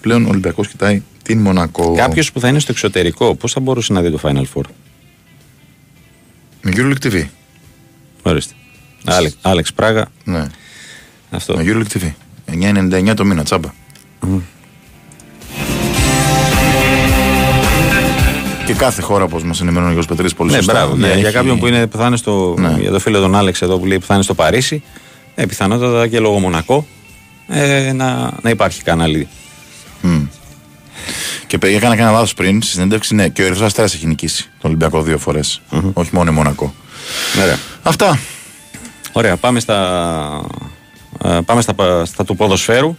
πλέον 0.00 0.24
ο 0.24 0.28
Ολυμπιακός 0.28 0.68
κοιτάει 0.68 1.02
την 1.22 1.38
Μονακό. 1.38 1.94
Κάποιος 1.94 2.32
που 2.32 2.40
θα 2.40 2.48
είναι 2.48 2.58
στο 2.58 2.72
εξωτερικό, 2.72 3.34
πώς 3.34 3.52
θα 3.52 3.60
μπορούσε 3.60 3.92
να 3.92 4.00
δει 4.00 4.10
το 4.10 4.18
Final 4.22 4.44
Four; 4.54 4.62
Με 6.62 6.72
Euroleague 6.74 7.06
TV. 7.06 7.24
Ορίστε. 8.22 8.54
Άλεξ, 9.04 9.36
Άλεξ 9.42 9.72
Πράγα. 9.72 10.06
Ναι. 10.24 10.46
Αυτό. 11.30 11.56
Με 11.56 11.62
Euroleague 11.66 11.96
TV. 11.98 12.12
9,99 12.52 13.14
το 13.16 13.24
μήνα, 13.24 13.42
τσάμπα. 13.44 13.68
Και 18.70 18.76
κάθε 18.76 19.02
χώρα, 19.02 19.24
όπως 19.24 19.42
μας 19.42 19.60
ενημερώνει 19.60 19.90
ο 19.90 19.92
Γιώργος 19.92 20.16
Πετρής, 20.16 20.34
πολύ 20.34 20.50
Ναι, 20.50 20.56
σωστά. 20.56 20.72
μπράβο. 20.72 20.94
Ναι, 20.96 21.08
έχει- 21.08 21.20
Για 21.20 21.30
κάποιον 21.32 21.58
που, 21.58 21.66
είναι, 21.66 21.86
που 21.86 21.96
θα 21.96 22.06
είναι 22.06 22.16
στο. 22.16 22.54
Ναι. 22.58 22.76
Για 22.80 22.90
το 22.90 22.98
φίλο 22.98 23.20
τον 23.20 23.34
Άλεξ 23.34 23.62
εδώ 23.62 23.78
που 23.78 23.86
λέει 23.86 23.98
που 23.98 24.06
θα 24.06 24.14
είναι 24.14 24.22
στο 24.22 24.34
Παρίσι, 24.34 24.82
ε, 25.34 25.46
πιθανότατα 25.46 26.06
και 26.08 26.18
λόγω 26.20 26.38
Μονακό 26.38 26.86
ε, 27.48 27.92
να, 27.92 28.30
να 28.42 28.50
υπάρχει 28.50 28.82
κανάλι. 28.82 29.28
Μμ. 30.00 30.20
Και 31.46 31.58
παι- 31.58 31.74
έκανα 31.74 31.94
και 31.96 32.00
ένα 32.00 32.10
λάθος 32.10 32.34
πριν 32.34 32.62
στη 32.62 32.72
συνέντευξη. 32.72 33.14
Ναι, 33.14 33.28
και 33.28 33.42
ο 33.42 33.46
Ερυθρό 33.46 33.66
Αστέρας 33.66 33.94
έχει 33.94 34.06
νικήσει 34.06 34.42
τον 34.42 34.70
Ολυμπιακό 34.70 35.02
δύο 35.02 35.18
φορές. 35.18 35.60
Όχι 35.92 36.10
μόνο 36.12 36.30
η 36.30 36.34
Μονακό. 36.34 36.74
Ωραία. 37.42 37.58
Αυτά. 37.82 38.18
Ωραία, 39.12 39.36
πάμε 39.36 39.60
στα, 39.60 39.76
ε, 41.24 41.38
πάμε 41.44 41.60
στα, 41.62 41.74
πα- 41.74 42.04
στα 42.04 42.24
του 42.24 42.36
ποδοσφαιρου 42.36 42.96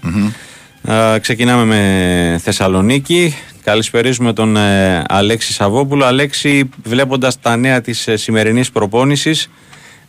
Ε, 0.87 1.17
ξεκινάμε 1.21 1.65
με 1.65 2.39
Θεσσαλονίκη. 2.43 3.35
Καλησπερίζουμε 3.63 4.33
τον 4.33 4.55
ε, 4.57 5.03
Αλέξη 5.07 5.53
Σαββόπουλο. 5.53 6.05
Αλέξη, 6.05 6.69
βλέποντας 6.83 7.39
τα 7.39 7.55
νέα 7.55 7.81
της 7.81 8.07
ε, 8.07 8.15
σημερινής 8.15 8.71
προπόνησης, 8.71 9.49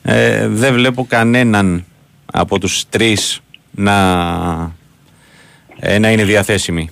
ε, 0.03 0.49
δεν 0.49 0.75
βλέπω 0.75 1.07
κανέναν 1.09 1.85
από 2.33 2.59
τους 2.59 2.89
τρεις 2.89 3.41
να, 3.71 3.97
ε, 5.79 5.99
να 5.99 6.11
είναι 6.11 6.25
διαθέσιμοι 6.25 6.91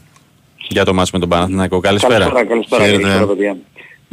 για 0.68 0.84
το 0.84 0.94
μάτς 0.94 1.10
με 1.10 1.18
τον 1.18 1.28
Παναθηναϊκό. 1.28 1.80
Καλησπέρα. 1.80 2.18
Καλησπέρα, 2.18 2.44
καλησπέρα, 2.46 2.84
Χαίρετε. 2.84 3.02
καλησπέρα 3.02 3.26
παιδιά. 3.26 3.56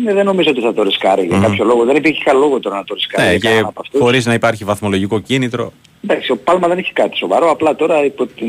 Ναι, 0.04 0.14
δεν 0.14 0.26
νομίζω 0.26 0.50
ότι 0.50 0.62
θα 0.62 0.74
το 0.74 0.84
ρισκάρει 0.84 1.26
για 1.26 1.40
κάποιο 1.40 1.66
λόγο. 1.66 1.86
Δεν 1.86 1.96
υπήρχε 1.96 2.24
καλό 2.24 2.40
λόγο 2.40 2.60
τώρα 2.60 2.76
να 2.76 2.84
το 2.84 2.94
ρισκάρει. 2.94 3.24
Ναι, 3.28 3.30
για 3.30 3.40
και 3.40 3.48
κανέναν 3.48 3.66
από 3.70 3.82
αυτούς. 3.82 4.00
χωρίς 4.02 4.26
να 4.26 4.34
υπάρχει 4.34 4.64
βαθμολογικό 4.64 5.20
κίνητρο. 5.20 5.72
Εντάξει, 6.04 6.32
ο 6.32 6.38
Πάλμα 6.38 6.68
δεν 6.68 6.78
έχει 6.78 6.94
κάτι 6.94 7.18
σοβαρό, 7.18 7.50
απλά 7.52 7.76
τώρα 7.76 8.06
υπό 8.06 8.26
την 8.26 8.48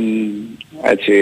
έτσι... 0.82 1.12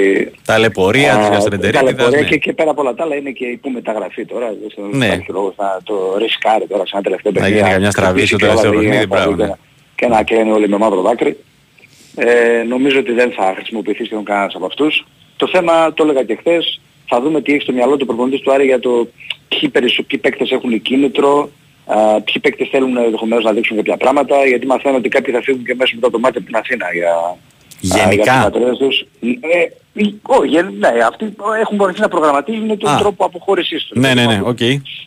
Ταλαιπωρία 0.45 1.17
της 1.17 1.27
α, 1.27 1.31
γαστρεντερίτιδας, 1.31 1.85
ταλαιπωρία 1.95 2.21
ναι. 2.21 2.27
και, 2.27 2.37
και 2.37 2.53
πέρα 2.53 2.71
από 2.71 2.81
όλα 2.81 2.95
τα 2.95 3.03
άλλα 3.05 3.15
είναι 3.17 3.31
και 3.31 3.45
η 3.45 3.57
που 3.57 3.71
μεταγραφή 3.71 4.25
τώρα. 4.27 4.47
Δεν 4.47 4.99
Ναι. 4.99 5.07
υπάρχει 5.07 5.31
λόγος 5.33 5.55
να 5.57 5.79
το 5.85 6.17
ρισκάρει 6.19 6.67
τώρα 6.67 6.87
σε 6.87 6.91
ένα 6.95 7.03
τελευταίο 7.03 7.33
Να 7.33 7.39
παιχνίδι. 7.41 7.61
γίνει 7.61 7.73
καμιά 7.73 7.91
στραβή 7.91 8.27
στο 8.27 8.37
και 8.37 8.45
όλα 8.45 8.53
τελευταίο 8.55 8.73
τα 8.73 8.79
παιχνίδι, 8.79 9.03
ίδια, 9.03 9.17
μπράβο, 9.17 9.37
και 9.37 9.43
ναι. 9.43 9.49
να- 9.49 9.59
Και 9.95 10.07
να 10.07 10.23
κλαίνουν 10.23 10.53
όλοι 10.53 10.69
με 10.69 10.79
μαύρο 10.79 11.01
δάκρυ. 11.03 11.37
Ε, 12.17 12.63
νομίζω 12.69 12.99
ότι 12.99 13.13
δεν 13.13 13.31
θα 13.33 13.53
χρησιμοποιηθεί 13.57 14.05
σχεδόν 14.05 14.25
κανένας 14.25 14.55
από 14.55 14.67
αυτούς. 14.67 15.07
Το 15.37 15.49
θέμα, 15.49 15.93
το 15.93 16.03
έλεγα 16.03 16.23
και 16.25 16.37
χθες, 16.37 16.81
θα 17.07 17.21
δούμε 17.21 17.41
τι 17.41 17.53
έχει 17.53 17.63
στο 17.63 17.73
μυαλό 17.73 17.97
του 17.97 18.07
προπονητής 18.07 18.41
του 18.41 18.53
Άρη 18.53 18.65
για 18.65 18.79
το 18.81 19.09
ποιοι, 19.49 19.69
περισσο- 19.69 20.03
ποιοι 20.03 20.19
παίκτες 20.19 20.51
έχουν 20.51 20.83
κίνητρο, 20.83 21.51
α, 21.87 22.21
ποιοι 22.21 22.41
παίκτες 22.43 22.69
θέλουν 22.71 22.97
ενδεχομένως 22.97 23.45
να 23.45 23.53
δείξουν 23.53 23.77
κάποια 23.77 23.97
πράγματα, 23.97 24.47
γιατί 24.47 24.67
μαθαίνω 24.67 24.97
ότι 24.97 25.09
κάποιοι 25.09 25.35
θα 25.35 25.43
φύγουν 25.43 25.65
και 25.65 25.75
μέσα 25.75 25.93
μετά 25.95 26.11
το 26.11 26.19
μάτι 26.19 26.39
από 26.39 26.47
την 26.47 26.57
Αθήνα 26.57 26.87
για, 26.95 27.11
α, 27.11 27.37
Γενικά. 27.81 28.15
για 28.15 28.33
τις 28.33 28.43
πατρίδες 28.43 28.77
τους. 28.79 29.01
Ε, 29.01 29.29
ε, 29.59 29.71
όχι, 30.23 30.49
γεν- 30.49 30.79
ναι, 30.79 30.89
αυτοί 31.07 31.35
έχουν 31.61 31.77
μπορέσει 31.77 32.01
να 32.01 32.09
προγραμματίζουν 32.09 32.79
τον 32.79 32.91
Α. 32.91 32.99
τρόπο 32.99 33.25
αποχώρησής 33.25 33.85
τους. 33.85 33.99
Ναι, 34.01 34.15
ναι, 34.15 34.25
ναι, 34.27 34.41
οκ. 34.45 34.61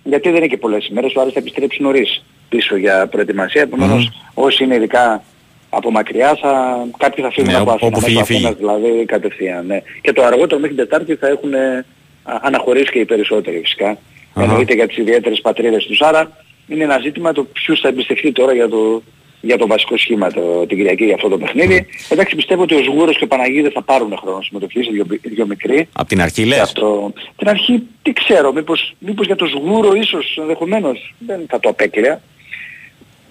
Γιατί 0.04 0.30
δεν 0.30 0.36
είναι 0.36 0.48
και 0.48 0.58
πολλές 0.58 0.88
ημέρες, 0.88 1.14
ο 1.16 1.22
Άρης 1.22 1.34
θα 1.34 1.40
επιστρέψει 1.40 1.82
νωρίς 1.82 2.24
πίσω 2.50 2.76
για 2.78 3.08
προετοιμασία, 3.08 3.62
επομένως 3.62 4.12
όσοι 4.34 4.64
είναι 4.64 4.76
ειδικά 4.76 5.24
από 5.70 5.92
μακριά 5.92 6.36
θα, 6.42 6.78
κάποιοι 6.98 7.24
θα 7.24 7.32
φύγουν 7.32 7.52
Ναι, 7.52 7.58
από 7.58 7.72
όπου 7.72 7.86
Αθήνα, 7.86 8.00
φύγει, 8.02 8.16
μέσω 8.16 8.26
φύγει. 8.26 8.46
Αθήνας, 8.48 8.58
δηλαδή 8.58 9.06
κατευθείαν. 9.06 9.66
Ναι. 9.66 9.82
Και 10.02 10.14
το 10.14 10.24
αργότερο 10.24 10.60
μέχρι 10.62 10.76
την 10.76 10.86
Τετάρτη 10.86 11.16
θα 11.16 11.28
έχουν 11.28 11.54
ε, 11.54 11.86
α, 12.24 12.40
αναχωρήσει 12.42 12.92
και 12.92 13.00
οι 13.00 13.06
περισσότεροι 13.06 13.60
φυσικά. 13.60 13.88
Αχα. 14.34 14.44
Εννοείται 14.44 14.74
για 14.74 14.88
τις 14.88 14.98
ιδιαίτερες 14.98 15.42
πατρίδες 15.42 15.86
τους. 15.86 16.02
Άρα 16.02 16.32
είναι 16.68 16.84
ένα 16.84 17.00
ζήτημα 17.00 17.32
το 17.32 17.44
ποιους 17.44 17.80
θα 17.80 17.88
εμπιστευτεί 17.88 18.32
τώρα 18.32 18.54
για 18.54 18.70
το, 18.70 19.02
για 19.42 19.58
το 19.58 19.68
βασικό 19.68 19.98
σχήμα 19.98 20.32
το, 20.32 20.66
την 20.68 20.78
Κυριακή 20.78 21.06
για 21.06 21.16
αυτό 21.16 21.28
το 21.30 21.38
παιχνίδι. 21.38 21.86
Εντάξει 22.10 22.36
πιστεύω 22.36 22.62
ότι 22.62 22.76
ο 22.76 22.84
Σγούρος 22.84 23.18
και 23.18 23.24
ο 23.24 23.28
Παναγίδης 23.28 23.74
θα 23.74 23.82
πάρουν 23.82 24.18
χρόνο 24.18 24.42
συμμετοχής, 24.42 24.88
οι 24.88 24.92
δύο, 24.92 25.06
οι 25.22 25.30
δύο 25.30 25.46
μικροί. 25.46 25.88
Από 25.94 26.08
την 26.08 26.22
αρχή 26.22 26.42
Και 26.42 26.48
λες. 26.48 26.60
αυτό, 26.60 27.14
την 27.38 27.50
αρχή 27.50 27.84
τι 28.02 28.14
ξέρω, 28.14 28.54
μήπως, 28.54 28.94
μήπως 29.00 29.26
για 29.26 29.36
το 29.36 29.46
Σγούρο 29.46 29.94
ίσως 29.94 30.38
ενδεχομένως 30.42 31.14
δεν 31.20 31.46
θα 31.50 31.60
το 31.60 31.70
απέκλεια. 31.70 32.22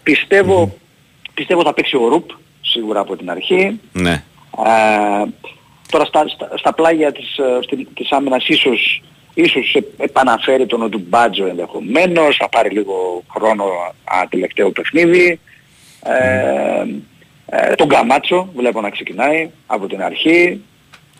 Πιστεύω, 0.03 0.77
πιστεύω 1.39 1.63
θα 1.63 1.73
παίξει 1.75 1.97
ο 1.97 2.09
Ρουπ 2.09 2.31
σίγουρα 2.61 3.01
από 3.01 3.17
την 3.17 3.31
αρχή. 3.31 3.81
Ναι. 3.93 4.11
Α, 4.11 4.73
τώρα 5.91 6.05
στα, 6.05 6.29
στα, 6.29 6.51
στα 6.57 6.75
πλάγια 6.75 7.13
της, 7.13 7.37
ε, 7.39 7.59
στη- 7.63 7.89
της 7.95 8.11
άμυνας 8.13 8.49
ίσως, 8.49 9.03
ίσως 9.35 9.75
ε- 9.75 10.03
επαναφέρει 10.05 10.67
τον 10.67 10.83
Οντουμπάτζο 10.83 11.47
ενδεχομένως, 11.47 12.37
θα 12.37 12.49
πάρει 12.49 12.71
λίγο 12.71 13.23
χρόνο 13.35 13.65
α, 14.05 14.29
τελευταίο 14.29 14.71
παιχνίδι. 14.71 15.41
Ε, 16.03 16.83
ε, 17.47 17.75
τον 17.75 17.89
Καμάτσο 17.89 18.49
βλέπω 18.57 18.81
να 18.81 18.91
ξεκινάει 18.91 19.51
από 19.67 19.87
την 19.87 20.03
αρχή. 20.03 20.61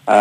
Α, 0.05 0.17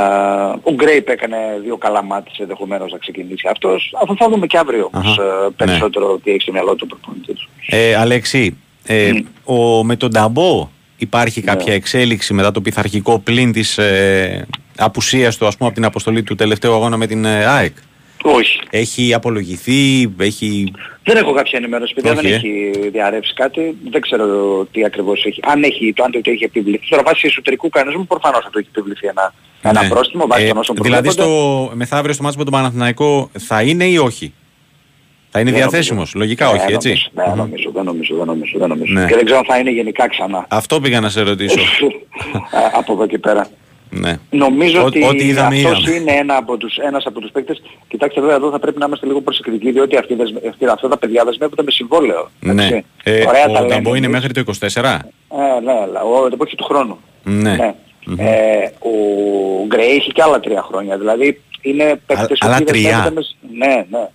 ο 0.52 0.74
Γκρέιπ 0.74 1.10
έκανε 1.10 1.38
δύο 1.64 1.78
καλά 1.78 2.04
μάτια 2.04 2.34
ενδεχομένως 2.40 2.92
να 2.92 2.98
ξεκινήσει 2.98 3.48
αυτός. 3.52 3.94
Αυτό 4.02 4.16
θα 4.16 4.30
δούμε 4.30 4.48
και 4.48 4.58
αύριο 4.58 4.90
όμως 4.94 5.18
Αχα, 5.20 5.46
ε, 5.46 5.50
περισσότερο 5.56 6.18
τι 6.24 6.32
έχει 6.32 6.42
στο 6.42 6.52
μυαλό 6.52 6.76
του 6.76 6.88
προπονητής. 6.88 7.48
Ε, 7.70 7.96
Αλέξη, 7.96 8.58
ε, 8.88 9.12
ο, 9.44 9.84
με 9.84 9.96
τον 9.96 10.12
Ταμπό 10.12 10.70
υπάρχει 10.98 11.40
Ναι. 11.40 11.46
κάποια 11.54 11.74
εξέλιξη 11.74 12.34
μετά 12.34 12.52
το 12.52 12.62
πειθαρχικό 12.62 13.20
πλήν 13.20 13.52
της 13.52 13.78
ε, 13.78 14.48
απουσίας 14.78 15.38
του 15.38 15.48
ας 15.48 15.58
πούμε 15.58 15.68
από 15.70 15.78
την 15.78 15.86
αποστολή 15.88 16.24
του 16.24 16.36
τελευταίου 16.36 16.74
αγώνα 16.74 16.98
με 16.98 17.08
την 17.08 17.26
ε, 17.26 17.46
ΑΕΚ; 17.46 17.76
Όχι. 18.22 18.60
Έχει 18.70 19.14
απολογηθεί, 19.14 20.14
έχει... 20.18 20.74
Δεν 21.04 21.18
έχω 21.18 21.34
κάποια 21.34 21.60
ενημέρωση, 21.60 21.94
παιδιά, 21.94 22.12
Όχι, 22.12 22.22
δεν 22.22 22.32
ε. 22.32 22.36
έχει 22.36 22.90
διαρρεύσει 22.90 23.34
κάτι. 23.34 23.78
Δεν 23.92 24.02
ξέρω 24.02 24.26
τι 24.72 24.86
ακριβώς 24.86 25.26
έχει. 25.26 25.40
Αν 25.44 25.64
έχει, 25.64 25.94
το 25.96 26.04
αν 26.04 26.12
το 26.12 26.20
έχει 26.24 26.44
επιβληθεί. 26.44 26.88
Τώρα 26.90 27.04
βάσει 27.06 27.28
εσωτερικού 27.28 27.70
κανονισμού 27.70 28.08
προφανώς 28.08 28.44
θα 28.44 28.50
το 28.50 28.60
έχει 28.60 28.68
επιβληθεί 28.76 29.08
ένα, 29.08 29.34
ένα 29.62 29.82
Ναι. 29.82 29.88
πρόστιμο 29.90 30.28
βάσει 30.28 30.44
Ε, 30.44 30.48
των 30.48 30.58
όσων 30.58 30.76
δηλαδή 30.82 31.08
προβλέπονται. 31.08 31.36
στο, 31.68 31.72
μεθαύριο 31.76 32.14
στο 32.14 32.24
μάτσο 32.24 32.38
με 32.38 32.44
τον 32.44 32.54
Παναθηναϊκό 32.54 33.30
θα 33.40 33.62
είναι 33.62 33.86
ή 33.86 33.98
όχι; 33.98 34.34
Θα 35.38 35.44
είναι 35.50 35.52
Δεν 35.52 35.70
διαθέσιμος, 35.70 36.14
νομίζω. 36.14 36.20
λογικά 36.26 36.46
Ναι, 36.46 36.60
όχι, 36.64 36.74
έτσι; 36.74 36.90
νομίζω, 37.14 37.36
Ναι, 37.36 37.42
νομίζω, 37.42 37.72
δεν 37.74 37.84
νομίζω, 37.84 38.16
δεν 38.16 38.26
νομίζω, 38.26 38.58
δεν 38.60 38.68
νομίζω. 38.70 38.94
Ναι. 38.94 39.06
Και 39.06 39.16
δεν 39.16 39.26
ξέρω 39.26 39.40
αν 39.40 39.46
θα 39.46 39.58
είναι 39.58 39.70
γενικά 39.70 40.08
ξανά. 40.10 40.46
Αυτό 40.50 40.80
πήγα 40.80 41.00
να 41.00 41.10
σε 41.10 41.22
ρωτήσω. 41.22 41.60
Α, 42.60 42.60
από 42.74 42.94
εδώ 42.94 43.06
και 43.08 43.18
πέρα. 43.20 43.48
ναι. 43.90 44.18
Νομίζω 44.30 44.82
Ό- 44.82 44.86
ότι 44.86 45.04
ό,τι 45.04 45.26
είδαμε, 45.28 45.56
αυτός 45.56 45.80
είδαμε. 45.88 45.96
είναι 45.96 46.12
ένα 46.12 46.36
από 46.38 46.58
τους, 46.58 46.78
ένας 46.78 47.06
από 47.06 47.20
τους 47.20 47.32
παίκτες. 47.32 47.62
Κοιτάξτε 47.88 48.22
βέβαια 48.22 48.36
εδώ 48.36 48.50
θα 48.52 48.60
πρέπει 48.60 48.80
να 48.80 48.86
είμαστε 48.86 49.06
λίγο 49.06 49.22
προσεκτικοί 49.22 49.72
διότι 49.72 49.98
αυτοί, 49.98 50.16
δεσμε- 50.16 50.48
αυτοί, 50.48 50.66
αυτά 50.66 50.88
τα 50.88 50.98
παιδιά 50.98 51.24
δεσμεύονται 51.26 51.64
με 51.64 51.72
συμβόλαιο. 51.72 52.30
ναι. 52.40 52.64
έτσι. 52.64 52.86
Ε, 53.04 53.26
Ωραία 53.28 53.46
τα 53.46 53.52
ο 53.52 53.62
λένε 53.62 53.68
Ταμπό 53.68 53.96
είναι 53.96 54.06
εμείς. 54.06 54.20
μέχρι 54.20 54.34
το 54.34 54.40
24. 54.40 55.00
Ε, 55.32 55.60
ναι, 55.64 55.72
αλλά 55.84 56.02
ο 56.02 56.30
το 56.30 56.38
του 56.58 56.64
χρόνου. 56.64 56.98
Ναι. 57.24 57.56
Ε, 58.18 58.70
ο 58.80 58.92
Γκρέι 59.68 59.90
έχει 59.90 60.12
και 60.12 60.22
άλλα 60.22 60.40
τρία 60.40 60.62
χρόνια. 60.62 60.98
Δηλαδή 60.98 61.42
είναι 61.62 62.00
παίκτες 62.06 62.38
άλλα 62.42 62.58
που 62.58 62.64
τρία. 62.64 62.82
δεσμεύονται 62.90 63.14
με... 63.16 63.22
σ- 63.22 63.36
Ναι, 63.58 63.86
ναι. 63.90 64.08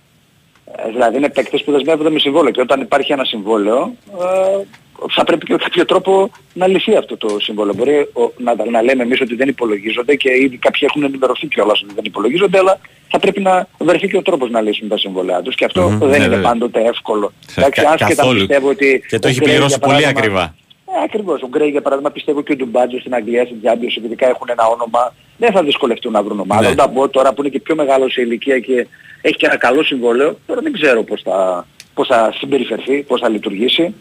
Ε, 0.65 0.89
δηλαδή 0.89 1.17
είναι 1.17 1.29
παίκτες 1.29 1.63
που 1.63 1.71
δεσμεύονται 1.71 2.09
με 2.09 2.19
συμβόλαιο 2.19 2.51
και 2.51 2.61
όταν 2.61 2.81
υπάρχει 2.81 3.11
ένα 3.11 3.23
συμβόλαιο 3.23 3.93
ε, 4.21 4.63
θα 5.09 5.23
πρέπει 5.23 5.45
και 5.45 5.51
με 5.51 5.57
κάποιο 5.57 5.85
τρόπο 5.85 6.29
να 6.53 6.67
λυθεί 6.67 6.95
αυτό 6.95 7.17
το 7.17 7.37
συμβόλαιο. 7.39 7.73
Μπορεί 7.73 7.93
ο, 8.13 8.31
να, 8.37 8.55
να 8.71 8.81
λέμε 8.81 9.03
εμείς 9.03 9.21
ότι 9.21 9.35
δεν 9.35 9.47
υπολογίζονται 9.47 10.15
και 10.15 10.29
ήδη 10.41 10.57
κάποιοι 10.57 10.81
έχουν 10.91 11.03
ενημερωθεί 11.03 11.47
κιόλας 11.47 11.81
ότι 11.81 11.93
δεν 11.93 12.03
υπολογίζονται 12.05 12.57
αλλά 12.57 12.79
θα 13.07 13.19
πρέπει 13.19 13.41
να 13.41 13.67
βρεθεί 13.77 14.07
και 14.07 14.17
ο 14.17 14.21
τρόπος 14.21 14.49
να 14.49 14.61
λύσουν 14.61 14.87
τα 14.87 14.97
συμβόλαιά 14.97 15.41
τους 15.41 15.55
και 15.55 15.65
αυτό 15.65 15.81
Μμμ, 15.81 15.97
δεν 15.97 16.09
ναι, 16.09 16.15
είναι 16.15 16.27
βέβαια. 16.27 16.41
πάντοτε 16.49 16.79
εύκολο. 16.81 17.31
Κα- 17.55 17.61
Εντάξει, 17.61 17.81
άσχετα 17.85 18.15
καθόλου. 18.15 18.39
πιστεύω 18.39 18.69
ότι 18.69 19.03
Και 19.07 19.19
το 19.19 19.27
ο 19.27 19.29
έχει 19.31 19.39
Γκρέι, 19.39 19.49
πληρώσει 19.53 19.75
για 19.77 19.87
πολύ 19.87 20.01
παράδειγμα, 20.01 20.19
ακριβά. 20.19 20.55
Ε, 20.99 21.03
ακριβώς. 21.03 21.41
Ο 21.41 21.47
Γκρέι 21.47 21.69
για 21.69 21.81
παράδειγμα 21.81 22.11
πιστεύω 22.11 22.41
και 22.41 22.51
ο 22.51 22.55
Ντουμπάτζο 22.55 22.99
στην 22.99 23.13
Αγγλία, 23.15 23.45
στην 23.45 23.57
Champions, 23.63 23.93
επειδή 23.97 24.15
έχουν 24.19 24.47
ένα 24.49 24.65
όνομα, 24.67 25.13
δεν 25.37 25.51
θα 25.51 25.63
δυσκολευτούν 25.63 26.11
να 26.11 26.23
βρουν 26.23 26.39
ομάδα. 26.39 26.61
Ναι. 26.61 26.67
Ο 26.67 26.73
Νταμπό 26.73 27.09
τώρα 27.09 27.33
που 27.33 27.41
είναι 27.41 27.49
και 27.49 27.59
πιο 27.59 27.75
μεγάλο 27.75 28.09
σε 28.09 28.21
ηλικία 28.21 28.59
και 28.59 28.87
έχει 29.21 29.35
και 29.35 29.45
ένα 29.45 29.57
καλό 29.57 29.83
συμβόλαιο, 29.83 30.37
τώρα 30.45 30.61
δεν 30.61 30.73
ξέρω 30.73 31.03
πώς 31.03 31.21
θα, 31.21 31.67
πώς 31.93 32.07
θα 32.07 32.33
συμπεριφερθεί, 32.37 33.03
πώς 33.03 33.19
θα 33.19 33.29
λειτουργήσει. 33.29 33.93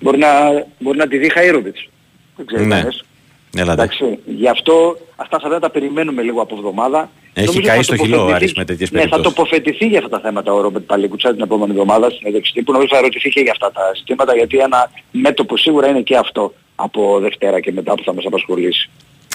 Μπορεί 0.00 0.18
να, 0.18 0.28
μπορεί 0.78 0.98
να 0.98 1.08
τη 1.08 1.18
δει 1.18 1.30
Χαΐροβιτς. 1.34 1.88
Δεν 2.36 2.46
ξέρω 2.46 2.64
Ναι. 2.64 2.80
κανείς. 2.80 3.04
Έλα, 3.56 3.72
εντάξει. 3.72 4.04
Εντάξει, 4.04 4.18
γι' 4.26 4.48
αυτό 4.48 4.98
αυτά 5.16 5.38
θα 5.42 5.48
δεν 5.48 5.60
τα 5.60 5.70
περιμένουμε 5.70 6.22
λίγο 6.22 6.42
από 6.42 6.54
εβδομάδα. 6.56 7.10
Έχει 7.32 7.46
Νομίζω 7.46 7.66
καεί 7.66 7.76
θα 7.76 7.82
στο 7.82 7.96
χειλό 7.96 8.06
ο 8.16 8.18
τοποθετηθεί- 8.18 8.42
Άρης 8.42 8.54
με 8.56 8.64
τέτοιες 8.64 8.90
Ναι, 8.90 9.00
θα 9.00 9.08
περιπτώσεις. 9.08 9.36
τοποθετηθεί 9.36 9.86
για 9.86 9.98
αυτά 9.98 10.10
τα 10.10 10.20
θέματα 10.20 10.52
ο 10.52 10.60
Ρόμπερτ 10.60 10.84
Παλίκουτσα 10.84 11.32
την 11.32 11.42
επόμενη 11.42 11.70
εβδομάδα 11.70 12.04
στην 12.06 12.18
συνέντευξη 12.18 12.52
τύπου. 12.52 12.72
Νομίζω 12.72 12.94
θα 12.94 13.00
ρωτηθεί 13.00 13.28
και 13.28 13.40
για 13.40 13.52
αυτά 13.52 13.72
τα 13.72 13.80
ζητήματα 13.96 14.34
γιατί 14.36 14.56
ένα 14.58 14.90
μέτωπο 15.10 15.56
σίγουρα 15.56 15.88
είναι 15.88 16.00
και 16.00 16.16
αυτό 16.16 16.54
από 16.74 17.18
Δευτέρα 17.20 17.60
και 17.60 17.72
μετά 17.72 17.94
που 17.94 18.02
θα 18.04 18.14
μας 18.14 18.24
απασχολήσει. 18.26 18.90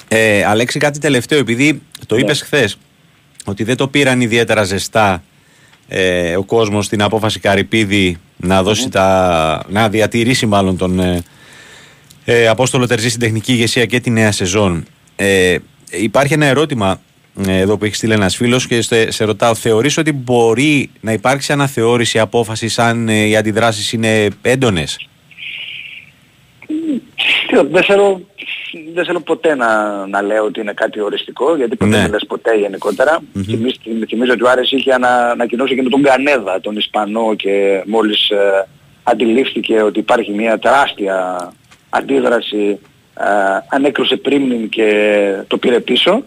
Ε, 0.07 0.43
Αλέξη, 0.45 0.79
κάτι 0.79 0.99
τελευταίο, 0.99 1.39
επειδή 1.39 1.81
το 2.07 2.15
Ναι. 2.15 2.21
είπες 2.21 2.41
χθες 2.41 2.77
ότι 3.45 3.63
δεν 3.63 3.77
το 3.77 3.87
πήραν 3.87 4.21
ιδιαίτερα 4.21 4.63
ζεστά 4.63 5.23
ε, 5.87 6.35
ο 6.35 6.43
κόσμος 6.43 6.85
στην 6.85 7.01
απόφαση 7.01 7.39
Καρυπίδη 7.39 8.17
να, 8.37 8.63
δώσει 8.63 8.89
τα, 8.89 9.65
να 9.69 9.89
διατηρήσει 9.89 10.45
μάλλον 10.45 10.77
τον 10.77 11.23
ε, 12.25 12.41
ε, 12.41 12.47
Απόστολο 12.47 12.87
Τερζή 12.87 13.07
στην 13.07 13.19
τεχνική 13.19 13.51
ηγεσία 13.51 13.85
και 13.85 13.99
τη 13.99 14.09
νέα 14.09 14.31
σεζόν. 14.31 14.85
Ε, 15.15 15.57
υπάρχει 15.91 16.33
ένα 16.33 16.45
ερώτημα 16.45 17.01
ε, 17.47 17.57
εδώ 17.59 17.77
που 17.77 17.85
έχει 17.85 17.95
στείλει 17.95 18.13
ένας 18.13 18.35
φίλος 18.35 18.67
και 18.67 18.81
σε, 18.81 19.11
σε 19.11 19.23
ρωτάω, 19.23 19.55
θεωρείς 19.55 19.97
ότι 19.97 20.11
μπορεί 20.11 20.89
να 21.01 21.11
υπάρξει 21.11 21.51
αναθεώρηση 21.51 22.19
απόφασης 22.19 22.79
αν 22.79 23.09
ε, 23.09 23.25
οι 23.25 23.35
αντιδράσεις 23.35 23.91
είναι 23.93 24.27
έντονες; 24.41 25.07
Κοίτα, 27.47 27.63
Δεν 27.63 27.83
θέλω, 27.83 28.21
δεν 28.93 29.05
θέλω 29.05 29.19
ποτέ 29.19 29.55
να, 29.55 30.05
να 30.07 30.21
λέω 30.21 30.43
ότι 30.43 30.59
είναι 30.59 30.73
κάτι 30.73 30.99
οριστικό, 31.01 31.55
γιατί 31.55 31.75
ποτέ 31.75 31.91
Ναι. 31.91 32.01
δεν 32.01 32.11
λες 32.11 32.25
ποτέ 32.27 32.55
γενικότερα. 32.55 33.19
Θυμίζω, 33.43 33.75
θυμίζω 34.07 34.31
ότι 34.33 34.43
ο 34.43 34.49
Άρης 34.49 34.71
είχε 34.71 34.93
ανα, 34.93 35.29
ανακοινώσει 35.31 35.75
και 35.75 35.81
με 35.81 35.89
τον 35.89 36.01
Κανέδα, 36.01 36.59
τον 36.61 36.77
Ισπανό 36.77 37.35
και 37.35 37.83
μόλις 37.85 38.29
ε, 38.29 38.67
αντιλήφθηκε 39.03 39.81
ότι 39.81 39.99
υπάρχει 39.99 40.31
μια 40.31 40.59
τεράστια 40.59 41.37
αντίδραση, 41.97 42.79
ε, 43.19 43.23
ανέκρουσε 43.69 44.15
πριν 44.15 44.69
και 44.69 44.87
το 45.47 45.57
πήρε 45.57 45.79
πίσω 45.79 46.23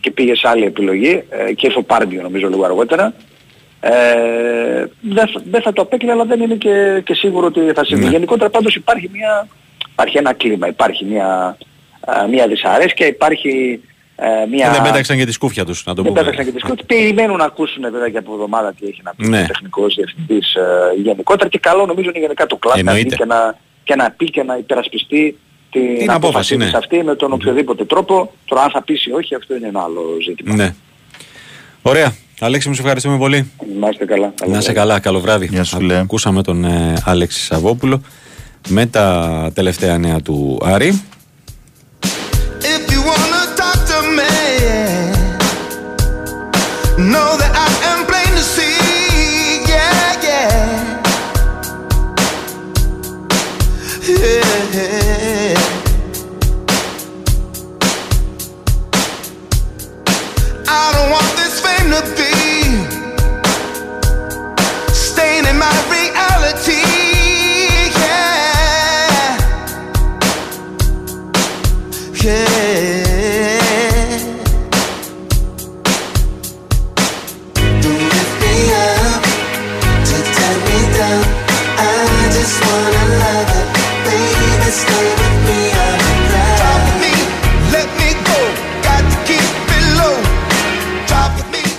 και 0.00 0.10
πήγε 0.10 0.34
σε 0.36 0.48
άλλη 0.48 0.64
επιλογή 0.64 1.22
ε, 1.30 1.52
και 1.52 1.70
Φοπάρντιο 1.70 2.22
νομίζω 2.22 2.48
λίγο 2.48 2.64
αργότερα. 2.64 3.12
Ε, 3.80 3.90
δεν, 5.00 5.28
θα- 5.32 5.42
δεν 5.50 5.62
θα 5.62 5.72
το 5.72 5.82
απέκλει 5.82 6.10
αλλά 6.10 6.24
δεν 6.24 6.40
είναι 6.40 6.54
και, 6.54 7.02
και 7.04 7.14
σίγουρο 7.14 7.46
ότι 7.46 7.60
θα 7.74 7.84
συμβεί. 7.84 8.04
Ναι. 8.04 8.10
Γενικότερα 8.10 8.50
πάντως 8.50 8.74
υπάρχει, 8.74 9.10
μια, 9.12 9.48
υπάρχει 9.92 10.18
ένα 10.18 10.32
κλίμα, 10.32 10.68
υπάρχει 10.68 11.04
μια, 11.04 11.56
α, 12.00 12.26
μια 12.30 12.46
δυσαρέσκεια, 12.48 13.06
υπάρχει 13.06 13.80
ε, 14.16 14.26
μια... 14.50 14.70
Δεν 14.70 14.82
πέταξαν 14.82 15.16
και 15.16 15.24
τη 15.24 15.32
σκούφια 15.32 15.64
τους, 15.64 15.84
να 15.86 15.94
το 15.94 16.02
Δεν 16.02 16.12
πούμε. 16.12 16.24
πέταξαν 16.24 16.44
και 16.46 16.52
τις 16.52 16.62
κότσες. 16.68 16.86
Περιμένουν 16.86 17.36
να 17.36 17.44
ακούσουν 17.44 17.82
βέβαια 17.90 18.08
και 18.08 18.18
από 18.18 18.32
εβδομάδα 18.32 18.72
τι 18.80 18.86
έχει 18.86 19.00
να 19.04 19.14
πει 19.14 19.26
Ναι. 19.28 19.40
ο 19.42 19.46
τεχνικός 19.46 19.94
διευθυντής 19.94 20.54
ε, 20.54 20.62
γενικότερα 21.02 21.48
και 21.48 21.58
καλό 21.58 21.86
νομίζω 21.86 22.08
είναι 22.08 22.18
γενικά 22.18 22.46
το 22.46 22.56
κλαμπ 22.56 22.74
να 22.74 22.80
Εννοείται. 22.90 23.08
πει 23.08 23.16
και 23.16 23.24
να, 23.24 23.56
και 23.84 23.94
να 23.94 24.10
πει 24.10 24.30
και 24.30 24.42
να 24.42 24.56
υπερασπιστεί 24.56 25.38
την, 25.70 25.98
την 25.98 26.10
απόφαση 26.10 26.56
ναι. 26.56 26.70
αυτή 26.74 27.02
με 27.04 27.14
τον 27.14 27.28
ναι. 27.28 27.34
οποιοδήποτε 27.34 27.84
τρόπο. 27.84 28.32
Τώρα 28.44 28.62
αν 28.62 28.70
θα 28.70 28.82
πείσει 28.82 29.12
όχι 29.12 29.34
αυτό 29.34 29.56
είναι 29.56 29.66
ένα 29.66 29.82
άλλο 29.82 30.02
ζήτημα. 30.24 30.54
Ναι. 30.54 30.74
Ωραία. 31.82 32.14
Αλέξη 32.40 32.68
μου 32.68 32.74
σε 32.74 32.80
ευχαριστούμε 32.80 33.18
πολύ. 33.18 33.50
Να 33.80 33.88
είστε 33.88 34.04
καλά. 34.04 34.34
Να 34.46 34.58
είσαι 34.58 34.72
καλά. 34.72 35.00
Καλό 35.00 35.20
βράδυ. 35.20 35.50
Ακούσαμε 36.00 36.42
τον 36.42 36.64
ε, 36.64 36.94
Αλέξη 37.04 37.40
Σαββόπουλο 37.40 38.02
με 38.68 38.86
τα 38.86 39.50
τελευταία 39.54 39.98
νέα 39.98 40.20
του 40.20 40.58
Άρη. 40.62 41.02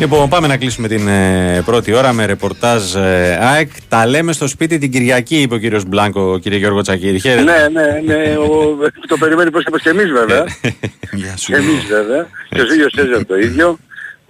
Λοιπόν, 0.02 0.30
πάμε 0.30 0.48
να 0.48 0.58
κλείσουμε 0.58 0.88
την 0.88 1.08
ε, 1.08 1.62
πρώτη 1.66 1.94
ώρα 1.94 2.14
με 2.14 2.26
ρεπορτάζ 2.26 2.96
ε, 2.96 3.38
ΑΕΚ. 3.42 3.70
Τα 3.90 4.08
λέμε 4.08 4.34
στο 4.34 4.48
σπίτι 4.48 4.78
την 4.78 4.92
Κυριακή, 4.92 5.42
είπε 5.42 5.56
ο 5.56 5.58
κύριος 5.58 5.86
Μπλάνκο, 5.86 6.40
κύριε 6.40 6.58
Γιώργο 6.58 6.82
Τσακύρη. 6.82 7.20
Χαίρετε. 7.20 7.44
Ναι, 7.44 7.82
ναι, 7.82 8.02
ναι, 8.16 8.38
ο, 8.38 8.78
το 9.08 9.18
περιμένει 9.18 9.52
πως 9.52 9.64
και 9.64 9.70
πως 9.70 9.82
και 9.82 9.90
εμείς 9.90 10.12
βέβαια. 10.12 10.46
Γεια 11.22 11.38
σου. 11.38 11.56
εμείς 11.56 11.86
βέβαια. 11.90 12.28
Και 12.50 12.62
ο 12.62 12.66
Ζήγιος 12.66 12.92
Σέζαρ 12.96 13.26
το 13.26 13.38
ίδιο. 13.38 13.78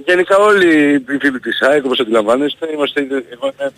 Γενικά 0.05 0.37
όλοι 0.37 0.93
οι 0.93 1.17
φίλοι 1.19 1.39
της 1.39 1.61
ΑΕΚ 1.61 1.85
όπως 1.85 1.99
αντιλαμβάνεστε 1.99 2.67
είμαστε 2.73 3.01
εγώ 3.33 3.53
είμαι 3.59 3.71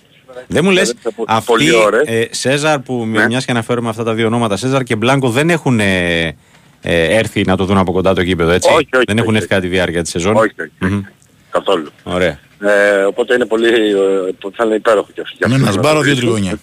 Δεν 0.48 0.64
μου 0.66 0.72
λες, 0.72 0.96
από 1.04 1.24
αυτοί 1.28 1.46
πολλή 1.46 1.76
ώρες. 1.76 2.08
ε, 2.08 2.28
Σέζαρ 2.32 2.80
που 2.80 3.06
Ναι. 3.12 3.26
μια 3.28 3.40
και 3.40 3.52
αναφέρουμε 3.52 3.90
αυτά 3.90 4.04
τα 4.04 4.14
δύο 4.14 4.26
ονόματα, 4.26 4.58
Σέζαρ 4.58 4.84
και 4.84 4.96
Μπλάνκο 4.96 5.30
δεν 5.30 5.50
έχουν 5.50 5.80
ε, 5.80 6.26
ε, 6.82 7.18
έρθει 7.18 7.42
να 7.46 7.58
το 7.58 7.66
δουν 7.66 7.78
από 7.78 7.92
κοντά 7.92 8.14
το 8.14 8.22
γήπεδο, 8.22 8.52
έτσι; 8.52 8.70
Όχι, 8.70 8.88
όχι, 8.94 9.04
δεν 9.08 9.18
έχουν 9.18 9.28
όχι, 9.30 9.38
έρθει 9.38 9.48
κατά 9.50 9.62
τη 9.62 9.68
διάρκεια 9.68 10.02
της 10.02 10.12
σεζόν; 10.12 10.36
Όχι, 10.36 10.54
όχι, 10.62 10.72
Μμμ. 10.80 11.02
Καθόλου. 11.54 11.90
Ωραία. 12.04 12.40
Ε, 12.60 13.04
οπότε 13.04 13.34
είναι 13.34 13.46
πολύ, 13.46 13.68
ε, 13.68 14.50
θα 14.56 14.66
είναι 14.66 14.76
υπέροχο 14.76 15.10
και 15.14 15.22
αυτό. 15.22 15.50
Με 15.50 15.56
ένα 15.56 15.72
σπάρο 15.72 16.02
δύο 16.02 16.16
τριγωνιά. 16.16 16.60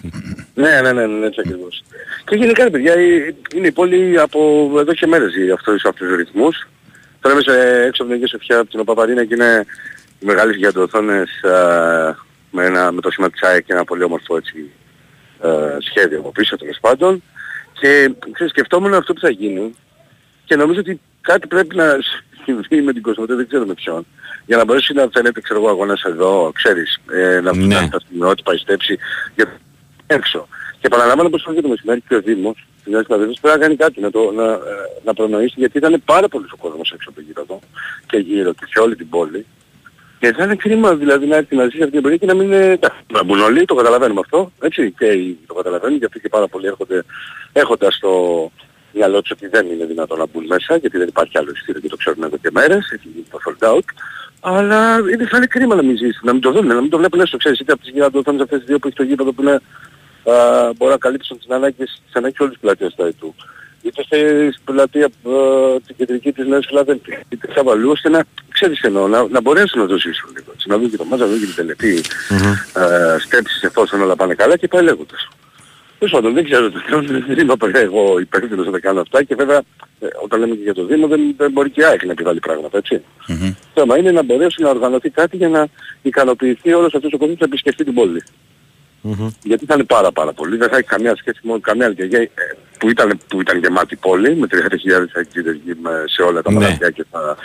Ναι, 0.55 0.81
ναι, 0.81 0.93
ναι, 0.93 1.07
ναι, 1.07 1.27
έτσι 1.27 1.41
ακριβώς. 1.45 1.83
Και 2.25 2.37
γενικά 2.37 2.65
ρε 2.65 2.71
παιδιά, 2.71 2.93
ε, 2.93 3.35
είναι 3.55 3.67
η 3.67 3.73
πόλη 3.73 4.19
από 4.21 4.71
εδώ 4.79 4.93
και 4.95 5.07
μέρες 5.07 5.35
για 5.45 5.55
αυτούς, 5.55 5.85
αυτούς 5.85 6.09
τους 6.09 6.17
ρυθμούς. 6.17 6.69
Τώρα 7.21 7.35
είμαι 7.35 7.43
σε- 7.43 7.83
έξω 7.87 8.03
από 8.03 8.05
την 8.05 8.13
Αγία 8.13 8.27
Σοφιά, 8.29 8.59
από 8.59 8.71
την 8.71 8.81
Οπαπαρίνα 8.81 9.25
και 9.25 9.35
είναι 9.35 9.65
μεγάλες 10.21 10.57
γιγαντοοθόνες 10.57 11.31
ε, 11.43 12.17
με, 12.51 12.65
ένα, 12.65 12.93
με 12.93 13.01
το 13.01 13.11
σήμα 13.11 13.31
της 13.31 13.43
ΑΕΚ 13.43 13.65
και 13.65 13.73
ένα 13.73 13.85
πολύ 13.85 14.03
όμορφο 14.03 14.37
έτσι, 14.37 14.71
ε, 15.43 15.49
σχέδιο 15.81 16.19
από 16.19 16.33
πίσω 16.33 16.57
τέλος 16.57 16.79
πάντων. 16.81 17.23
Και 17.81 18.11
ξέρεις, 18.33 18.53
σκεφτόμουν 18.53 18.95
αυτό 18.95 19.13
που 19.13 19.21
θα 19.21 19.31
γίνει 19.31 19.75
και 20.45 20.57
νομίζω 20.57 20.81
ότι 20.81 21.01
κάτι 21.21 21.47
πρέπει 21.47 21.77
να 21.77 21.99
συμβεί 22.53 22.83
με 22.85 22.93
την 22.93 23.03
Κοσμοτέ, 23.03 23.35
δεν 23.35 23.47
ξέρω 23.49 23.65
με 23.67 23.75
ποιον. 23.75 24.07
Για 24.47 24.57
να 24.57 24.65
μπορέσει 24.65 24.93
να 24.93 25.09
φαίνεται, 25.13 25.41
ξέρω 25.41 25.61
εγώ, 25.61 25.69
αγώνας 25.69 26.03
εδώ, 26.03 26.51
ξέρεις, 26.55 26.99
ε, 27.13 27.41
να 27.41 27.55
Ναι. 27.57 27.65
φτάσει 27.75 27.91
τα 27.91 27.99
στιγμιότυπα, 28.01 28.55
η 28.55 28.57
στέψη, 28.57 28.99
για 29.37 29.57
έξω. 30.07 30.49
Και 30.81 30.89
παραλαμβάνω 30.89 31.29
πως 31.29 31.47
και 31.55 31.61
το 31.61 31.69
μεσημέρι 31.69 32.03
και 32.09 32.15
ο 32.15 32.21
Δήμος, 32.21 32.67
της 32.85 32.93
Νέας 32.93 33.07
Παδεύσης, 33.07 33.41
πρέπει 33.41 33.57
να 33.59 33.63
κάνει 33.63 33.77
κάτι, 33.77 34.01
να, 34.01 34.11
το, 34.11 34.33
να, 34.33 34.45
ε, 34.45 34.59
να 35.05 35.15
προνοήσει, 35.15 35.55
γιατί 35.57 35.79
ήταν 35.79 36.03
πάρα 36.05 36.29
πολύς 36.29 36.53
ο 36.53 36.57
κόσμος 36.57 36.91
έξω 36.93 37.09
από 37.11 37.19
το 37.19 37.25
γύρο 37.27 37.41
εδώ 37.43 37.61
και 38.07 38.17
γύρω 38.17 38.53
και 38.53 38.67
σε 38.73 38.79
όλη 38.81 38.97
την 38.97 39.09
πόλη. 39.09 39.47
Και 40.19 40.33
θα 40.33 40.45
είναι 40.45 40.55
κρίμα 40.57 40.95
δηλαδή 40.95 41.27
να 41.27 41.37
έρθει 41.37 41.57
να 41.57 41.65
ζήσει 41.65 41.77
αυτή 41.79 41.89
την 41.91 41.99
εμπειρία 41.99 42.17
και 42.17 42.27
να 42.27 42.35
μην 42.35 42.47
είναι... 42.47 42.71
εντάξει, 42.71 42.99
Να 43.13 43.25
μπουν 43.25 43.41
όλοι, 43.41 43.65
το 43.65 43.75
καταλαβαίνουμε 43.75 44.21
αυτό, 44.25 44.53
έτσι, 44.63 44.95
και 44.99 45.05
οι- 45.07 45.39
το 45.47 45.55
καταλαβαίνουν, 45.55 45.97
γιατί 45.99 46.21
και 46.21 46.29
πάρα 46.29 46.49
πολλοί 46.49 46.67
έρχονται 46.67 47.03
έχοντας 47.53 47.99
το 47.99 48.11
μυαλό 48.93 49.21
τους 49.21 49.31
ότι 49.31 49.47
δεν 49.47 49.67
είναι 49.67 49.85
δυνατόν 49.85 50.19
να 50.19 50.27
μπουν 50.27 50.45
μέσα, 50.47 50.77
γιατί 50.77 50.99
δεν 50.99 51.09
υπάρχει 51.09 51.39
άλλο 51.39 51.51
εισιτήριο 51.55 51.81
και 51.81 51.89
το 51.89 51.97
ξέρουν 51.97 52.23
εδώ 52.23 52.37
και 52.37 52.51
μέρες, 52.53 52.91
έχει 52.91 53.09
γίνει 53.15 53.27
το 53.31 53.39
sold 53.45 53.69
out. 53.69 53.89
Αλλά 54.41 54.99
είναι, 55.13 55.27
θα 55.27 55.37
είναι 55.37 55.47
κρίμα 55.47 55.75
να 55.75 55.83
μην 55.83 55.97
ζήσει, 55.97 56.21
να 56.23 56.33
μην 56.33 56.41
το 56.43 56.51
δουν, 56.51 56.67
να 56.67 56.81
μην 56.81 56.91
το 56.91 56.99
βλέπουν 56.99 57.21
έστω, 57.21 57.37
ξέρεις, 57.37 57.59
είτε 57.61 57.73
από 57.73 57.81
τις 57.81 57.91
γιγαντοθόνες 57.91 58.43
αυτές 58.43 58.59
τις 58.59 58.67
δύο 58.67 58.79
που 58.79 58.87
έχει 58.87 58.97
το 58.97 59.03
γήπεδο 59.03 59.33
που 59.33 59.43
είναι, 59.43 59.53
α, 59.53 60.73
μπορεί 60.77 60.93
να 60.93 60.99
καλύψουν 60.99 61.39
τις 61.39 61.49
ανάγκες, 61.49 62.03
τις 62.05 62.15
ανάγκες 62.15 62.39
όλης 62.39 62.53
της 62.53 62.63
πλατείας 62.63 62.95
του 62.95 63.03
Αιτού. 63.05 63.35
Είτε 63.83 64.03
στην 64.53 64.65
πλατεία 64.65 65.07
α, 65.07 65.11
την 65.87 65.97
κεντρική 65.97 66.33
της 66.33 66.47
Νέας 66.47 66.67
Φιλαδέλφια, 66.67 67.21
είτε 67.29 67.49
σε 67.53 67.63
αλλού, 67.71 67.91
ώστε 67.91 68.09
να, 68.09 68.25
ξέρεις 68.49 68.81
εννοώ, 68.81 69.09
να, 69.09 69.29
να 69.29 69.41
μπορέσουν 69.41 69.81
να 69.81 69.87
το 69.87 69.97
ζήσουν 69.97 70.31
λίγο. 70.37 70.51
έτσι, 70.55 70.69
Να 70.69 70.79
δουν 70.79 70.91
και 70.91 70.97
το 70.97 71.05
μάζα, 71.05 71.25
να 71.25 71.31
δουν 71.31 71.41
και 71.41 71.47
την 71.47 71.55
τελετή 71.55 72.01
ε, 72.75 73.19
σκέψεις 73.19 73.63
εφόσον 73.63 74.03
όλα 74.03 74.17
πάνε 74.17 74.35
καλά 74.35 74.57
και 74.57 74.69
πάει 74.69 74.83
λέγοντας. 74.83 75.29
Τέλος 76.01 76.15
πάντων, 76.15 76.35
δεν 76.35 76.45
ξέρω, 76.45 76.71
δεν 77.27 77.39
είμαι 77.39 77.55
εγώ 77.73 78.19
υπεύθυνος 78.21 78.67
να 78.67 78.73
τα 78.73 78.79
κάνω 78.81 79.01
αυτά 79.01 79.23
και 79.23 79.35
βέβαια 79.35 79.63
ε, 80.01 80.07
όταν 80.25 80.41
λέμε 80.41 80.55
και 80.55 80.63
για 80.63 80.75
το 80.75 80.85
Δήμο 80.85 81.07
δεν, 81.07 81.21
δεν 81.37 81.51
μπορεί 81.51 81.71
και 81.71 81.81
η 81.81 81.85
ΑΕΚ 81.85 82.05
να 82.05 82.13
επιβάλλει 82.13 82.39
πράγματα, 82.41 82.77
έτσι. 82.79 83.03
Το 83.75 83.81
θέμα 83.81 83.99
είναι 83.99 84.11
να 84.11 84.23
μπορέσει 84.23 84.63
να 84.63 84.69
οργανωθεί 84.71 85.11
κάτι 85.11 85.37
για 85.37 85.49
να 85.49 85.69
ικανοποιηθεί 86.03 86.73
όλος 86.73 86.95
αυτός 86.95 87.13
ο 87.13 87.19
κόσμος 87.19 87.39
να 87.39 87.47
επισκεφτεί 87.47 87.85
την 87.85 87.95
πόλη. 87.95 88.23
Γιατί 89.43 89.65
θα 89.67 89.75
είναι 89.75 89.85
πάρα 89.85 90.13
πάρα 90.13 90.33
πολύ. 90.33 90.57
Δεν 90.57 90.69
θα 90.69 90.77
έχει 90.77 90.87
καμία 90.89 91.17
σχέση 91.17 91.39
με 91.43 91.59
καμία 91.61 91.87
άλλη 91.87 91.95
γιαγιά, 91.95 92.21
ε, 92.21 92.29
που 92.79 92.91
ήταν, 92.91 93.21
που 93.29 93.41
ήταν 93.41 93.59
γεμάτη 93.59 93.97
πόλη 93.97 94.37
με 94.37 94.47
30.000 94.51 94.57
αγκίδες 95.15 95.57
σε 96.05 96.23
όλα 96.23 96.43
τα 96.43 96.53
Ναι. 96.53 96.59
μαγαζιά 96.59 96.91
και 96.91 97.05
τα, 97.11 97.37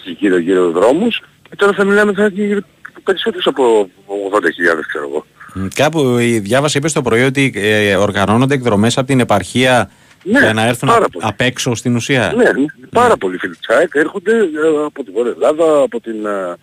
στις 0.00 0.16
γύρω 0.18 0.38
γύρω 0.38 0.70
δρόμους. 0.70 1.22
Και 1.48 1.56
τώρα 1.56 1.72
θα 1.72 1.84
μιλάμε 1.84 2.12
θα 2.12 2.24
έχει 2.24 2.64
περισσότερους 3.04 3.46
από 3.46 3.90
80.000 4.32 4.84
ξέρω 4.86 5.04
εγώ. 5.08 5.26
Μ, 5.54 5.66
Κάπου 5.74 6.18
η 6.18 6.38
διάβασα, 6.38 6.78
είπες 6.78 6.90
στο 6.90 7.02
πρωί 7.02 7.22
ότι 7.22 7.52
ε, 7.56 7.96
οργανώνονται 7.96 8.54
εκδρομές 8.54 8.98
από 8.98 9.06
την 9.06 9.20
επαρχία 9.20 9.90
Ναι, 10.24 10.38
για 10.38 10.52
να 10.52 10.66
έρθουν 10.66 10.88
πάρα 10.88 11.04
απ' 11.04 11.12
πολύ. 11.12 11.24
απ' 11.28 11.40
έξω 11.40 11.74
στην 11.74 11.96
ουσία. 11.96 12.32
Ναι, 12.36 12.42
ναι, 12.44 12.64
πάρα 12.90 13.16
πολλοί 13.16 13.38
φίλοι 13.38 13.56
της 13.56 13.68
ΑΕΚ 13.76 13.90
έρχονται 13.94 14.36
ε, 14.36 14.84
από 14.86 15.04
την 15.04 15.12
Βόρεια 15.12 15.32
Ελλάδα, 15.32 15.82
από, 15.82 16.00
την, 16.00 16.26
ε, 16.26 16.56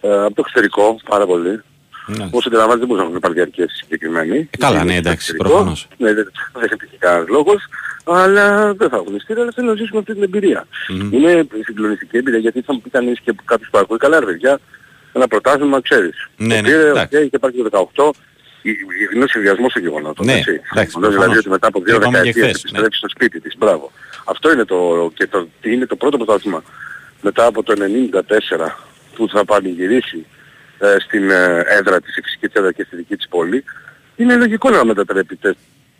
ε, 0.00 0.24
από 0.24 0.34
το 0.34 0.42
εξωτερικό, 0.46 0.96
πάρα 1.08 1.26
πολλοί. 1.26 1.60
Ναι. 2.06 2.28
Όσο 2.30 2.48
αντιλαμβάνεστε 2.48 2.78
δεν 2.78 2.86
μπορούσαν 2.86 2.96
να 2.96 3.08
έχουν 3.08 3.20
πάρει 3.20 3.34
διαρκές 3.34 3.72
συγκεκριμένοι. 3.82 4.48
Ε, 4.50 4.56
καλά, 4.58 4.74
Είναι 4.80 4.84
ναι, 4.84 4.90
στο 4.90 4.98
εντάξει, 5.08 5.12
εξωτερικό. 5.30 5.48
προφανώς. 5.48 5.88
Ναι, 5.98 6.14
δεν, 6.14 6.30
δεν 6.52 6.68
υπήρχε 6.72 6.96
κανένας 6.98 7.28
λόγος. 7.28 7.68
Αλλά 8.04 8.74
δεν 8.74 8.88
θα 8.88 8.96
έχουν 8.96 9.14
εισιτήρια, 9.14 9.42
αλλά 9.42 9.52
θέλουν 9.54 9.70
να 9.70 9.76
ζήσουν 9.76 9.98
αυτή 9.98 10.12
την 10.14 10.22
εμπειρία. 10.22 10.66
Είναι 11.10 11.46
συγκλονιστική 11.64 12.16
εμπειρία 12.16 12.38
γιατί 12.38 12.60
θα 12.60 12.72
μου 12.72 12.80
πει 12.80 12.90
κανείς 12.90 13.20
και 13.20 13.34
κάποιος 13.44 13.68
που 13.70 13.78
ακούει 13.78 13.98
καλά 13.98 14.20
ρε 14.20 14.26
παιδιά, 14.26 14.58
ένα 15.12 15.26
πρωτάθλημα 15.26 15.80
ξέρεις. 15.80 16.28
Ναι, 16.36 16.54
Το 16.56 16.62
ναι, 16.62 16.68
πήρε, 16.68 16.88
εντάξει. 16.88 17.16
οκ, 17.16 17.22
και 17.22 17.36
υπάρχει 17.36 17.62
το 17.62 17.90
18. 17.94 18.10
Είναι 19.14 19.26
συνδυασμός 19.28 19.72
των 19.72 19.82
γεγονότων. 19.82 20.26
Ναι, 20.26 20.32
έτσι. 20.32 20.50
εντάξει, 20.50 20.70
Γεγονός 20.72 20.90
δηλαδή 20.92 21.14
προφανώς. 21.16 21.36
ότι 21.38 21.48
μετά 21.48 21.66
από 21.66 21.80
δύο 21.80 21.94
Το 21.94 22.00
είπαμε 22.00 22.18
και 22.18 22.22
δεκαετίες 22.32 22.46
χθες, 22.58 22.62
ναι. 22.62 22.68
επιστρέφεις 22.68 22.98
στο 22.98 23.08
σπίτι 23.08 23.40
της. 23.40 23.54
Μπράβο. 23.58 23.92
Αυτό 24.24 24.52
είναι 24.52 24.64
το, 24.64 25.10
και 25.14 25.26
το, 25.26 25.48
τι 25.60 25.72
είναι 25.72 25.86
το 25.86 25.96
πρώτο 25.96 26.16
πρωτάθλημα 26.16 26.62
μετά 27.20 27.46
από 27.46 27.62
το 27.62 27.74
1994 28.12 28.70
που 29.14 29.28
θα 29.28 29.44
πανηγυρίσει 29.44 30.26
ε, 30.78 30.96
στην 31.00 31.30
ε, 31.30 31.64
έδρα 31.66 32.00
της, 32.00 32.16
της 32.16 32.20
φυσικής 32.22 32.48
της 32.50 32.58
έδρας 32.58 32.74
και 32.74 32.84
στη 32.84 32.96
δική 32.96 33.16
της 33.16 33.28
πόλη. 33.28 33.64
Είναι 34.16 34.36
λογικό 34.36 34.70
να 34.70 34.84
μετατρέπεται 34.84 35.54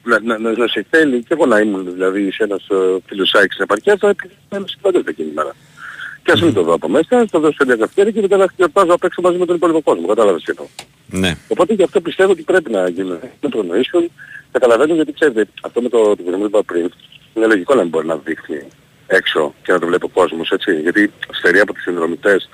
να, 0.05 0.21
να, 0.21 0.39
να, 0.39 0.51
να 0.53 0.67
σε 0.67 0.87
θέλει 0.91 1.19
και 1.19 1.27
εγώ 1.35 1.47
να 1.47 1.59
ήμουν 1.59 1.93
δηλαδή 1.93 2.31
σε 2.31 2.43
ένας 2.43 2.67
ε, 2.71 2.77
φίλος 3.07 3.35
ΑΕΚ 3.35 3.53
στην 3.53 3.65
επαρχία 3.65 3.97
θα 4.01 4.09
επιθυμώ 4.09 4.67
συμπαντεύεται 4.67 5.11
εκείνη 5.11 5.27
την 5.29 5.37
μέρα. 5.37 5.55
Και 6.25 6.33
ας 6.33 6.41
μην 6.43 6.55
το 6.55 6.63
δω 6.63 6.73
από 6.75 6.89
μέσα, 6.89 7.27
θα 7.31 7.39
δώσω 7.41 7.65
μια 7.67 7.77
καυτέρη 7.77 8.13
και 8.13 8.21
μετά 8.21 8.37
να 8.37 8.47
γιορτάζω 8.57 8.93
απ' 8.93 9.05
έξω 9.05 9.21
μαζί 9.21 9.39
με 9.39 9.47
τον 9.47 9.57
υπόλοιπο 9.57 9.81
κόσμο. 9.81 10.07
Κατάλαβες 10.07 10.43
τι 10.43 10.51
εννοώ. 10.57 10.67
Ναι. 11.07 11.37
Οπότε 11.49 11.75
γι' 11.75 11.83
αυτό 11.83 12.01
πιστεύω 12.01 12.31
ότι 12.33 12.43
πρέπει 12.43 12.71
να 12.71 12.89
γίνουν 12.89 13.19
να 13.41 13.49
προνοήσουν. 13.49 14.11
Καταλαβαίνω 14.53 14.95
γιατί 14.95 15.13
ξέρετε, 15.13 15.47
αυτό 15.63 15.83
με 15.83 15.89
το 15.89 16.17
το 16.17 16.23
που 16.23 16.45
είπα 16.45 16.63
πριν, 16.63 16.93
είναι 17.35 17.47
λογικό 17.47 17.75
να 17.75 17.81
μην 17.81 17.91
μπορεί 17.91 18.07
να 18.07 18.17
δείχνει 18.17 18.63
έξω 19.07 19.55
και 19.63 19.73
να 19.73 19.79
το 19.79 19.87
βλέπει 19.87 20.05
ο 20.05 20.09
κόσμος, 20.09 20.51
έτσι. 20.51 20.81
Γιατί 20.81 21.13
στερεί 21.31 21.59
από 21.61 21.73
τους 21.73 21.83
συνδρομητές 21.83 22.49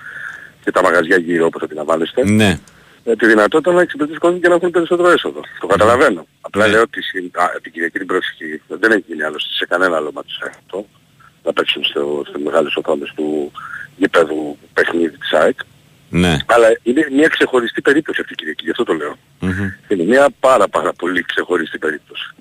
και 0.65 0.71
τα 0.71 0.83
μαγαζιά 0.83 1.17
γύρω 1.17 1.47
όπως 1.47 1.63
αντιλαμβάνεστε, 1.63 2.25
Ναι. 2.31 2.59
ε, 3.05 3.17
τη 3.17 3.27
δυνατότητα 3.27 3.73
να 3.73 3.81
εξυπηρετήσει 3.81 4.19
κόσμο 4.19 4.39
και 4.39 4.49
να 4.49 4.55
έχουν 4.55 4.71
περισσότερο 4.71 5.09
έσοδο. 5.11 5.41
Το 5.61 5.67
καταλαβαίνω. 5.67 6.27
Απλά 6.41 6.67
Ναι. 6.67 6.73
λέω 6.73 6.83
ότι 6.83 7.03
συ- 7.03 7.39
α, 7.39 7.51
την 7.63 7.73
Κυριακή 7.73 7.99
την 7.99 8.07
πρόσεχη 8.07 8.63
δεν 8.69 8.91
έχει 8.93 9.05
γίνει 9.07 9.23
άλλωστε 9.23 9.51
σε 9.53 9.67
κανένα 9.67 9.97
άλλο 9.97 10.11
μάτσο 10.15 10.39
αυτό. 10.49 10.87
Να 11.45 11.53
παίξουν 11.53 11.85
στο, 11.85 12.23
στις 12.29 12.43
μεγάλες 12.45 12.75
οθόνες 12.77 13.13
του 13.17 13.53
γηπέδου 13.97 14.59
παιχνίδι 14.73 15.19
της 15.19 15.33
ΑΕΚ. 15.33 15.59
Ναι. 16.11 16.37
Αλλά 16.47 16.67
είναι 16.83 17.09
μια 17.13 17.29
ξεχωριστή 17.29 17.81
περίπτωση 17.81 18.21
αυτή 18.21 18.33
η 18.33 18.37
Κυριακή, 18.37 18.65
γι' 18.65 18.71
αυτό 18.71 18.85
το 18.85 18.93
λέω. 18.93 19.17
Μμμ. 19.41 19.71
Είναι 19.89 20.03
μια 20.05 20.29
πάρα 20.41 20.69
πάρα 20.69 20.93
πολύ 20.93 21.23
ξεχωριστή 21.23 21.79
περίπτωση. 21.79 22.35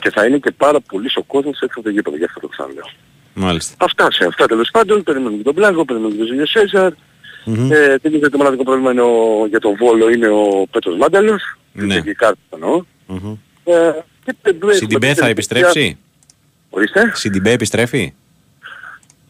Και 0.00 0.10
θα 0.10 0.26
είναι 0.26 0.38
και 0.38 0.50
πάρα 0.50 0.80
πολύ 0.80 1.10
ο 1.14 1.22
κόσμος 1.22 1.60
έξω 1.60 1.80
από 1.80 1.82
το 1.82 1.90
γήπεδο, 1.94 2.16
γι' 2.16 2.24
αυτό 2.24 2.40
το 2.40 2.48
ξαναλέω. 2.48 2.90
Μάλιστα. 3.34 3.74
Αυτά 3.78 4.10
σε 4.12 4.24
αυτά 4.24 4.46
τέλος 4.46 4.70
πάντων, 4.70 5.02
περιμένουμε 5.02 5.36
και 5.36 5.42
τον 5.42 5.54
Μπλάγκο, 5.54 5.84
περιμένουμε 5.84 6.14
και 6.16 6.20
τον 6.22 6.28
Ζούλιο 6.30 6.46
Σέζαρ. 6.46 6.92
Μμμ. 7.44 7.72
Ε, 7.72 7.98
τελείωσε 8.02 8.28
το 8.30 8.36
μοναδικό 8.36 8.62
πρόβλημα 8.62 8.90
είναι 8.92 9.00
ο, 9.00 9.46
για 9.48 9.60
τον 9.60 9.74
Βόλο 9.76 10.10
είναι 10.10 10.28
ο 10.28 10.66
Πέτρος 10.70 10.96
Μάνταλος. 10.96 11.42
Ναι. 11.72 12.00
Και 12.00 12.10
η 12.10 12.14
κάρτα 12.14 12.38
εννοώ. 12.52 12.82
Μμμ. 13.06 13.36
Ε, 13.64 13.90
και 14.24 14.34
έχουμε 14.42 14.72
Σιντιμπέ 14.72 15.06
θα 15.06 15.14
τέτοια- 15.14 15.28
επιστρέψει; 15.30 15.98
Ορίστε. 16.70 17.10
Σιντιμπέ 17.14 17.50
επιστρέφει; 17.50 18.14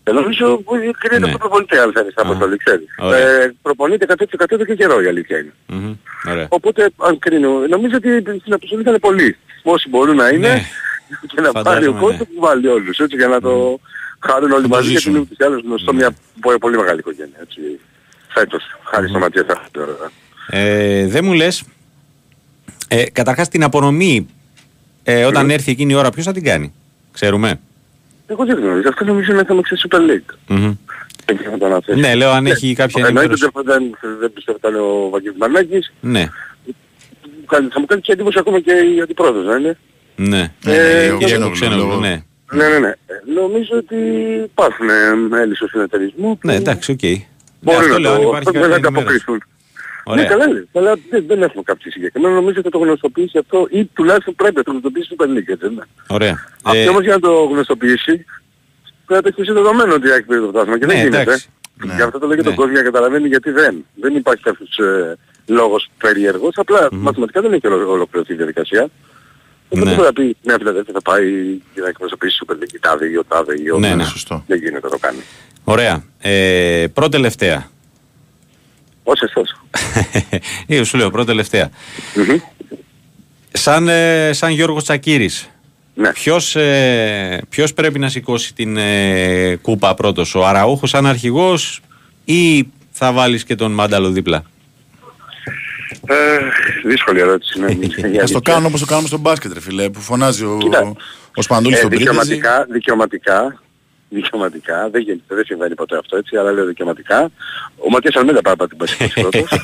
Ε, 0.08 0.12
νομίζω 0.12 0.56
που 0.56 0.72
κρίνεται 0.98 1.18
Ναι. 1.18 1.30
από 1.30 1.30
τον 1.30 1.38
προπονητή 1.40 1.76
αν 1.78 1.92
θέλεις 1.92 2.14
να 2.16 2.22
Α, 2.22 2.26
αποστολή, 2.26 2.56
ξέρεις. 2.56 2.86
ωραία. 2.98 3.18
Ε, 3.42 3.54
προπονείται 3.62 4.04
100% 4.08 4.54
εδώ 4.54 4.64
και 4.64 4.74
καιρό 4.74 5.02
η 5.02 5.06
αλήθεια 5.06 5.38
είναι. 5.38 5.52
Μμμ. 5.66 5.94
Ωραία. 6.30 6.46
Οπότε 6.48 6.90
αν 6.96 7.18
κρίνω, 7.18 7.50
νομίζω 7.74 7.96
ότι 7.96 8.08
στην 8.40 8.52
αποστολή 8.52 8.82
θα 8.82 8.90
είναι 8.90 8.98
πολλοί. 8.98 9.36
Όσοι 9.62 9.88
μπορούν 9.88 10.16
να 10.16 10.28
είναι 10.28 10.48
Ναι. 10.48 10.62
και 11.34 11.40
να 11.40 11.52
πάρει 11.52 11.68
ο 11.68 11.70
Φαντάζομαι, 11.70 12.00
κόσμος 12.00 12.18
ναι. 12.18 12.24
που 12.24 12.40
βάλει 12.40 12.66
όλους 12.68 12.98
έτσι 12.98 13.16
για 13.16 13.28
να 13.28 13.40
το 13.40 13.80
χαρούν 14.18 14.50
όλοι 14.52 14.62
το 14.62 14.68
μαζί 14.68 14.82
γιατί 14.88 14.94
ζήσουν. 14.98 15.10
είναι 15.12 15.20
ούτως 15.20 15.36
ή 15.38 15.44
άλλως 15.44 15.62
γνωστό 15.64 15.92
μια 15.94 16.10
πο- 16.40 16.58
πολύ 16.58 16.76
μεγάλη 16.76 16.98
οικογένεια 16.98 17.36
έτσι. 17.42 17.60
Φέτος, 18.28 18.62
χάρη 18.84 19.08
στο 19.08 19.18
Ματίας 19.18 19.46
Άχτη, 19.48 19.78
βέβαια. 19.78 20.10
Ε, 20.50 21.06
δεν 21.06 21.24
μου 21.24 21.32
λες, 21.32 21.64
ε, 22.88 23.04
καταρχάς 23.10 23.48
την 23.48 23.62
απονομή, 23.62 24.26
ε, 25.02 25.24
όταν 25.24 25.50
έρθει 25.50 25.70
εκείνη 25.70 25.92
η 25.92 25.96
ώρα, 25.96 26.10
ποιος 26.10 26.24
θα 26.24 26.32
την 26.32 26.44
κάνει. 26.44 26.72
Ξέρουμε; 27.12 27.60
Εγώ 28.30 28.44
δεν 28.44 28.58
γνωρίζω, 28.58 28.88
αυτό 28.88 29.04
νομίζω 29.04 29.32
είναι 29.32 29.44
θέμα 29.44 29.62
ξέρεις 29.62 29.84
Super 29.88 29.98
League. 29.98 30.34
Μμμ. 30.48 30.72
Δεν 31.24 31.36
ξέρω 31.36 31.50
να 31.52 31.58
το 31.58 31.66
αναφέρεις. 31.66 32.00
Ναι, 32.00 32.14
λέω 32.14 32.30
αν 32.30 32.46
έχει 32.46 32.74
κάποια 32.74 33.04
Εννοείται 33.06 33.20
ενημέρωση. 33.34 33.50
ότι 33.52 33.66
δεν, 33.70 34.16
δεν 34.20 34.32
πιστεύω 34.32 34.58
ότι 34.62 34.68
ήταν 34.68 34.84
ο 34.84 35.08
Βαγγέλης 35.10 35.38
Μανάκης. 35.38 35.92
Ναι, 36.00 36.28
Μου 37.24 37.44
κάνει- 37.46 37.68
Θα 37.72 37.80
μου 37.80 37.86
κάνει 37.86 38.00
και 38.00 38.12
εντύπωση 38.12 38.38
ακόμα 38.38 38.60
και 38.60 38.72
η 38.72 39.00
αντιπρόεδρος, 39.00 39.44
δεν 39.46 39.58
είναι. 39.60 39.78
ναι. 40.16 40.52
Ε, 40.64 41.10
ο 41.10 41.16
Κυρία 41.18 41.26
Ξένογλου, 41.26 41.46
Κουξένογλου, 41.48 41.86
λόγω- 41.86 42.00
ναι. 42.00 42.22
Ναι, 42.52 42.68
ναι, 42.68 42.78
ναι. 42.78 42.88
Ε, 42.88 42.94
Νομίζω 43.34 43.76
ότι 43.76 43.96
υπάρχουν 44.44 44.88
ε, 44.88 45.14
μέλη 45.28 45.56
στο 45.56 45.68
συνεταιρισμό. 45.68 46.34
που- 46.40 46.46
Ναι, 46.46 46.54
εντάξει, 46.54 46.90
οκ. 46.92 46.98
Μπορεί 47.60 47.76
αυτό 47.78 47.92
να 47.92 47.98
λέω, 47.98 48.12
αν 48.12 48.20
το, 48.22 48.28
υπάρχει 48.28 48.50
δεν 48.50 48.70
κάποια 48.70 48.80
θα 48.80 48.86
ενημέρωση. 48.86 49.24
Αποκριθούν. 50.12 50.12
Ωραία. 50.12 50.22
Ναι, 50.22 50.28
καλά 50.28 50.46
λέει. 50.52 50.68
Αλλά 50.74 50.92
δεν, 51.10 51.24
δεν 51.26 51.42
έχουμε 51.42 51.62
κάποιο 51.62 51.90
συγκεκριμένο. 51.90 52.34
Νομίζω 52.34 52.58
ότι 52.60 52.70
το 52.70 52.78
γνωστοποιήσει 52.78 53.38
αυτό 53.38 53.66
ή 53.70 53.84
τουλάχιστον 53.84 54.34
πρέπει 54.34 54.56
να 54.56 54.62
το 54.62 54.70
γνωστοποιήσει 54.70 55.08
το 55.08 55.16
Super 55.18 55.28
League, 55.28 55.48
έτσι 55.54 55.56
δεν 55.66 55.72
είναι. 55.72 55.86
Ωραία. 56.08 56.34
Αυτό 56.62 56.80
Ε, 56.80 56.88
όμως 56.88 57.02
για 57.02 57.12
να 57.12 57.20
το 57.20 57.32
γνωστοποιήσει 57.44 58.24
πρέπει 59.06 59.24
να 59.24 59.32
το 59.32 59.36
έχεις 59.42 59.54
δεδομένο 59.54 59.94
ότι 59.94 60.08
έχει 60.10 60.22
περί 60.22 60.40
το 60.40 60.48
φτάσμα 60.48 60.78
και 60.78 60.86
Ναι, 60.86 60.92
δεν 60.92 61.02
γίνεται. 61.02 61.22
εντάξει. 61.22 61.48
Γι' 61.96 62.02
αυτό 62.02 62.18
το 62.18 62.26
λέει 62.26 62.36
και 62.36 62.42
Ναι. 62.42 62.48
τον 62.48 62.56
κόσμο 62.56 62.72
για 62.72 62.82
να 62.82 62.90
καταλαβαίνει 62.90 63.28
γιατί 63.28 63.50
δεν. 63.50 63.84
Δεν 63.94 64.14
υπάρχει 64.16 64.42
κάποιος 64.42 64.78
ε, 64.78 65.16
λόγος 65.46 65.90
περίεργος. 65.98 66.52
Απλά 66.56 66.88
μαθηματικά 66.92 67.40
δεν 67.40 67.52
έχει 67.52 67.66
ολο- 67.66 67.90
ολοκληρωθεί 67.90 68.32
η 68.32 68.36
διαδικασία. 68.36 68.88
Δεν 69.68 69.84
Ναι. 69.84 69.90
μπορεί 69.94 70.06
να 70.06 70.12
πει 70.12 70.36
ναι 70.42 70.54
Φιλαδέλφια 70.58 70.92
θα 70.92 71.02
πάει 71.02 71.28
για 71.74 71.82
να 71.82 71.88
εκπροσωπήσει 71.88 72.38
Super 72.46 72.52
League 72.54 72.74
η 72.74 72.78
τάδε 72.80 73.06
ή 73.08 73.16
ο 73.16 73.24
τάδε 73.28 73.54
ή 73.62 73.70
ο 73.70 73.78
Ναι, 73.78 73.94
ναι. 73.94 74.04
Σωστό. 74.04 74.44
Δεν 74.46 74.58
γίνεται 74.58 74.80
να 74.82 74.90
το 74.90 74.98
κάνει. 75.00 75.18
Ωραία. 75.64 76.04
Ε, 76.20 76.86
πρώτη 76.94 77.10
τελευταία. 77.10 77.70
Όσες 79.10 79.32
τόσο. 79.32 79.56
Ε, 80.66 80.82
σου 80.82 80.96
λέω 80.96 81.10
πρώτη 81.10 81.26
τελευταία. 81.26 81.70
Σαν, 83.52 83.88
ε, 83.88 84.30
σαν 84.32 84.50
Γιώργος 84.50 84.82
Τσακύρης. 84.82 85.48
Ναι. 85.94 86.12
Ποιος, 86.12 86.56
ε, 86.56 87.42
ποιος 87.48 87.74
πρέπει 87.74 87.98
να 87.98 88.08
σηκώσει 88.08 88.54
την 88.54 88.76
ε, 88.76 89.56
κούπα 89.62 89.94
πρώτος, 89.94 90.34
ο 90.34 90.46
Αραούχος 90.46 90.90
σαν 90.90 91.06
αρχηγός 91.06 91.80
ή 92.24 92.68
θα 92.90 93.12
βάλεις 93.12 93.44
και 93.44 93.54
τον 93.54 93.72
Μάνταλο 93.72 94.10
δίπλα; 94.10 94.42
Ε, 96.06 96.14
δύσκολη 96.84 97.20
ερώτηση. 97.20 97.60
Ναι. 97.60 97.72
Για 98.08 98.22
Ας 98.24 98.30
το 98.30 98.40
κάνουν 98.40 98.64
όπως 98.66 98.80
το 98.80 98.86
κάνουμε 98.86 99.08
στο 99.08 99.18
μπάσκετ, 99.18 99.52
ρε 99.52 99.60
φίλε, 99.60 99.90
που 99.90 100.00
φωνάζει 100.00 100.44
ο, 100.44 100.56
Κοίτα, 100.60 100.92
ο 101.34 101.42
Σπαντούλης 101.42 101.76
ε, 101.76 101.78
στον 101.78 101.90
Πρίντεζη. 101.90 102.10
δικαιωματικά, 102.18 102.66
δικαιωματικά, 102.72 103.60
δικαιωματικά, 104.08 104.88
δεν, 104.90 105.00
γίνεται, 105.02 105.34
δεν 105.34 105.44
συμβαίνει 105.44 105.74
ποτέ 105.74 105.96
αυτό 105.98 106.16
έτσι, 106.16 106.36
αλλά 106.36 106.52
λέω 106.52 106.64
δικαιωματικά. 106.64 107.30
Ο 107.76 107.90
Ματίας 107.90 108.16
Αλμέδα 108.16 108.40
πάει 108.40 108.54
να 108.58 108.68
την 108.68 108.76
πάση 108.76 109.12
πρώτος. 109.20 109.52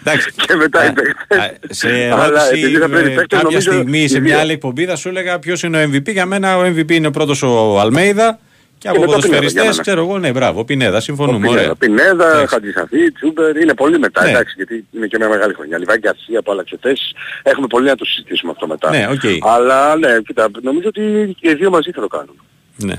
Εντάξει. 0.00 0.30
και 0.46 0.54
μετά 0.54 0.86
οι 0.86 0.92
παίκτες. 0.92 1.38
Α, 1.38 1.50
Σε 1.68 1.88
Αλλά 1.88 2.24
ερώτηση 2.24 2.58
επειδή 2.60 2.76
θα 2.78 2.88
πρέπει 2.88 3.06
ε, 3.10 3.14
παίκτες, 3.14 3.26
κάποια 3.26 3.42
νομίζω 3.42 3.72
στιγμή 3.72 4.08
σε 4.08 4.16
οι 4.16 4.20
μια 4.20 4.30
δύο. 4.32 4.40
άλλη 4.40 4.52
εκπομπή 4.52 4.84
θα 4.86 4.96
σου 4.96 5.08
έλεγα 5.08 5.38
ποιος 5.38 5.62
είναι 5.62 5.82
ο 5.84 5.90
MVP. 5.92 6.12
Για 6.12 6.26
μένα 6.26 6.56
ο 6.58 6.62
MVP 6.64 6.90
είναι 6.90 7.10
πρώτος 7.12 7.42
ο 7.42 7.80
Αλμέιδα 7.80 8.38
και 8.78 8.88
από 8.88 9.00
μετά 9.00 9.12
ο 9.16 9.18
Πινέδα, 9.18 9.28
για 9.28 9.40
ποδοσφαιριστές 9.40 9.62
μένα. 9.70 9.82
ξέρω 9.82 10.00
εγώ, 10.00 10.18
ναι 10.18 10.30
μπράβο, 10.32 10.60
ο 10.60 10.64
Πινέδα, 10.64 11.00
συμφωνούμε, 11.00 11.46
Ο 11.48 11.50
ωραία. 11.50 11.74
Πινέδα, 11.74 12.02
Πινέδα, 12.04 12.28
Εντάξει. 12.30 12.54
Χατζησαφή, 12.54 13.12
Τσούμπερ, 13.12 13.56
είναι 13.56 13.74
πολύ 13.74 13.98
μετά, 13.98 14.22
Ναι. 14.22 14.30
εντάξει, 14.30 14.54
γιατί 14.56 14.86
είναι 14.92 15.06
και 15.06 15.16
μια 15.18 15.28
μεγάλη 15.28 15.54
χρονιά. 15.54 15.78
Λιβάι 15.78 15.98
Γκαρσία 15.98 16.42
που 16.42 16.50
άλλαξε 16.52 16.76
θέσεις, 16.80 17.12
έχουμε 17.42 17.66
πολύ 17.66 17.86
να 17.86 17.94
το 17.96 18.04
συζητήσουμε 18.04 18.50
αυτό 18.52 18.66
μετά. 18.66 18.90
Ναι, 18.90 19.06
οκ. 19.10 19.46
Αλλά 19.54 19.96
ναι, 19.96 20.20
κοίτα, 20.26 20.48
νομίζω 20.62 20.88
ότι 20.88 21.36
και 21.40 21.50
οι 21.50 21.54
δύο 21.54 21.70
μαζί 21.70 21.90
θα 21.90 22.00
το 22.00 22.06
κάνουν. 22.06 22.34
Ναι. 22.76 22.94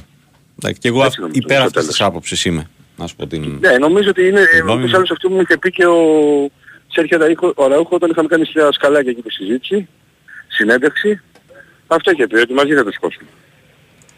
Εντάξει, 0.64 0.80
και 0.82 0.88
εγώ 0.88 1.04
Έτσι 1.04 1.20
νομίζω, 1.20 1.40
υπέρ 1.44 1.56
στο 1.56 1.66
αυτής 1.66 1.82
τέλος. 1.82 1.88
της 1.98 2.02
άποψης 2.02 2.46
είμαι. 2.46 2.70
Να 2.98 3.08
σου 3.08 3.16
πω 3.16 3.28
την... 3.28 3.58
Ναι, 3.60 3.78
νομίζω 3.78 4.10
ότι 4.10 4.28
είναι, 4.28 4.42
γνώμη 4.62 4.80
όπως 4.80 4.92
μου. 4.92 4.98
άλλος 4.98 5.12
αυτό 5.12 5.30
μου 5.30 5.42
είχε 5.42 5.58
πει 5.58 5.72
και 5.72 5.86
ο 5.86 5.98
Σέρχιο 6.88 7.18
Αραούχο, 7.18 7.54
ο 7.56 7.68
Αραούχο 7.68 7.96
όταν 7.96 8.10
είχαμε 8.10 8.28
κάνει 8.28 8.44
μια 8.56 8.72
σκαλάκια 8.72 9.12
εκεί 9.12 9.22
τη 9.22 9.32
συζήτηση, 9.32 9.88
συνέντευξη, 10.48 11.22
αυτό 11.88 12.12
είχε 12.12 12.28
πει, 12.28 12.36
ότι 12.36 12.54
μαζί 12.54 12.74
θα 12.74 12.84
το 12.84 12.92
σηκώσουμε. 12.92 13.28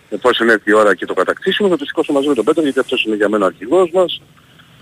Εφόσον 0.10 0.50
έρθει 0.50 0.70
η 0.70 0.74
ώρα 0.74 0.96
και 0.96 1.06
το 1.06 1.14
κατακτήσουμε, 1.14 1.70
θα 1.70 1.78
το 1.78 1.86
σηκώσουμε 1.86 2.18
μαζί 2.18 2.30
με 2.30 2.36
τον 2.36 2.46
Πέτρο, 2.46 2.64
γιατί 2.64 2.80
αυτός 2.80 3.04
είναι 3.04 3.16
για 3.16 3.30
μένα 3.30 3.44
ο 3.44 3.48
αρχηγός 3.48 3.90
μας, 3.94 4.22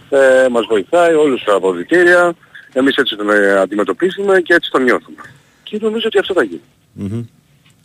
ε, 0.09 0.47
μας 0.51 0.65
βοηθάει 0.69 1.13
όλους 1.13 1.43
τα 1.43 1.53
αποδητήρια, 1.53 2.33
εμείς 2.73 2.95
έτσι 2.95 3.15
τον 3.15 3.29
ε, 3.29 3.51
αντιμετωπίζουμε 3.59 4.41
και 4.41 4.53
έτσι 4.53 4.69
τον 4.71 4.83
νιώθουμε. 4.83 5.21
Και 5.63 5.77
νομίζω 5.81 6.03
ότι 6.07 6.17
αυτό 6.19 6.33
θα 6.33 6.43
γίνει. 6.43 6.61
Μμμ. 6.93 7.23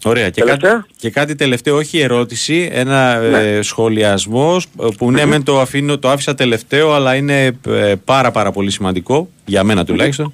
Ωραία. 0.05 0.31
Και 0.31 0.41
κάτι, 0.43 0.57
Τελευταία. 0.59 0.87
και 0.97 1.11
κάτι 1.11 1.35
τελευταίο, 1.35 1.77
όχι 1.77 1.99
ερώτηση, 1.99 2.69
ένα 2.73 3.19
Ναι. 3.21 3.39
ε, 3.39 3.63
σχολιασμός 3.63 4.67
ε, 4.83 4.87
που 4.99 5.11
ναι, 5.11 5.25
μεν 5.25 5.43
το, 5.43 5.61
αφήνω, 5.61 5.99
το 5.99 6.11
άφησα 6.11 6.35
τελευταίο, 6.35 6.93
αλλά 6.93 7.15
είναι 7.15 7.45
ε, 7.69 7.95
πάρα 8.05 8.31
πάρα 8.31 8.51
πολύ 8.53 8.71
σημαντικό, 8.71 9.29
για 9.45 9.65
μένα 9.65 9.85
τουλάχιστον, 9.85 10.33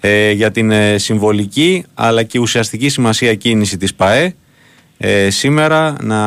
ε, 0.00 0.30
για 0.30 0.50
την 0.50 0.70
ε, 0.70 0.98
συμβολική 0.98 1.84
αλλά 1.94 2.22
και 2.22 2.38
ουσιαστική 2.38 2.88
σημασία 2.88 3.34
κίνηση 3.34 3.76
της 3.76 3.94
ΠΑΕ 3.94 4.34
ε, 4.98 5.30
σήμερα 5.30 5.96
να, 6.02 6.18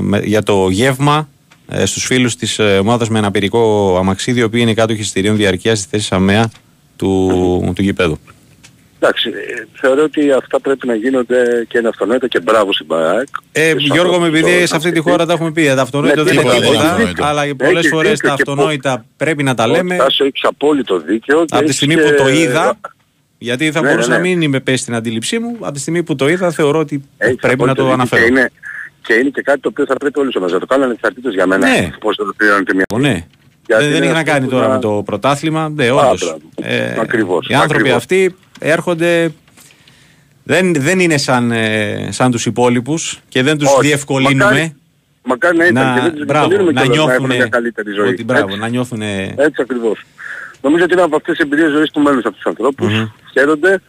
με- 0.00 0.22
για 0.24 0.42
το 0.42 0.68
γεύμα 0.70 1.28
ε, 1.68 1.84
στους 1.86 2.04
φίλους 2.04 2.36
της 2.36 2.58
ε, 2.58 2.78
ομάδας 2.78 3.08
με 3.08 3.18
αναπηρικό 3.18 3.96
αμαξίδιο, 3.98 4.42
οι 4.42 4.46
οποίοι 4.46 4.60
είναι 4.62 4.74
κάτω 4.74 4.92
εισιτηρίων 4.92 5.36
διαρκείας 5.36 5.78
στη 5.78 5.88
θέση 5.90 6.08
ΑΜΕΑ 6.14 6.50
του, 6.96 7.72
του 7.74 7.82
γηπέδου. 7.82 8.18
Εντάξει, 9.00 9.28
ε, 9.28 9.64
θεωρώ 9.80 10.02
ότι 10.02 10.32
αυτά 10.32 10.60
πρέπει 10.60 10.86
να 10.86 10.94
γίνονται 10.94 11.64
και 11.68 11.78
είναι 11.78 11.88
αυτονόητα 11.88 12.28
και 12.28 12.40
μπράβο 12.40 12.72
στην 12.72 12.86
ΠΑΕΚ. 12.86 13.26
Ε, 13.52 13.60
Και 13.62 13.68
στους 13.70 13.84
Γιώργο, 13.84 14.18
με 14.18 14.24
ανθρώπους 14.24 14.38
επειδή 14.40 14.60
το- 14.60 14.66
σε 14.66 14.76
αυτή 14.76 14.92
τη 14.92 15.00
χώρα 15.00 15.26
τα 15.26 15.32
έχουμε 15.32 15.52
πει, 15.52 15.64
τα 15.66 15.82
αυτονόητα 15.82 16.16
Ναι, 16.16 16.22
δεν 16.22 16.32
είναι 16.32 16.42
τίποτα 16.42 16.58
δεν 16.60 16.68
είναι 16.68 16.78
τίποτα, 16.78 16.90
αυτονόητο. 16.94 17.24
αλλά 17.24 17.56
πολλές 17.56 17.76
Έχεις 17.78 17.88
φορές 17.90 18.10
δίκιο 18.12 18.28
τα 18.28 18.34
και 18.36 18.42
πο- 18.44 18.50
αυτονόητα 18.52 19.04
πρέπει 19.16 19.42
να 19.42 19.54
τα 19.54 19.66
λέμε. 19.66 19.96
Τάσο 19.96 20.24
έχεις 20.24 20.44
απόλυτο 20.44 20.98
δίκιο. 20.98 21.36
και 21.36 21.42
Από 21.50 21.58
τη 21.58 21.64
έχεις 21.64 21.76
στιγμή 21.76 21.94
και- 21.94 22.00
που 22.00 22.14
το 22.22 22.28
είδα, 22.28 22.80
γιατί 23.38 23.70
θα 23.72 23.80
Ναι, 23.80 23.88
μπορούσε 23.88 24.08
ναι, 24.08 24.16
να 24.16 24.20
ναι. 24.22 24.28
μην 24.28 24.40
είμαι 24.40 24.60
πέσει 24.60 24.82
στην 24.82 24.94
αντίληψή 24.94 25.38
μου, 25.38 25.56
από 25.60 25.72
τη 25.72 25.78
στιγμή 25.80 26.02
που 26.02 26.14
το 26.14 26.28
είδα 26.28 26.50
θεωρώ 26.50 26.78
ότι 26.78 27.04
Έχεις 27.18 27.36
πρέπει 27.40 27.46
να 27.64 27.72
απόλυτο 27.72 27.74
το 27.74 27.82
δίκιο 27.82 27.94
αναφέρω. 27.94 28.22
Και 28.22 28.28
είναι, 28.28 28.50
και 29.02 29.12
είναι 29.14 29.28
και 29.28 29.42
κάτι 29.42 29.60
το 29.60 29.68
οποίο 29.68 29.84
θα 29.86 29.94
πρέπει 29.94 30.18
όλοι 30.20 30.32
μας 30.40 30.52
να 30.52 30.58
το 30.58 30.66
κάνουν 30.66 30.84
ανεξαρτήτως 30.84 31.34
για 31.34 31.46
μένα. 31.46 31.68
Ναι. 31.68 31.90
Πώς 32.00 32.16
θα 32.16 32.24
το 32.24 32.32
πληρώνετε 32.36 32.74
μια... 32.74 32.84
Ναι. 32.98 33.24
Γιατί 33.66 33.82
Δεν, 33.82 33.92
δεν 33.92 34.02
είναι 34.02 34.04
έχει 34.04 34.14
να 34.14 34.18
αυτό 34.18 34.30
κάνει 34.32 34.44
που 34.44 34.50
τώρα 34.50 34.66
να- 34.68 34.74
με 34.74 34.80
το 34.80 35.02
πρωτάθλημα. 35.04 35.68
Ναι, 35.68 35.86
Α, 35.88 35.92
όντως. 35.94 36.20
μπράβο. 36.24 36.40
Ε, 36.74 37.00
Ακριβώς, 37.00 37.48
οι 37.48 37.54
άνθρωποι 37.54 37.74
ακριβώς. 37.74 37.96
αυτοί 37.96 38.36
έρχονται. 38.58 39.32
Δεν, 40.44 40.72
δεν 40.74 41.00
είναι 41.00 41.16
σαν, 41.18 41.50
ε, 41.52 42.08
σαν 42.10 42.30
τους 42.30 42.46
υπόλοιπους 42.46 43.20
και 43.28 43.42
δεν 43.42 43.58
τους 43.58 43.68
Όχι. 43.68 43.80
διευκολύνουμε 43.86 44.44
Μακάρι- 44.44 44.72
Μακάρι 45.22 45.56
να 45.56 45.66
ήταν 45.66 45.86
να, 45.86 45.94
και 45.94 46.00
δεν 46.00 46.14
τους 46.14 46.24
μπράβο, 46.24 46.48
διευκολύνουμε 46.48 46.72
να 46.80 46.92
κιόλας 46.92 47.06
να 47.06 47.12
έχουν 47.12 47.24
νιώθουν 47.26 47.36
μια 47.36 47.48
καλύτερη 47.48 47.90
ζωή. 47.92 48.08
ότι 48.08 48.24
μπράβο, 48.24 48.46
Έτσι. 48.46 48.58
να 48.60 48.68
νιώθουν 48.68 49.02
Έτσι 49.02 49.62
ακριβώς. 49.62 50.04
Νομίζω 50.60 50.84
ότι 50.84 50.92
είναι 50.92 51.02
από 51.02 51.16
αυτές 51.16 51.36
τις 51.36 51.44
εμπειρίες 51.44 51.70
ζωής 51.70 51.90
του 51.90 52.00
μένουν 52.00 52.20
σε 52.20 52.28
αυτούς 52.28 52.42
τους 52.42 52.50
ανθρώπους. 52.52 52.92
Χαίρονται 53.32 53.80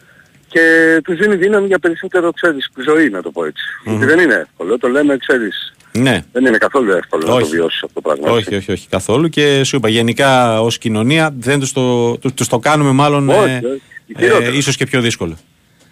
και 0.48 0.60
τους 1.04 1.16
δίνει 1.18 1.34
δύναμη 1.36 1.66
για 1.66 1.78
περισσότερο, 1.78 2.32
ξέρεις, 2.32 2.70
ζωή 2.86 3.10
να 3.10 3.22
το 3.22 3.30
πω 3.30 3.44
έτσι. 3.44 3.62
Γιατί 3.84 4.04
δεν 4.04 4.18
είναι 4.18 4.34
εύκολο, 4.34 4.78
το 4.78 4.88
λέμε, 4.88 5.16
ξέρεις, 5.16 5.74
ναι. 5.92 6.24
δεν 6.32 6.44
είναι 6.46 6.58
καθόλου 6.58 6.90
εύκολο 6.92 7.22
να 7.26 7.28
το 7.30 7.36
Όχι. 7.36 7.50
βιώσεις 7.50 7.82
αυτό 7.82 8.00
το 8.00 8.00
πράγμα. 8.00 8.30
Όχι, 8.36 8.54
όχι, 8.54 8.72
όχι, 8.72 8.88
καθόλου. 8.88 9.28
Και 9.28 9.64
σου 9.64 9.76
είπα, 9.76 9.88
γενικά 9.88 10.60
ως 10.62 10.78
κοινωνία 10.78 11.34
δεν 11.38 11.60
τους 11.60 11.72
το, 11.72 12.16
τους, 12.18 12.34
τους 12.34 12.48
το 12.48 12.58
κάνουμε 12.58 12.90
μάλλον 12.90 13.28
Όχι, 13.28 13.50
ε, 13.50 13.56
όχι. 13.56 13.82
Ε, 14.16 14.22
Χειρότερο. 14.22 14.52
ίσως 14.56 14.76
και 14.76 14.86
πιο 14.86 15.00
δύσκολο. 15.00 15.36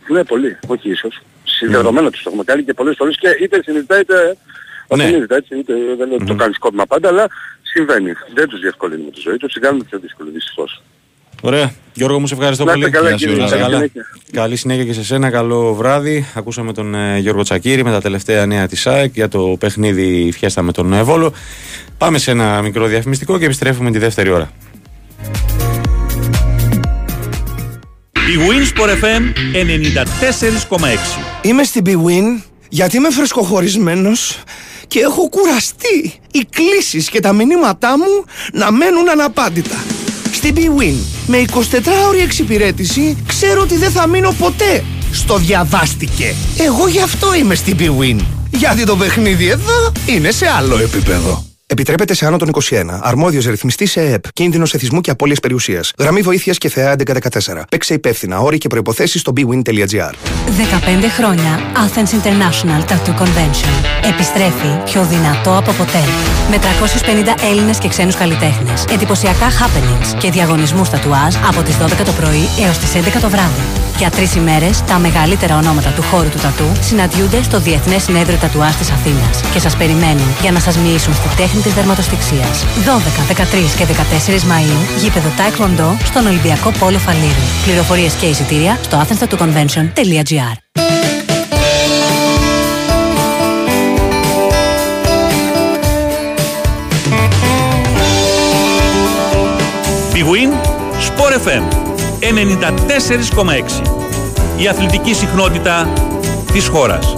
Ναι, 0.08 0.24
πολύ. 0.24 0.58
Όχι 0.66 0.90
ίσως. 0.90 1.20
Συνδεδομένα 1.44 2.10
τους 2.10 2.22
το 2.22 2.28
έχουμε 2.30 2.44
κάνει 2.44 2.62
και 2.62 2.74
πολλές 2.74 2.94
φορές 2.98 3.16
και 3.20 3.28
είτε 3.42 3.60
συνειδητά 3.62 4.00
είτε 4.00 4.14
Ναι. 4.96 5.02
ασυνείδητα 5.04 5.36
έτσι. 5.36 5.58
Είτε 5.58 5.72
δεν 5.98 6.06
λέω 6.08 6.16
ότι 6.16 6.24
το 6.24 6.34
κάνεις 6.34 6.56
σκόπιμα 6.56 6.86
πάντα, 6.86 7.08
αλλά 7.08 7.26
συμβαίνει. 7.62 8.12
Δεν 8.34 8.48
τους 8.48 8.60
διευκολύνουμε 8.60 9.10
τη 9.10 9.20
ζωή, 9.20 9.36
τους 9.36 9.52
την 9.52 9.62
κάνουμε 9.62 9.84
πιο 9.84 9.98
δύσκολη 9.98 10.30
δυστυχώς. 10.30 10.82
Ωραία. 11.42 11.72
Γιώργο 11.94 12.20
μου, 12.20 12.26
σε 12.26 12.34
ευχαριστώ 12.34 12.64
Να 12.64 12.72
είστε 12.72 12.80
πολύ. 12.84 12.96
καλά, 12.96 13.08
Γεια 13.08 13.18
σου, 13.18 13.24
κύριε. 13.24 13.38
να 13.40 13.44
είσαι 13.46 13.54
Καλή 13.56 13.64
καλά. 13.64 13.76
συνέχεια. 13.76 14.06
Καλή 14.32 14.56
συνέχεια 14.56 14.84
και 14.84 14.92
σε 14.92 15.04
σένα. 15.04 15.30
Καλό 15.30 15.74
βράδυ. 15.74 16.26
Ακούσαμε 16.34 16.72
τον 16.72 16.94
ε, 16.94 17.18
Γιώργο 17.18 17.42
Τσακύρη 17.42 17.84
με 17.84 17.90
τα 17.90 18.00
τελευταία 18.00 18.46
νέα 18.46 18.66
της 18.66 18.86
ΑΕΚ 18.86 19.14
για 19.14 19.28
το 19.28 19.56
παιχνίδι 19.60 20.32
Φιέστα 20.36 20.62
με 20.62 20.72
τον 20.72 20.92
ε, 20.92 21.02
Βόλο. 21.02 21.32
Πάμε 21.98 22.18
σε 22.18 22.30
ένα 22.30 22.62
μικρό 22.62 22.86
διαφημιστικό 22.86 23.38
και 23.38 23.44
επιστρέφουμε 23.44 23.90
τη 23.90 23.98
δεύτερη 23.98 24.30
ώρα. 24.30 24.50
Η 28.28 28.38
Winsport 28.48 29.04
FM 29.04 29.22
94,6. 30.78 30.78
Είμαι 31.42 31.64
στην 31.64 31.84
BWIN 31.86 32.42
γιατί 32.68 32.96
είμαι 32.96 33.10
φρεσκοχωρισμένος 33.10 34.42
και 34.86 34.98
έχω 35.00 35.28
κουραστεί 35.28 36.12
οι 36.30 36.46
κλήσεις 36.50 37.08
και 37.08 37.20
τα 37.20 37.32
μηνύματά 37.32 37.98
μου 37.98 38.24
να 38.52 38.70
μένουν 38.70 39.08
αναπάντητα. 39.10 39.76
Στην 40.32 40.54
BWIN 40.56 40.94
με 41.26 41.44
24ωρη 41.52 42.22
εξυπηρέτηση 42.22 43.16
ξέρω 43.26 43.60
ότι 43.60 43.76
δεν 43.76 43.90
θα 43.90 44.06
μείνω 44.06 44.34
ποτέ 44.38 44.84
στο 45.12 45.36
διαβάστηκε. 45.36 46.34
Εγώ 46.58 46.88
γι' 46.88 47.00
αυτό 47.00 47.34
είμαι 47.34 47.54
στην 47.54 47.76
BWIN. 47.78 48.18
Γιατί 48.50 48.84
το 48.84 48.96
παιχνίδι 48.96 49.48
εδώ 49.48 49.92
είναι 50.06 50.30
σε 50.30 50.48
άλλο 50.48 50.78
επίπεδο. 50.78 51.47
Επιτρέπεται 51.70 52.14
σε 52.14 52.26
άνω 52.26 52.36
των 52.36 52.50
21. 52.70 52.98
Αρμόδιος 53.00 53.46
ρυθμιστής 53.46 53.90
σε 53.90 54.00
ΕΕΠ. 54.00 54.32
Κίνδυνος 54.32 54.74
εθισμού 54.74 55.00
και 55.00 55.10
απώλειας 55.10 55.40
περιουσίας. 55.40 55.92
Γραμμή 55.98 56.20
βοήθειας 56.20 56.58
και 56.58 56.68
ΘΕΑ 56.68 56.96
1114. 56.96 57.64
Παίξε 57.70 57.94
υπεύθυνα. 57.94 58.38
Όροι 58.38 58.58
και 58.58 58.68
προποθέσει 58.68 59.18
στο 59.18 59.32
bwin.gr. 59.36 60.12
15 60.12 61.08
χρόνια 61.16 61.60
Athens 61.74 62.10
International 62.14 62.92
Tattoo 62.92 63.22
Convention. 63.22 63.72
Επιστρέφει 64.12 64.82
πιο 64.84 65.04
δυνατό 65.04 65.56
από 65.56 65.72
ποτέ. 65.72 66.02
Με 66.50 66.58
350 66.58 67.34
Έλληνες 67.50 67.78
και 67.78 67.88
ξένους 67.88 68.14
καλλιτέχνες. 68.16 68.84
Εντυπωσιακά 68.90 69.48
happenings 69.50 70.18
και 70.18 70.30
διαγωνισμούς 70.30 70.90
τατουάζ 70.90 71.34
από 71.48 71.62
τις 71.62 71.76
12 71.76 72.04
το 72.04 72.12
πρωί 72.12 72.44
έως 72.66 72.78
τις 72.78 72.94
11 72.94 73.20
το 73.20 73.28
βράδυ. 73.28 73.62
Για 73.98 74.10
τρεις 74.10 74.34
ημέρες, 74.34 74.84
τα 74.84 74.98
μεγαλύτερα 74.98 75.56
ονόματα 75.56 75.90
του 75.90 76.02
χώρου 76.02 76.28
του 76.28 76.38
τατού 76.38 76.64
συναντιούνται 76.80 77.42
στο 77.42 77.60
Διεθνές 77.60 78.02
Συνέδριο 78.02 78.38
Τατουάζ 78.38 78.74
της 78.74 78.90
Αθήνας 78.90 79.40
και 79.52 79.58
σας 79.58 79.76
περιμένουν 79.76 80.28
για 80.40 80.52
να 80.52 80.60
σας 80.60 80.76
μοιήσουν 80.78 81.14
στη 81.14 81.28
τέχνη 81.36 81.57
της 81.62 81.74
δερματοστηξίας. 81.74 82.64
12, 82.84 83.24
13 83.26 83.74
και 83.76 83.84
14 83.84 84.42
Μαΐου, 84.44 85.00
γήπεδο 85.02 85.28
Taekwondo 85.28 85.96
στον 86.04 86.26
Ολυμπιακό 86.26 86.70
Πόλο 86.78 86.98
Φαλήρου. 86.98 87.44
Πληροφορίες 87.64 88.14
και 88.14 88.26
εισιτήρια 88.26 88.78
στο 88.82 89.06
athensTattooConvention.gr 89.06 90.56
Big 100.18 100.26
Win, 100.26 100.50
Sport 101.09 101.32
FM 101.44 101.62
94,6. 102.20 103.82
Η 104.56 104.68
αθλητική 104.68 105.14
συχνότητα 105.14 105.92
της 106.52 106.68
χώρας. 106.68 107.14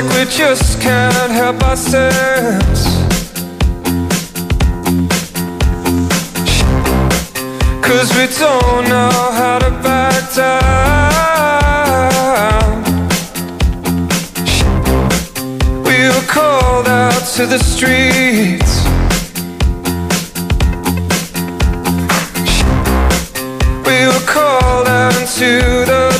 Like 0.00 0.14
we 0.14 0.24
just 0.30 0.80
can't 0.80 1.32
help 1.32 1.60
ourselves. 1.62 2.84
Cause 7.82 8.08
we 8.16 8.26
don't 8.38 8.84
know 8.88 9.10
how 9.40 9.58
to 9.58 9.70
back 9.82 10.34
down. 10.36 10.68
We 15.82 15.96
were 16.12 16.26
called 16.28 16.86
out 16.86 17.24
to 17.36 17.46
the 17.46 17.58
streets. 17.58 18.72
We 23.88 24.06
were 24.06 24.26
called 24.26 24.86
out 24.86 25.14
into 25.20 25.50
the 25.90 26.17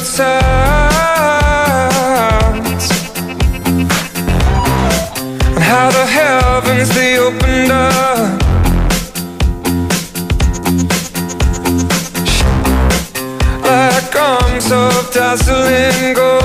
가슴엔 15.39 16.15
거 16.15 16.38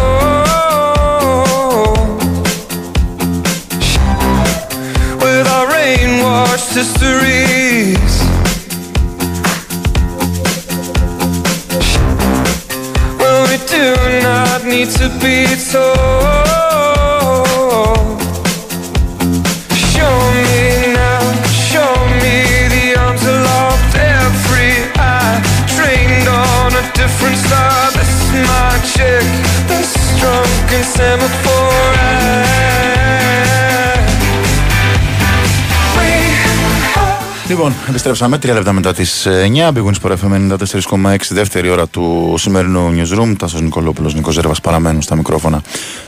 Λοιπόν, 37.53 37.73
επιστρέψαμε 37.89 38.37
τρία 38.37 38.53
λεπτά 38.53 38.73
μετά 38.73 38.93
τις 38.93 39.27
9. 39.27 39.71
Big 39.71 39.85
Wins 39.85 39.93
Sport 40.01 40.11
FM 40.11 40.57
94,6 40.57 41.15
δεύτερη 41.29 41.69
ώρα 41.69 41.87
του 41.87 42.35
σημερινού 42.37 42.95
newsroom. 42.95 43.35
Τάσος 43.37 43.61
Νικολόπουλος, 43.61 44.13
Νικό 44.13 44.31
Ζέρβας 44.31 44.61
παραμένουν 44.61 45.01
στα 45.01 45.15
μικρόφωνα 45.15 45.61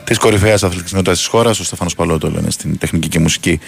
της 0.04 0.18
κορυφαίας 0.18 0.64
αθλητικής 0.64 0.93
νότητα 0.93 1.12
της 1.12 1.26
χώρας. 1.26 1.60
Ο 1.60 1.64
Στέφανος 1.64 1.96
Παλότο 1.96 2.32
λένε 2.32 2.50
στην 2.50 2.78
τεχνική 2.78 3.08
και 3.08 3.20
μουσική 3.20 3.60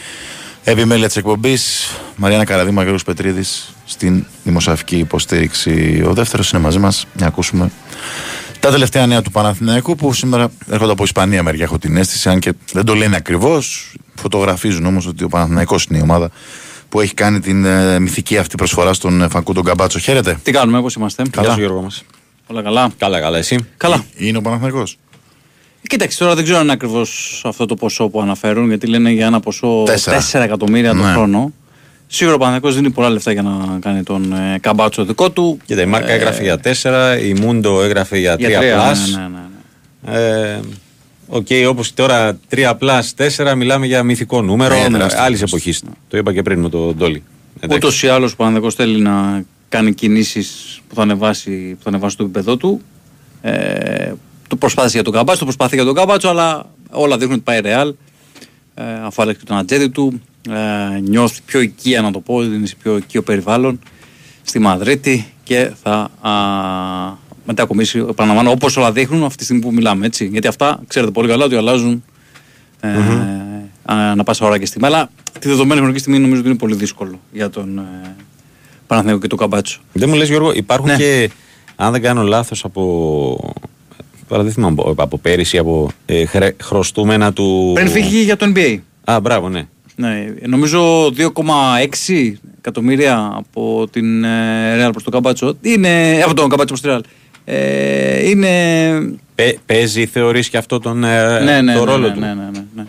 επιμέλεια 0.63 1.07
της 1.07 1.15
εκπομπής. 1.15 1.91
Μαριάννα 2.15 2.45
Καραδίμα, 2.45 2.81
Γιώργο 2.81 2.99
Πετρίδης 3.05 3.73
στην 3.85 4.25
δημοσιογραφική 4.43 4.97
υποστήριξη. 4.97 6.03
Ο 6.07 6.13
δεύτερος 6.13 6.51
είναι 6.51 6.61
μαζί 6.61 6.79
μας. 6.79 7.05
Να 7.17 7.25
ακούσουμε 7.25 7.71
τα 8.59 8.71
τελευταία 8.71 9.05
νέα 9.05 9.21
του 9.21 9.31
Παναθηναϊκού 9.31 9.95
που 9.95 10.13
σήμερα 10.13 10.51
έρχονται 10.69 10.91
από 10.91 11.03
Ισπανία 11.03 11.43
μεριά. 11.43 11.63
Έχω 11.63 11.77
την 11.77 11.97
αίσθηση, 11.97 12.29
αν 12.29 12.39
και 12.39 12.53
δεν 12.73 12.85
το 12.85 12.95
λένε 12.95 13.15
ακριβώς. 13.15 13.93
Φωτογραφίζουν 14.15 14.85
όμως 14.85 15.07
ότι 15.07 15.23
ο 15.23 15.27
Παναθηναϊκός 15.27 15.85
είναι 15.89 15.97
η 15.97 16.01
ομάδα 16.01 16.29
που 16.89 17.01
έχει 17.01 17.13
κάνει 17.13 17.39
την 17.39 17.65
ε, 17.65 17.99
μυθική 17.99 18.37
αυτή 18.37 18.55
προσφορά 18.55 18.93
στον 18.93 19.21
ε, 19.21 19.27
Φακούντο 19.27 19.63
Καμπάτσο. 19.63 19.99
Χαίρετε. 19.99 20.39
Τι 20.43 20.51
κάνουμε, 20.51 20.81
πώς 20.81 20.87
είμαστε. 20.97 21.23
Καλά. 21.29 21.45
Γεια 21.47 21.55
σου 21.55 21.59
Γιώργο 21.61 21.81
μας. 21.81 22.03
Όλα 22.47 22.61
καλά. 22.61 22.91
Καλά, 22.97 23.19
καλά, 23.19 23.37
εσύ. 23.37 23.65
Καλά. 23.77 24.03
Είναι 24.17 24.37
ο 24.37 24.41
Παναθηναϊκός. 24.41 24.97
Κοίταξε, 25.87 26.17
τώρα 26.17 26.35
δεν 26.35 26.43
ξέρω 26.43 26.57
αν 26.59 26.63
είναι 26.63 26.73
ακριβώς 26.73 27.41
αυτό 27.45 27.65
το 27.65 27.75
ποσό 27.75 28.07
που 28.09 28.21
αναφέρουν, 28.21 28.67
γιατί 28.67 28.87
λένε 28.87 29.11
για 29.11 29.25
ένα 29.25 29.39
ποσό 29.39 29.83
Τέσσερα. 29.85 30.21
4 30.31 30.39
εκατομμύρια 30.43 30.89
το 30.91 31.03
Ναι. 31.03 31.11
χρόνο. 31.11 31.53
Σίγουρα 32.07 32.35
ο 32.35 32.39
Παναθηναϊκός 32.39 32.75
δίνει 32.75 32.89
πολλά 32.93 33.09
λεφτά 33.09 33.31
για 33.31 33.41
να 33.41 33.77
κάνει 33.79 34.03
τον 34.03 34.33
ε, 34.33 34.57
Καμπάτσο 34.61 35.05
δικό 35.05 35.29
του. 35.31 35.57
Κοίτα, 35.65 35.81
η 35.81 35.85
Μάρκα 35.85 36.11
Ε, 36.11 36.15
έγραφε 36.15 36.43
για 36.43 36.59
4, 37.17 37.17
η 37.23 37.33
Μούντο 37.33 37.81
έγραφε 37.81 38.17
για 38.17 38.35
3 38.35 38.37
Για 38.39 38.59
τρία, 38.59 38.91
plus. 38.91 38.95
ναι, 39.11 39.17
ναι, 39.21 39.27
ναι, 39.27 40.19
ναι. 40.19 40.53
Ε, 40.55 40.59
Οκ, 41.27 41.47
όπως 41.67 41.93
τώρα 41.93 42.39
3 42.49 42.73
plus 42.79 43.01
4 43.51 43.53
μιλάμε 43.55 43.85
για 43.85 44.03
μυθικό 44.03 44.41
νούμερο 44.41 44.75
Ναι, 44.75 44.89
τεράστιο. 44.89 45.23
άλλης 45.23 45.41
εποχής. 45.41 45.83
Το 46.07 46.17
είπα 46.17 46.33
και 46.33 46.41
πριν 46.41 46.59
με 46.59 46.69
τον 46.69 46.95
Ντόλι. 46.95 47.23
Ούτως 47.71 48.03
ή 48.03 48.07
άλλως 48.07 48.31
ο 48.31 48.35
Παναθηναϊκός 48.35 48.75
θέλει 48.75 48.99
να 48.99 49.43
κάνει 49.69 49.93
κινήσεις 49.93 50.79
που 50.87 50.95
θα 50.95 51.01
ανεβάσει, 51.01 51.75
που 51.75 51.83
θα 51.83 51.89
ανεβάσει 51.89 52.17
το 52.17 52.23
επίπεδο 52.23 52.57
του. 52.57 52.81
Ε, 53.41 54.11
το 54.47 54.55
προσπάθησε 54.55 54.93
για 54.95 55.03
τον 55.03 55.13
Καμπάτσο, 55.13 55.39
το 55.39 55.45
προσπάθησε 55.45 55.75
για 55.75 55.85
τον 55.85 55.95
Καμπάτσο, 55.95 56.27
αλλά 56.29 56.69
όλα 56.89 57.17
δείχνουν 57.17 57.33
ότι 57.35 57.43
πάει 57.43 57.59
ρεάλ. 57.61 57.93
Ε, 58.73 58.83
αφού 59.03 59.21
άλλαξε 59.21 59.39
και 59.41 59.47
τον 59.47 59.57
ατζέντη 59.57 59.89
του, 59.89 60.21
ε, 60.49 60.99
νιώθει 60.99 61.39
πιο 61.45 61.59
οικία 61.61 62.01
να 62.01 62.11
το 62.11 62.19
πω, 62.19 62.43
είναι 62.43 62.65
σε 62.65 62.75
πιο 62.83 62.97
οικείο 62.97 63.21
περιβάλλον 63.21 63.79
στη 64.43 64.59
Μαδρίτη 64.59 65.25
και 65.43 65.71
θα 65.83 66.11
α, 66.21 66.31
μετακομίσει, 67.47 67.99
επαναλαμβάνω, 68.09 68.51
όπως 68.51 68.77
όλα 68.77 68.91
δείχνουν 68.91 69.23
αυτή 69.23 69.37
τη 69.37 69.43
στιγμή 69.43 69.61
που 69.61 69.73
μιλάμε. 69.73 70.05
Έτσι. 70.05 70.25
Γιατί 70.25 70.47
αυτά 70.47 70.79
ξέρετε 70.87 71.11
πολύ 71.11 71.27
καλά 71.27 71.45
ότι 71.45 71.55
αλλάζουν 71.55 72.03
ε, 72.79 72.89
ανά 73.85 74.23
πάσα 74.23 74.45
ώρα 74.45 74.57
και 74.57 74.65
στιγμή. 74.65 74.87
Αλλά 74.87 75.09
τη 75.39 75.47
δεδομένη 75.47 75.79
χρονική 75.79 75.99
στιγμή 75.99 76.19
νομίζω 76.19 76.39
ότι 76.39 76.49
είναι 76.49 76.57
πολύ 76.57 76.75
δύσκολο 76.75 77.19
για 77.31 77.49
τον 77.49 77.77
ε, 77.77 78.15
Παναθηναϊκό 78.87 79.21
και 79.21 79.27
τον 79.27 79.37
Καμπάτσο. 79.37 79.79
Δεν 79.93 80.09
μου 80.09 80.15
λες 80.15 80.27
Γιώργο, 80.29 80.51
υπάρχουν 80.53 80.87
Ναι. 80.87 80.95
και, 80.95 81.29
αν 81.75 81.91
δεν 81.91 82.01
κάνω 82.01 82.21
λάθος, 82.21 82.63
από. 82.63 83.53
Τώρα 84.27 84.43
δεν 84.43 84.51
θυμάμαι 84.51 84.75
από, 84.85 85.03
από 85.03 85.17
πέρυσι, 85.17 85.57
από 85.57 85.89
ε, 86.05 86.25
χρε- 86.25 86.55
χρωστούμενα 86.63 87.33
του. 87.33 87.71
Πριν 87.73 87.87
φύγει 87.87 88.17
για 88.21 88.35
το 88.37 88.51
NBA. 88.55 88.77
Α, 89.03 89.19
μπράβο, 89.19 89.49
ναι. 89.49 89.67
Ναι, 89.95 90.25
νομίζω 90.47 91.05
2,6 91.07 92.33
εκατομμύρια 92.57 93.31
από 93.35 93.87
την 93.91 94.23
ε, 94.23 94.85
Real 94.87 94.89
προς 94.91 95.03
τον 95.03 95.13
Καμπάτσο. 95.13 95.57
Είναι, 95.61 96.21
από 96.25 96.33
τον 96.33 96.49
Καμπάτσο 96.49 96.75
προς 96.75 96.81
τη 96.81 96.87
Real. 96.91 97.11
Ε, 97.49 98.29
είναι... 98.29 98.49
Πε- 99.35 99.57
παίζει, 99.65 100.05
θεωρείς 100.05 100.49
και 100.49 100.57
αυτό 100.57 100.79
τον, 100.79 101.03
ε, 101.03 101.39
ναι, 101.39 101.61
ναι, 101.61 101.73
το 101.73 101.79
ναι, 101.85 101.91
ρόλο 101.91 102.07
ναι, 102.07 102.13
του; 102.13 102.19
ναι, 102.19 102.27
ναι, 102.27 102.49
ναι, 102.53 102.63
ναι. 102.75 102.83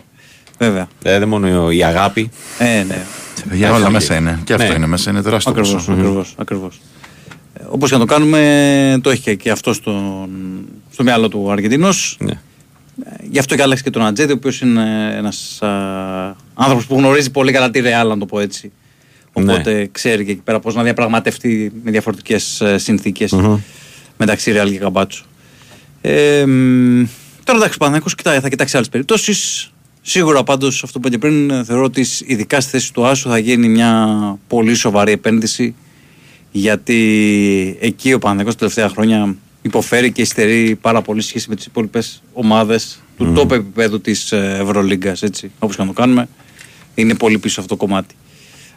Βέβαια. 0.57 0.87
Ε, 1.03 1.19
δεν 1.19 1.27
μόνο 1.27 1.71
η 1.71 1.83
αγάπη. 1.83 2.29
Ε, 2.57 2.83
ναι. 2.83 3.05
Για 3.51 3.73
όλα 3.73 3.89
μέσα 3.89 4.15
είναι. 4.15 4.39
Και 4.43 4.53
αυτό 4.53 4.67
Ναι. 4.67 4.73
είναι 4.73 4.87
μέσα. 4.87 5.11
Είναι 5.11 5.21
τεράστιο 5.21 5.51
Ακριβώς, 5.51 5.73
ποσό. 5.73 5.91
ακριβώς, 5.91 6.33
ακριβώς. 6.37 6.79
Ε, 7.53 7.63
όπως 7.69 7.89
και 7.89 7.95
να 7.95 8.05
το 8.05 8.13
κάνουμε, 8.13 8.99
το 9.01 9.09
έχει 9.09 9.21
και, 9.21 9.35
και 9.35 9.49
αυτό 9.51 9.73
στον, 9.73 10.29
στο 10.91 11.03
μυαλό 11.03 11.27
του 11.29 11.41
ο 11.45 11.51
Αργεντινός. 11.51 12.17
Ναι. 12.19 12.31
Ε, 12.31 13.11
Γι' 13.29 13.39
αυτό 13.39 13.55
και 13.55 13.61
άλλαξε 13.61 13.83
και 13.83 13.89
τον 13.89 14.05
Ατζέντη, 14.05 14.31
ο 14.31 14.35
οποίος 14.35 14.61
είναι 14.61 15.13
ένας 15.17 15.61
α, 15.61 15.69
άνθρωπος 16.53 16.85
που 16.85 16.95
γνωρίζει 16.97 17.31
πολύ 17.31 17.51
καλά 17.51 17.69
τη 17.69 17.79
Ρεάλ, 17.79 18.07
να 18.07 18.17
το 18.17 18.25
πω 18.25 18.39
έτσι. 18.39 18.71
Οπότε 19.33 19.89
ξέρει 19.91 20.25
και 20.25 20.31
εκεί 20.31 20.41
πέρα 20.41 20.59
πώς 20.59 20.75
να 20.75 20.83
διαπραγματευτεί 20.83 21.71
με 21.83 21.91
διαφορετικές 21.91 22.61
ε, 22.61 22.77
συνθήκες 22.77 23.31
μεταξύ 24.19 24.51
Ρεάλ 24.51 24.71
και 24.71 24.77
Καμπάτσο. 24.77 25.23
Ε, 26.01 26.45
μ, 26.45 27.03
τώρα 27.43 27.57
εντάξει, 27.57 27.73
ο 27.75 27.77
Παναθηναϊκός 27.77 28.15
κοιτάει, 28.15 28.39
θα 28.39 28.49
κοιτάξει 28.49 28.75
άλλες 28.75 28.89
περιπτώσεις. 28.89 29.71
Σίγουρα 30.01 30.43
πάντως 30.43 30.83
αυτό 30.83 30.99
που 30.99 31.07
είπα 31.07 31.15
και 31.15 31.21
πριν 31.27 31.49
ε, 31.49 31.63
θεωρώ 31.63 31.83
ότι 31.83 32.03
σ- 32.03 32.23
ειδικά 32.29 32.61
στη 32.61 32.69
θέση 32.71 32.93
του 32.93 33.05
Άσου 33.05 33.29
θα 33.29 33.37
γίνει 33.37 33.67
μια 33.69 34.17
πολύ 34.47 34.73
σοβαρή 34.75 35.11
επένδυση 35.11 35.75
γιατί 36.51 37.77
εκεί 37.79 38.13
ο 38.13 38.19
Παναθηναϊκός 38.19 38.53
τα 38.53 38.59
τελευταία 38.59 38.89
χρόνια 38.89 39.35
υποφέρει 39.61 40.11
και 40.11 40.21
υστερεί 40.21 40.75
πάρα 40.81 41.01
πολύ 41.01 41.21
σε 41.21 41.27
σχέση 41.27 41.49
με 41.49 41.55
τις 41.55 41.65
υπόλοιπες 41.65 42.21
ομάδες 42.33 42.99
του 43.17 43.33
top 43.37 43.51
επίπεδου 43.51 44.01
της 44.01 44.31
ε, 44.31 44.57
Ευρωλίγκας 44.61 45.21
έτσι, 45.23 45.51
όπως 45.59 45.75
και 45.75 45.81
να 45.81 45.87
το 45.87 45.93
κάνουμε 45.93 46.27
είναι 46.95 47.15
πολύ 47.15 47.37
πίσω 47.39 47.61
αυτό 47.61 47.75
το 47.75 47.85
κομμάτι 47.85 48.15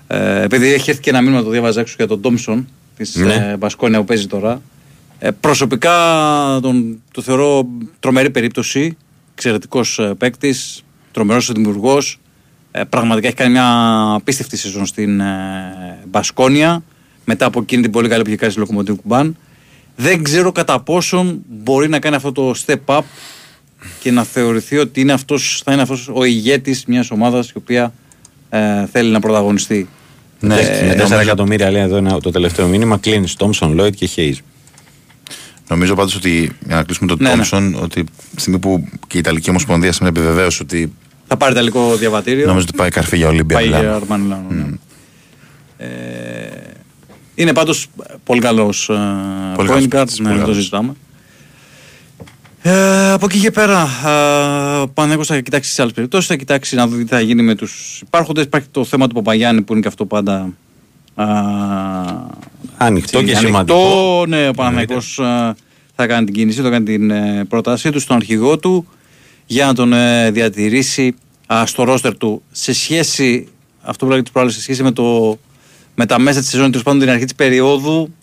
ε, 0.07 0.43
επειδή 0.43 0.73
έχει 0.73 0.91
έρθει 0.91 1.03
και 1.03 1.11
ένα 1.11 1.21
μήνυμα 1.21 1.43
το 1.43 1.51
διάβαζα 1.51 1.81
έξω 1.81 1.95
για 1.97 2.07
τον 2.07 2.21
Τόμσον 2.21 2.69
της 2.97 3.15
Ναι. 3.15 3.35
ε, 3.53 3.57
Μπασκόνια 3.57 3.99
που 3.99 4.05
παίζει 4.05 4.27
τώρα 4.27 4.53
ε, 4.53 4.61
προσωπικά 5.41 5.93
τον, 6.63 7.03
το 7.13 7.23
θεωρώ 7.23 7.67
τρομερή 8.01 8.31
περίπτωση 8.31 8.97
εξαιρετικός 9.35 9.99
ε, 9.99 10.15
παίκτης, 10.19 10.85
τρομερός 11.13 11.53
δημιουργός 11.53 12.19
ε, 12.71 12.83
πραγματικά 12.85 13.27
έχει 13.27 13.37
κάνει 13.37 13.51
μια 13.51 13.67
απίστευτη 14.15 14.57
σεζόν 14.57 14.87
στην 14.87 15.21
ε, 15.21 15.99
Μπασκόνια 16.07 16.83
μετά 17.25 17.47
από 17.47 17.61
εκείνη 17.61 17.83
την 17.83 17.91
πολύ 17.91 18.09
καλή 18.09 18.23
που 18.23 18.29
είχε 18.29 18.37
κάνει 18.39 18.51
στη 18.53 18.61
Λοκομοτήβ 18.61 18.97
Κουμπάν. 18.97 19.37
Δεν 19.97 20.23
ξέρω 20.23 20.53
κατά 20.53 20.81
πόσον 20.81 21.43
μπορεί 21.49 21.89
να 21.89 21.99
κάνει 21.99 22.17
αυτό 22.17 22.33
το 22.33 22.55
step 22.67 22.77
up 22.85 23.01
και 24.01 24.11
να 24.11 24.25
θεωρηθεί 24.25 24.79
ότι 24.79 25.01
είναι 25.01 25.13
αυτός, 25.13 25.61
θα 25.65 25.73
είναι 25.73 25.83
αυτός 25.83 26.11
ο 26.15 26.25
ηγέτης 26.25 26.85
μιας 26.87 27.11
ομάδας 27.11 27.49
η 27.49 27.53
οποία 27.57 27.93
ε, 28.51 28.87
θέλει 28.93 29.11
να 29.11 29.21
πρωταγωνιστεί. 29.21 29.89
Ναι, 30.41 30.55
Ε, 30.55 30.87
με 30.87 30.93
4 30.95 30.97
νομίζω- 30.97 31.19
εκατομμύρια 31.19 31.71
λέει 31.71 31.83
εδώ 31.83 31.97
είναι 31.97 32.19
το 32.23 32.31
τελευταίο 32.31 32.67
μήνυμα. 32.67 32.97
Κλείνεις 32.99 33.35
Τόμσον, 33.35 33.75
Λόιτ 33.75 33.95
και 33.95 34.07
Χέιζ. 34.07 34.39
Νομίζω 35.73 35.95
πάντως 35.95 36.15
ότι, 36.17 36.51
για 36.67 36.77
να 36.77 36.83
κλείσουμε 36.83 37.09
τον 37.09 37.17
Ναι, 37.21 37.29
ναι. 37.29 37.35
Τόμψον, 37.35 37.75
ότι 37.83 38.05
στη 38.31 38.41
στιγμή 38.41 38.59
που 38.59 38.89
και 39.07 39.17
η 39.17 39.19
Ιταλική 39.19 39.51
Ομοσπονδία 39.51 39.93
σήμερα 39.93 40.19
επιβεβαίωσε 40.19 40.63
ότι 40.63 40.93
Θα 41.27 41.37
πάρει 41.37 41.53
ιταλικό 41.53 41.97
διαβατήριο. 41.97 42.47
νομίζω 42.47 42.67
ότι 42.69 42.77
πάει 42.77 42.91
καρφί 42.91 43.17
για 43.17 43.29
Ολύμπια. 43.29 43.57
Πάει 43.57 43.65
Μιλάνο. 43.67 43.83
για 43.85 43.95
Αρμάνι 43.95 44.23
Μιλάνο, 44.23 44.47
ναι. 44.49 44.65
Ε, 45.77 45.89
είναι 47.35 47.53
πάντως 47.53 47.87
πολύ 48.25 48.41
καλός 48.41 48.89
ε, 48.89 48.95
Πολύ 49.55 49.69
point 49.69 49.73
καλός 49.73 49.85
guard, 49.85 49.89
παίκτης, 49.89 50.19
ναι, 50.19 50.25
πολύ 50.25 50.37
δεν 50.37 50.39
το 50.39 50.51
καλός. 50.51 50.57
συζητάμε. 50.57 50.93
Ε, 52.65 53.11
από 53.11 53.25
εκεί 53.31 53.39
και 53.39 53.51
πέρα, 53.51 53.89
ε, 54.07 54.81
ο 54.81 54.89
Παναγιώτης 54.89 55.27
θα 55.29 55.41
κοιτάξει 55.41 55.73
σε 55.73 55.83
άλλες 55.83 55.95
περιπτώσεις, 55.95 56.27
θα 56.29 56.37
κοιτάξει 56.37 56.75
να 56.77 56.87
δει 56.89 57.03
τι 57.05 57.09
θα 57.09 57.21
γίνει 57.21 57.43
με 57.43 57.55
τους 57.55 58.01
υπάρχοντες. 58.07 58.45
Υπάρχει 58.45 58.69
το 58.71 58.85
θέμα 58.85 59.07
του 59.07 59.15
Παπαγιάννη 59.15 59.63
που 59.63 59.73
είναι 59.73 59.83
και 59.83 59.89
αυτό 59.89 60.07
πάντα 60.07 60.49
α, 61.15 61.25
Ανοιχτό 62.85 63.19
έτσι, 63.19 63.31
και 63.33 63.37
ανοιχτό. 63.37 63.47
σημαντικό. 63.47 64.25
Ναι, 64.27 64.49
ο 64.49 64.53
Παναγιώτης 64.53 65.19
ε, 65.19 65.55
θα 65.95 66.07
κάνει 66.07 66.25
την 66.25 66.35
κίνηση, 66.35 66.63
θα 66.63 66.71
κάνει 66.71 66.85
την 66.85 67.11
ε, 67.11 67.45
πρότασή 67.49 67.91
του 67.91 68.01
στον 68.01 68.17
αρχηγό 68.17 68.59
του 68.59 68.87
για 69.47 69.67
να 69.67 69.75
τον 69.75 69.93
ε, 69.93 70.31
διατηρήσει 70.31 71.15
α, 71.55 71.67
στο 71.67 71.83
ρόστερ 71.85 72.17
του 72.17 72.43
σε 72.53 72.73
σχέση, 72.73 73.49
αυτό 73.83 74.05
που 74.05 74.11
λέγεται 74.11 74.31
προάλλες, 74.33 74.55
σε 74.55 74.61
σχέση 74.61 74.83
με, 74.83 74.91
το, 74.91 75.39
με 75.95 76.07
τα 76.07 76.19
μέσα 76.19 76.41
της 76.41 76.49
σεζόν, 76.49 76.71
τέλος 76.71 76.83
πάντων 76.85 77.01
την 77.01 77.11
αρχή 77.11 77.25
της 77.25 77.35
περίοδου, 77.35 78.15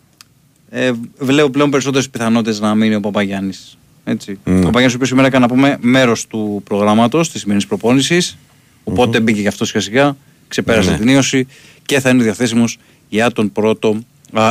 ε, 0.69 0.91
βλέπω 1.17 1.49
πλέον 1.49 1.69
περισσότερες 1.69 2.09
πιθανότητες 2.09 2.59
να 2.59 2.75
μείνει 2.75 2.95
ο 2.95 2.99
Παπαγιάννης. 2.99 3.77
Έτσι. 4.03 4.31
Mm. 4.45 4.49
Ο 4.49 4.51
Παπαγιάννης 4.51 4.91
ο 4.91 4.95
οποίος 4.95 5.07
σήμερα 5.09 5.27
έκανε 5.27 5.45
να 5.45 5.51
πούμε 5.53 5.77
μέρος 5.81 6.27
του 6.27 6.61
προγράμματος 6.65 7.31
της 7.31 7.39
σημερινής 7.39 7.67
προπόνησης, 7.67 8.37
οπότε 8.83 9.19
μπήκε 9.19 9.41
και 9.41 9.47
αυτός 9.47 9.67
σιγά 9.67 9.81
σιγά, 9.81 10.15
ξεπέρασε 10.47 10.91
Ναι. 10.91 10.97
την 10.97 11.07
ίωση 11.07 11.47
και 11.85 11.99
θα 11.99 12.09
είναι 12.09 12.23
διαθέσιμος 12.23 12.77
για 13.09 13.31
τον 13.31 13.51
πρώτο 13.51 13.89
α, 13.89 13.97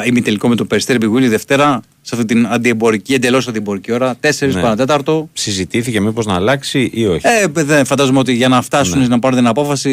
ημιτελικό 0.07 0.49
με 0.49 0.55
το 0.55 0.65
Περιστέρι 0.65 0.99
Μπιγουίνη 0.99 1.29
Δευτέρα 1.29 1.81
σε 2.01 2.15
αυτή 2.15 2.27
την 2.27 2.47
αντιεμπορική, 2.47 3.15
εντελώς 3.15 3.49
αντιεμπορική 3.49 3.93
ώρα, 3.93 4.17
4 4.21 4.55
Ναι. 4.55 4.61
παρατέταρτο. 4.61 5.29
Συζητήθηκε 5.33 6.01
μήπως 6.01 6.27
να 6.27 6.35
αλλάξει 6.35 6.91
ή 6.95 7.07
όχι; 7.07 7.27
Ε, 7.27 7.63
δεν 7.65 7.85
φαντάζομαι 7.85 8.19
ότι 8.19 8.33
για 8.33 8.49
να 8.49 8.63
φτάσουν 8.63 8.99
Ναι. 8.99 9.07
να 9.07 9.19
πάρουν 9.19 9.39
την 9.39 9.47
απόφαση 9.47 9.91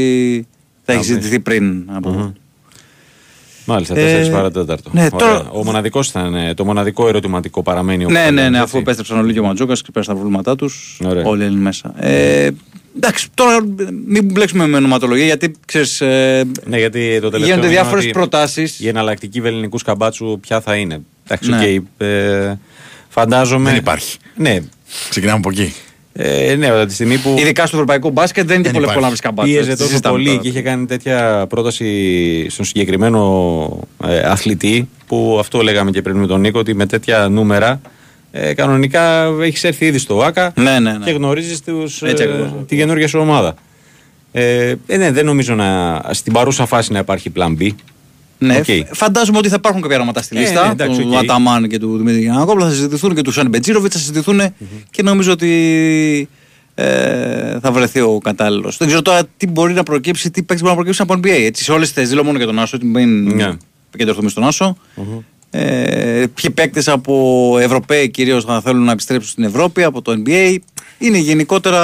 θα 0.84 0.94
έχει 0.94 1.02
Θα 1.02 1.08
συζητηθεί 1.08 1.40
πριν. 1.40 1.84
Από... 1.92 2.10
Μμμ. 2.10 2.32
Μάλιστα, 3.66 3.94
4 3.94 3.98
Ε, 3.98 4.30
παρατέταρτο. 4.32 4.90
ναι, 4.94 5.08
Ωραία. 5.14 5.28
τώρα- 5.28 5.50
Ο 5.52 5.64
μοναδικός 5.64 6.08
ήταν, 6.08 6.36
ε, 6.36 6.54
το 6.54 6.66
μοναδικό 6.66 7.08
ερωτηματικό 7.08 7.64
παραμένει 7.64 8.06
ο 8.06 8.10
Ναι, 8.10 8.14
ναι, 8.14 8.20
ναι, 8.20 8.30
Παπαγιάννης, 8.30 8.58
αφού 8.60 8.66
έτσι. 8.68 8.78
επέστρεψαν 8.78 9.18
όλοι 9.18 9.34
και 9.34 9.40
ο 9.40 9.44
Ματζόκα 9.44 9.74
και 9.74 9.92
πέρασαν 9.94 10.14
τα 10.16 10.20
προβλήματά 10.20 10.56
τους. 10.56 11.00
Ωραία. 11.06 11.24
Όλοι 11.26 11.46
είναι 11.46 11.60
μέσα. 11.60 11.94
Ε, 12.00 12.50
εντάξει, 12.98 13.28
τώρα 13.34 13.58
μην 14.08 14.26
μπλέξουμε 14.26 14.68
με 14.68 14.78
ονοματολογία 14.78 15.26
γιατί 15.26 15.52
ξέρεις. 15.66 16.02
Ε, 16.02 16.44
Ναι, 16.66 16.78
γιατί 16.78 17.00
το 17.22 17.30
τελευταίο 17.30 17.40
γίνονται 17.40 17.66
είναι 17.68 17.68
διάφορες 17.76 18.04
ότι 18.04 18.14
προτάσεις. 18.14 18.80
Η 18.80 18.88
εναλλακτική 18.88 19.42
βεληνικού 19.42 19.78
σκαμπάτσου 19.78 20.40
ποια 20.42 20.62
θα 20.62 20.76
είναι. 20.76 21.02
Εντάξει, 21.24 21.50
Ναι. 21.50 21.58
οκ, 21.58 21.84
ε, 21.98 22.58
φαντάζομαι. 23.10 23.70
Δεν 23.70 23.80
υπάρχει. 23.80 24.18
Ναι. 24.36 24.60
Ξεκινάμε 25.10 25.38
από 25.38 25.50
εκεί. 25.50 25.74
Ε, 26.18 26.56
ναι, 26.56 26.70
από 26.70 26.86
τη 26.86 26.94
στιγμή 26.94 27.18
που 27.18 27.36
Ειδικά 27.40 27.66
στο 27.66 27.76
ευρωπαϊκό 27.76 28.10
μπάσκετ 28.10 28.46
δεν 28.48 28.56
είναι 28.56 28.64
Δεν 28.64 28.74
πολύ 28.74 28.86
εύκολο 28.86 29.06
να 29.06 29.12
υπάρχει. 29.12 29.22
βρει 29.22 29.28
καμπάτσο. 29.28 29.52
πίεζε 29.52 29.70
έτσι, 29.72 29.78
τόσο 29.78 29.90
συζητάμε 29.90 30.16
πολύ 30.16 30.28
τώρα. 30.30 30.42
και 30.42 30.48
είχε 30.48 30.62
κάνει 30.62 30.86
τέτοια 30.86 31.46
πρόταση 31.50 32.50
στον 32.50 32.66
συγκεκριμένο 32.66 33.80
ε, 34.08 34.20
αθλητή 34.20 34.90
που 35.08 35.38
αυτό 35.40 35.62
λέγαμε 35.62 35.92
και 35.92 36.02
πριν 36.02 36.18
με 36.18 36.28
τον 36.28 36.40
Νίκο 36.40 36.60
ότι 36.60 36.74
με 36.74 36.86
τέτοια 36.86 37.28
νούμερα 37.28 37.82
ε, 38.32 38.54
κανονικά 38.54 39.24
έχεις 39.42 39.64
έρθει 39.64 39.86
ήδη 39.86 39.98
στο 39.98 40.22
ΟΑΚΑ 40.22 40.54
Ναι, 40.56 40.80
ναι, 40.80 40.92
ναι. 40.92 41.06
και 41.06 41.12
γνωρίζεις 41.12 41.62
Έτσι 42.02 42.24
ακριβώς. 42.24 42.50
τη 42.68 42.76
καινούργια 42.76 43.08
σου 43.08 43.20
ομάδα. 43.20 43.56
Ε, 44.32 44.74
ε, 44.88 44.98
ναι, 44.98 45.12
δεν 45.12 45.26
νομίζω 45.26 45.56
να, 45.56 46.02
στην 46.12 46.34
παρούσα 46.34 46.66
φάση 46.66 46.92
να 46.92 47.00
υπάρχει 47.00 47.32
plan 47.36 47.62
B. 47.62 47.70
Ναι, 48.46 48.58
Οκ. 48.58 48.64
φ- 48.66 48.96
φαντάζομαι 48.96 49.38
ότι 49.38 49.50
θα 49.50 49.56
υπάρχουν 49.58 49.82
κάποια 49.82 49.96
ονόματα 49.98 50.22
στη 50.22 50.38
Ε, 50.38 50.40
λίστα. 50.40 50.66
ναι, 50.66 50.72
εντάξει, 50.72 51.02
του 51.02 51.10
οκ. 51.12 51.18
Αταμάν 51.18 51.68
και 51.68 51.80
του 51.80 51.98
Δημήτρη 51.98 52.22
Γιανακόπουλου 52.22 52.64
θα 52.64 52.70
συζητηθούν 52.70 53.16
και 53.16 53.22
του 53.22 53.32
Σάνι 53.32 53.48
Μπετσίροβιτς 53.50 53.94
θα 53.94 54.00
συζητηθούν 54.00 54.42
και 54.92 55.04
νομίζω 55.04 55.32
ότι 55.32 56.30
ε, 56.76 57.60
θα 57.60 57.72
βρεθεί 57.72 58.00
ο 58.00 58.20
κατάλληλος. 58.24 58.78
Δεν 58.78 58.88
ξέρω 58.88 59.02
τώρα 59.02 59.22
τι 59.38 59.48
μπορεί 59.48 59.74
να 59.74 59.84
προκύψει, 59.84 60.32
τι 60.32 60.44
παίκτης 60.44 60.62
μπορεί 60.68 60.76
να 60.78 60.84
προκύψει 60.84 61.02
από 61.02 61.14
NBA. 61.14 61.30
Έτσι, 61.46 61.64
σε 61.64 61.72
όλες 61.72 61.86
τις 61.86 61.94
θέσεις, 61.94 62.10
δεν 62.10 62.18
λέω 62.18 62.26
μόνο 62.26 62.38
για 62.38 62.48
τον 62.48 62.60
Άσο, 62.60 62.78
ότι 62.78 62.86
μην 62.86 63.36
Ναι. 63.36 63.52
επικεντρωθούμε 63.88 64.30
στον 64.30 64.44
ασο 64.44 64.78
Ε, 65.50 66.24
ποιοι 66.34 66.50
παίκτες 66.50 66.88
από 66.88 67.56
Ευρωπαίοι 67.62 68.10
κυρίως 68.10 68.44
θα 68.46 68.62
θέλουν 68.62 68.84
να 68.84 68.92
επιστρέψουν 68.92 69.30
στην 69.32 69.44
Ευρώπη 69.44 69.84
από 69.84 70.02
το 70.02 70.22
NBA. 70.26 70.56
Είναι 70.98 71.18
γενικότερα 71.18 71.80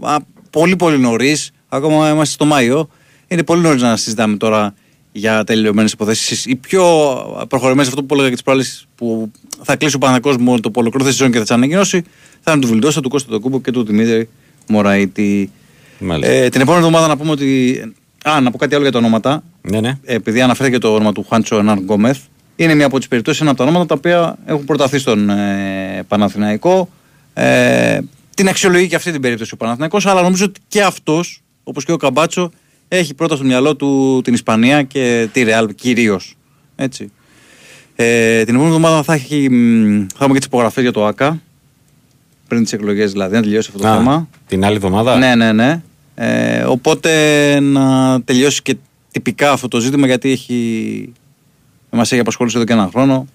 α, 0.00 0.16
πολύ 0.50 0.76
πολύ 0.76 0.98
νωρίς. 0.98 1.50
Ακόμα 1.68 2.10
είμαστε 2.10 2.34
στο 2.34 2.44
Μάιο. 2.44 2.88
Είναι 3.28 3.42
πολύ 3.42 3.60
νωρίς 3.62 3.82
να 3.82 3.96
συζητάμε 3.96 4.36
τώρα 4.36 4.74
για 5.16 5.44
τελειωμένες 5.44 5.92
υποθέσεις. 5.92 6.46
Οι 6.46 6.56
πιο 6.56 6.84
προχωρημένε, 7.48 7.88
αυτό 7.88 8.04
που 8.04 8.14
έλεγα 8.14 8.28
και 8.28 8.34
τις 8.34 8.44
προάλλες, 8.44 8.86
που 8.94 9.30
θα 9.62 9.76
κλείσει 9.76 9.96
ο 9.96 9.98
Παναγικό 9.98 10.34
μόνο 10.40 10.60
το 10.60 10.70
ολοκληρώθη 10.74 11.10
σεζόν 11.10 11.32
και 11.32 11.38
θα 11.38 11.44
τι 11.44 11.54
ανακοινώσει, 11.54 12.04
θα 12.40 12.52
είναι 12.52 12.60
του 12.60 12.68
Βιλντόσα, 12.68 13.00
του 13.00 13.08
Κώστα 13.08 13.30
Τοκούμπο 13.30 13.60
και 13.60 13.70
του 13.70 13.84
Δημήτρη 13.84 14.28
Μωραήτη. 14.68 15.50
Μάλιστα. 15.98 16.34
Ε, 16.34 16.48
την 16.48 16.60
επόμενη 16.60 16.84
εβδομάδα 16.84 17.08
να 17.08 17.16
πούμε 17.16 17.30
ότι. 17.30 17.80
Α, 18.24 18.40
να 18.40 18.50
πω 18.50 18.58
κάτι 18.58 18.74
άλλο 18.74 18.82
για 18.82 18.92
τα 18.92 18.98
ονόματα. 18.98 19.42
Ναι, 19.62 19.80
ναι. 19.80 19.98
Επειδή 20.04 20.40
αναφέρθηκε 20.40 20.78
το 20.78 20.94
όνομα 20.94 21.12
του 21.12 21.26
Χάντσο 21.28 21.56
Ενάν 21.56 21.78
Γκόμεθ, 21.78 22.18
είναι 22.56 22.74
μια 22.74 22.86
από 22.86 22.98
τις 22.98 23.08
περιπτώσεις, 23.08 23.40
ένα 23.40 23.50
από 23.50 23.58
τα 23.58 23.64
ονόματα 23.64 23.86
τα 23.86 23.94
οποία 23.94 24.38
έχουν 24.46 24.64
προταθεί 24.64 24.98
στον 24.98 25.30
ε, 25.30 26.04
Παναθηναϊκό. 26.08 26.88
Ε, 27.34 27.98
την 28.34 28.48
αξιολογεί 28.48 28.88
και 28.88 28.96
αυτή 28.96 29.12
την 29.12 29.20
περίπτωση 29.20 29.54
ο 29.54 29.56
Παναθηναϊκός, 29.56 30.06
αλλά 30.06 30.22
νομίζω 30.22 30.44
ότι 30.44 30.60
και 30.68 30.82
αυτός, 30.82 31.42
όπως 31.64 31.84
και 31.84 31.92
ο 31.92 31.96
Καμπάτσο, 31.96 32.50
έχει 32.88 33.14
πρώτα 33.14 33.36
στο 33.36 33.44
μυαλό 33.44 33.76
του 33.76 34.20
την 34.24 34.34
Ισπανία 34.34 34.82
και 34.82 35.28
τη 35.32 35.42
Ρεάλ 35.42 35.74
κυρίως. 35.74 36.36
Έτσι. 36.76 37.10
Ε, 37.96 38.44
την 38.44 38.54
επόμενη 38.54 38.74
εβδομάδα 38.74 39.02
θα, 39.02 39.12
έχει, 39.14 39.50
μ, 39.50 39.98
θα 39.98 40.14
έχουμε 40.14 40.32
και 40.32 40.38
τις 40.38 40.46
υπογραφές 40.46 40.82
για 40.82 40.92
το 40.92 41.06
ΑΚΑ. 41.06 41.40
Πριν 42.48 42.62
τις 42.62 42.72
εκλογές 42.72 43.12
δηλαδή, 43.12 43.34
να 43.34 43.42
τελειώσει 43.42 43.70
αυτό 43.74 43.82
το 43.82 43.88
Α, 43.88 43.96
θέμα. 43.96 44.28
Την 44.46 44.64
άλλη 44.64 44.76
εβδομάδα; 44.76 45.16
Ναι, 45.16 45.34
ναι, 45.34 45.52
ναι. 45.52 45.82
Ε, 46.14 46.62
οπότε 46.62 47.60
να 47.60 48.20
τελειώσει 48.22 48.62
και 48.62 48.76
τυπικά 49.10 49.52
αυτό 49.52 49.68
το 49.68 49.80
ζήτημα 49.80 50.06
γιατί 50.06 50.30
έχει... 50.30 51.12
μας 51.90 52.12
έχει 52.12 52.20
απασχολήσει 52.20 52.56
εδώ 52.56 52.66
και 52.66 52.72
ένα 52.72 52.88
χρόνο. 52.92 53.26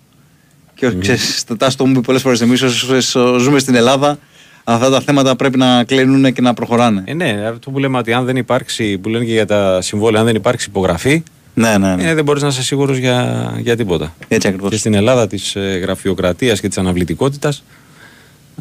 Και 0.76 0.88
mm. 0.88 1.00
ξέρεις, 1.00 1.44
τα 1.44 1.58
Τάσο 1.58 1.78
το 1.78 1.86
μου 1.86 1.94
πει 1.94 2.02
πολλές 2.02 2.22
φορές 2.22 2.42
εμείς 2.42 2.62
όσο 2.62 3.38
ζούμε 3.38 3.60
στην 3.60 3.76
Ελλάδα 3.76 4.20
αυτά 4.64 4.90
τα 4.90 5.02
θέματα 5.02 5.36
πρέπει 5.36 5.58
να 5.58 5.84
κλείνουν 5.84 6.34
και 6.34 6.42
να 6.42 6.54
προχωράνε. 6.54 7.04
Ε, 7.06 7.14
ναι, 7.14 7.46
αυτό 7.54 7.72
που 7.72 7.80
λέμε 7.80 7.98
ότι 7.98 8.14
αν 8.14 8.26
δεν 8.26 8.36
υπάρξει, 8.36 8.98
που 8.98 9.10
λένε 9.10 9.26
και 9.26 9.32
για 9.32 9.46
τα 9.46 9.82
συμβόλαια, 9.82 10.20
αν 10.20 10.26
δεν 10.26 10.36
υπάρξει 10.36 10.66
υπογραφή, 10.70 11.24
Ναι, 11.54 11.78
ναι, 11.78 11.96
ναι. 11.96 12.10
ε, 12.10 12.14
δεν 12.14 12.24
μπορείς 12.24 12.42
να 12.42 12.48
είσαι 12.48 12.64
σίγουρος 12.64 12.98
για, 12.98 13.52
για 13.60 13.76
τίποτα. 13.76 14.16
Έτσι 14.28 14.48
ακριβώς. 14.48 14.70
Και 14.70 14.78
στην 14.78 14.94
Ελλάδα 14.94 15.28
της 15.28 15.56
ε, 15.56 15.80
γραφειοκρατίας 15.82 16.60
και 16.60 16.68
της 16.68 16.78
αναβλητικότητας, 16.78 17.64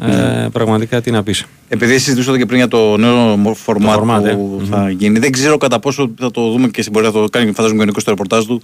ε, 0.01 0.47
πραγματικά 0.51 1.01
τι 1.01 1.11
να 1.11 1.23
πεις. 1.23 1.45
Επειδή 1.67 1.97
συζητούσατε 1.97 2.37
και 2.37 2.45
πριν 2.45 2.57
για 2.57 2.67
το 2.67 2.97
νέο 2.97 3.53
φορμάτ 3.55 3.99
format, 4.03 4.25
ε. 4.25 4.31
που 4.31 4.61
θα 4.69 4.89
γίνει, 4.89 5.19
δεν 5.19 5.31
ξέρω 5.31 5.57
κατά 5.57 5.79
πόσο 5.79 6.11
θα 6.19 6.31
το 6.31 6.51
δούμε 6.51 6.67
και 6.67 6.85
μπορεί 6.91 7.05
να 7.05 7.11
το 7.11 7.25
κάνει 7.31 7.45
και 7.45 7.51
φαντάζομαι 7.51 7.77
και 7.77 7.83
ο 7.83 7.85
Νίκος 7.85 8.01
στο 8.01 8.11
ρεπορτάζ 8.11 8.45
του. 8.45 8.61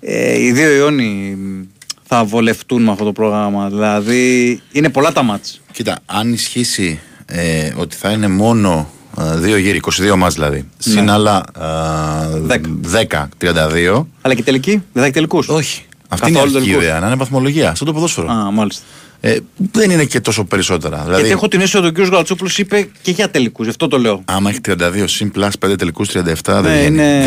Ε, 0.00 0.40
οι 0.40 0.52
δύο 0.52 0.74
Ιόνι 0.74 1.36
θα 2.06 2.24
βολευτούν 2.24 2.82
με 2.82 2.90
αυτό 2.90 3.04
το 3.04 3.12
πρόγραμμα. 3.12 3.68
Δηλαδή 3.68 4.60
είναι 4.72 4.88
πολλά 4.88 5.12
τα 5.12 5.22
μάτς. 5.22 5.60
Κοίτα, 5.72 5.98
αν 6.06 6.32
ισχύσει 6.32 7.00
ε, 7.26 7.70
ότι 7.76 7.96
θα 7.96 8.10
είναι 8.10 8.28
μόνο 8.28 8.90
ε, 9.20 9.36
δύο 9.36 9.56
γύρι, 9.56 9.80
22 10.10 10.14
μάτς 10.16 10.34
δηλαδή, 10.34 10.68
συν 10.78 11.04
Ναι. 11.04 11.12
άλλα 11.12 11.44
ε, 12.48 12.60
10, 13.08 13.26
32. 13.40 14.04
Αλλά 14.20 14.34
και 14.34 14.42
τελική, 14.42 14.70
δεν 14.70 14.82
θα 14.92 15.02
έχει 15.02 15.12
τελικούς. 15.12 15.48
Όχι. 15.48 15.84
Αυτή 16.08 16.28
είναι 16.30 16.38
η 16.38 16.40
αρχική 16.42 16.70
ιδέα, 16.70 17.00
να 17.00 17.06
είναι 17.06 17.16
βαθμολογία, 17.16 17.74
σαν 17.74 17.86
το 17.86 17.92
ποδόσφαιρο. 17.92 18.30
Α, 18.30 18.50
μάλιστα. 18.50 18.82
Ε, 19.20 19.38
δεν 19.72 19.90
είναι 19.90 20.04
και 20.04 20.20
τόσο 20.20 20.44
περισσότερα. 20.44 20.96
Δηλαδή, 20.96 21.14
Γιατί 21.16 21.30
έχω 21.30 21.48
την 21.48 21.60
αίσθηση 21.60 21.84
ότι 21.86 22.00
ο 22.00 22.04
κ. 22.04 22.08
Γαλατσόπουλος 22.08 22.58
είπε 22.58 22.88
και 23.02 23.10
για 23.10 23.30
τελικούς, 23.30 23.64
γι' 23.64 23.70
αυτό 23.70 23.88
το 23.88 23.98
λέω. 23.98 24.22
άμα 24.24 24.50
έχει 24.50 24.58
32 24.68 25.04
συν 25.06 25.30
plus 25.30 25.54
5 25.66 25.74
τελικούς 25.78 26.08
37, 26.08 26.60
δεν 26.62 26.62
Ναι, 26.62 26.70
βγαίνει. 26.78 26.86
είναι- 26.86 27.22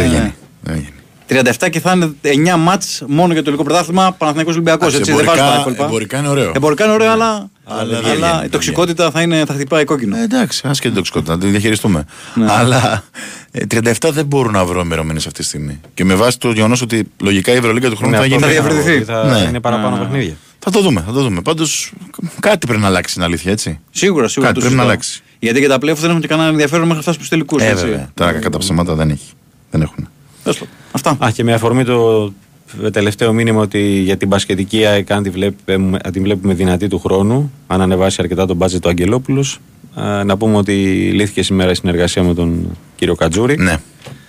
Δεν 0.61 0.73
βγαίνει. 0.73 0.93
Δεν 1.29 1.41
βγαίνει. 1.43 1.55
37 1.59 1.69
και 1.69 1.79
θα 1.79 1.91
είναι 1.91 2.53
9 2.53 2.57
ματς 2.59 3.03
μόνο 3.07 3.27
για 3.27 3.35
το 3.35 3.43
τελικό 3.43 3.63
πρωτάθλημα 3.63 4.11
Παναθηναϊκός 4.17 4.53
Ολυμπιακός. 4.53 4.93
Εντάξει, 4.93 5.11
Έτσι, 5.11 5.23
δεν 5.25 5.25
βάζω 5.35 5.39
τα 5.39 5.45
εμπορικά, 5.45 5.61
υπόλοιπα. 5.61 5.85
εμπορικά 5.85 6.17
είναι 6.17 6.27
ωραίο. 6.27 6.51
Εμπορικά 6.55 6.83
είναι 6.83 6.93
ωραίο, 6.93 7.11
αλλά, 7.11 7.49
Αλλά 7.65 7.81
αλλά, 7.81 8.01
δεν 8.01 8.01
βγαίνει, 8.15 8.17
η 8.37 8.39
δεν 8.41 8.49
τοξικότητα 8.49 9.11
θα, 9.11 9.21
είναι, 9.21 9.43
θα 9.45 9.53
χτυπάει 9.53 9.83
κόκκινο. 9.83 10.17
Ε, 10.17 10.21
εντάξει, 10.23 10.67
α 10.67 10.71
και 10.71 10.79
την 10.81 10.93
τοξικότητα, 10.93 11.33
να 11.33 11.39
τη 11.39 11.47
διαχειριστούμε. 11.47 12.05
Ναι. 12.35 12.45
Αλλά 12.51 13.03
ε, 13.51 13.63
37 13.99 14.09
δεν 14.11 14.25
μπορούν 14.25 14.51
να 14.51 14.65
βρω 14.65 14.81
ημερομηνίες 14.81 15.25
αυτή 15.25 15.39
τη 15.39 15.45
στιγμή. 15.45 15.79
Και 15.93 16.05
με 16.05 16.15
βάση 16.15 16.39
το 16.39 16.51
γεγονός 16.51 16.81
ότι 16.81 17.03
λογικά 17.21 17.51
η 17.51 17.55
Ευρωλίγκα 17.55 17.89
του 17.89 17.95
χρόνου 17.95 18.11
Ναι, 18.11 18.17
θα 18.17 18.23
αυτό 18.23 18.35
γίνει. 18.35 18.53
θα 18.53 18.61
διευρυνθεί. 18.61 19.03
Θα 19.03 19.23
Ναι. 19.23 19.37
είναι 19.49 19.59
παραπάνω 19.59 19.97
παιχνίδια. 19.97 20.33
Θα 20.59 20.71
το 20.71 20.81
δούμε, 20.81 21.03
θα 21.05 21.11
το 21.11 21.21
δούμε. 21.21 21.41
Πάντως 21.41 21.91
κάτι 22.39 22.65
πρέπει 22.67 22.81
να 22.81 22.87
αλλάξει 22.87 23.13
την 23.13 23.23
αλήθεια, 23.23 23.51
έτσι. 23.51 23.79
Σίγουρα, 23.91 24.27
σίγουρα. 24.27 24.51
Κάτι 24.51 24.61
το 24.63 24.65
πρέπει 24.69 24.75
να 24.75 24.81
συζητάω. 24.81 24.85
αλλάξει. 24.85 25.21
Γιατί 25.39 25.59
και 25.59 25.67
τα 25.67 25.77
πλέον 25.79 25.97
δεν 25.97 26.09
έχουν 26.09 26.21
και 26.21 26.27
κανένα 26.27 26.49
ενδιαφέρον 26.49 26.81
μέχρι 26.81 26.95
να 26.95 27.01
φτάσουν 27.01 27.19
στους 27.23 27.29
τελικούς. 27.29 27.61
Ε, 27.63 27.73
βέβαια. 27.73 28.09
Τώρα 28.13 28.31
κατά 28.33 28.57
ψέματα 28.57 28.95
δεν 28.95 29.09
έχει. 29.09 29.25
Δεν 29.71 29.81
έχουν. 29.81 30.09
Αυτά. 30.91 31.17
Α, 31.19 31.31
και 31.31 31.43
με 31.43 31.53
αφορμή 31.53 31.83
το 31.83 32.33
τελευταίο 32.91 33.33
μήνυμα 33.33 33.61
ότι 33.61 33.81
για 33.81 34.17
την 34.17 34.27
μπασκετική 34.27 34.85
ΑΕΚ 34.85 35.11
αν 35.11 35.23
τη 35.23 35.29
βλέπουμε, 35.29 35.99
αν 36.03 36.11
την 36.11 36.23
βλέπουμε 36.23 36.53
δυνατή 36.53 36.87
του 36.87 36.99
χρόνου, 36.99 37.51
αν 37.67 37.81
ανεβάσει 37.81 38.17
αρκετά 38.21 38.45
τον 38.45 38.55
μπάτζετ 38.55 38.81
του 38.81 38.89
Αγγελόπουλος. 38.89 39.59
Να 40.25 40.37
πούμε 40.37 40.57
ότι 40.57 40.73
λύθηκε 41.13 41.43
σήμερα 41.43 41.71
η 41.71 41.75
συνεργασία 41.75 42.23
με 42.23 42.33
τον 42.33 42.77
κύριο 42.95 43.15
Κατζούρη. 43.15 43.57
Ναι. 43.57 43.77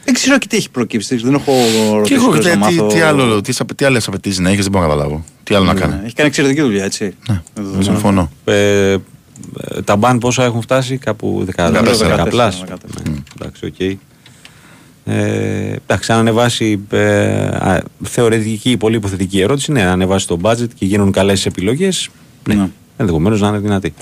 Δεν 0.04 0.14
ξέρω 0.14 0.38
και 0.38 0.46
τι 0.46 0.56
έχει 0.56 0.70
προκύψει. 0.70 1.16
Δεν 1.16 1.34
έχω 1.34 1.52
Και 1.52 1.94
ρωτήσει. 1.96 2.14
εγώ 2.14 2.26
πώς 2.26 2.38
τι, 2.38 2.44
να 2.46 2.52
τι, 2.52 2.58
μάθω. 2.58 2.86
τι, 2.86 3.00
άλλο, 3.00 3.40
τι, 3.40 3.64
τι 3.74 3.84
άλλες 3.84 4.08
απαιτήσεις 4.08 4.38
να 4.38 4.50
έχεις, 4.50 4.62
δεν 4.62 4.72
μπορώ 4.72 4.86
να 4.86 4.90
καταλάβω. 4.90 5.24
Τι 5.36 5.42
Τι 5.42 5.54
άλλο 5.54 5.64
να 5.64 5.74
κάνει. 5.74 5.94
Έχει 6.04 6.14
κάνει 6.14 6.28
εξαιρετική 6.28 6.60
δουλειά, 6.60 6.84
έτσι. 6.84 7.14
Ναι, 7.28 7.42
συμφωνώ. 7.82 8.30
Ε, 8.44 8.90
ε, 8.92 8.98
τα 9.84 9.96
μπαν 9.96 10.18
πόσα 10.18 10.44
έχουν 10.44 10.62
φτάσει, 10.62 10.96
κάπου 10.96 11.46
14 11.56 11.72
14, 12.24 12.26
plus. 12.28 12.64
Ναι, 13.08 13.14
εντάξει, 13.40 13.66
οκ. 13.66 13.98
Ε, 15.12 15.76
εντάξει, 15.86 16.12
αν 16.12 16.18
ανεβάσει 16.18 16.80
ε, 16.90 17.24
α, 17.46 17.82
θεωρητική, 18.02 18.76
πολύ 18.76 18.96
υποθετική 18.96 19.40
ερώτηση, 19.40 19.72
ναι, 19.72 19.82
αν 19.82 19.88
ανεβάσει 19.88 20.26
το 20.26 20.38
budget 20.42 20.68
και 20.74 20.84
γίνουν 20.84 21.12
καλές 21.12 21.46
επιλογές, 21.46 22.08
ναι, 22.48 22.54
Ναι. 22.54 22.68
ενδεχομένως 22.96 23.40
να 23.40 23.48
είναι 23.48 23.58
δυνατή. 23.58 23.94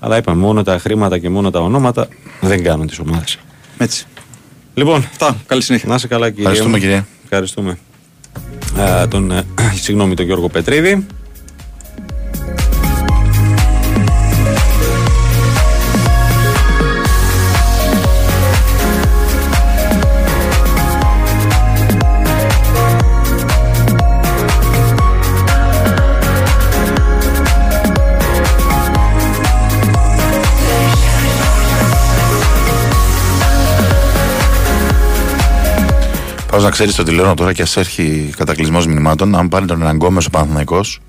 Αλλά 0.00 0.16
είπαμε, 0.16 0.40
μόνο 0.40 0.62
τα 0.62 0.78
χρήματα 0.78 1.18
και 1.18 1.28
μόνο 1.28 1.50
τα 1.50 1.60
ονόματα 1.60 2.08
δεν 2.40 2.62
κάνουν 2.62 2.86
τις 2.86 2.98
ομάδες. 2.98 3.38
Έτσι. 3.78 4.06
Λοιπόν, 4.74 4.96
Αυτά. 4.98 5.36
Καλή 5.46 5.62
συνέχεια. 5.62 5.88
να 5.88 5.94
είσαι 5.94 6.06
καλά, 6.06 6.26
κύριε. 6.30 6.42
Ευχαριστούμε, 6.44 6.76
μου. 6.76 6.82
κύριε. 6.82 7.04
Ευχαριστούμε. 7.24 7.78
Α, 8.80 9.08
τον, 9.08 9.30
ε, 9.30 9.42
συγγνώμη, 9.82 10.14
τον 10.14 10.24
Γιώργο 10.26 10.48
Πετρίδη. 10.48 11.06
Πάω 36.62 36.70
να 36.70 36.76
ξέρεις 36.76 36.94
το 36.94 37.02
τηλέφωνο 37.02 37.34
τώρα 37.34 37.52
και 37.52 37.62
ας 37.62 37.76
έρχει 37.76 38.32
κατακλυσμός 38.36 38.86
μηνυμάτων. 38.86 39.34
Αν 39.34 39.48
πάρει 39.48 39.66
τον 39.66 39.82
Ραγκό 39.82 40.10
μέσω 40.10 40.30
Παναθηναϊκός, 40.30 41.00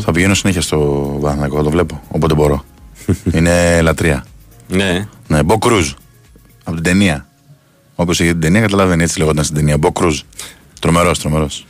θα 0.00 0.12
πηγαίνω 0.12 0.34
συνέχεια 0.34 0.60
στο 0.60 0.78
Παναθηναϊκό, 1.20 1.62
το 1.62 1.70
βλέπω. 1.70 2.02
Όποτε 2.08 2.34
μπορώ. 2.34 2.64
Είναι 3.34 3.80
λατρεία. 3.80 4.24
Ναι. 4.68 5.08
Ναι, 5.26 5.42
Μπο 5.42 5.58
Κρούζ. 5.58 5.92
Από 6.64 6.74
την 6.74 6.84
ταινία. 6.84 7.26
Όποιο 7.94 8.12
έχει 8.12 8.32
την 8.32 8.40
ταινία 8.40 8.60
καταλαβαίνει 8.60 9.02
έτσι 9.02 9.18
λεγόταν 9.18 9.44
στην 9.44 9.56
ταινία. 9.56 9.78
Μπο 9.78 9.92
Κρούζ. 9.92 10.20
Τρομερός, 10.80 11.18
τρομερός. 11.18 11.66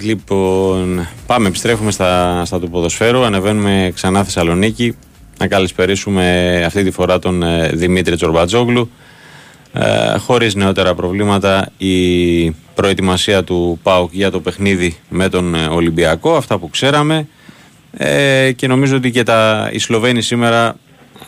Λοιπόν, 0.00 1.08
πάμε, 1.26 1.48
επιστρέφουμε 1.48 1.90
στα, 1.90 2.42
στα 2.44 2.60
του 2.60 2.70
ποδοσφαίρου. 2.70 3.24
Ανεβαίνουμε 3.24 3.90
ξανά 3.94 4.24
Θεσσαλονίκη. 4.24 4.96
Να 5.38 5.46
καλησπερίσουμε 5.46 6.62
αυτή 6.66 6.84
τη 6.84 6.90
φορά 6.90 7.18
τον 7.18 7.42
ε, 7.42 7.70
Δημήτρη 7.74 8.16
Τσορμπατζόγλου. 8.16 8.90
Ε, 9.80 10.18
χωρίς 10.18 10.54
νεότερα 10.54 10.94
προβλήματα 10.94 11.68
η 11.76 12.50
προετοιμασία 12.74 13.44
του 13.44 13.80
ΠΑΟΚ 13.82 14.12
για 14.12 14.30
το 14.30 14.40
παιχνίδι 14.40 14.96
με 15.08 15.28
τον 15.28 15.54
ε, 15.54 15.66
Ολυμπιακό, 15.66 16.36
αυτά 16.36 16.58
που 16.58 16.70
ξέραμε 16.70 17.28
ε, 17.92 18.52
και 18.56 18.66
νομίζω 18.66 18.96
ότι 18.96 19.10
και 19.10 19.22
τα, 19.22 19.68
οι 19.72 19.78
Σλοβαίνοι 19.78 20.22
σήμερα 20.22 20.76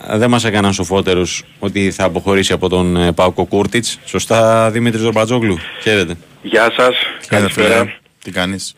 ε, 0.09 0.19
δεν 0.19 0.31
μας 0.31 0.45
έκαναν 0.45 0.73
σοφότερους 0.73 1.45
ότι 1.59 1.91
θα 1.91 2.05
αποχωρήσει 2.05 2.53
από 2.53 2.69
τον 2.69 2.97
ε, 2.97 3.13
ΠΑΟΚ 3.13 3.39
ο 3.39 3.45
Κούρτιτς. 3.45 3.99
Σωστά 4.05 4.71
Δημήτρης 4.71 5.01
Τσορμπατζόγλου, 5.01 5.59
χαίρετε. 5.83 6.15
Γεια 6.43 6.73
σας, 6.77 6.95
καλησπέρα. 7.27 7.93
Τι 8.25 8.31
κάνεις; 8.31 8.75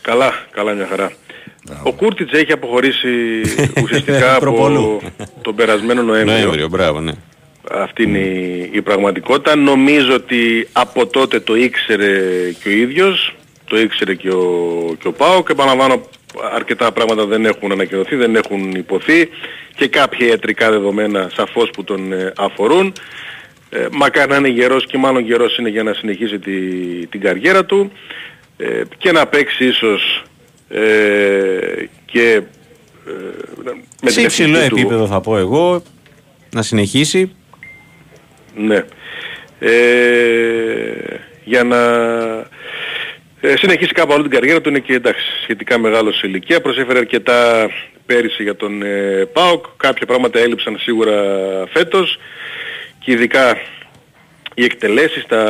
Καλά, 0.00 0.32
καλά 0.50 0.72
μια 0.72 0.86
χαρά. 0.90 1.12
Ο 1.82 1.92
Κούρτιτς 1.92 2.32
έχει 2.32 2.52
αποχωρήσει 2.52 3.08
ουσιαστικά 3.82 4.30
από 4.30 4.40
Προπολού. 4.40 5.00
τον 5.42 5.54
περασμένο 5.54 6.02
Νοέμβριο. 6.02 6.36
Νοέμβριο, 6.36 6.68
μπράβο, 6.68 7.00
ναι. 7.00 7.12
Αυτή 7.70 8.02
είναι 8.02 8.18
η, 8.18 8.70
η 8.72 8.82
πραγματικότητα. 8.82 9.56
Νομίζω 9.56 10.14
ότι 10.14 10.68
από 10.72 11.06
τότε 11.06 11.40
το 11.40 11.56
ήξερε 11.56 12.18
και 12.62 12.68
ο 12.68 12.72
ίδιος, 12.72 13.34
το 13.64 13.78
ήξερε 13.80 14.14
και 14.14 14.28
ο, 14.30 14.96
και 15.00 15.08
ο 15.08 15.12
Πάο 15.12 15.42
και 15.42 15.52
επαναλαμβάνω 15.52 16.02
αρκετά 16.54 16.92
πράγματα 16.92 17.26
δεν 17.26 17.44
έχουν 17.44 17.72
ανακοινωθεί, 17.72 18.16
δεν 18.16 18.36
έχουν 18.36 18.70
υποθεί 18.70 19.28
και 19.76 19.88
κάποια 19.88 20.26
ιατρικά 20.26 20.70
δεδομένα 20.70 21.30
σαφώς 21.34 21.70
που 21.70 21.84
τον 21.84 22.12
ε, 22.12 22.32
αφορούν. 22.36 22.92
Ε, 23.70 23.86
μακάρι 23.92 24.30
να 24.30 24.36
είναι 24.36 24.48
γερός 24.48 24.86
και 24.86 24.98
μάλλον 24.98 25.24
γερός 25.24 25.56
είναι 25.58 25.68
για 25.68 25.82
να 25.82 25.92
συνεχίσει 25.94 26.38
τη, 26.38 26.52
την 27.06 27.20
καριέρα 27.20 27.64
του 27.64 27.92
ε, 28.56 28.82
και 28.98 29.12
να 29.12 29.26
παίξει 29.26 29.64
ίσως 29.66 30.24
ε, 30.68 30.80
και 32.04 32.42
ε, 33.06 33.12
με 34.02 34.10
Σε 34.10 34.16
την 34.16 34.24
υψηλό 34.24 34.56
εθνική 34.58 34.68
του- 34.74 34.78
επίπεδο 34.78 35.06
θα 35.06 35.20
πω 35.20 35.36
εγώ 35.38 35.82
να 36.50 36.62
συνεχίσει. 36.62 37.32
Ναι. 38.54 38.84
Ε, 39.58 41.20
για 41.44 41.64
να 41.64 41.80
ε, 43.40 43.56
συνεχίσει 43.56 43.92
κάπου 43.92 44.12
άλλο 44.12 44.22
την 44.22 44.30
καριέρα 44.30 44.60
του 44.60 44.68
είναι 44.68 44.78
και 44.78 44.94
εντάξει 44.94 45.24
σχετικά 45.42 45.78
μεγάλο 45.78 46.12
σε 46.12 46.26
ηλικία. 46.26 46.60
Προσέφερε 46.60 46.98
αρκετά 46.98 47.70
πέρυσι 48.06 48.42
για 48.42 48.56
τον 48.56 48.82
ε, 48.82 49.28
ΠΑΟΚ. 49.32 49.64
Κάποια 49.76 50.06
πράγματα 50.06 50.38
έλειψαν 50.38 50.78
σίγουρα 50.78 51.14
φέτος 51.72 52.18
και 52.98 53.12
ειδικά 53.12 53.56
οι 54.54 54.64
εκτελέσεις, 54.64 55.26
τα, 55.26 55.44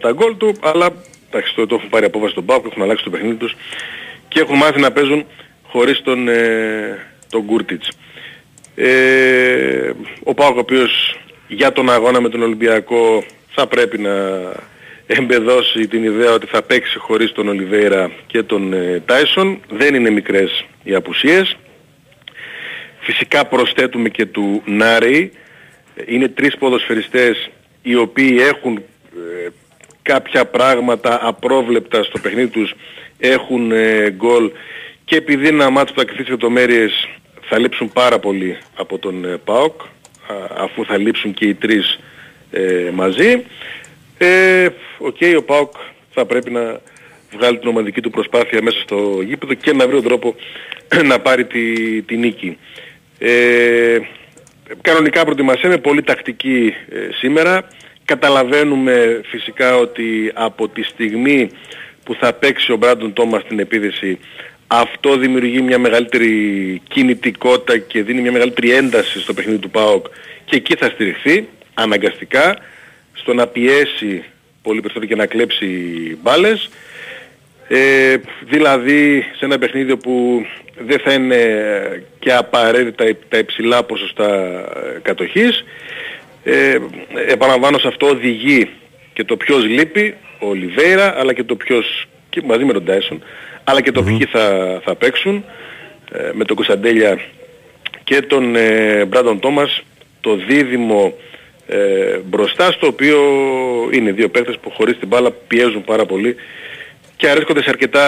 τα 0.00 0.12
γκολ 0.12 0.36
του, 0.36 0.54
αλλά 0.60 0.92
εντάξει, 1.30 1.54
το, 1.54 1.66
το 1.66 1.74
έχουν 1.74 1.88
πάρει 1.88 2.04
απόφαση 2.04 2.34
τον 2.34 2.44
ΠΑΟΚ, 2.44 2.66
έχουν 2.70 2.82
αλλάξει 2.82 3.04
το 3.04 3.10
παιχνίδι 3.10 3.34
τους 3.34 3.56
και 4.28 4.40
έχουν 4.40 4.56
μάθει 4.56 4.80
να 4.80 4.92
παίζουν 4.92 5.26
χωρίς 5.62 6.02
τον, 6.02 6.28
ε, 6.28 7.06
τον 7.30 7.42
Γκούρτιτς. 7.42 7.88
Ε, 8.74 9.90
ο 10.22 10.34
ΠΑΟΚ 10.34 10.56
ο 10.56 10.60
οποίος 10.60 11.16
για 11.54 11.72
τον 11.72 11.90
αγώνα 11.90 12.20
με 12.20 12.28
τον 12.28 12.42
Ολυμπιακό 12.42 13.24
θα 13.48 13.66
πρέπει 13.66 13.98
να 13.98 14.10
εμπεδώσει 15.06 15.86
την 15.88 16.04
ιδέα 16.04 16.32
ότι 16.32 16.46
θα 16.46 16.62
παίξει 16.62 16.98
χωρίς 16.98 17.32
τον 17.32 17.48
Ολιβέηρα 17.48 18.10
και 18.26 18.42
τον 18.42 18.72
ε, 18.72 19.02
Τάισον. 19.06 19.60
Δεν 19.70 19.94
είναι 19.94 20.10
μικρές 20.10 20.64
οι 20.82 20.94
απουσίες. 20.94 21.56
Φυσικά 23.00 23.46
προσθέτουμε 23.46 24.08
και 24.08 24.26
του 24.26 24.62
Νάρη. 24.64 25.32
Είναι 26.06 26.28
τρεις 26.28 26.56
ποδοσφαιριστές 26.56 27.50
οι 27.82 27.94
οποίοι 27.94 28.36
έχουν 28.40 28.76
ε, 28.76 29.48
κάποια 30.02 30.44
πράγματα 30.46 31.18
απρόβλεπτα 31.22 32.02
στο 32.02 32.18
παιχνίδι 32.18 32.48
τους. 32.48 32.74
Έχουν 33.18 33.72
ε, 33.72 34.10
γκολ 34.10 34.50
και 35.04 35.16
επειδή 35.16 35.48
είναι 35.48 35.62
ένα 35.62 35.70
ματς 35.70 35.94
που 35.94 35.98
θα 36.00 36.04
κριθεί 36.04 36.22
στις 36.22 36.34
λεπτομέρειες 36.34 37.08
θα 37.48 37.58
λείψουν 37.58 37.92
πάρα 37.92 38.18
πολύ 38.18 38.58
από 38.76 38.98
τον 38.98 39.24
ε, 39.24 39.36
ΠΑΟΚ 39.44 39.80
α, 39.80 39.86
αφού 40.56 40.84
θα 40.84 40.98
λείψουν 40.98 41.34
και 41.34 41.44
οι 41.44 41.54
τρεις 41.54 41.98
ε, 42.50 42.90
μαζί. 42.92 43.44
Ε, 44.18 44.68
οκ, 44.98 45.16
ο 45.36 45.42
ΠΑΟΚ 45.42 45.72
θα 46.10 46.24
πρέπει 46.24 46.50
να 46.50 46.80
βγάλει 47.32 47.58
την 47.58 47.68
ομαδική 47.68 48.00
του 48.00 48.10
προσπάθεια 48.10 48.62
μέσα 48.62 48.80
στο 48.80 49.20
γήπεδο 49.24 49.54
και 49.54 49.72
να 49.72 49.86
βρει 49.86 49.94
τον 49.94 50.04
τρόπο 50.04 50.34
να 51.10 51.20
πάρει 51.20 51.44
τη, 51.44 52.02
τη 52.02 52.16
νίκη. 52.16 52.58
Ε, 53.18 53.98
κανονικά 54.80 55.22
προετοιμασία 55.22 55.68
με 55.68 55.78
πολύ 55.78 56.02
τακτική 56.02 56.74
ε, 56.88 56.98
σήμερα. 57.12 57.68
Καταλαβαίνουμε 58.04 59.20
φυσικά 59.24 59.76
ότι 59.76 60.30
από 60.34 60.68
τη 60.68 60.82
στιγμή 60.82 61.50
που 62.04 62.14
θα 62.14 62.32
παίξει 62.32 62.72
ο 62.72 62.76
Μπράντον 62.76 63.12
Τόμας 63.12 63.42
στην 63.42 63.58
επίδεση 63.58 64.18
αυτό 64.74 65.16
δημιουργεί 65.16 65.60
μια 65.60 65.78
μεγαλύτερη 65.78 66.80
κινητικότητα 66.88 67.78
και 67.78 68.02
δίνει 68.02 68.20
μια 68.20 68.32
μεγαλύτερη 68.32 68.70
ένταση 68.70 69.20
στο 69.20 69.34
παιχνίδι 69.34 69.58
του 69.58 69.70
ΠΑΟΚ 69.70 70.06
και 70.44 70.56
εκεί 70.56 70.74
θα 70.74 70.88
στηριχθεί 70.88 71.48
αναγκαστικά 71.74 72.58
στο 73.12 73.34
να 73.34 73.46
πιέσει 73.46 74.24
πολύ 74.62 74.80
περισσότερο 74.80 75.10
και 75.10 75.16
να 75.16 75.26
κλέψει 75.26 75.66
μπάλες. 76.22 76.70
Ε, 77.68 78.16
δηλαδή 78.48 79.24
σε 79.36 79.44
ένα 79.44 79.58
παιχνίδι 79.58 79.96
που 79.96 80.46
δεν 80.78 80.98
θα 80.98 81.12
είναι 81.12 81.38
και 82.18 82.32
απαραίτητα 82.32 83.04
τα 83.28 83.38
υψηλά 83.38 83.82
ποσοστά 83.82 84.34
ε, 84.34 84.98
κατοχής. 85.02 85.64
Ε, 86.44 86.78
επαναλαμβάνω 87.28 87.78
σε 87.78 87.88
αυτό 87.88 88.06
οδηγεί 88.06 88.70
και 89.12 89.24
το 89.24 89.36
ποιος 89.36 89.64
λείπει, 89.64 90.14
ο 90.38 90.48
Ολιβέηρα, 90.48 91.18
αλλά 91.18 91.32
και 91.32 91.44
το 91.44 91.56
ποιος, 91.56 92.06
και 92.30 92.42
μαζί 92.44 92.64
με 92.64 92.72
τον 92.72 92.84
Τάισον, 92.84 93.22
αλλά 93.64 93.80
και 93.80 93.92
το 93.92 94.02
ποιοι 94.02 94.24
θα, 94.32 94.80
θα 94.84 94.94
παίξουν, 94.94 95.44
ε, 96.12 96.30
με 96.32 96.44
τον 96.44 96.56
Κωνσταντέλια 96.56 97.18
και 98.04 98.22
τον 98.22 98.56
ε, 98.56 99.04
Μπράντον 99.04 99.40
Τόμας, 99.40 99.82
το 100.20 100.36
δίδυμο 100.36 101.14
ε, 101.66 102.18
μπροστά, 102.24 102.72
στο 102.72 102.86
οποίο 102.86 103.18
είναι 103.90 104.12
δύο 104.12 104.28
παίκτες 104.28 104.58
που 104.58 104.70
χωρίς 104.70 104.98
την 104.98 105.08
μπάλα 105.08 105.30
πιέζουν 105.30 105.84
πάρα 105.84 106.06
πολύ 106.06 106.36
και 107.16 107.28
αρέσκονται 107.28 107.62
σε 107.62 107.68
αρκετά 107.68 108.04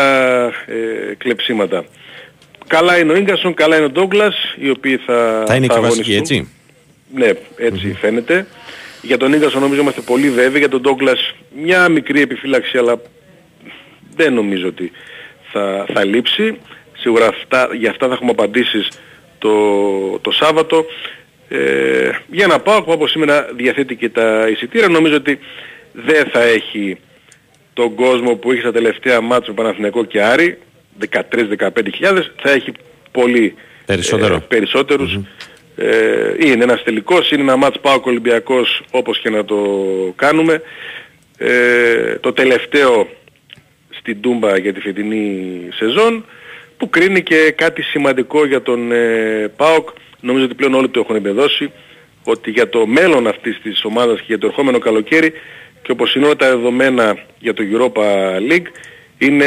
ε, 0.66 1.14
κλεψίματα. 1.18 1.84
Καλά 2.66 2.98
είναι 2.98 3.12
ο 3.12 3.16
Ίγκασον, 3.16 3.54
καλά 3.54 3.76
είναι 3.76 3.84
ο 3.84 3.90
Ντόγκλας, 3.90 4.54
οι 4.60 4.70
οποίοι 4.70 4.96
θα, 4.96 5.44
Θα 5.46 5.54
είναι 5.54 5.66
και 5.66 5.78
βασική, 5.78 6.10
αγωνιστούν. 6.10 6.16
έτσι; 6.16 6.48
Ναι, 7.14 7.30
ετσι 7.56 7.96
φαίνεται. 8.00 8.46
Για 9.02 9.16
τον 9.16 9.32
Ίγκασον 9.32 9.60
νομίζω 9.60 9.80
είμαστε 9.80 10.00
πολύ 10.00 10.30
βέβαιοι. 10.30 10.58
Για 10.58 10.68
τον 10.68 10.80
Ντόγκλας 10.80 11.34
μια 11.62 11.88
μικρή 11.88 12.20
επιφύλαξη, 12.20 12.78
αλλά 12.78 13.00
δεν 14.16 14.34
νομίζω 14.34 14.68
ότι 14.68 14.92
θα, 15.54 15.86
θα 15.92 16.04
λείψει. 16.04 16.58
Σίγουρα 16.98 17.26
αυτά, 17.26 17.68
για 17.78 17.90
αυτά 17.90 18.06
θα 18.06 18.12
έχουμε 18.12 18.30
απαντήσεις 18.30 18.88
το, 19.38 19.52
το 20.18 20.30
Σάββατο. 20.30 20.84
Ε, 21.48 22.10
για 22.30 22.46
να 22.46 22.60
πάω, 22.60 22.82
που 22.82 22.92
από 22.92 23.06
σήμερα 23.06 23.48
διαθέτει 23.56 23.96
και 23.96 24.08
τα 24.08 24.48
εισιτήρια, 24.48 24.88
νομίζω 24.88 25.16
ότι 25.16 25.38
δεν 25.92 26.26
θα 26.32 26.42
έχει 26.42 26.98
τον 27.72 27.94
κόσμο 27.94 28.34
που 28.34 28.52
είχε 28.52 28.60
στα 28.60 28.72
τελευταία 28.72 29.20
μάτια 29.20 29.48
με 29.48 29.54
Παναθηναϊκό 29.54 30.04
και 30.04 30.22
Άρη, 30.22 30.58
13-15 31.10 31.68
χιλιάδες, 31.94 32.32
θα 32.42 32.50
έχει 32.50 32.72
πολύ 33.12 33.54
Περισσότερο. 33.86 34.34
ε, 34.34 34.44
περισσότερους. 34.48 35.18
Ε, 35.76 36.34
είναι 36.38 36.64
ένας 36.64 36.82
τελικός, 36.82 37.30
είναι 37.30 37.42
ένα 37.42 37.56
μάτς 37.56 37.80
πάω 37.80 38.00
Ολυμπιακός 38.04 38.82
όπως 38.90 39.18
και 39.18 39.30
να 39.30 39.44
το 39.44 39.56
κάνουμε. 40.16 40.62
Ε, 41.38 42.18
το 42.20 42.32
τελευταίο 42.32 43.08
στην 44.04 44.20
Τούμπα 44.20 44.58
για 44.58 44.72
τη 44.72 44.80
φετινή 44.80 45.68
σεζόν 45.74 46.24
που 46.76 46.90
κρίνει 46.90 47.22
και 47.22 47.54
κάτι 47.56 47.82
σημαντικό 47.82 48.46
για 48.46 48.62
τον 48.62 48.92
ε, 48.92 49.52
ΠΑΟΚ. 49.56 49.88
Νομίζω 50.20 50.44
ότι 50.44 50.54
πλέον 50.54 50.74
όλοι 50.74 50.88
το 50.88 51.00
έχουν 51.00 51.16
εμπεδώσει 51.16 51.70
ότι 52.24 52.50
για 52.50 52.68
το 52.68 52.86
μέλλον 52.86 53.26
αυτής 53.26 53.60
της 53.62 53.84
ομάδας 53.84 54.18
και 54.18 54.24
για 54.26 54.38
το 54.38 54.46
ερχόμενο 54.46 54.78
καλοκαίρι 54.78 55.32
και 55.82 55.92
όπως 55.92 56.14
είναι 56.14 56.24
όλα 56.24 56.36
τα 56.36 56.48
δεδομένα 56.48 57.18
για 57.38 57.54
το 57.54 57.62
Europa 57.72 58.02
League 58.52 58.66
είναι 59.18 59.46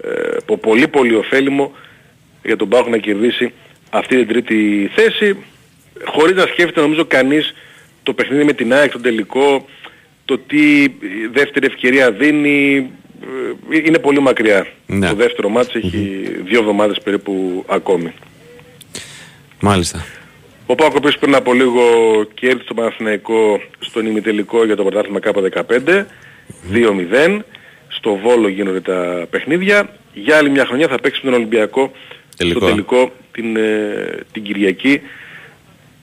ε, 0.00 0.36
πο- 0.46 0.58
πολύ 0.58 0.88
πολύ 0.88 1.14
ωφέλιμο 1.14 1.72
για 2.42 2.56
τον 2.56 2.68
ΠΑΟΚ 2.68 2.88
να 2.88 2.96
κερδίσει 2.96 3.52
αυτή 3.90 4.16
την 4.16 4.26
τρίτη 4.26 4.90
θέση 4.94 5.36
χωρίς 6.04 6.36
να 6.36 6.42
σκέφτεται 6.42 6.80
νομίζω 6.80 7.04
κανείς 7.04 7.54
το 8.02 8.12
παιχνίδι 8.12 8.44
με 8.44 8.52
την 8.52 8.72
ΑΕΚ, 8.72 8.92
τον 8.92 9.02
τελικό, 9.02 9.66
το 10.24 10.38
τι 10.38 10.86
δεύτερη 11.32 11.66
ευκαιρία 11.66 12.10
δίνει, 12.10 12.76
ε, 12.76 13.05
είναι 13.84 13.98
πολύ 13.98 14.20
μακριά. 14.20 14.66
Ναι. 14.86 15.08
Το 15.08 15.14
δεύτερο 15.14 15.48
μάτς 15.48 15.74
έχει 15.74 16.22
δύο 16.44 16.60
εβδομάδες 16.60 17.00
περίπου 17.04 17.64
ακόμη. 17.68 18.12
Μάλιστα. 19.60 20.04
Ο 20.66 20.74
Πάοκ 20.74 20.92
ο 20.92 20.96
οποίος 20.96 21.18
πριν 21.18 21.34
από 21.34 21.52
λίγο 21.52 21.82
κέρδισε 22.34 22.66
το 22.66 22.74
Παναθηναϊκό 22.74 23.60
στον 23.78 24.06
ημιτελικό 24.06 24.64
για 24.64 24.76
το 24.76 24.82
πρωτάθλημα 24.82 25.18
K15, 25.22 26.04
2-0. 26.72 27.38
Στο 27.88 28.14
Βόλο 28.14 28.48
γίνονται 28.48 28.80
τα 28.80 29.26
παιχνίδια. 29.30 29.96
Για 30.12 30.36
άλλη 30.36 30.50
μια 30.50 30.66
χρονιά 30.66 30.88
θα 30.88 30.98
παίξει 30.98 31.20
με 31.24 31.30
τον 31.30 31.40
Ολυμπιακό 31.40 31.92
Τελικό. 32.36 32.58
στο 32.58 32.68
τελικό 32.68 33.12
την, 33.32 33.56
ε, 33.56 34.18
την 34.32 34.42
Κυριακή. 34.42 35.00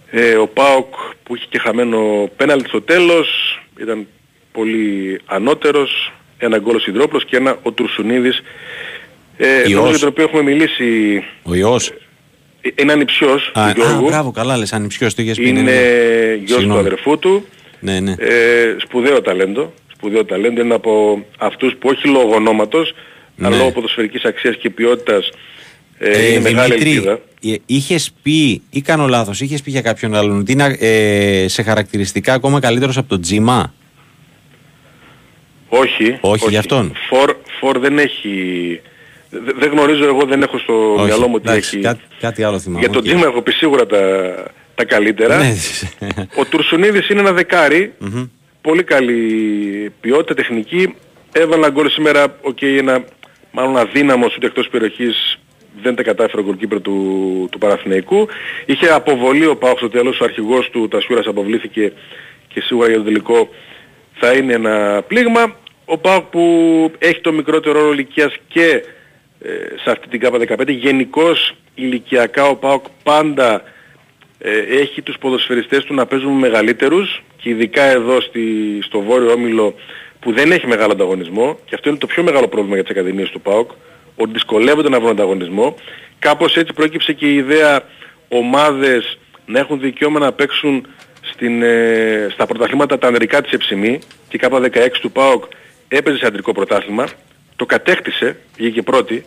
Ε, 0.10 0.36
ο 0.36 0.48
Πάοκ 0.48 0.94
που 1.24 1.36
είχε 1.36 1.46
και 1.50 1.60
χαμένο 1.60 2.30
πέναλτι 2.36 2.68
στο 2.68 2.82
τέλος 2.82 3.60
ήταν 3.80 4.08
πολύ 4.52 5.20
ανώτερος. 5.26 6.14
Ένα 6.44 6.58
γκολ 6.58 6.76
ο 6.76 6.80
Σιδρόπλος 6.80 7.26
και 7.26 7.36
ένα 7.38 7.58
ο 7.64 7.72
Τουρσουνίδης. 7.72 8.42
Ε, 9.38 9.48
Ιός. 9.60 9.70
νομίζω 9.72 9.90
για 9.90 10.00
τον 10.00 10.08
οποίο 10.10 10.24
έχουμε 10.24 10.42
μιλήσει 10.42 10.84
Ο 11.44 11.54
Υιός. 11.54 11.90
ε, 12.62 12.70
είναι 12.76 12.92
ανιψιός 12.92 13.52
Α, 13.54 13.72
του 13.74 13.82
α, 13.84 13.86
Γιώργου. 13.88 14.06
μπράβο, 14.08 14.32
καλά 14.32 14.58
λες, 14.58 14.74
ανιψιός 14.74 15.14
το 15.16 15.22
είχες 15.22 15.38
πει. 15.38 15.52
ναι, 15.52 15.60
Είναι 15.60 15.72
ναι. 15.72 16.34
γιος 16.36 16.50
του 16.50 16.54
Συγγνώμη. 16.54 16.80
αδερφού 16.80 17.20
του. 17.20 17.46
Ναι, 17.80 18.00
ναι. 18.00 18.12
Ε, 18.20 18.76
σπουδαίο 18.78 19.22
ταλέντο. 19.22 19.74
Σπουδαίο 19.96 20.26
ταλέντο 20.26 20.62
είναι 20.62 20.74
από 20.74 21.26
αυτούς 21.38 21.76
που 21.80 21.90
όχι 21.90 22.08
λόγω 22.08 22.36
ονόματος, 22.36 22.94
αλλά 23.40 23.50
Ναι. 23.50 23.58
λόγω 23.58 23.72
ποδοσφαιρικής 23.72 24.24
αξίας 24.24 24.56
και 24.56 24.70
ποιότητας 24.70 25.30
ε, 25.98 26.10
Ε, 26.10 26.28
είναι 26.32 26.40
μεγάλη 26.40 26.74
ελπίδα. 26.74 27.20
Δημήτρη, 27.40 27.64
ε, 27.68 27.76
είχες 27.76 28.12
πει, 28.22 28.62
ή 28.70 28.82
κάνω 28.82 29.08
λάθος, 29.08 29.42
είχες 29.42 29.62
πει 29.62 29.72
για 29.72 29.82
κάποιον 29.82 30.16
άλλον 30.16 30.40
ότι 30.40 30.52
είναι 30.52 30.78
ε, 30.80 31.48
σε 31.48 31.64
χαρακτηριστικά 31.64 32.34
ακόμα 32.34 32.60
καλύτερος 32.60 32.98
από 32.98 33.10
τον 33.10 33.22
Τζίμα; 33.22 33.74
Όχι. 35.80 36.18
Όχι, 36.22 36.50
για 36.50 36.60
αυτόν. 36.60 36.94
Φορ, 37.10 37.36
φορ 37.60 37.80
δεν 37.80 37.98
έχει... 38.00 38.32
δε- 39.30 39.54
Δεν 39.56 39.70
γνωρίζω 39.72 40.06
εγώ, 40.06 40.26
δεν 40.26 40.42
έχω 40.42 40.58
στο 40.58 40.94
Όχι, 40.94 41.04
μυαλό 41.06 41.28
μου 41.28 41.40
τι 41.40 41.50
εντάξει, 41.50 41.76
έχει. 41.76 41.86
Κάτι, 41.86 42.00
κάτι 42.20 42.44
άλλο 42.44 42.60
θυμάμαι. 42.60 42.80
Για 42.80 42.90
τον 42.90 42.98
οκ. 42.98 43.04
Τζίμα 43.04 43.26
έχω 43.26 43.42
πει 43.42 43.52
σίγουρα 43.52 43.86
τα, 43.86 44.34
τα 44.76 44.86
καλύτερα. 44.86 45.38
Ναι. 45.38 45.54
Ο 46.36 46.46
Τουρσουνίδης 46.46 47.10
είναι 47.10 47.20
ένα 47.20 47.32
δεκάρι, 47.32 47.94
Μμμ. 48.00 48.24
πολύ 48.62 48.84
καλή 48.84 49.92
ποιότητα 50.02 50.34
τεχνική. 50.34 50.96
Έβαλε 51.32 51.56
ένα 51.56 51.70
γκολ 51.70 51.90
σήμερα, 51.90 52.38
οκ, 52.42 52.62
ένα 52.62 53.04
μάλλον 53.52 53.78
αδύναμο 53.78 54.26
ούτε 54.36 54.46
εκτός 54.46 54.68
περιοχής 54.70 55.40
δεν 55.82 55.96
τα 55.96 56.04
κατάφερε 56.04 56.42
ο 56.42 56.44
γκολκίπερ 56.46 56.82
του, 56.82 57.48
του 57.52 57.58
Παναθηναϊκού. 57.58 58.28
Είχε 58.66 58.88
αποβολή 58.88 59.46
ο 59.46 59.56
Πάοξ 59.58 59.80
στο 59.80 59.90
τέλος, 59.90 60.20
ο 60.20 60.24
αρχηγός 60.24 60.70
του 60.70 60.88
Τασιούρας 60.88 61.26
αποβλήθηκε 61.26 61.94
και 62.48 62.62
σίγουρα 62.62 62.88
για 62.88 62.98
το 62.98 63.04
τελικό 63.04 63.50
θα 64.20 64.32
είναι 64.34 64.54
ένα 64.54 65.04
πλήγμα. 65.08 65.56
Ο 65.86 65.98
Πάοκ 65.98 66.24
που 66.24 66.42
έχει 67.00 67.22
το 67.22 67.32
μικρότερο 67.32 67.80
ρόλο 67.80 67.94
ηλικίας 67.94 68.36
και 68.48 68.84
ε, 69.42 69.50
σε 69.84 69.92
αυτή 69.92 70.08
την 70.08 70.20
ΚΑΠΑ 70.20 70.38
15 70.48 70.68
γενικώς 70.68 71.56
ηλικιακά 71.76 72.48
ο 72.48 72.56
Πάοκ 72.56 72.86
πάντα 73.04 73.64
ε, 74.38 74.60
έχει 74.60 75.02
τους 75.02 75.18
ποδοσφαιριστές 75.18 75.84
του 75.84 75.94
να 75.94 76.06
παίζουν 76.06 76.32
με 76.32 76.40
μεγαλύτερους 76.40 77.24
και 77.38 77.50
ειδικά 77.50 77.84
εδώ 77.84 78.22
στη, 78.22 78.42
στο 78.82 79.02
Βόρειο 79.02 79.32
Όμιλο 79.32 79.76
που 80.20 80.32
δεν 80.32 80.52
έχει 80.52 80.68
μεγάλο 80.68 80.92
ανταγωνισμό 80.92 81.60
και 81.66 81.76
αυτό 81.76 81.90
είναι 81.90 81.98
το 81.98 82.08
πιο 82.08 82.24
μεγάλο 82.24 82.48
πρόβλημα 82.48 82.76
για 82.76 82.84
τις 82.84 82.92
ακαδημίες 82.92 83.30
του 83.30 83.42
ΠΑΟΚ 83.42 83.72
ότι 84.16 84.32
δυσκολεύονται 84.32 84.90
να 84.90 85.00
βρουν 85.00 85.12
ανταγωνισμό. 85.12 85.76
Κάπως 86.20 86.58
έτσι 86.58 86.74
προέκυψε 86.74 87.14
και 87.14 87.26
η 87.26 87.36
ιδέα 87.36 87.82
ομάδες 88.28 89.18
να 89.46 89.60
έχουν 89.60 89.80
δικαίωμα 89.80 90.20
να 90.20 90.32
παίξουν 90.32 90.88
στην, 91.22 91.62
ε, 91.64 92.28
στα 92.32 92.46
πρωταθλήματα 92.46 92.98
τα 92.98 93.08
ανδρικά 93.08 93.42
της 93.42 93.52
Εψημή 93.52 94.00
και 94.30 94.36
η 94.36 94.38
ΚΑΠΑ 94.38 94.60
16 94.60 95.00
του 95.02 95.12
ΠΑΟΚ 95.12 95.44
έπαιζε 95.98 96.18
σε 96.18 96.26
αντρικό 96.26 96.52
πρωτάθλημα 96.52 97.08
το 97.56 97.66
κατέκτησε, 97.66 98.38
βγήκε 98.58 98.82
πρώτη 98.82 99.26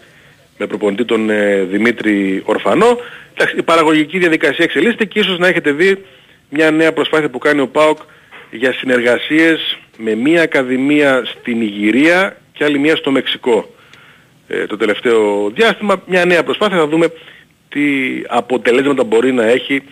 με 0.59 0.67
προπονητή 0.67 1.05
τον 1.05 1.31
ε, 1.31 1.63
Δημήτρη 1.63 2.43
Ορφανό. 2.45 2.99
Εντάξει, 3.35 3.57
η 3.57 3.63
παραγωγική 3.63 4.19
διαδικασία 4.19 4.65
εξελίσσεται 4.65 5.05
και 5.05 5.19
ίσως 5.19 5.39
να 5.39 5.47
έχετε 5.47 5.73
δει 5.73 6.05
μια 6.49 6.71
νέα 6.71 6.93
προσπάθεια 6.93 7.31
που 7.31 7.39
κάνει 7.39 7.61
ο 7.61 7.69
ΠΑΟΚ 7.69 7.99
για 8.51 8.73
συνεργασίες 8.73 9.79
με 9.97 10.15
μία 10.15 10.43
ακαδημία 10.43 11.25
στην 11.25 11.61
Ιγυρία 11.61 12.37
και 12.53 12.65
άλλη 12.65 12.79
μία 12.79 12.97
στο 12.97 13.11
Μεξικό. 13.11 13.75
Ε, 14.49 14.67
το 14.67 14.77
τελευταίο 14.77 15.51
διάστημα 15.51 16.03
μια 16.07 16.25
νέα 16.25 16.45
προσπάθεια 16.45 16.77
θα 16.77 16.87
δούμε 16.87 17.13
τι 17.69 17.83
αποτελέσματα 18.29 19.05
μπορεί 19.05 19.33
να 19.33 19.45
έχει 19.45 19.83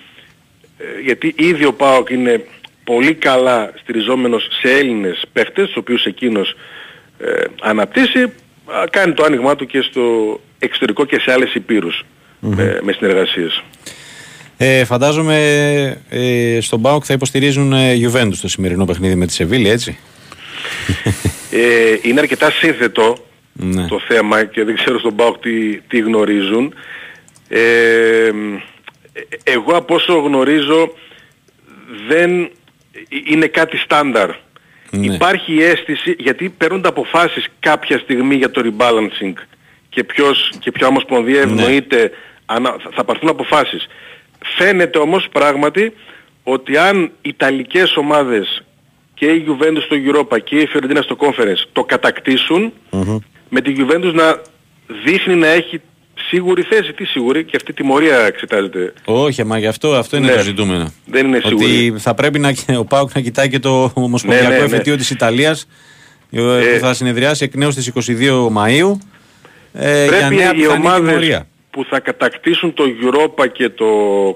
ε, 0.79 1.01
γιατί 1.03 1.35
ήδη 1.37 1.65
ο 1.65 1.73
ΠΑΟΚ 1.73 2.11
είναι 2.11 2.45
πολύ 2.85 3.15
καλά 3.15 3.73
στηριζόμενος 3.83 4.49
σε 4.61 4.71
Έλληνες 4.73 5.23
παίχτες, 5.33 5.67
τους 5.67 5.77
οποίους 5.77 6.05
εκείνος 6.05 6.55
ε, 7.19 7.45
αναπτύσσει, 7.61 8.23
α, 8.23 8.85
κάνει 8.91 9.13
το 9.13 9.25
άνοιγμά 9.25 9.57
του 9.57 9.67
και 9.67 9.81
στο 9.81 10.41
εξωτερικό 10.59 11.05
και 11.05 11.21
σε 11.21 11.33
άλλες 11.33 11.55
υπήρους 11.55 12.05
με, 12.41 12.79
με 12.83 12.93
συνεργασίες. 12.93 13.63
Ε, 14.57 14.85
φαντάζομαι 14.85 15.37
ε, 16.09 16.59
στον 16.61 16.83
ΠΑΟΚ 16.83 17.03
θα 17.07 17.13
υποστηρίζουν 17.13 17.73
ε, 17.73 17.95
Juventus 17.95 18.37
το 18.41 18.49
σημερινό 18.49 18.85
παιχνίδι 18.85 19.15
με 19.15 19.27
τη 19.27 19.33
Σεβίλη, 19.33 19.69
έτσι; 19.69 19.99
Ε, 21.51 21.97
είναι 22.03 22.21
αρκετά 22.21 22.51
σύνθετο 22.51 23.17
Ναι. 23.53 23.87
το 23.87 24.01
θέμα 24.09 24.45
και 24.45 24.65
δεν 24.65 24.75
ξέρω 24.75 24.99
στον 24.99 25.17
ΠΑΟΚ 25.17 25.39
τι, 25.39 25.81
τι 25.81 25.99
γνωρίζουν. 25.99 26.75
Ε, 27.49 27.61
ε, 28.27 28.31
εγώ 29.45 29.73
από 29.77 29.95
όσο 29.95 30.15
γνωρίζω 30.19 30.93
δεν 32.09 32.51
είναι 33.27 33.47
κάτι 33.47 33.77
στάνταρ. 33.77 34.31
Ναι. 34.91 35.15
Υπάρχει 35.15 35.55
η 35.55 35.63
αίσθηση, 35.63 36.15
γιατί 36.19 36.49
παίρνονται 36.49 36.89
αποφάσεις 36.89 37.47
κάποια 37.61 37.99
στιγμή 37.99 38.35
για 38.35 38.51
το 38.51 38.63
rebalancing 38.65 39.33
και, 39.89 40.05
ποιος, 40.05 40.53
και 40.59 40.73
ποια 40.73 40.87
ομοσπονδία 40.87 41.41
ευνοείται, 41.41 42.11
ανα- 42.47 42.77
θα- 42.83 42.91
θα 42.95 43.05
πάρθουν 43.05 43.29
αποφάσεις. 43.29 43.87
Φαίνεται 44.57 44.99
όμως 44.99 45.29
πράγματι 45.33 45.93
ότι 46.43 46.77
αν 46.77 47.11
Ιταλικές 47.23 47.97
ομάδες 47.97 48.63
και 49.15 49.27
η 49.27 49.45
Juventus 49.49 49.83
στο 49.85 49.97
Europa 50.07 50.43
και 50.45 50.57
η 50.57 50.69
Fiorentina 50.75 51.03
στο 51.03 51.17
Conference 51.21 51.65
το 51.73 51.85
κατακτησουν 51.85 52.73
με 53.49 53.61
τη 53.61 53.73
Juventus 53.79 54.13
να 54.15 54.41
δείχνει 55.05 55.35
να 55.35 55.47
έχει 55.47 55.81
σίγουρη 56.29 56.63
θέση. 56.63 56.93
Τι 56.93 57.05
σίγουρη 57.05 57.45
και 57.45 57.57
αυτή 57.57 57.73
τη 57.73 57.83
τιμωρία 57.83 58.19
εξετάζεται. 58.19 58.93
Όχι, 59.05 59.45
μα 59.45 59.59
γι' 59.59 59.67
αυτό, 59.67 59.95
αυτό 59.95 60.17
είναι 60.17 60.27
Ναι. 60.27 60.33
το 60.37 60.43
ζητούμενο. 60.43 60.93
Δεν 61.07 61.27
είναι 61.27 61.37
Ότι 61.45 61.49
σίγουρη. 61.65 61.95
θα 61.99 62.15
πρέπει 62.15 62.39
να, 62.39 62.53
ο 62.79 62.85
ΠΑΟΚ 62.85 63.11
να 63.15 63.21
κοιτάει 63.21 63.49
και 63.49 63.59
το 63.59 63.91
Ομοσπονδιακό 63.95 64.49
Ναι, 64.49 64.55
ναι, 64.55 64.59
ναι. 64.61 64.65
Εφετείο 64.65 64.97
της 64.97 65.11
Ιταλίας 65.11 65.69
ε, 66.31 66.39
που 66.41 66.79
θα 66.81 66.95
συνεδριάσει 66.95 67.45
εκ 67.45 67.55
νέους 67.55 67.73
στις 67.75 67.93
22 67.95 68.49
Μαΐου 68.57 68.99
ε, 69.73 70.05
για 70.05 70.17
Πρέπει 70.19 70.35
νέα 70.35 70.51
οι 70.53 70.55
πιθανή 70.57 70.67
ομάδες 70.67 71.09
τιμωρία. 71.09 71.47
που 71.71 71.85
θα 71.91 72.01
κατακτήσουν 72.01 72.75
το 72.75 72.85
Europa 73.03 73.47
και 73.53 73.69
το 73.69 73.87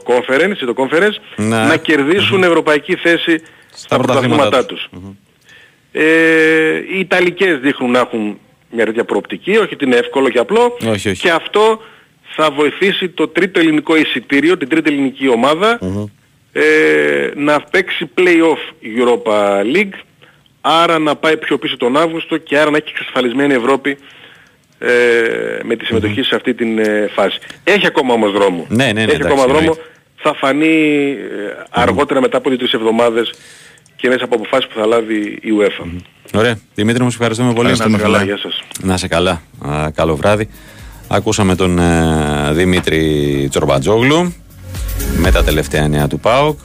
Conference, 0.04 0.56
το 0.58 0.74
conference 0.76 1.16
Ναι. 1.36 1.46
να 1.66 1.76
κερδισουν 1.76 2.42
ευρωπαϊκή 2.42 2.94
θέση 2.96 3.42
στα 3.74 3.96
πρωταθλήματά 3.96 4.42
πρωταθλήματά 4.48 4.66
τους. 4.66 4.88
Ε, 5.92 6.02
οι 6.94 6.98
Ιταλικές 6.98 7.58
δείχνουν 7.58 7.90
να 7.90 7.98
έχουν 7.98 8.38
μια 8.70 8.84
τέτοια 8.84 9.04
προοπτική, 9.04 9.50
όχι 9.50 9.74
ότι 9.74 9.84
είναι 9.84 9.96
εύκολο 9.96 10.28
και 10.28 10.38
απλό. 10.38 10.76
Όχι, 10.88 11.08
όχι. 11.08 11.20
Και 11.20 11.30
αυτό 11.30 11.80
θα 12.36 12.50
βοηθήσει 12.50 13.08
το 13.08 13.28
τρίτο 13.28 13.60
ελληνικό 13.60 13.96
εισιτήριο, 13.96 14.56
την 14.56 14.68
τρίτη 14.68 14.90
ελληνική 14.90 15.28
ομάδα, 15.28 15.78
ε, 16.52 17.30
να 17.34 17.60
παίξει 17.60 18.10
play-off 18.14 18.62
Europa 18.98 19.62
League, 19.76 19.98
άρα 20.60 20.98
να 20.98 21.16
πάει 21.16 21.36
πιο 21.36 21.58
πίσω 21.58 21.76
τον 21.76 21.96
Αύγουστο 21.96 22.36
και 22.36 22.58
άρα 22.58 22.70
να 22.70 22.76
έχει 22.76 22.88
εξασφαλισμένη 22.88 23.54
Ευρώπη 23.54 23.98
ε, 24.78 24.88
με 25.62 25.76
τη 25.76 25.84
συμμετοχή 25.84 26.22
σε 26.22 26.34
αυτή 26.34 26.54
την 26.54 26.78
ε, 26.78 27.10
φάση. 27.14 27.38
Έχει 27.64 27.86
ακόμα 27.86 28.14
όμως 28.14 28.32
δρόμο. 28.32 28.66
Ναι, 28.68 28.84
ναι, 28.84 28.92
ναι, 28.92 29.00
Έχει 29.00 29.10
εντάξει, 29.10 29.26
ακόμα 29.26 29.42
δρόμο. 29.42 29.58
εννοείται. 29.58 29.82
Θα 30.16 30.34
φανεί 30.34 31.10
ε, 31.10 31.62
αργότερα 31.70 32.20
μετά 32.20 32.36
από 32.36 32.48
δύο-τρεις 32.48 32.72
εβδομάδες 32.72 33.34
και 34.00 34.06
είναι 34.06 34.16
από 34.20 34.34
αποφάσεις 34.34 34.68
που 34.68 34.78
θα 34.78 34.86
λάβει 34.86 35.38
η 35.40 35.48
UEFA. 35.58 35.86
Ωραία. 36.34 36.58
Δημήτρη 36.74 37.02
μου, 37.02 37.10
σε 37.10 37.16
ευχαριστούμε 37.16 37.52
πολύ. 37.52 37.66
Να 37.66 37.72
είστε 37.72 37.96
καλά, 37.96 38.24
γεια 38.24 38.38
σας. 38.38 38.62
Να 38.82 38.94
είσαι 38.94 39.08
καλά. 39.08 39.42
Α, 39.58 39.90
καλό 39.90 40.16
βράδυ. 40.16 40.48
Ακούσαμε 41.08 41.54
τον 41.54 41.78
ε, 41.78 42.52
Δημήτρη 42.52 43.46
Τσορμπατζόγλου 43.50 44.34
με 45.16 45.30
τα 45.30 45.44
τελευταία 45.44 45.88
νέα 45.88 46.06
του 46.06 46.20
ΠΑΟΚ. 46.20 46.58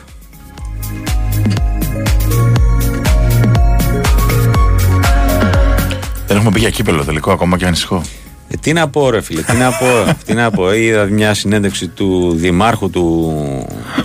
Δεν 6.27 6.37
έχουμε 6.37 6.51
πει 6.51 6.59
για 6.59 6.69
κύπελο 6.69 7.03
τελικό 7.03 7.31
ακόμα 7.31 7.57
και 7.57 7.65
ανησυχώ. 7.65 8.01
Ε, 8.49 8.55
τι 8.61 8.73
να 8.73 8.89
πω 8.89 9.09
ρε 9.09 9.21
φίλε, 9.21 9.41
τι 9.41 9.55
να 9.55 9.69
πω, 9.71 10.15
τι 10.25 10.33
να 10.33 10.51
πω. 10.51 10.73
Είδα 10.73 11.05
μια 11.05 11.33
συνέντευξη 11.33 11.87
του 11.87 12.33
δημάρχου 12.35 12.89
του 12.89 13.35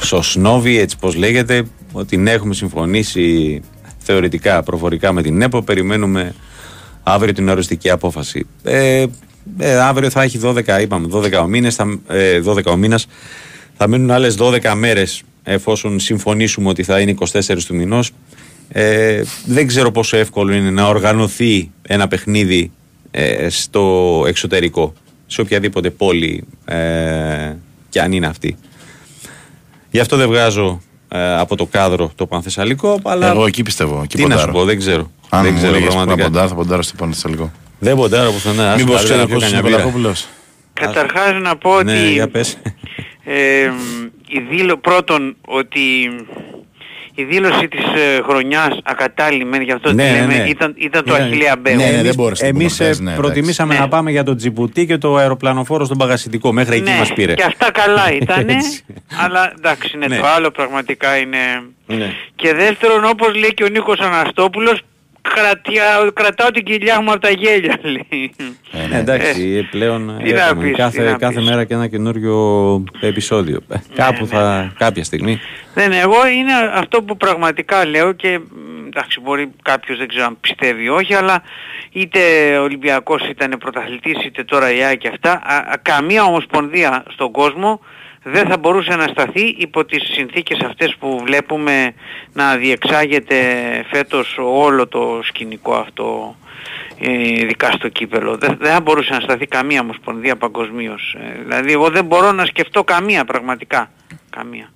Σοσνόβη, 0.00 0.78
έτσι 0.78 0.96
πως 0.98 1.14
λέγεται, 1.14 1.64
ότι 1.93 2.16
ναι 2.16 2.31
έχουμε 2.31 2.55
συμφωνήσει 2.55 3.60
θεωρητικά, 3.98 4.62
προφορικά 4.62 5.12
με 5.12 5.23
την 5.23 5.43
ΕΠΟ, 5.43 5.62
περιμένουμε 5.62 6.35
αύριο 7.02 7.32
την 7.32 7.48
οριστική 7.48 7.90
απόφαση. 7.90 8.47
Ε, 8.62 9.05
ε, 9.59 9.78
αύριο 9.78 10.10
θα 10.10 10.23
έχει 10.23 10.40
12, 10.43 10.81
είπαμε, 10.81 11.09
12 11.12 11.32
ο 11.43 11.47
μήνες, 11.47 11.74
θα, 11.74 11.98
ε, 12.09 12.40
12 12.40 12.65
ο 12.66 12.77
μήνας, 12.77 13.06
θα 13.77 13.89
μείνουν 13.89 14.10
άλλες 14.10 14.36
12 14.39 14.74
μέρες 14.74 15.23
εφόσον 15.43 16.01
συμφωνήσουμε 16.01 16.69
ότι 16.69 16.82
θα 16.82 17.01
είναι 17.01 17.10
24 17.10 17.65
του 17.66 17.74
μηνός. 17.74 18.10
Ε, 18.69 19.23
δεν 19.44 19.66
ξέρω 19.66 19.90
πόσο 19.90 20.16
εύκολο 20.16 20.52
είναι 20.52 20.70
να 20.70 20.86
οργανωθεί 20.86 21.70
ένα 21.82 22.09
παιχνίδι 22.09 22.70
ε, 23.10 23.48
στο 23.48 24.24
εξωτερικό, 24.27 24.93
σε 25.27 25.40
οποιαδήποτε 25.40 25.90
πόλη 25.90 26.44
ε, 26.65 27.52
και 27.89 28.01
αν 28.01 28.12
είναι 28.12 28.27
αυτή. 28.27 28.56
Γι' 29.90 30.01
αυτό 30.01 30.16
δεν 30.16 30.28
βγάζω 30.28 30.81
ε, 30.81 30.88
από 31.39 31.56
το 31.56 31.66
κάδρο 31.66 32.10
το 32.14 32.26
Πανθεσσαλικό. 32.26 32.98
Αλλά 33.05 33.26
Εγώ 33.30 33.47
εκεί 33.47 33.62
πιστεύω. 33.62 34.01
Εκεί 34.05 34.16
τι 34.16 34.22
να 34.22 34.28
ποντάρω. 34.28 34.47
σου 34.52 34.59
πω, 34.59 34.64
δεν 34.64 34.78
ξέρω. 34.78 35.10
Αν 35.28 35.43
δεν 35.43 35.52
μου 35.52 35.59
ξέρω 35.59 35.74
έλεγες 35.74 35.93
που 35.94 35.98
να 35.98 36.05
πραγματικά. 36.05 36.28
ποντάρω, 36.28 36.48
θα 36.48 36.55
ποντάρω 36.55 36.82
στο 36.82 36.94
Παναθηναϊκό. 36.97 37.52
Δεν 37.78 37.97
ποντάρω 37.97 38.30
πουθενά. 38.32 38.72
Άσου, 38.72 38.85
Μήπως 38.85 38.97
καλύτερα 38.97 39.05
ξέρει 39.05 39.18
να 39.18 39.22
ο 39.22 39.26
πιω 39.26 39.35
Κώστας 39.35 39.51
κανένα 39.52 39.68
μπύρα. 39.68 39.76
Νικολακόπουλος. 39.85 40.26
Καταρχάς 40.72 41.40
να 41.43 41.56
πω 41.56 41.82
Ναι, 41.82 41.93
ότι 41.93 42.12
για 42.12 42.28
πες. 42.28 42.59
ε, 43.24 43.70
η 44.28 44.40
δήλω, 44.51 44.76
πρώτον 44.76 45.36
ότι 45.47 45.80
η 47.20 47.24
δήλωση 47.24 47.69
της 47.69 47.81
ε, 47.85 48.20
χρονιάς 48.23 48.78
ακατάλληλη 48.85 49.45
μεν 49.45 49.62
γι' 49.62 49.73
αυτό 49.73 49.93
Ναι, 49.93 50.05
τη 50.05 50.11
ναι, 50.12 50.20
λέμε 50.20 50.36
ναι. 50.36 50.45
ήταν, 50.49 50.74
ήταν 50.78 51.05
το 51.05 51.16
Ναι, 51.16 51.23
Αχιλέα 51.23 51.57
Μπέου. 51.61 51.77
ναι, 51.77 51.82
Εμείς, 51.85 52.03
δεν 52.03 52.15
μπόρεσε 52.16 52.43
να 52.43 52.49
εμείς 52.49 52.77
πούμε 52.77 52.89
ε, 52.89 52.93
χθες, 52.93 53.01
ναι, 53.01 53.15
προτιμήσαμε 53.15 53.74
εντάξει. 53.74 53.90
να 53.90 53.97
πάμε 53.97 54.11
για 54.11 54.23
το 54.23 54.35
Τζιμπουτί 54.35 54.86
και 54.86 54.99
το 54.99 55.16
αεροπλανοφόρο 55.16 55.85
στον 55.85 55.97
Παγασιτικό. 55.99 56.53
Μέχρι 56.53 56.77
εκεί 56.77 56.90
ναι, 56.90 56.97
μας 56.99 57.12
πήρε. 57.12 57.35
και 57.35 57.43
αυτά 57.43 57.70
καλά 57.70 58.12
ήταν, 58.12 58.49
Έτσι. 58.59 58.85
αλλά 59.24 59.53
εντάξει, 59.57 59.97
ναι, 59.97 60.07
Ναι. 60.07 60.16
το 60.16 60.27
άλλο 60.27 60.51
πραγματικά 60.51 61.16
είναι... 61.16 61.39
Ναι. 61.86 62.12
Και 62.36 62.55
δεύτερον, 62.55 63.05
όπως 63.05 63.35
λέει 63.35 63.55
και 63.55 63.65
ο 63.65 63.69
Νίκος 63.69 63.99
Αναστόπουλος, 63.99 64.81
κρατιά, 65.34 66.10
κρατάω 66.14 66.50
την 66.50 66.64
κοιλιά 66.64 67.00
μου 67.00 67.10
από 67.10 67.20
τα 67.20 67.30
γέλια, 67.30 67.78
λέει. 67.82 68.34
Ναι, 68.90 68.98
εντάξει, 68.98 69.56
ε, 69.56 69.68
πλέον 69.70 70.20
τι 70.24 70.32
να 70.32 70.42
έχουμε 70.46 70.62
πεις, 70.62 70.70
τι 70.72 70.76
κάθε, 70.76 71.10
να 71.10 71.16
κάθε 71.16 71.38
πεις. 71.38 71.48
μέρα 71.48 71.64
και 71.64 71.74
ένα 71.74 71.86
καινούριο 71.86 72.36
επεισόδιο. 73.00 73.60
Ε, 73.68 73.76
Κάπου 73.94 74.26
θα, 74.26 74.72
κάποια 74.78 75.05
στιγμή. 75.05 75.40
Ναι, 75.74 75.86
ναι, 75.86 75.98
εγώ 75.98 76.26
είναι 76.26 76.52
αυτό 76.74 77.02
που 77.02 77.16
πραγματικά 77.16 77.86
λέω 77.86 78.12
και 78.12 78.38
μ, 78.38 78.86
εντάξει 78.86 79.20
μπορεί 79.20 79.50
κάποιος 79.62 79.98
δεν 79.98 80.09
ξέρω 80.09 80.24
αν 80.24 80.36
πιστεύει 80.40 80.84
ή 80.84 80.88
όχι 80.88 81.14
αλλά 81.14 81.42
είτε 81.92 82.18
ο 82.59 82.62
Ολυμπιακός 82.62 83.28
ήταν 83.28 83.56
πρωταθλητής 83.59 84.24
είτε 84.24 84.44
τώρα 84.44 84.72
η 84.74 84.82
ΑΕΚ 84.82 84.98
και 84.98 85.09
αυτά 85.09 85.32
α, 85.32 85.56
α, 85.56 85.78
καμία 85.82 86.24
ομοσπονδία 86.24 87.05
στον 87.12 87.32
κόσμο 87.32 87.80
δεν 88.23 88.47
θα 88.47 88.59
μπορούσε 88.59 88.97
να 88.97 89.07
σταθεί 89.07 89.55
υπό 89.59 89.85
τις 89.85 90.03
συνθήκες 90.12 90.61
αυτές 90.61 90.97
που 90.99 91.20
βλέπουμε 91.24 91.95
να 92.32 92.57
διεξάγεται 92.57 93.36
φέτος 93.90 94.39
όλο 94.40 94.86
το 94.86 95.20
σκηνικό 95.23 95.74
αυτό 95.74 96.36
ε, 97.01 97.40
ειδικά 97.40 97.70
στο 97.70 97.89
κύπελο. 97.89 98.36
Δεν, 98.36 98.57
δεν 98.61 98.73
θα 98.73 98.81
μπορούσε 98.81 99.12
να 99.12 99.20
σταθεί 99.20 99.47
καμία 99.47 99.81
ομοσπονδία 99.81 100.36
παγκοσμίως. 100.36 101.16
Ε, 101.19 101.43
δηλαδή 101.43 101.73
εγώ 101.73 101.89
δεν 101.90 102.05
μπορώ 102.05 102.32
να 102.32 102.45
σκεφτώ 102.45 102.85
καμία 102.85 103.24
πραγματικά. 103.24 103.90
Καμία. 104.31 104.70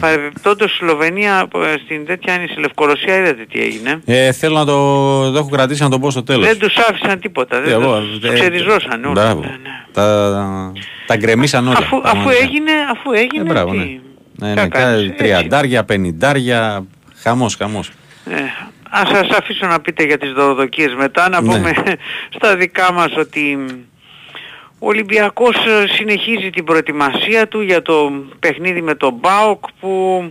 Παρεμπιπτόντως 0.00 0.70
στη 0.70 0.78
Σλοβενία 0.78 1.48
ε, 1.54 1.74
στην 1.84 2.06
τέτοια 2.06 2.34
είναι 2.34 2.46
στη 2.50 2.60
Λευκορωσία 2.60 3.16
είδατε 3.16 3.46
τι 3.52 3.60
έγινε; 3.60 4.00
Ε, 4.04 4.32
θέλω 4.32 4.54
να 4.54 4.64
το, 4.64 5.30
το 5.32 5.38
έχω 5.38 5.48
κρατήσει 5.48 5.82
να 5.82 5.88
το 5.90 5.98
πω 5.98 6.10
στο 6.10 6.22
τέλος. 6.22 6.46
Δεν 6.46 6.58
τους 6.58 6.76
άφησαν 6.76 7.20
τίποτα. 7.20 7.60
Δεν, 7.60 7.72
Εγώ, 7.72 8.00
τους, 8.00 8.16
ε, 8.16 8.18
τους 8.28 8.32
ξεριζώσαν 8.40 9.04
όλοι. 9.04 9.12
Μπράβο. 9.12 9.44
Τα, 9.92 10.72
τα 11.06 11.16
γκρεμίσαν 11.16 11.66
όλα. 11.68 11.76
Αφού, 11.78 11.96
αφού 11.96 12.00
πραγματικά. 12.02 12.42
έγινε, 12.44 12.72
αφού 12.92 13.12
έγινε, 13.12 13.42
Ε, 13.50 13.52
μπράβο, 13.52 13.70
τι. 13.72 13.76
ναι. 13.78 13.98
Ναι, 14.48 14.54
θα 14.54 14.62
ναι, 14.62 14.68
κάνεις, 14.68 15.02
έτσι. 15.02 15.16
τριαντάρια, 15.16 15.84
πενηντάρια, 15.84 16.84
χαμός, 17.22 17.54
χαμός. 17.56 17.88
Ε, 18.24 18.34
ας 18.90 19.08
σας 19.08 19.28
αφήσω 19.38 19.66
να 19.66 19.80
πείτε 19.80 20.02
για 20.04 20.18
τις 20.18 20.32
δωροδοκίες 20.32 20.94
μετά, 20.94 21.28
να 21.28 21.40
Ναι. 21.40 21.52
πούμε 21.52 21.72
στα 22.36 22.56
δικά 22.56 22.92
μας 22.92 23.16
ότι 23.16 23.58
ο 24.78 24.86
Ολυμπιακός 24.86 25.56
ε, 25.56 25.86
συνεχίζει 25.88 26.50
την 26.50 26.64
προετοιμασία 26.64 27.48
του 27.48 27.60
για 27.60 27.82
το 27.82 28.12
παιχνίδι 28.40 28.82
με 28.82 28.94
τον 28.94 29.14
ΜΠΑΟΚ 29.14 29.64
που 29.80 30.22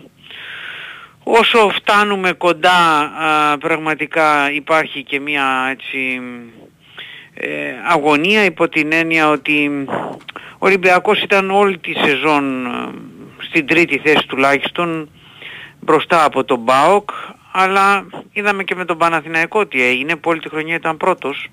όσο 1.24 1.70
φτάνουμε 1.70 2.32
κοντά 2.32 3.00
α, 3.00 3.58
πραγματικά 3.58 4.52
υπάρχει 4.52 5.04
και 5.04 5.20
μια 5.20 5.68
έτσι 5.72 6.22
ε, 7.34 7.74
αγωνία 7.88 8.44
υπό 8.44 8.70
την 8.70 8.92
έννοια 8.92 9.30
ότι 9.30 9.86
ο 10.54 10.66
Ολυμπιακός 10.66 11.22
ήταν 11.22 11.52
όλη 11.52 11.78
τη 11.78 11.94
σεζόν 11.94 12.66
ε, 12.66 12.70
στην 13.50 13.68
τρίτη 13.68 13.98
θέση 13.98 14.28
τουλάχιστον 14.28 15.10
μπροστά 15.80 16.24
από 16.24 16.44
τον 16.44 16.60
ΜΠΑΟΚ 16.60 17.10
αλλά 17.52 18.06
είδαμε 18.32 18.64
και 18.64 18.76
με 18.76 18.86
τον 18.86 18.98
Παναθηναϊκό 18.98 19.66
τι 19.66 19.84
έγινε 19.84 20.16
που 20.16 20.30
όλη 20.30 20.40
τη 20.40 20.50
χρονιά 20.50 20.76
ήταν 20.76 20.98
πρώτος 20.98 21.48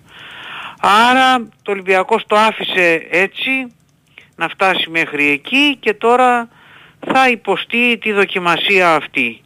άρα 0.87 1.49
το 1.63 1.71
Ολυμπιακός 1.71 2.25
το 2.27 2.37
άφησε 2.37 3.07
έτσι 3.11 3.51
να 4.37 4.49
φτάσει 4.49 4.91
μέχρι 4.91 5.29
εκεί 5.31 5.77
και 5.81 5.95
τώρα 5.95 6.49
θα 7.13 7.29
υποστεί 7.29 7.99
τη 7.99 8.13
δοκιμασία 8.13 8.95
αυτή. 8.95 9.39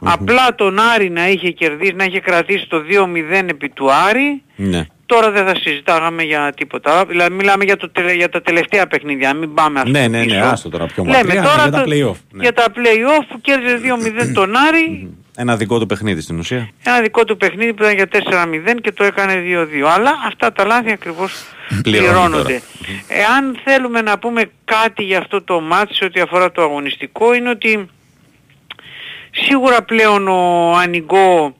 Απλά 0.00 0.54
τον 0.54 0.78
Άρη 0.78 1.10
να 1.10 1.28
είχε 1.28 1.50
κερδίσει, 1.50 1.92
να 1.92 2.04
είχε 2.04 2.20
κρατήσει 2.20 2.66
το 2.68 2.82
2-0 2.90 3.48
επί 3.48 3.68
του 3.68 3.92
Άρη, 3.92 4.42
Ναι. 4.56 4.86
τώρα 5.06 5.30
δεν 5.30 5.46
θα 5.46 5.54
συζητάγαμε 5.56 6.22
για 6.22 6.52
τίποτα. 6.56 7.04
Δηλαδή 7.06 7.34
μιλάμε 7.34 7.64
για, 7.64 7.76
το, 7.76 7.90
τελε- 7.90 8.16
για 8.16 8.28
τα 8.28 8.42
τελευταία 8.42 8.86
παιχνίδια, 8.86 9.34
μην 9.34 9.54
πάμε 9.54 9.80
ας 9.80 9.88
Ναι, 9.90 10.04
πούμε 10.04 10.18
ναι, 10.18 10.24
ναι, 10.24 10.24
πίσω. 10.24 10.44
άστο 10.44 10.68
τώρα 10.68 10.86
πιο 10.86 11.04
Λέμε 11.04 11.16
μακριά, 11.18 11.42
τώρα 11.42 11.62
για 11.62 11.70
τα 11.70 11.82
το- 11.82 11.90
play-off. 11.90 12.16
Ναι. 12.32 12.42
Για 12.42 12.52
τα 12.52 12.64
play-off 12.74 13.24
που 13.28 13.40
κέρδισε 13.40 13.78
2-0 13.78 14.32
τον 14.34 14.56
Άρη, 14.56 15.14
Ένα 15.40 15.56
δικό 15.56 15.78
του 15.78 15.86
παιχνίδι 15.86 16.20
στην 16.20 16.38
ουσία. 16.38 16.68
ένα 16.82 17.00
δικό 17.00 17.24
του 17.24 17.36
παιχνίδι 17.36 17.74
που 17.74 17.82
ήταν 17.82 17.94
για 17.94 18.08
4-0 18.12 18.76
και 18.82 18.92
το 18.92 19.04
έκανε 19.04 19.34
2-2. 19.34 19.66
Αλλά 19.94 20.10
αυτά 20.26 20.52
τα 20.52 20.64
λάθη 20.64 20.90
ακριβώς 20.92 21.32
Πληρώνουν 21.82 22.12
πληρώνονται. 22.12 22.62
Εάν 23.08 23.58
θέλουμε 23.64 24.00
να 24.00 24.18
πούμε 24.18 24.50
κάτι 24.64 25.02
για 25.04 25.18
αυτό 25.18 25.42
το 25.42 25.60
μάτι 25.60 25.94
σε 25.94 26.04
ό,τι 26.04 26.20
αφορά 26.20 26.52
το 26.52 26.62
αγωνιστικό 26.62 27.34
είναι 27.34 27.50
ότι 27.50 27.88
σίγουρα 29.30 29.82
πλέον 29.82 30.28
ο 30.28 30.72
Ανιγκό 30.76 31.56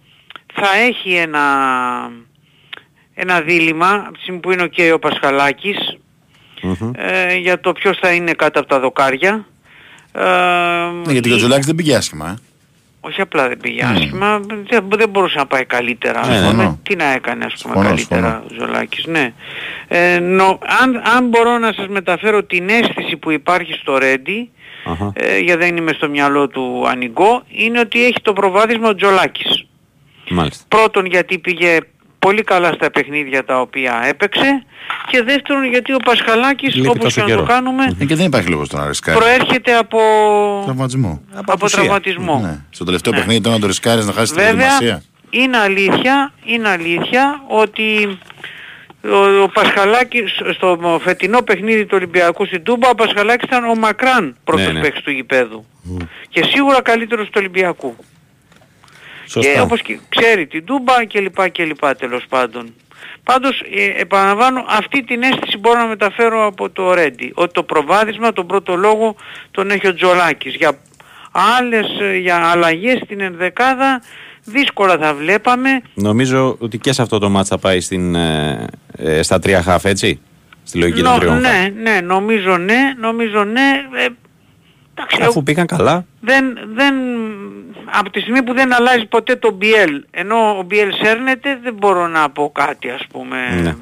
θα 0.55 0.69
έχει 0.89 1.15
ένα, 1.15 1.45
ένα 3.15 3.41
δίλημα 3.41 3.91
από 4.07 4.13
τη 4.13 4.21
στιγμή 4.21 4.41
που 4.41 4.53
είναι 4.53 4.67
και 4.69 4.93
ο 4.93 4.99
Πασχαλάκης 4.99 5.77
ε, 6.93 7.37
για 7.37 7.61
το 7.61 7.73
ποιος 7.73 7.99
θα 7.99 8.13
είναι 8.13 8.33
κάτω 8.33 8.59
από 8.61 8.69
τα 8.69 8.81
δοκάρια. 8.81 9.47
Ε, 10.13 10.23
Ναι, 11.07 11.13
γιατί 11.13 11.29
και 11.29 11.35
ο 11.35 11.39
Τζολάκης 11.39 11.67
δεν 11.67 11.75
πήγε 11.75 11.95
άσχημα. 11.97 12.29
ε. 12.29 12.35
Όχι 13.01 13.21
απλά 13.21 13.49
δεν 13.49 13.59
πήγε 13.59 13.85
άσχημα, 13.85 14.41
δεν, 14.71 14.87
δεν 14.89 15.09
μπορούσε 15.09 15.39
να 15.39 15.47
πάει 15.47 15.65
καλύτερα. 15.65 16.21
ας 16.21 16.29
Ναι, 16.29 16.41
ναι, 16.41 16.51
πούμε. 16.51 16.63
ναι. 16.65 16.77
Τι 16.83 16.97
να 16.97 17.05
έκανε 17.05 17.45
ας 17.45 17.63
πούμε 17.63 17.75
Συμφωνώ, 17.75 17.87
καλύτερα 17.89 18.43
ο 18.51 18.55
Ζολάκης. 18.59 19.07
Ναι. 19.07 19.33
Ε, 19.89 20.19
νο- 20.19 20.59
αν, 20.83 21.03
αν 21.17 21.29
μπορώ 21.29 21.59
να 21.59 21.73
σας 21.73 21.89
μεταφέρω 21.89 22.43
την 22.45 22.69
αίσθηση 22.69 23.17
που 23.17 23.31
υπάρχει 23.31 23.73
στο 23.73 23.99
Ρέντι, 23.99 24.51
ε, 25.13 25.39
γιατί 25.39 25.65
δεν 25.65 25.77
είμαι 25.77 25.93
στο 25.93 26.09
μυαλό 26.09 26.49
του 26.49 26.85
Ανιγκό, 26.89 27.43
είναι 27.49 27.81
ότι 27.81 28.05
έχει 28.05 28.21
το 28.23 28.33
προβάδισμα 28.33 28.89
ο 28.89 28.95
Τζολάκης. 28.95 29.67
Μάλιστα. 30.31 30.65
Πρώτον 30.69 31.07
γιατί 31.07 31.39
πήγε 31.39 31.79
πολύ 32.19 32.43
καλά 32.43 32.73
στα 32.73 32.91
παιχνίδια 32.91 33.45
τα 33.45 33.61
οποία 33.61 34.03
έπαιξε 34.09 34.63
και 35.11 35.23
δεύτερον 35.23 35.65
γιατί 35.65 35.93
ο 35.93 35.97
Πασχαλάκης 36.05 36.75
Λείπει 36.75 36.89
όπως 36.89 37.03
τόσο 37.03 37.15
και 37.15 37.21
να 37.21 37.27
το 37.27 37.35
καιρό. 37.45 37.47
κάνουμε 37.55 37.85
Ε, 38.01 38.05
Και 38.05 38.15
δεν 38.15 38.27
υπάρχει 38.27 38.49
λόγος 38.49 38.69
τον 38.69 38.81
να 38.81 38.87
ρισκάρει. 38.87 39.19
προέρχεται 39.19 39.75
από, 39.77 39.99
Τραυματισμό. 40.65 41.21
από, 41.35 41.53
απουσία. 41.53 41.79
τραυματισμό. 41.79 42.41
Ναι. 42.45 42.59
Στο 42.71 42.85
τελευταίο 42.85 43.13
Ναι. 43.13 43.19
παιχνίδι 43.19 43.41
τώρα 43.41 43.55
να 43.55 43.61
το 43.61 43.67
ρισκάρεις 43.67 44.07
να 44.07 44.13
χάσεις 44.13 44.31
την 44.33 44.43
Βέβαια, 44.45 44.55
προετοιμασία. 44.67 45.03
είναι 45.31 45.57
αλήθεια, 45.57 46.33
είναι 46.45 46.69
αλήθεια 46.69 47.43
ότι 47.49 48.19
ο, 49.05 49.43
ο 49.43 49.49
Πασχαλάκης 49.49 50.41
στο 50.55 50.99
φετινό 51.03 51.43
παιχνίδι 51.43 51.83
του 51.85 51.93
Ολυμπιακού 51.97 52.47
στην 52.47 52.63
Τούμπα 52.63 52.89
ο 52.89 52.95
Πασχαλάκης 52.95 53.45
ήταν 53.49 53.65
ο 53.65 53.75
μακράν 53.75 54.37
πρώτος 54.45 54.67
Ναι, 54.67 54.73
ναι. 54.73 54.81
παίκτης 54.81 55.03
του 55.03 55.11
γηπέδου 55.11 55.67
και 56.29 56.45
σίγουρα 56.45 56.83
καλύτερος 56.83 57.27
του 57.27 57.33
Ολυμπιακού. 57.37 57.97
Σωστά. 59.29 59.53
Και 59.53 59.61
όπως 59.61 59.83
και 59.83 59.99
ξέρει 60.09 60.47
την 60.47 60.65
Τούμπα 60.65 61.05
και 61.05 61.21
λοιπά 61.21 61.49
και 61.49 61.65
λοιπά 61.65 61.95
τέλος 61.95 62.25
πάντων. 62.29 62.75
Πάντως 63.23 63.61
ε, 63.61 64.01
επαναλαμβάνω 64.01 64.65
αυτή 64.69 65.05
την 65.05 65.23
αίσθηση 65.23 65.59
μπορώ 65.59 65.79
να 65.81 65.87
μεταφέρω 65.87 66.47
από 66.47 66.71
το 66.71 66.95
Ρέντι. 66.95 67.33
Ότι 67.35 67.53
το 67.53 67.63
προβάδισμα, 67.63 68.33
τον 68.33 68.47
πρώτο 68.47 68.75
λόγο 68.77 69.15
τον 69.51 69.71
έχει 69.71 69.87
ο 69.87 69.95
Τζολάκης. 69.95 70.55
Για 70.55 70.79
άλλες, 71.59 71.87
ε, 72.01 72.17
για 72.17 72.37
αλλαγές 72.37 73.01
στην 73.05 73.21
ενδεκάδα 73.21 74.03
δύσκολα 74.45 74.99
θα 74.99 75.15
βλέπαμε. 75.15 75.83
Νομίζω 75.95 76.57
ότι 76.61 76.79
και 76.79 76.93
σε 76.93 77.03
αυτό 77.03 77.19
το 77.19 77.29
μάτς 77.29 77.49
θα 77.49 77.59
πάει 77.59 77.81
στην, 77.81 78.15
ε, 78.15 78.67
ε, 78.97 79.23
στα 79.23 79.39
τρία 79.39 79.63
χαφ, 79.63 79.85
έτσι; 79.85 80.21
Στη 80.63 80.79
λογική 80.79 81.03
των 81.03 81.13
Νο- 81.13 81.19
τριών 81.19 81.43
χαφ. 81.43 81.53
ναι, 81.53 81.73
ναι, 81.91 82.01
νομίζω 82.01 82.57
ναι, 82.57 82.95
νομίζω 83.01 83.45
ναι. 83.45 83.85
Ε, 84.99 85.03
εντάξει, 85.07 85.29
Αφού 85.29 85.43
πήγαν 85.43 85.67
καλά. 85.67 86.05
δεν, 86.21 86.59
δεν, 86.75 86.95
από 87.85 88.11
τη 88.11 88.21
στιγμή 88.21 88.43
που 88.43 88.55
δεν 88.55 88.75
αλλάζει 88.75 89.07
ποτέ 89.07 89.37
το 89.37 89.59
BL, 89.63 90.01
ενώ 90.11 90.59
ο 90.59 90.67
BL 90.71 90.89
σέρνεται, 91.03 91.59
δεν 91.63 91.75
μπορώ 91.75 92.07
να 92.09 92.31
πω 92.31 92.51
κάτι 92.55 92.91
ας 92.91 93.07
πούμε. 93.13 93.61
Ναι. 93.63 93.75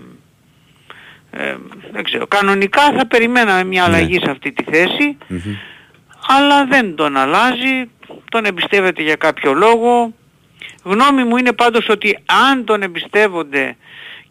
Ε, 1.30 1.56
δεν 1.92 2.04
ξέρω. 2.04 2.26
Κανονικά 2.26 2.92
θα 2.92 3.06
περιμέναμε 3.06 3.64
μια 3.64 3.84
αλλαγή 3.84 4.18
σε 4.22 4.30
αυτή 4.30 4.52
τη 4.52 4.64
θέση, 4.70 5.16
αλλά 6.28 6.64
δεν 6.66 6.94
τον 6.94 7.16
αλλάζει, 7.16 7.90
τον 8.30 8.44
εμπιστεύεται 8.44 9.02
για 9.02 9.16
κάποιο 9.16 9.52
λόγο. 9.52 10.12
Γνώμη 10.82 11.24
μου 11.24 11.36
είναι 11.36 11.52
πάντως 11.52 11.88
ότι 11.88 12.18
αν 12.50 12.64
τον 12.64 12.82
εμπιστεύονται 12.82 13.76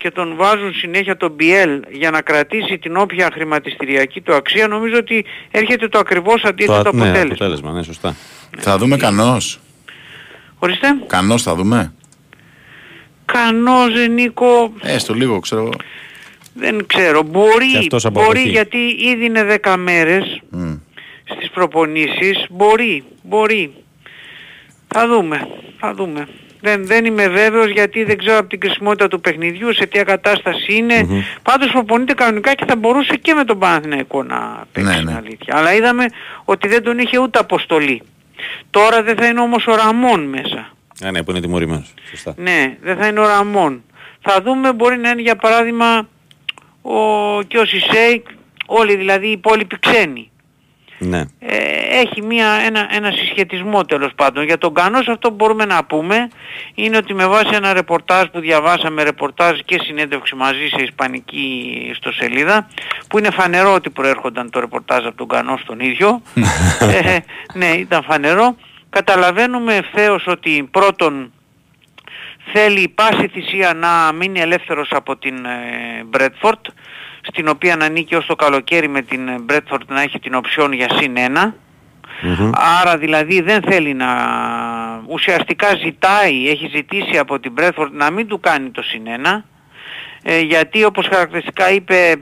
και 0.06 0.12
τον 0.12 0.36
βάζουν 0.36 0.74
συνέχεια 0.74 1.18
το 1.18 1.36
BL 1.40 1.80
για 1.92 2.12
να 2.12 2.22
κρατήσει 2.22 2.78
την 2.78 2.98
όποια 2.98 3.30
χρηματιστηριακή 3.34 4.22
του 4.22 4.34
αξία, 4.36 4.68
νομίζω 4.68 4.98
ότι 4.98 5.26
έρχεται 5.52 5.88
το 5.88 6.00
ακριβώς 6.00 6.44
αντίθετο 6.44 6.82
Το, 6.84 6.92
ναι, 6.92 7.02
αποτέλεσμα. 7.02 7.22
αποτέλεσμα, 7.34 7.72
ναι, 7.72 7.84
σωστά. 7.84 8.16
Θα 8.58 8.78
δούμε 8.78 8.98
κανός. 8.98 9.60
Ορίστε. 10.60 10.88
Κανός 11.08 11.42
θα 11.44 11.56
δούμε. 11.56 11.94
Κανός, 13.26 13.96
ε, 13.96 14.08
Νίκο, 14.08 14.74
Έστω 14.82 15.14
λίγο, 15.14 15.40
ξέρω 15.40 15.62
εγώ. 15.62 15.72
δεν 16.54 16.86
ξέρω. 16.88 17.22
Και 17.24 17.30
Μπορεί, 17.30 17.76
αυτός 17.80 18.06
από 18.06 18.20
μπορεί 18.22 18.38
αποχή. 18.40 18.50
γιατί 18.50 18.78
ήδη 19.00 19.26
είναι 19.26 19.44
10 19.64 19.76
μέρες 19.78 20.42
στις 21.36 21.50
προπονήσεις. 21.50 22.46
Μπορεί, 22.50 23.04
μπορεί. 23.24 23.74
Θα 24.88 25.08
δούμε, 25.08 25.48
θα 25.80 25.94
δούμε. 25.94 26.28
Δεν, 26.66 26.86
δεν 26.86 27.06
είμαι 27.06 27.28
βέβαιος 27.28 27.70
γιατί 27.70 28.04
δεν 28.04 28.18
ξέρω 28.18 28.38
από 28.38 28.50
την 28.50 28.60
κρισιμότητα 28.60 29.08
του 29.08 29.22
παιχνιδιού, 29.22 29.74
σε 29.74 29.86
τι 29.86 30.04
κατάσταση 30.04 30.74
είναι. 30.76 31.24
Πάντως 31.42 31.72
προπονείται 31.72 32.14
κανονικά 32.14 32.54
και 32.54 32.66
θα 32.68 32.76
μπορούσε 32.76 33.16
και 33.16 33.34
με 33.34 33.44
τον 33.44 33.60
Παναθηναϊκό 33.60 34.24
να 34.24 34.66
παίξει 34.72 34.90
Ναι, 34.90 34.96
την 34.98 35.06
ναι. 35.06 35.16
αλήθεια. 35.18 35.58
Αλλά 35.58 35.74
είδαμε 35.74 36.06
ότι 36.46 36.68
δεν 36.68 36.84
τον 36.84 36.98
είχε 37.00 37.18
ούτε 37.20 37.40
αποστολή. 37.40 38.02
Τώρα 38.70 39.04
δεν 39.04 39.16
θα 39.16 39.28
είναι 39.28 39.40
όμως 39.40 39.68
ο 39.68 39.76
Ραμόν 39.76 40.24
μέσα. 40.24 40.74
Ναι, 41.02 41.12
ναι, 41.12 41.24
που 41.24 41.32
είναι 41.32 41.40
τιμωρημένος. 41.42 41.94
Σωστά. 42.10 42.34
Ναι, 42.38 42.78
δεν 42.82 42.98
θα 42.98 43.08
είναι 43.08 43.20
ο 43.20 43.28
Ραμόν. 43.28 43.84
Θα 44.22 44.42
δούμε, 44.42 44.74
μπορεί 44.74 44.98
να 44.98 45.10
είναι 45.10 45.22
για 45.22 45.36
παράδειγμα 45.36 46.08
ο, 46.82 47.42
και 47.48 47.58
ο 47.58 47.66
Σισέικ, 47.66 48.26
όλοι 48.66 48.96
δηλαδή 48.96 49.28
οι 49.28 49.32
υπόλοιποι 49.32 49.80
ξένοι. 49.80 50.30
Ναι. 50.98 51.20
Ε, 51.40 51.76
έχει 51.92 52.22
μια, 52.22 52.48
ένα, 52.66 52.88
ένα 52.92 53.12
συσχετισμό 53.12 53.86
τέλος 53.86 54.12
πάντων. 54.16 54.44
Για 54.44 54.58
τον 54.58 54.74
Κανός 54.74 55.08
αυτό 55.08 55.30
που 55.30 55.36
μπορούμε 55.36 55.66
να 55.66 55.84
πούμε 55.84 56.30
είναι 56.76 56.98
ότι 56.98 57.14
με 57.14 57.28
βάση 57.28 57.50
ένα 57.54 57.74
ρεπορτάζ 57.74 58.26
που 58.32 58.40
διαβάσαμε, 58.40 59.04
ρεπορτάζ 59.04 59.60
και 59.66 59.80
συνέντευξη 59.84 60.36
μαζί 60.36 60.68
σε 60.68 60.84
ισπανική 60.84 61.92
ιστοσελίδα, 61.96 62.68
που 63.08 63.18
είναι 63.18 63.30
φανερό 63.30 63.74
ότι 63.74 63.90
προέρχονταν 63.90 64.50
το 64.50 64.60
ρεπορτάζ 64.60 65.06
από 65.06 65.18
τον 65.18 65.28
Κανό 65.28 65.58
στον 65.58 65.80
ίδιο. 65.80 66.22
ε, 67.04 67.18
ναι, 67.54 67.68
ήταν 67.68 68.04
φανερό. 68.04 68.56
Καταλαβαίνουμε 68.90 69.76
ευθέως 69.76 70.28
ότι 70.28 70.68
πρώτον 70.72 71.32
θέλει 72.54 72.88
πάση 72.96 73.28
θυσία 73.28 73.74
να 73.74 74.12
μείνει 74.12 74.40
ελεύθερος 74.40 74.90
από 74.92 75.18
την 75.18 75.36
Μπρέτφορντ 76.06 76.66
στην 77.28 77.48
οποία 77.48 77.76
να 77.76 77.86
ανήκει 77.86 78.16
ως 78.16 78.26
το 78.26 78.36
καλοκαίρι 78.36 78.88
με 78.88 79.02
την 79.02 79.42
Μπρέτφορντ 79.42 79.92
να 79.92 80.02
έχει 80.02 80.20
την 80.20 80.36
οψιόν 80.36 80.74
για 80.74 80.88
συν 81.00 81.18
ένα. 81.18 81.56
Άρα 82.82 82.98
δηλαδή 82.98 83.42
δεν 83.42 83.62
θέλει 83.62 83.94
να... 83.94 84.08
ουσιαστικά 85.08 85.76
ζητάει, 85.76 86.50
έχει 86.50 86.70
ζητήσει 86.76 87.18
από 87.18 87.40
την 87.40 87.52
Μπρέτφορντ 87.52 87.94
να 87.94 88.12
μην 88.12 88.28
του 88.28 88.40
κάνει 88.40 88.70
το 88.70 88.82
συν 88.82 89.08
ένα. 89.08 89.46
Ε, 90.24 90.40
γιατί 90.40 90.84
όπως 90.84 91.08
χαρακτηριστικά 91.08 91.72
είπε 91.72 92.16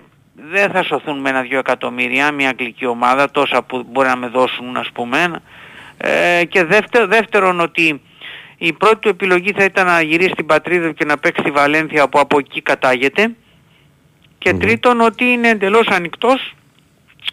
δεν 0.52 0.72
θα 0.72 0.84
σωθούν 0.84 1.20
με 1.20 1.30
ένα-δυο 1.30 1.60
εκατομμύρια 1.60 2.32
μια 2.32 2.50
αγγλική 2.50 2.86
ομάδα 2.86 3.32
τόσα 3.32 3.64
που 3.64 3.86
μπορεί 3.92 4.08
να 4.08 4.16
με 4.16 4.28
δώσουν 4.28 4.78
ας 4.78 4.90
πούμε. 4.94 5.42
Ε, 5.98 6.46
και 6.46 6.64
δεύτερο, 6.64 7.08
δεύτερον 7.08 7.60
ότι 7.60 8.02
η 8.58 8.74
πρώτη 8.74 9.00
του 9.00 9.10
επιλογή 9.10 9.54
θα 9.58 9.64
ήταν 9.64 9.86
να 9.86 10.02
γυρίσει 10.02 10.30
στην 10.30 10.46
πατρίδα 10.46 10.88
του 10.88 10.94
και 10.94 11.06
να 11.06 11.18
παίξει 11.18 11.42
στη 11.42 11.52
Βαλένθια 11.52 12.10
που 12.10 12.20
από 12.20 12.38
εκεί 12.38 12.62
κατάγεται 12.62 13.36
και 14.44 14.54
τρίτον 14.54 15.02
ότι 15.02 15.26
είναι 15.26 15.50
εντελώς 15.50 15.88
ανοιχτός 15.88 16.54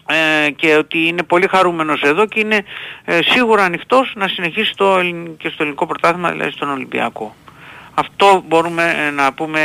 ε, 0.07 0.51
και 0.51 0.75
ότι 0.77 1.07
είναι 1.07 1.23
πολύ 1.23 1.49
χαρούμενος 1.49 2.03
εδώ 2.03 2.27
και 2.27 2.41
είναι 2.41 2.65
ε, 3.05 3.19
σίγουρα 3.23 3.65
ανοιχτός 3.65 4.13
να 4.17 4.29
συνεχίσει 4.29 4.75
το, 4.77 4.99
ελλην- 4.99 5.37
και 5.37 5.49
στο 5.49 5.63
ελληνικό 5.63 5.87
πρωτάθλημα, 5.87 6.31
δηλαδή 6.31 6.51
στον 6.51 6.71
Ολυμπιακό. 6.71 7.35
Αυτό 7.95 8.43
μπορούμε 8.47 8.95
ε, 9.07 9.11
να 9.11 9.33
πούμε 9.33 9.61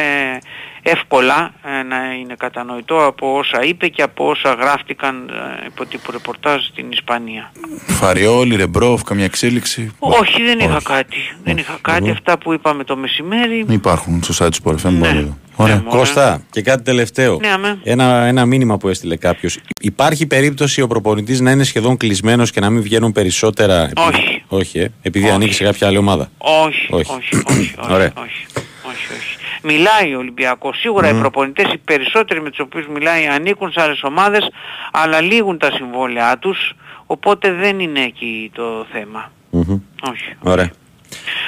εύκολα 0.88 1.54
ε, 1.80 1.84
να 1.84 1.98
είναι 2.22 2.36
κατανοητό 2.38 3.06
από 3.06 3.38
όσα 3.38 3.64
είπε 3.64 3.88
και 3.88 4.02
από 4.02 4.30
όσα 4.30 4.54
γράφτηκαν 4.54 5.30
ε, 5.30 5.66
υπό 5.66 5.86
τύπου 5.86 6.12
ρεπορτάζ 6.12 6.64
στην 6.66 6.92
Ισπανία. 6.92 7.52
Φαριόλι, 7.88 8.56
Ρεμπρόφ, 8.56 9.04
καμιά 9.04 9.24
εξέλιξη. 9.26 9.92
Όχι, 10.00 10.44
δεν 10.44 10.60
είχα 10.60 10.80
κάτι. 10.84 11.18
Δεν 11.44 11.58
είχα 11.58 11.78
κάτι. 11.82 12.10
Αυτά 12.10 12.38
που 12.38 12.54
είπαμε 12.54 12.84
το 12.84 12.96
μεσημέρι. 12.96 13.66
Υπάρχουν 13.70 14.24
στο 14.24 14.46
site 14.46 14.50
του 14.54 14.62
Sport 14.64 14.88
FM. 14.88 14.92
Ναι. 14.92 14.98
μπορείτε. 14.98 15.34
Ωραία. 15.56 15.84
Κώστα, 15.90 16.42
και 16.50 16.62
κάτι 16.62 16.84
τελευταίο. 16.84 17.38
Ναι, 17.42 17.48
αμέ. 17.48 17.80
Ένα, 17.84 18.26
ένα 18.26 18.46
μήνυμα 18.46 18.78
που 18.78 18.88
έστειλε 18.88 19.16
κάποιος. 19.16 19.58
Υπάρχει 19.82 20.26
περίπτωση 20.28 20.82
ο 20.82 20.88
προπονητής 20.88 21.40
να 21.40 21.52
είναι 21.52 21.64
σχεδόν 21.64 21.98
κλεισμένος 21.98 22.52
και 22.52 22.60
να 22.60 22.70
μην 22.70 22.82
βγαίνουν 22.82 23.12
περισσότερα. 23.12 23.76
επειδή- 23.82 24.00
Όχι. 24.08 24.44
Όχι, 24.48 24.80
ε, 24.80 24.88
επειδή 25.02 25.30
ανήκει 25.30 25.54
σε 25.54 25.64
κάποια 25.64 25.88
άλλη 25.88 25.98
ομάδα. 25.98 26.30
Όχι, 26.38 26.88
Όχι. 26.90 27.12
όχι, 27.12 27.36
όχι, 27.36 27.76
όχι, 27.80 27.94
Ωραία. 27.94 28.12
όχι, 28.18 28.46
όχι, 28.88 29.08
όχι. 29.18 29.38
Μιλάει 29.68 30.16
ο 30.16 30.18
Ολυμπιακός. 30.18 30.78
Σίγουρα 30.80 31.10
οι 31.10 31.14
προπονητές 31.14 31.74
οι 31.74 31.78
περισσότεροι 31.78 32.42
με 32.42 32.50
τους 32.50 32.60
οποίους 32.60 32.88
μιλάει 32.88 33.28
ανήκουν 33.28 33.72
σε 33.72 33.82
άλλες 33.82 34.04
ομάδες, 34.04 34.50
αλλά 34.92 35.22
λήγουν 35.22 35.58
τα 35.58 35.72
συμβόλαιά 35.72 36.38
τους, 36.38 36.74
οπότε 37.06 37.52
δεν 37.52 37.80
είναι 37.80 38.00
εκεί 38.02 38.52
το 38.54 38.86
θέμα. 38.92 39.32
Μμμ. 39.50 39.80
Όχι. 40.10 40.36
Ωραία. 40.40 40.72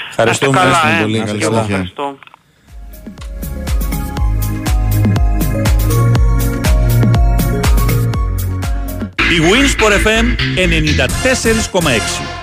Ευχαριστούμε 0.09 0.57
καλά, 0.57 0.69
Ευχαριστούμε 0.69 0.99
ε. 0.99 1.01
πολύ. 1.01 1.17
Να 1.19 1.25
Καλή 1.25 1.37
είστε 1.37 1.49
καλά. 1.49 1.63
συνέχεια. 1.63 1.75
Ευχαριστώ. 1.75 2.17
Η 9.29 9.39
Winsport 9.51 10.07
FM 10.07 10.25
94,6 10.55 12.37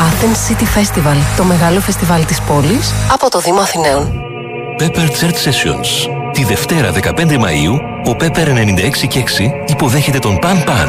Athens 0.00 0.40
City 0.48 0.66
Festival, 0.78 1.16
το 1.36 1.44
μεγάλο 1.44 1.80
φεστιβάλ 1.80 2.24
της 2.24 2.40
πόλης 2.40 2.92
από 3.12 3.30
το 3.30 3.40
Δήμο 3.40 3.60
Αθηναίων. 3.60 4.29
Pepper 4.80 5.08
Church 5.08 5.38
Sessions. 5.46 6.10
Τη 6.32 6.44
Δευτέρα 6.44 6.92
15 6.92 7.38
Μαΐου, 7.38 7.80
ο 8.04 8.16
Pepper 8.20 8.48
96 8.48 9.06
και 9.08 9.24
6 9.38 9.50
υποδέχεται 9.66 10.18
τον 10.18 10.38
Pan 10.42 10.68
Pan. 10.68 10.88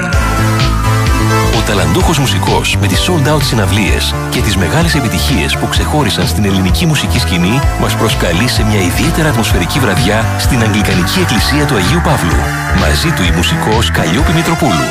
Ο 1.58 1.62
ταλαντούχος 1.68 2.18
μουσικός 2.20 2.78
με 2.82 2.88
τις 2.88 3.00
sold 3.08 3.34
out 3.34 3.42
συναυλίες 3.44 4.16
και 4.30 4.42
τις 4.42 4.56
μεγάλες 4.58 4.96
επιτυχίες 4.96 5.58
που 5.58 5.68
ξεχώρισαν 5.68 6.28
στην 6.28 6.46
ελληνική 6.46 6.86
μουσική 6.86 7.20
σκηνή 7.20 7.60
μας 7.80 7.96
προσκαλεί 7.96 8.48
σε 8.48 8.64
μια 8.64 8.82
ιδιαίτερα 8.82 9.30
ατμοσφαιρική 9.30 9.80
βραδιά 9.80 10.26
στην 10.40 10.62
Αγγλικανική 10.62 11.20
Εκκλησία 11.20 11.66
του 11.66 11.76
Αγίου 11.76 12.02
Παύλου. 12.04 12.40
Μαζί 12.80 13.12
του 13.12 13.24
η 13.24 13.32
μουσικός 13.36 13.92
Καλλιόπη 13.92 14.32
Μητροπούλου. 14.34 14.88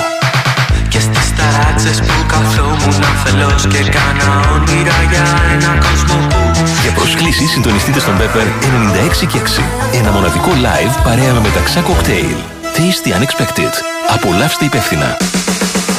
Και 0.89 1.01
στις 1.01 1.35
ταράξες 1.37 2.01
που 2.01 2.27
καθόμουν 2.27 3.03
αφελώς 3.13 3.67
και 3.67 3.79
κάνα 3.95 4.51
όνειρα 4.55 4.99
για 5.11 5.25
ένα 5.55 5.79
κόσμο 5.85 6.27
που 6.29 6.50
Για 6.83 6.93
προσκλήσεις 6.93 7.51
συντονιστείτε 7.51 8.01
στον 8.01 8.17
Pepper 8.19 8.47
96 9.23 9.27
και 9.27 9.39
6. 9.39 9.63
Ένα 9.93 10.11
μοναδικό 10.11 10.51
live 10.51 11.03
παρέα 11.05 11.33
με 11.33 11.41
μεταξά 11.41 11.81
κοκτέιλ. 11.81 12.37
Tasty 12.77 13.09
Unexpected. 13.09 13.73
Απολαύστε 14.15 14.65
υπεύθυνα. 14.65 15.17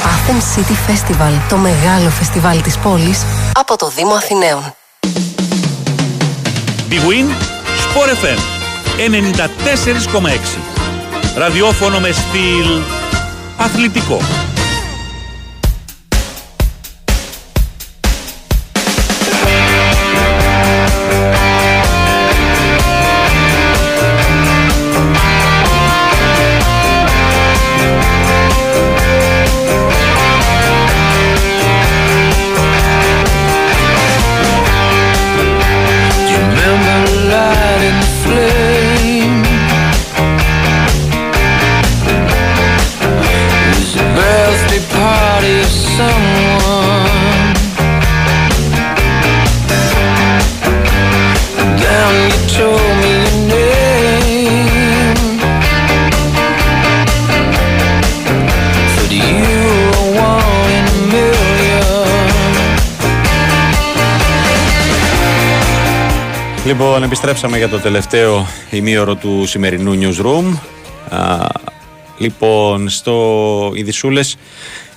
Athens 0.02 0.58
City 0.58 0.90
Festival, 0.90 1.32
το 1.48 1.56
μεγάλο 1.56 2.10
φεστιβάλ 2.10 2.62
της 2.62 2.78
πόλης 2.78 3.24
από 3.54 3.76
το 3.76 3.92
Δήμο 3.96 4.14
Αθηναίων. 4.14 4.74
Big 6.90 6.94
Win 6.94 7.28
Sport 7.84 8.10
FM 8.24 8.38
94,6 8.96 10.58
Ραδιόφωνο 11.36 12.00
με 12.00 12.10
στυλ 12.12 12.82
αθλητικό. 13.56 14.20
Λοιπόν, 66.72 67.02
επιστρέψαμε 67.02 67.56
για 67.56 67.68
το 67.68 67.78
τελευταίο 67.78 68.46
ημίωρο 68.70 69.14
του 69.14 69.46
σημερινού 69.46 69.98
newsroom. 70.00 70.58
Α, 71.14 71.46
λοιπόν, 72.18 72.88
στο 72.88 73.72
Ιδισούλες, 73.74 74.36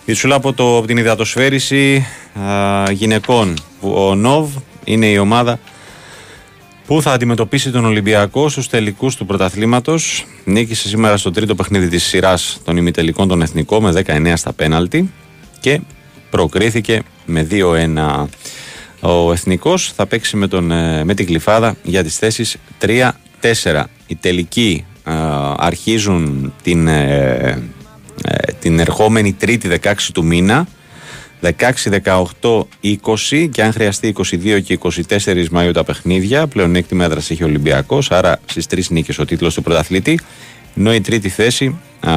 Ιδισούλα 0.06 0.36
από, 0.36 0.54
το, 0.54 0.78
από 0.78 0.88
την 0.88 0.98
υδατοσφαίριση 0.98 2.06
α, 2.40 2.92
γυναικών. 2.92 3.54
που 3.80 3.94
Ο 3.94 4.16
ΝΟΒ 4.16 4.50
είναι 4.84 5.06
η 5.06 5.18
ομάδα 5.18 5.60
που 6.88 7.02
θα 7.02 7.12
αντιμετωπίσει 7.12 7.72
τον 7.72 7.86
Ολυμπιακό 7.86 8.50
στους 8.50 8.68
τελικούς 8.68 9.16
του 9.16 9.26
πρωταθλήματος. 9.26 10.26
Νίκησε 10.44 10.88
σήμερα 10.88 11.18
στο 11.18 11.32
τρίτο 11.32 11.56
παιχνίδι 11.56 11.88
της 11.88 12.04
σειράς 12.04 12.60
των 12.64 12.78
ημιτελικών 12.78 13.28
των 13.28 13.42
Εθνικών 13.42 13.84
με 13.84 14.04
19 14.06 14.34
στα 14.36 14.54
πέναλτι 14.54 15.12
και 15.60 15.80
προκρίθηκε 16.30 17.02
με 17.26 17.48
2-1. 17.52 18.26
Ο 19.08 19.32
Εθνικός 19.32 19.92
θα 19.96 20.06
παίξει 20.06 20.38
με, 20.38 20.48
τον, 20.48 20.72
ε, 20.72 21.04
με 21.04 21.14
την 21.14 21.26
Κλειφάδα 21.26 21.76
για 21.84 22.04
τις 22.04 22.18
θέσεις 22.18 22.58
3-4. 22.80 23.84
Οι 24.08 24.16
τελικοί 24.16 24.86
ε, 25.04 25.12
αρχίζουν 25.58 26.54
την, 26.64 26.88
ε, 26.88 27.64
ε, 28.24 28.52
την 28.60 28.80
ερχόμενη 28.80 29.34
τρίτη 29.34 29.80
16 29.84 29.94
του 30.14 30.26
μήνα 30.26 30.68
16, 31.42 31.52
18, 32.42 32.68
20 32.82 33.50
και 33.52 33.64
αν 33.64 33.74
χρειαστεί 33.74 34.16
22 34.18 34.62
και 34.64 34.80
24 35.08 35.46
Μαΐου 35.52 35.72
τα 35.74 35.84
παιχνίδια. 35.84 36.48
Πλεονέκτημα 36.48 37.04
έδραση 37.04 37.34
έχει 37.34 37.44
ο 37.44 37.46
Ολυμπιακός, 37.46 38.12
άρα 38.12 38.40
στις 38.46 38.68
τρεις 38.68 38.90
νίκες 38.90 39.20
ο 39.20 39.26
τίτλος 39.26 39.54
του 39.54 39.62
πρωταθλητή. 39.62 40.20
Ενώ 40.78 40.94
η 40.94 41.02
τρίτη 41.02 41.30
θέση 41.30 41.80
α, 42.00 42.12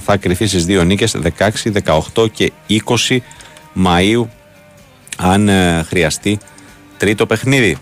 θα 0.00 0.16
κρυθεί 0.16 0.46
στις 0.46 0.64
δύο 0.64 0.84
νίκες 0.84 1.16
16, 1.38 1.50
18 2.14 2.30
και 2.32 2.52
20 3.08 3.18
Μαΐου 3.84 4.24
αν 5.16 5.48
ε, 5.48 5.84
χρειαστεί 5.88 6.38
τρίτο 6.96 7.26
παιχνίδι. 7.26 7.76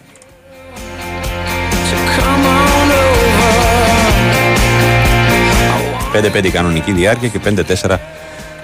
5-5 6.13 6.49
κανονική 6.49 6.93
διάρκεια 6.93 7.29
και 7.29 7.41
5-4 7.85 7.97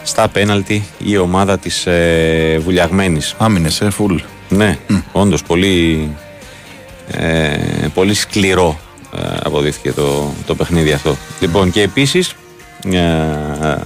στα 0.03 0.29
πέναλτι 0.29 0.85
η 0.99 1.17
ομάδα 1.17 1.59
της 1.59 1.87
ε, 1.87 2.59
Βουλιαγμένης. 2.65 3.35
Άμυνες, 3.39 3.81
ε, 3.81 3.91
φουλ. 3.91 4.17
Ναι, 4.49 4.79
όντως 5.13 5.43
πολύ, 5.43 6.09
ε, 7.11 7.57
πολύ 7.95 8.15
σκληρό 8.15 8.79
ε, 9.17 9.37
αποδείχθηκε 9.43 9.93
το, 9.93 10.33
το 10.47 10.55
παιχνίδι 10.55 10.93
αυτό. 10.93 11.17
Λοιπόν 11.41 11.71
και 11.71 11.83
επίσης, 11.83 12.35
ε, 12.93 13.77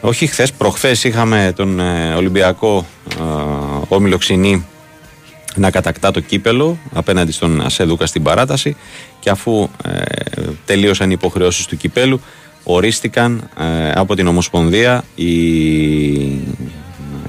όχι 0.00 0.26
χθες, 0.26 0.52
προχθές 0.52 1.04
είχαμε 1.04 1.52
τον 1.56 1.80
ε, 1.80 2.14
Ολυμπιακό 2.14 2.86
ε, 3.10 3.22
Όμιλο 3.88 4.18
Ξινή 4.18 4.66
να 5.54 5.70
κατακτά 5.70 6.10
το 6.10 6.20
κύπελο 6.20 6.78
απέναντι 6.92 7.32
στον 7.32 7.60
Ασέδουκα 7.60 8.06
στην 8.06 8.22
παράταση 8.22 8.76
και 9.20 9.30
αφού 9.30 9.68
ε, 9.84 10.02
τελείωσαν 10.64 11.10
οι 11.10 11.14
υποχρεώσεις 11.16 11.66
του 11.66 11.76
κυπέλου 11.76 12.20
ορίστηκαν 12.62 13.48
ε, 13.58 13.90
από 13.90 14.14
την 14.14 14.26
Ομοσπονδία 14.26 15.04
οι, 15.14 15.26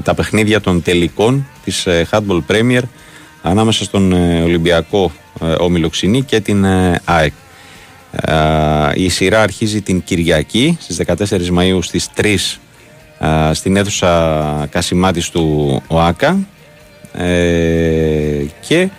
τα 0.04 0.14
παιχνίδια 0.14 0.62
των 0.62 0.82
τελικών 0.82 1.48
της 1.64 1.86
ε, 1.86 2.08
Handball 2.12 2.42
Premier 2.48 2.82
ανάμεσα 3.42 3.84
στον 3.84 4.12
ε, 4.12 4.42
Ολυμπιακό 4.42 5.12
ε, 5.42 5.56
Όμιλο 5.58 5.90
Ξινή 5.90 6.22
και 6.22 6.40
την 6.40 6.64
ε, 6.64 7.02
ΑΕΚ. 7.06 7.34
Ε, 8.12 8.34
η 8.94 9.10
σειρά 9.10 9.42
αρχίζει 9.42 9.82
την 9.82 10.04
Κυριακή 10.04 10.78
στις 10.82 11.02
14 11.06 11.58
Μαΐου 11.58 11.80
στις 11.82 12.10
3 12.16 12.36
ε, 13.20 13.54
στην 13.54 13.76
αίθουσα 13.76 14.68
Κασιμάτης 14.72 15.30
του 15.30 15.82
ΟΑΚΑ. 15.88 16.40
Ε, 17.14 18.46
και 18.68 18.90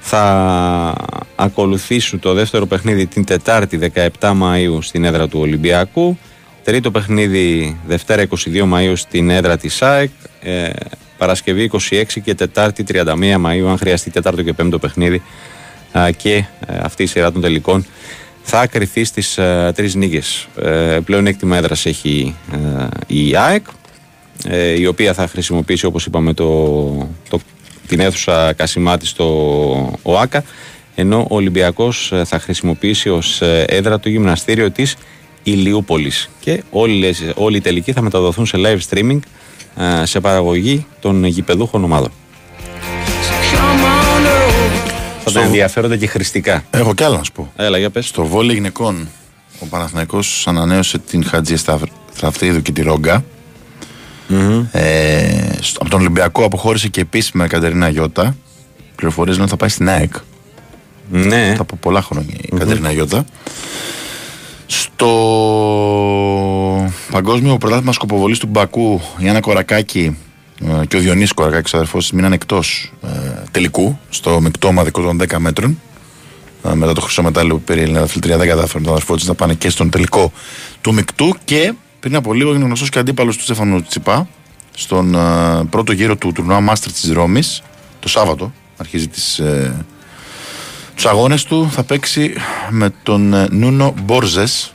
θα 0.00 0.94
ακολουθήσουν 1.36 2.18
το 2.18 2.32
δεύτερο 2.32 2.66
παιχνίδι 2.66 3.06
την 3.06 3.24
Τετάρτη 3.24 3.78
17 3.94 4.08
Μαΐου 4.20 4.78
στην 4.80 5.04
έδρα 5.04 5.28
του 5.28 5.40
Ολυμπιακού. 5.40 6.18
Τρίτο 6.64 6.90
παιχνίδι 6.90 7.78
Δευτέρα 7.86 8.26
22 8.28 8.72
Μαΐου 8.72 8.92
στην 8.94 9.30
έδρα 9.30 9.56
της 9.56 9.82
ΑΕΚ. 9.82 10.10
Ε, 10.40 10.70
Παρασκευή 11.18 11.70
26 11.90 12.02
και 12.24 12.34
Τετάρτη 12.34 12.84
31 12.92 13.04
Μαΐου 13.16 13.66
αν 13.68 13.78
χρειαστεί 13.78 14.10
τέταρτο 14.10 14.42
και 14.42 14.52
πέμπτο 14.52 14.78
παιχνίδι. 14.78 15.22
Α, 15.98 16.10
και 16.10 16.34
ε, 16.34 16.44
αυτή 16.82 17.02
η 17.02 17.06
σειρά 17.06 17.32
των 17.32 17.40
τελικών 17.40 17.86
θα 18.42 18.66
κρυθεί 18.66 19.04
στις 19.04 19.38
ε, 19.38 19.72
τρεις 19.74 19.94
νίκες 19.94 20.48
ε, 20.62 20.98
πλέον 21.04 21.26
έκτημα 21.26 21.56
έδρας 21.56 21.86
έχει 21.86 22.34
ε, 22.52 22.86
η 23.06 23.36
ΑΕΚ 23.36 23.66
ε, 24.48 24.80
η 24.80 24.86
οποία 24.86 25.14
θα 25.14 25.28
χρησιμοποιήσει 25.28 25.86
όπως 25.86 26.06
είπαμε 26.06 26.34
το, 26.34 26.48
το, 27.28 27.40
την 27.86 28.00
αίθουσα 28.00 28.52
Κασιμάτη 28.52 29.06
στο 29.06 29.98
ΟΑΚΑ 30.02 30.44
ενώ 30.94 31.26
ο 31.30 31.34
Ολυμπιακός 31.34 32.12
ε, 32.12 32.24
θα 32.24 32.38
χρησιμοποιήσει 32.38 33.08
ως 33.08 33.40
ε, 33.42 33.64
έδρα 33.68 34.00
το 34.00 34.08
γυμναστήριο 34.08 34.70
της 34.70 34.96
Ηλιούπολης 35.42 36.30
και 36.40 36.62
όλοι, 36.70 37.14
όλοι 37.34 37.56
οι 37.56 37.60
τελικοί 37.60 37.92
θα 37.92 38.00
μεταδοθούν 38.00 38.46
σε 38.46 38.58
live 38.58 38.78
streaming 38.88 39.18
ε, 39.76 40.04
σε 40.04 40.20
παραγωγή 40.20 40.86
των 41.00 41.24
γηπεδούχων 41.24 41.84
ομάδων. 41.84 42.10
Θα 45.32 45.40
τα 45.40 45.46
ενδιαφέρονται 45.46 45.96
και 45.96 46.06
χρηστικά. 46.06 46.64
Έχω 46.70 46.94
κι 46.94 47.04
άλλα 47.04 47.16
να 47.16 47.22
σου 47.24 47.32
πω. 47.32 47.52
Έλα, 47.56 47.78
για 47.78 47.90
πες. 47.90 48.06
Στο 48.06 48.24
βόλιο 48.26 48.52
γυναικών, 48.52 49.08
ο 49.60 49.66
Παναθηναϊκός 49.66 50.44
ανανέωσε 50.46 50.98
την 50.98 51.24
Χατζη 51.24 51.54
Στραφτίδου 52.14 52.62
και 52.62 52.72
τη 52.72 52.82
ρογκα 52.82 53.24
Ε, 54.72 55.48
στο- 55.60 55.80
από 55.80 55.90
τον 55.90 56.00
Ολυμπιακό 56.00 56.44
αποχώρησε 56.44 56.88
και 56.88 57.00
επίσημα 57.00 57.44
η 57.44 57.48
Κατερίνα 57.48 57.88
Γιώτα. 57.88 58.36
Πληροφορίες 58.96 59.34
λένε 59.36 59.42
ότι 59.42 59.50
θα 59.50 59.56
πάει 59.56 59.68
στην 59.68 59.88
ΑΕΚ. 59.88 60.12
Ναι. 61.10 61.56
Από 61.58 61.76
πολλά 61.76 62.02
χρόνια 62.02 62.34
η 62.40 62.56
Κατερίνα 62.58 62.92
Γιώτα. 62.92 63.24
Στο 64.66 65.06
Παγκόσμιο 67.10 67.56
Πρωτάθλημα 67.58 67.92
Σκοποβολής 67.92 68.38
του 68.38 68.46
Μπακού, 68.46 69.00
η 69.18 69.28
Άννα 69.28 69.40
Κορακάκη 69.40 70.16
ε, 70.16 70.29
και 70.88 70.96
ο 70.96 71.00
Διονύσης 71.00 71.32
Κορακάκης, 71.32 71.74
αδερφός 71.74 72.02
της, 72.02 72.12
μείναν 72.12 72.32
εκτός 72.32 72.92
ε, 73.02 73.08
τελικού 73.50 73.98
στο 74.10 74.40
μεικτό 74.40 74.68
ομαδικό 74.68 75.02
των 75.02 75.20
10 75.20 75.36
μέτρων. 75.38 75.80
Ε, 76.64 76.74
μετά 76.74 76.92
το 76.92 77.00
χρυσό 77.00 77.22
μετάλλιο 77.22 77.54
που 77.54 77.62
πήρε 77.62 77.80
η 77.80 77.82
Ελληνική 77.82 78.02
Αθλητρία, 78.02 78.36
δεν 78.36 78.48
κατάφερε 78.48 78.84
τον 78.84 78.92
αδερφό 78.92 79.14
της 79.14 79.26
να 79.26 79.34
πάνε 79.34 79.54
και 79.54 79.70
στον 79.70 79.90
τελικό 79.90 80.32
του 80.80 80.94
μεικτού. 80.94 81.36
Και 81.44 81.74
πριν 82.00 82.16
από 82.16 82.32
λίγο 82.32 82.48
έγινε 82.50 82.64
γνωστός 82.64 82.88
και 82.88 82.98
αντίπαλος 82.98 83.36
του 83.36 83.42
Στέφανου 83.42 83.82
Τσιπά 83.82 84.28
στον 84.74 85.14
ε, 85.14 85.64
πρώτο 85.70 85.92
γύρο 85.92 86.16
του 86.16 86.32
τουρνουά 86.32 86.60
Μάστερ 86.60 86.92
της 86.92 87.12
Ρώμης 87.12 87.62
το 88.00 88.08
Σάββατο. 88.08 88.52
Αρχίζει 88.76 89.08
τις, 89.08 89.38
ε, 89.38 89.84
τους 90.94 91.06
αγώνες 91.06 91.44
του 91.44 91.68
θα 91.70 91.82
παίξει 91.82 92.32
με 92.70 92.90
τον 93.02 93.34
ε, 93.34 93.46
Νούνο 93.50 93.94
Μπόρζες 94.02 94.74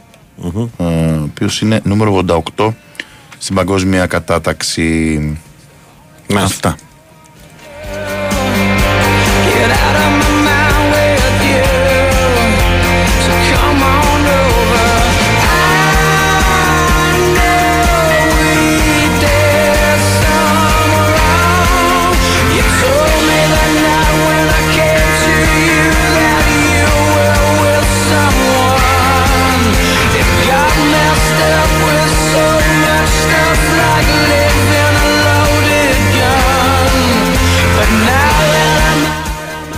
ε, 0.78 0.84
ο 0.84 1.22
οποίος 1.24 1.62
είναι 1.62 1.82
νούμερο 1.84 2.24
88 2.56 2.70
στην 3.38 3.56
παγκόσμια 3.56 4.06
κατάταξη 4.06 5.40
αυτά 6.34 6.76
Get 6.76 6.85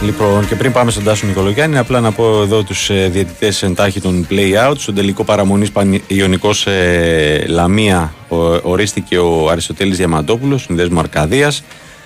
Λοιπόν, 0.03 0.47
και 0.47 0.55
πριν 0.55 0.71
πάμε 0.71 0.91
στον 0.91 1.03
Τάσο 1.03 1.27
Νικολογιάννη, 1.27 1.77
απλά 1.77 1.99
να 1.99 2.11
πω 2.11 2.41
εδώ 2.41 2.63
τους 2.63 2.89
ε, 2.89 3.09
διαιτητές 3.11 3.63
εντάχει 3.63 4.01
των 4.01 4.27
play 4.29 4.69
out. 4.69 4.73
Στον 4.77 4.95
τελικό 4.95 5.23
παραμονής 5.23 5.71
Ιωνικό 6.07 6.49
ε, 6.65 7.45
Λαμία 7.47 8.13
ο, 8.27 8.37
ορίστηκε 8.61 9.17
ο 9.17 9.49
Αριστοτέλης 9.49 9.97
Διαμαντόπουλος, 9.97 10.61
συνδέσμου 10.61 10.99
Αρκαδίας. 10.99 11.63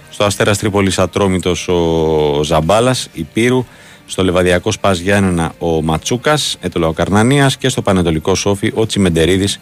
Στο 0.09 0.23
Αστέρας 0.23 0.57
Τρίπολης 0.57 0.99
Ατρόμητος 0.99 1.67
ο 1.67 2.43
Ζαμπάλας, 2.43 3.07
Υπήρου. 3.13 3.65
Στο 4.05 4.23
Λεβαδιακό 4.23 4.71
Σπα 4.71 4.93
Γιάννενα 4.93 5.53
ο 5.59 5.81
Ματσούκας, 5.81 6.57
Έτολα 6.61 6.91
Καρνανίας. 6.93 7.57
Και 7.57 7.69
στο 7.69 7.81
Πανετολικό 7.81 8.35
Σόφι 8.35 8.71
ο 8.75 8.85
Τσιμεντερίδης 8.85 9.59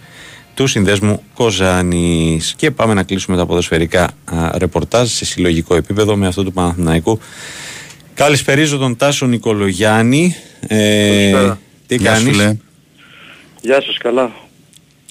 του 0.53 0.68
συνδέσμου 0.68 1.23
Κοζάνης. 1.34 2.53
Και 2.57 2.72
πάμε 2.72 2.93
να 2.93 3.03
κλείσουμε 3.03 3.38
τα 3.38 3.45
ποδοσφαιρικά 3.45 4.03
α, 4.03 4.57
ρεπορτάζ 4.57 5.10
σε 5.10 5.26
συλλογικό 5.26 5.76
επίπεδο 5.76 6.15
με 6.15 6.27
αυτό 6.27 6.43
του 6.43 6.53
Παναθηναϊκού. 6.53 7.19
Καλησπερίζω 8.19 8.77
τον 8.77 8.97
Τάσο 8.97 9.25
Νικολογιάννη. 9.25 10.35
Ε, 10.67 11.07
Καλησπέρα. 11.31 11.59
τι 11.87 11.95
Γεια 11.95 12.15
σου, 12.15 12.23
κάνεις; 12.23 12.37
λέει. 12.37 12.61
Γεια 13.61 13.81
σας, 13.81 13.97
καλά. 13.97 14.31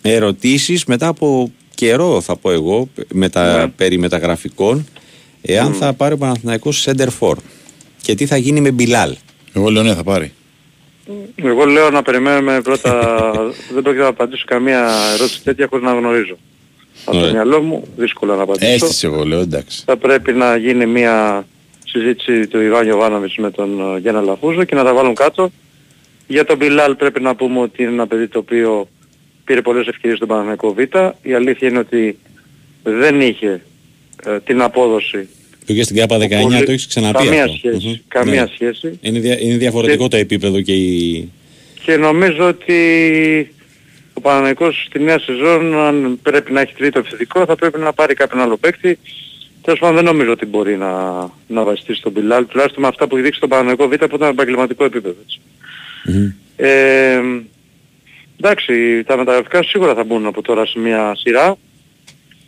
Ερωτήσεις 0.02 0.84
μετά 0.84 1.06
από 1.06 1.52
καιρό 1.74 2.20
θα 2.20 2.36
πω 2.36 2.50
εγώ 2.50 2.88
με 3.12 3.28
τα, 3.28 3.58
Ναι. 3.58 3.68
περί 3.68 3.98
μεταγραφικών 3.98 4.86
εάν 5.42 5.72
θα 5.72 5.92
πάρει 5.92 6.14
ο 6.14 6.16
Παναθηναϊκός 6.18 6.86
center 6.88 7.08
for. 7.20 7.34
Και 8.02 8.14
τι 8.14 8.26
θα 8.26 8.36
γίνει 8.36 8.60
με 8.60 8.70
Μπιλάλ; 8.70 9.16
Εγώ 9.52 9.70
λέω 9.70 9.82
ναι 9.82 9.94
θα 9.94 10.02
πάρει. 10.02 10.32
Εγώ 11.34 11.64
λέω 11.64 11.90
να 11.90 12.02
περιμένουμε 12.02 12.60
πρώτα, 12.60 13.10
δεν 13.74 13.82
πρόκειται 13.82 14.02
να 14.02 14.08
απαντήσω 14.08 14.44
καμία 14.46 14.88
ερώτηση 15.14 15.42
τέτοια 15.42 15.66
χωρίς 15.70 15.84
να 15.84 15.92
γνωρίζω. 15.92 16.38
Από 17.04 17.12
το 17.16 17.18
Ωραία. 17.22 17.32
μυαλό 17.32 17.60
μου 17.62 17.86
δύσκολο 17.96 18.34
να 18.36 18.42
απαντήσω. 18.42 18.72
Αίσθηση 18.72 19.06
εγώ 19.06 19.24
λέω 19.24 19.40
εντάξει. 19.40 19.82
Θα 19.84 19.96
πρέπει 19.96 20.32
να 20.32 20.56
γίνει 20.56 20.86
μια 20.86 21.46
συζήτηση 21.90 22.46
του 22.46 22.60
Ιβάν 22.60 22.84
Γιωβάνοβιτς 22.84 23.36
με 23.36 23.50
τον 23.50 23.94
ε, 23.94 23.98
Γιάννα 23.98 24.20
Λαφούζο 24.20 24.64
και 24.64 24.74
να 24.74 24.84
τα 24.84 24.94
βάλουν 24.94 25.14
κάτω. 25.14 25.50
Για 26.26 26.44
τον 26.44 26.56
Μπιλάλ 26.56 26.94
πρέπει 26.96 27.20
να 27.20 27.34
πούμε 27.34 27.58
ότι 27.60 27.82
είναι 27.82 27.92
ένα 27.92 28.06
παιδί 28.06 28.28
το 28.28 28.38
οποίο 28.38 28.88
πήρε 29.44 29.62
πολλές 29.62 29.86
ευκαιρίες 29.86 30.16
στον 30.16 30.28
Παναθηναϊκό 30.28 30.74
Β. 30.74 30.78
Η 31.22 31.34
αλήθεια 31.34 31.68
είναι 31.68 31.78
ότι 31.78 32.18
δεν 32.82 33.20
είχε 33.20 33.62
ε, 34.26 34.38
την 34.40 34.62
απόδοση. 34.62 35.28
Το 35.66 35.72
και 35.74 35.82
στην 35.82 35.96
ΚΑΠΑ 35.96 36.16
19 36.16 36.20
πολύ- 36.42 36.64
το 36.64 36.70
έχεις 36.72 36.86
ξαναπεί 36.86 37.24
καμία 37.24 37.44
αυτό. 37.44 37.56
σχέση, 37.56 37.86
Μμμ. 37.86 37.94
καμία 38.08 38.42
Ναι. 38.42 38.48
σχέση. 38.54 38.98
Είναι, 39.02 39.18
δια- 39.18 39.40
είναι 39.40 39.56
διαφορετικό 39.56 40.08
το 40.08 40.16
επίπεδο 40.16 40.60
και 40.60 40.72
η... 40.72 41.28
Και 41.84 41.96
νομίζω 41.96 42.46
ότι 42.48 42.74
ο 44.12 44.20
Παναθηναϊκός 44.20 44.84
στη 44.88 44.98
νέα 45.00 45.18
σεζόν 45.18 45.74
αν 45.78 46.18
πρέπει 46.22 46.52
να 46.52 46.60
έχει 46.60 46.74
τρίτο 46.74 46.98
επιθετικό 46.98 47.44
θα 47.44 47.56
πρέπει 47.56 47.78
να 47.78 47.92
πάρει 47.92 48.14
κάποιον 48.14 48.40
άλλο 48.42 48.56
παίκτη. 48.56 48.98
Τέλος 49.68 49.82
πάντων 49.82 49.96
δεν 49.96 50.04
νομίζω 50.04 50.32
ότι 50.32 50.46
μπορεί 50.46 50.76
να, 50.76 50.92
να 51.46 51.64
βασιστεί 51.64 51.94
στον 51.94 52.12
Μπιλάλ, 52.12 52.46
τουλάχιστον 52.46 52.82
με 52.82 52.88
αυτά 52.88 53.06
που 53.06 53.14
έχει 53.14 53.24
δείξει 53.24 53.38
στον 53.38 53.48
Παναθηναϊκό 53.48 53.88
Β' 53.88 54.04
που 54.08 54.16
ήταν 54.16 54.28
επαγγελματικό 54.28 54.84
επίπεδο. 54.84 55.16
Έτσι. 55.22 55.40
Ε, 56.56 57.20
εντάξει, 58.40 59.04
τα 59.04 59.16
μεταγραφικά 59.16 59.62
σίγουρα 59.62 59.94
θα 59.94 60.04
μπουν 60.04 60.26
από 60.26 60.42
τώρα 60.42 60.66
σε 60.66 60.78
μια 60.78 61.14
σειρά 61.16 61.56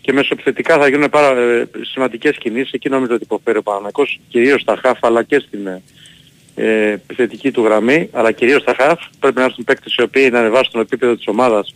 και 0.00 0.12
μέσω 0.12 0.28
επιθετικά 0.32 0.78
θα 0.78 0.88
γίνουν 0.88 1.08
πάρα 1.08 1.40
ε, 1.40 1.68
σημαντικές 1.80 2.36
κινήσεις. 2.38 2.72
Εκεί 2.72 2.88
νομίζω 2.88 3.14
ότι 3.14 3.22
υποφέρει 3.22 3.58
ο 3.58 3.62
Παναθηναϊκός 3.62 4.20
κυρίως 4.28 4.60
στα 4.60 4.78
χάφ 4.82 4.98
αλλά 5.04 5.22
και 5.22 5.38
στην 5.38 5.66
ε, 5.66 5.82
ε, 6.54 6.90
επιθετική 6.90 7.50
του 7.50 7.62
γραμμή, 7.62 8.08
αλλά 8.12 8.32
κυρίως 8.32 8.62
στα 8.62 8.74
χαφ. 8.78 9.00
Πρέπει 9.20 9.38
να 9.38 9.44
έρθουν 9.44 9.64
παίκτες 9.64 9.94
οι 9.94 10.02
οποίοι 10.02 10.28
να 10.32 10.38
ανεβάσουν 10.38 10.72
το 10.72 10.80
επίπεδο 10.80 11.16
της 11.16 11.26
ομάδας 11.26 11.74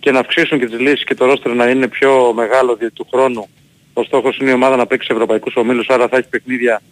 και 0.00 0.10
να 0.10 0.18
αυξήσουν 0.18 0.58
και 0.58 0.66
τις 0.66 0.80
λύσεις 0.80 1.04
και 1.04 1.14
το 1.14 1.24
ρόστρο 1.24 1.54
να 1.54 1.68
είναι 1.68 1.88
πιο 1.88 2.32
μεγάλο 2.32 2.76
διότι 2.76 2.94
του 2.94 3.06
χρόνου. 3.12 3.48
Ο 3.92 4.02
στόχος 4.02 4.38
είναι 4.38 4.50
η 4.50 4.52
ομάδα 4.52 4.76
να 4.76 4.86
παίξει 4.86 5.06
σε 5.06 5.12
ευρωπαϊκούς 5.12 5.56
ομίλους, 5.56 5.88
άρα 5.88 6.08
θα 6.08 6.16
έχει 6.16 6.28
παιχνίδια 6.28 6.82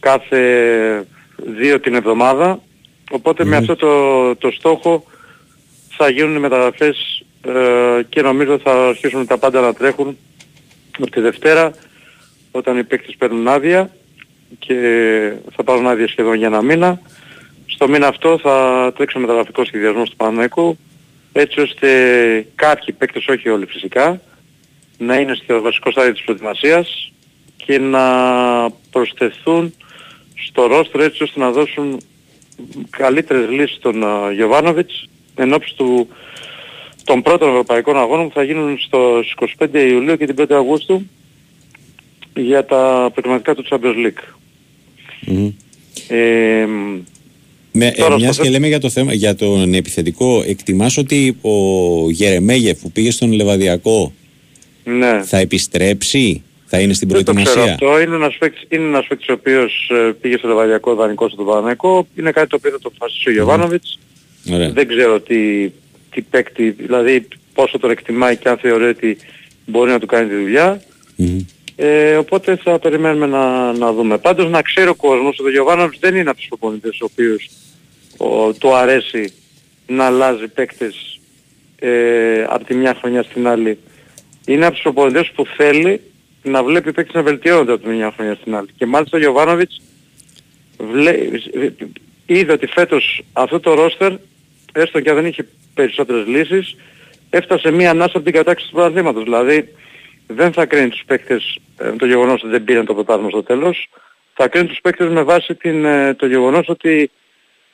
κάθε 0.00 1.06
δύο 1.36 1.80
την 1.80 1.94
εβδομάδα. 1.94 2.60
Οπότε 3.10 3.44
με 3.44 3.56
αυτό 3.56 3.76
το, 3.76 4.36
το 4.36 4.50
στόχο 4.50 5.04
θα 5.88 6.10
γίνουν 6.10 6.36
οι 6.36 6.38
μεταγραφές 6.38 7.24
ε, 7.42 8.02
και 8.08 8.22
νομίζω 8.22 8.58
θα 8.58 8.88
αρχίσουν 8.88 9.26
τα 9.26 9.38
πάντα 9.38 9.60
να 9.60 9.72
τρέχουν 9.72 10.16
από 10.98 11.10
τη 11.10 11.20
Δευτέρα 11.20 11.72
όταν 12.50 12.78
οι 12.78 12.84
παίκτες 12.84 13.14
παίρνουν 13.18 13.48
άδεια 13.48 13.90
και 14.58 14.74
θα 15.54 15.62
πάρουν 15.62 15.86
άδεια 15.86 16.08
σχεδόν 16.08 16.34
για 16.34 16.46
ένα 16.46 16.62
μήνα. 16.62 17.00
Στο 17.66 17.88
μήνα 17.88 18.06
αυτό 18.06 18.38
θα 18.42 18.92
τρέξει 18.96 19.16
ο 19.16 19.20
μεταγραφικός 19.20 19.66
σχεδιασμός 19.66 20.10
του 20.10 20.16
Παναθηναϊκού 20.16 20.78
έτσι 21.32 21.60
ώστε 21.60 21.88
κάποιοι 22.54 22.94
παίκτες, 22.94 23.26
όχι 23.26 23.48
όλοι 23.48 23.66
φυσικά, 23.66 24.20
να 24.98 25.18
είναι 25.20 25.34
στο 25.42 25.60
βασικό 25.60 25.90
στάδιο 25.90 26.12
της 26.12 26.22
προετοιμασίας 26.22 27.12
και 27.56 27.78
να 27.78 28.02
προσθεθούν 28.90 29.74
στο 30.46 30.66
ρόστρο 30.66 31.02
έτσι 31.02 31.22
ώστε 31.22 31.40
να 31.40 31.50
δώσουν 31.50 32.00
καλύτερες 32.90 33.50
λύσεις 33.50 33.76
στον 33.76 34.02
uh, 34.04 34.32
Γιωβάνοβιτς 34.34 35.08
εν 35.34 35.52
ώψη 35.52 35.74
του, 35.76 36.08
των 37.04 37.22
πρώτων 37.22 37.48
ευρωπαϊκών 37.48 37.96
αγώνων 37.96 38.28
που 38.28 38.34
θα 38.34 38.42
γίνουν 38.42 38.78
στο, 38.78 39.20
στις 39.24 39.56
25 39.72 39.74
Ιουλίου 39.90 40.16
και 40.16 40.26
την 40.26 40.34
5 40.38 40.52
Αυγούστου 40.52 41.06
για 42.36 42.64
τα 42.64 43.10
προετοιμαστικά 43.14 43.54
του 43.54 43.64
Champions 43.70 44.06
League. 44.06 44.22
Ε, 46.08 46.66
Με, 47.72 47.86
ε, 47.86 47.90
Τώρα 47.90 48.14
μιας 48.18 48.34
στο 48.34 48.42
και 48.42 48.48
δε- 48.48 48.54
λέμε 48.54 48.68
για, 48.68 48.80
το 48.80 48.90
θέμα, 48.90 49.12
για 49.12 49.34
τον 49.34 49.74
επιθετικό, 49.74 50.42
εκτιμάς 50.46 50.96
ότι 50.96 51.36
ο 51.40 51.50
Γερεμέγεφ 52.10 52.80
που 52.80 52.90
πήγε 52.92 53.10
στον 53.10 53.32
Λεβαδιακό 53.32 54.12
ναι. 54.88 55.22
θα 55.22 55.36
επιστρέψει, 55.36 56.42
θα 56.66 56.80
είναι 56.80 56.92
στην 56.92 57.08
Δεν 57.08 57.24
το 57.24 57.32
ξέρω 57.32 57.44
προετοιμασία; 57.44 57.72
αυτό. 57.72 58.00
Είναι 58.00 58.14
ένας 58.14 58.36
παίκτης, 58.38 58.64
είναι 58.68 58.84
ένας 58.84 59.06
παίκτης 59.06 59.28
ο 59.28 59.32
οποίος 59.32 59.90
ε, 59.90 60.12
πήγε 60.20 60.36
στο 60.36 60.48
Λεβαδιακό 60.48 60.94
δανεικό 60.94 61.28
στο 61.28 61.44
Παναγικό. 61.44 62.06
Είναι 62.14 62.30
κάτι 62.30 62.48
το 62.48 62.56
οποίο 62.56 62.70
θα 62.70 62.78
το 62.78 62.90
αποφασίσει 62.94 63.28
ο 63.28 63.32
Γιωβάνοβιτς. 63.32 63.98
Ωραία. 64.52 64.70
Δεν 64.70 64.88
ξέρω 64.88 65.20
τι, 65.20 65.70
τι 66.10 66.20
παίκτη, 66.22 66.70
δηλαδή 66.70 67.28
πόσο 67.54 67.78
τον 67.78 67.90
εκτιμάει 67.90 68.36
και 68.36 68.48
αν 68.48 68.58
θεωρεί 68.58 68.84
ότι 68.84 69.16
μπορεί 69.66 69.90
να 69.90 69.98
του 69.98 70.06
κάνει 70.06 70.28
τη 70.28 70.34
δουλειά. 70.34 70.82
Ε, 71.76 72.16
οπότε 72.16 72.56
θα 72.56 72.78
περιμένουμε 72.78 73.26
να, 73.26 73.72
να 73.72 73.92
δούμε. 73.92 74.18
Πάντως 74.18 74.50
να 74.50 74.62
ξέρει 74.62 74.88
ο 74.88 74.94
κόσμος 74.94 75.38
ότι 75.38 75.48
ο 75.48 75.52
Γιωβάνοβιτς 75.52 75.98
δεν 75.98 76.16
είναι 76.16 76.30
από 76.30 76.38
τους 76.38 76.48
προπονητές 76.48 77.00
ο 77.00 77.04
οποίος 77.04 77.50
ο, 78.16 78.52
του 78.52 78.74
αρέσει 78.74 79.32
να 79.86 80.04
αλλάζει 80.04 80.48
παίκτες 80.48 81.20
ε, 81.78 82.42
από 82.48 82.64
τη 82.64 82.74
μια 82.74 82.96
χρονιά 83.00 83.22
στην 83.22 83.48
άλλη. 83.48 83.78
Είναι 84.48 84.64
από 84.64 84.74
τους 84.74 84.82
προπονητές 84.82 85.30
που 85.34 85.46
θέλει 85.46 86.00
να 86.42 86.62
βλέπει 86.62 86.92
παίκτες 86.92 87.14
να 87.14 87.22
βελτιώνονται 87.22 87.72
από 87.72 87.82
τη 87.82 87.88
μια 87.88 88.12
χρονιά 88.16 88.34
στην 88.34 88.54
άλλη. 88.54 88.68
Και 88.76 88.86
μάλιστα 88.86 89.16
ο 89.16 89.20
Γιωβάνοβιτς 89.20 89.80
βλέ- 90.78 91.42
είδε 92.26 92.52
ότι 92.52 92.66
φέτος 92.66 93.24
αυτό 93.32 93.60
το 93.60 93.74
ρόστερ, 93.74 94.12
έστω 94.72 95.00
και 95.00 95.10
αν 95.10 95.16
δεν 95.16 95.26
είχε 95.26 95.48
περισσότερες 95.74 96.26
λύσεις, 96.26 96.76
έφτασε 97.30 97.70
μία 97.70 97.90
ανάσα 97.90 98.16
από 98.16 98.24
την 98.24 98.32
κατάκτηση 98.32 98.70
του 98.70 98.76
πρωταθλήματος. 98.76 99.22
Δηλαδή 99.22 99.74
δεν 100.26 100.52
θα 100.52 100.66
κρίνει 100.66 100.88
τους 100.88 101.02
παίκτες 101.06 101.58
ε, 101.78 101.84
με 101.90 101.96
το 101.96 102.06
γεγονός 102.06 102.42
ότι 102.42 102.50
δεν 102.50 102.64
πήραν 102.64 102.84
το 102.84 102.94
πρωτάθλημα 102.94 103.30
στο 103.30 103.42
τέλος, 103.42 103.88
θα 104.34 104.48
κρίνει 104.48 104.66
τους 104.68 104.80
παίκτες 104.82 105.08
με 105.08 105.22
βάση 105.22 105.54
την, 105.54 105.84
ε, 105.84 106.14
το 106.14 106.26
γεγονός 106.26 106.68
ότι 106.68 107.10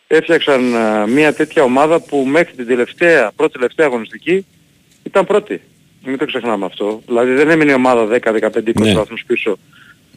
έφτιαξαν 0.07 0.75
ε, 0.75 1.07
μια 1.07 1.35
τέτοια 1.35 1.63
ομάδα 1.63 2.01
που 2.01 2.25
μέχρι 2.27 2.55
την 2.55 2.67
τελευταία, 2.67 3.33
προτελευταία 3.37 3.87
αγωνιστική 3.87 4.47
ήταν 5.03 5.27
πρώτη. 5.27 5.61
Μην 6.07 6.19
το 6.19 6.25
ξεχνάμε 6.25 6.65
αυτό. 6.65 7.03
Δηλαδή 7.07 7.33
δεν 7.33 7.51
έμεινε 7.51 7.71
η 7.71 7.75
ομάδα 7.75 8.07
10, 8.07 8.19
15, 8.33 8.69
20 8.69 8.73
Ναι. 8.81 8.95
βαθμούς 8.95 9.25
πίσω 9.27 9.57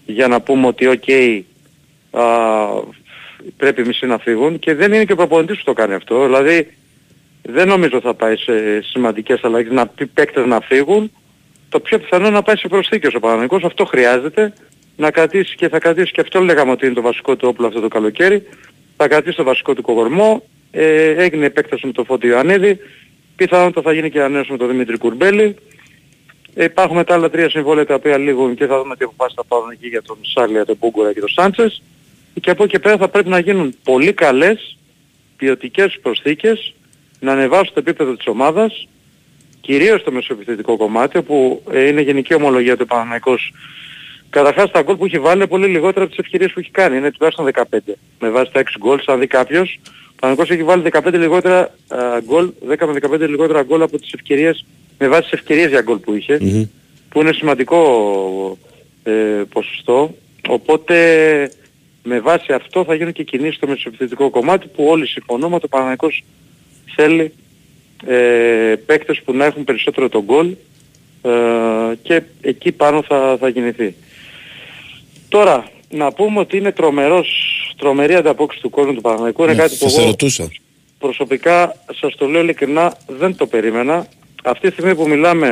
για 0.05 0.27
να 0.27 0.41
πούμε 0.41 0.68
ότι 0.68 0.88
οκ, 0.88 1.09
α, 2.11 2.23
πρέπει 3.57 3.81
οι 3.81 3.85
μισοί 3.85 4.05
να 4.05 4.18
φύγουν 4.18 4.59
και 4.59 4.73
δεν 4.76 4.93
είναι 4.93 5.05
και 5.05 5.11
ο 5.11 5.15
προπονητής 5.15 5.57
που 5.57 5.64
το 5.64 5.73
κάνει 5.73 5.93
αυτό. 5.93 6.26
Δηλαδή 6.26 6.68
δεν 7.41 7.68
νομίζω 7.68 8.01
θα 8.01 8.14
πάει 8.14 8.35
σε 8.35 8.81
σημαντικές 8.81 9.43
αλλαγές 9.43 9.72
να 9.72 9.88
πει 9.88 10.05
παίκτες 10.05 10.45
να 10.45 10.59
φύγουν. 10.59 11.11
Το 11.69 11.80
πιο 11.80 11.99
πιθανό 11.99 12.26
είναι 12.27 12.35
να 12.35 12.41
πάει 12.41 12.57
σε 12.57 12.68
προσθήκες 12.68 13.14
ο 13.14 13.19
Παναγικός. 13.19 13.64
Αυτό 13.64 13.85
χρειάζεται 13.85 14.53
να 14.95 15.11
κρατήσει 15.11 15.55
και 15.55 15.69
θα 15.69 15.80
κρατήσει 15.80 16.11
και 16.11 16.22
αυτό 16.22 16.39
λέγαμε 16.41 16.72
ότι 16.72 16.85
είναι 16.85 16.95
το 16.95 17.01
βασικό 17.01 17.35
του 17.35 17.47
όπλο 17.47 17.68
αυτό 17.68 17.80
το 17.80 17.88
καλοκαίρι. 17.88 18.43
Θα 18.97 19.07
κρατήσει 19.07 19.35
το 19.35 19.43
βασικό 19.43 19.73
του 19.73 19.81
κογορμό. 19.81 20.43
Ε, 20.72 21.09
έγινε 21.23 21.45
επέκταση 21.45 21.85
με 21.85 21.91
τον 21.91 22.05
Φώτη 22.05 22.27
Ιωαννίδη. 22.27 22.80
Πιθανότατα 23.35 23.81
θα 23.81 23.93
γίνει 23.93 24.09
και 24.09 24.19
ανανέωση 24.19 24.51
με 24.51 24.57
τον 24.57 24.68
Δημήτρη 24.68 24.97
Κουρμπέλη. 24.97 25.55
Ε, 26.60 26.64
υπάρχουν 26.64 26.96
μετά 26.96 27.14
άλλα 27.14 27.30
τρία 27.30 27.50
συμβόλαια 27.50 27.86
τα 27.86 27.94
οποία 27.96 28.18
λήγουν 28.18 28.56
και 28.56 28.66
θα 28.66 28.78
δούμε 28.78 28.96
τι 28.96 29.04
αποφάσεις 29.04 29.36
θα 29.36 29.44
πάρουν 29.44 29.70
εκεί 29.70 29.88
για 29.88 30.02
τον 30.02 30.18
Σάλια, 30.22 30.66
τον 30.66 30.78
Μπούγκουρα 30.80 31.14
και 31.14 31.20
τον 31.20 31.30
Σάντσες. 31.30 31.82
Και 32.42 32.50
από 32.50 32.64
εκεί 32.64 32.72
και 32.72 32.80
πέρα 32.80 32.98
θα 32.98 33.08
πρέπει 33.08 33.30
να 33.30 33.40
γίνουν 33.40 33.76
πολύ 33.84 34.14
καλές 34.14 34.78
ποιοτικές 35.38 36.00
προσθήκες 36.02 36.74
να 37.20 37.32
ανεβάσουν 37.32 37.74
το 37.74 37.80
επίπεδο 37.80 38.16
της 38.16 38.28
ομάδας 38.28 38.88
κυρίως 39.62 40.02
στο 40.02 40.12
μεσοεπιθετικό 40.12 40.78
κομμάτι 40.78 41.18
όπου 41.18 41.64
ε, 41.72 41.88
είναι 41.88 42.02
γενική 42.02 42.34
ομολογία 42.34 42.78
του 42.78 42.86
Παναθηναϊκός 42.86 43.52
Καταρχάς 44.30 44.72
τα 44.72 44.82
γκολ 44.82 44.96
που 44.96 45.06
έχει 45.06 45.20
βάλει 45.20 45.36
είναι 45.36 45.48
πολύ 45.48 45.68
λιγότερα 45.68 46.06
από 46.06 46.16
τις 46.16 46.24
ευκαιρίες 46.26 46.52
που 46.54 46.60
έχει 46.60 46.72
κάνει. 46.72 46.98
Είναι 46.98 47.12
τουλάχιστον 47.12 47.50
15. 47.54 47.78
Με 48.20 48.30
βάση 48.30 48.52
τα 48.52 48.62
6 48.62 48.64
γκολ, 48.80 49.00
αν 49.06 49.20
δει 49.20 49.28
κάποιος, 49.28 49.80
ο 49.86 50.16
Παναθηναϊκός 50.20 50.56
έχει 50.56 50.64
βάλει 50.64 50.82
15 50.82 51.14
λιγότερα 51.14 51.60
α, 51.88 51.98
γκολ, 52.26 52.52
10 52.70 52.88
με 52.88 53.00
15 53.16 53.20
λιγότερα 53.20 53.64
γκολ 53.64 53.82
από 53.82 54.00
τις 54.00 54.12
ευκαιρίες, 54.14 54.66
με 54.98 55.07
βάση 55.07 55.22
τις 55.22 55.32
ευκαιρίες 55.32 55.69
για 55.69 55.82
γκολ 55.82 55.98
που 55.98 56.14
είχε, 56.14 56.38
που 57.10 57.22
είναι 57.22 57.34
σημαντικό 57.34 58.57
ε, 59.03 59.11
ποσοστό. 59.53 60.15
Οπότε 60.48 60.95
με 62.03 62.19
βάση 62.19 62.53
αυτό 62.53 62.84
θα 62.84 62.94
γίνουν 62.95 63.11
και 63.14 63.24
κινήσεις 63.24 63.56
στο 63.56 63.68
μεσοεπιθετικό 63.68 64.30
κομμάτι 64.30 64.68
που 64.68 64.86
όλοι 64.88 65.07
συμφωνούμε 65.07 65.56
ότι 65.56 65.65
ο 65.65 65.68
Παναθηναϊκός 65.68 66.24
θέλει 66.95 67.34
ε, 68.06 68.76
παίκτες 68.86 69.22
που 69.26 69.34
να 69.34 69.45
έχουν 69.45 69.64
περισσότερο 69.64 70.10
τον 70.10 70.24
γκολ 70.24 70.56
ε, 71.22 71.30
και 72.02 72.22
εκεί 72.41 72.72
πάνω 72.72 73.02
θα, 73.07 73.38
θα 73.40 73.48
γεννηθεί. 73.49 73.95
Τώρα, 75.30 75.69
να 75.90 76.11
πούμε 76.14 76.40
ότι 76.40 76.57
είναι 76.57 76.72
τρομερός, 76.72 77.28
τρομερή 77.78 78.15
ανταπόκριση 78.15 78.61
του 78.61 78.69
κόσμου 78.69 78.94
του 78.94 79.02
Παναθηναϊκού. 79.02 79.44
Είναι 79.44 79.52
Ναι, 79.53 79.57
κάτι 79.60 79.76
που 79.76 79.84
θα 79.84 79.90
σε 79.90 79.98
εγώ 79.99 80.07
ρωτούσα. 80.10 80.48
προσωπικά 80.99 81.76
σας 81.99 82.15
το 82.15 82.26
λέω 82.28 82.41
ειλικρινά 82.41 82.98
δεν 83.07 83.36
το 83.36 83.48
περίμενα. 83.48 84.07
Αυτή 84.49 84.68
τη 84.68 84.74
στιγμή 84.74 84.95
που 84.95 85.07
μιλάμε 85.07 85.49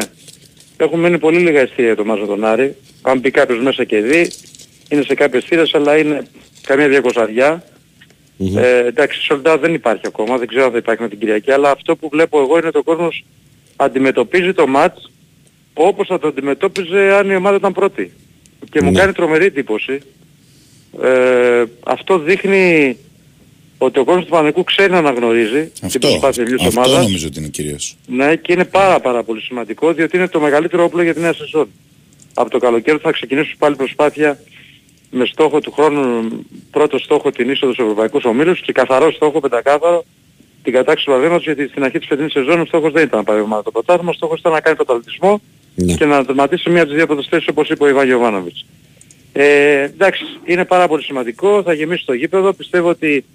έχουν 0.77 0.99
μείνει 0.99 1.17
πολύ 1.17 1.37
λίγα 1.37 1.59
εστία 1.59 1.85
για 1.85 1.95
το 1.95 2.05
μάζο 2.05 2.25
τον 2.25 2.45
Άρη. 2.45 2.75
Αν 3.01 3.19
μπει 3.19 3.31
κάποιος 3.31 3.59
μέσα 3.59 3.83
και 3.83 4.01
δει, 4.01 4.31
είναι 4.89 5.01
σε 5.01 5.13
κάποιες 5.13 5.43
θύρες 5.43 5.73
αλλά 5.73 5.97
είναι 5.97 6.27
καμία 6.61 6.87
διακοσαριά. 6.87 7.63
Ε, 8.55 8.85
εντάξει, 8.85 9.27
sold 9.29 9.53
out 9.53 9.57
δεν 9.59 9.73
υπάρχει 9.73 10.07
ακόμα, 10.07 10.37
δεν 10.37 10.47
ξέρω 10.47 10.65
αν 10.65 10.71
θα 10.71 10.77
υπάρχει 10.77 11.01
με 11.01 11.09
την 11.09 11.19
Κυριακή, 11.19 11.51
αλλά 11.51 11.69
αυτό 11.69 11.95
που 11.95 12.09
βλέπω 12.09 12.41
εγώ 12.41 12.57
είναι 12.57 12.67
ότι 12.67 12.77
ο 12.77 12.83
κόσμος 12.83 13.25
αντιμετωπίζει 13.75 14.53
το 14.53 14.67
μάτς 14.67 15.11
όπως 15.73 16.07
θα 16.07 16.19
το 16.19 16.27
αντιμετώπιζε 16.27 17.13
αν 17.13 17.29
η 17.29 17.35
ομάδα 17.35 17.55
ήταν 17.55 17.73
πρώτη. 17.73 18.13
Και 18.71 18.81
μου 18.81 18.91
κάνει 18.91 19.11
τρομερή 19.13 19.45
εντύπωση 19.45 19.99
Ε, 21.01 21.63
αυτό 21.85 22.19
δείχνει 22.19 22.97
ότι 23.77 23.99
ο 23.99 24.03
κόσμος 24.03 24.23
του 24.23 24.29
Παναγικού 24.29 24.63
ξέρει 24.63 24.91
να 24.91 24.97
αναγνωρίζει 24.97 25.71
την 25.79 25.85
Αυτό, 25.85 25.99
προσπάθεια 26.07 26.43
μιας 26.43 26.65
αυτό 26.65 26.79
ομάδας. 26.79 27.03
νομίζω 27.03 27.27
ότι 27.27 27.39
είναι 27.39 27.47
κυρίως. 27.47 27.95
Ναι, 28.07 28.35
και 28.35 28.53
είναι 28.53 28.65
πάρα 28.65 28.99
πάρα 28.99 29.23
πολύ 29.23 29.41
σημαντικό 29.41 29.93
διότι 29.93 30.17
είναι 30.17 30.27
το 30.27 30.39
μεγαλύτερο 30.39 30.83
όπλο 30.83 31.01
για 31.01 31.13
τη 31.13 31.19
νέα 31.19 31.33
σεζόν. 31.33 31.69
Από 32.33 32.49
το 32.49 32.57
καλοκαίρι 32.57 32.97
θα 32.97 33.11
ξεκινήσουν 33.11 33.55
πάλι 33.57 33.75
προσπάθεια 33.75 34.39
με 35.09 35.25
στόχο 35.25 35.59
του 35.59 35.71
χρόνου, 35.71 36.29
πρώτο 36.71 36.97
στόχο 36.97 37.31
την 37.31 37.49
είσοδο 37.49 37.73
στους 37.73 37.85
Ευρωπαϊκούς 37.85 38.23
Ομίλους 38.25 38.61
και 38.61 38.71
καθαρό 38.71 39.11
στόχο, 39.11 39.39
πεντακάθαρο, 39.39 40.05
την 40.63 40.73
κατάξυση 40.73 41.05
του 41.05 41.11
παραδείγματος 41.11 41.45
γιατί 41.45 41.67
στην 41.67 41.83
αρχή 41.83 41.97
της 41.97 42.07
φετινής 42.07 42.31
σεζόν 42.31 42.59
ο 42.59 42.65
στόχος 42.65 42.91
δεν 42.91 43.03
ήταν 43.03 43.19
να 43.19 43.25
πάρει 43.25 43.41
ομάδα 43.41 43.63
το 43.63 43.71
πρωτάθλημα, 43.71 44.09
ο 44.09 44.13
στόχος 44.13 44.39
ήταν 44.39 44.51
να 44.51 44.61
κάνει 44.61 44.77
τον 44.77 44.85
αθλητισμό 44.89 45.41
και 45.97 46.05
να 46.05 46.25
τερματίσει 46.25 46.69
μία 46.69 46.79
από 46.79 46.87
τις 46.87 46.97
δύο 46.97 47.05
πρωτοστέσεις 47.05 47.47
όπως 47.47 47.69
είπε 47.69 47.83
ο 47.83 47.87
Ιβάν 47.87 48.05
Γιωβάνοβιτς. 48.05 48.65
Ε, 49.33 49.81
εντάξει, 49.81 50.23
είναι 50.45 50.65
πάρα 50.65 50.87
πολύ 50.87 51.03
σημαντικό, 51.03 51.63
θα 51.63 51.73
γεμίσει 51.73 52.05
το 52.05 52.13
γήπεδο, 52.13 52.53
πιστεύω 52.53 52.89
ότι 52.89 53.25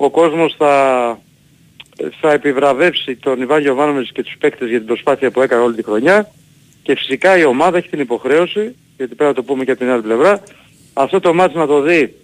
ο 0.00 0.10
κόσμος 0.10 0.54
θα, 0.58 1.18
θα 2.20 2.32
επιβραβεύσει 2.32 3.16
τον 3.16 3.40
Ιβάν 3.40 3.60
Γιωβάνοβιτς 3.60 4.12
και 4.12 4.22
τους 4.22 4.34
παίκτες 4.38 4.68
για 4.68 4.78
την 4.78 4.86
προσπάθεια 4.86 5.30
που 5.30 5.42
έκανε 5.42 5.62
όλη 5.62 5.74
τη 5.74 5.82
χρονιά 5.82 6.30
και 6.82 6.94
φυσικά 6.96 7.38
η 7.38 7.44
ομάδα 7.44 7.78
έχει 7.78 7.88
την 7.88 8.00
υποχρέωση, 8.00 8.74
γιατί 8.96 9.14
πρέπει 9.14 9.30
να 9.30 9.34
το 9.34 9.42
πούμε 9.42 9.64
και 9.64 9.70
από 9.70 9.80
την 9.80 9.90
άλλη 9.90 10.02
πλευρά, 10.02 10.42
αυτό 10.92 11.20
το 11.20 11.34
μάτς 11.34 11.54
να 11.54 11.66
το 11.66 11.80
δει 11.80 12.14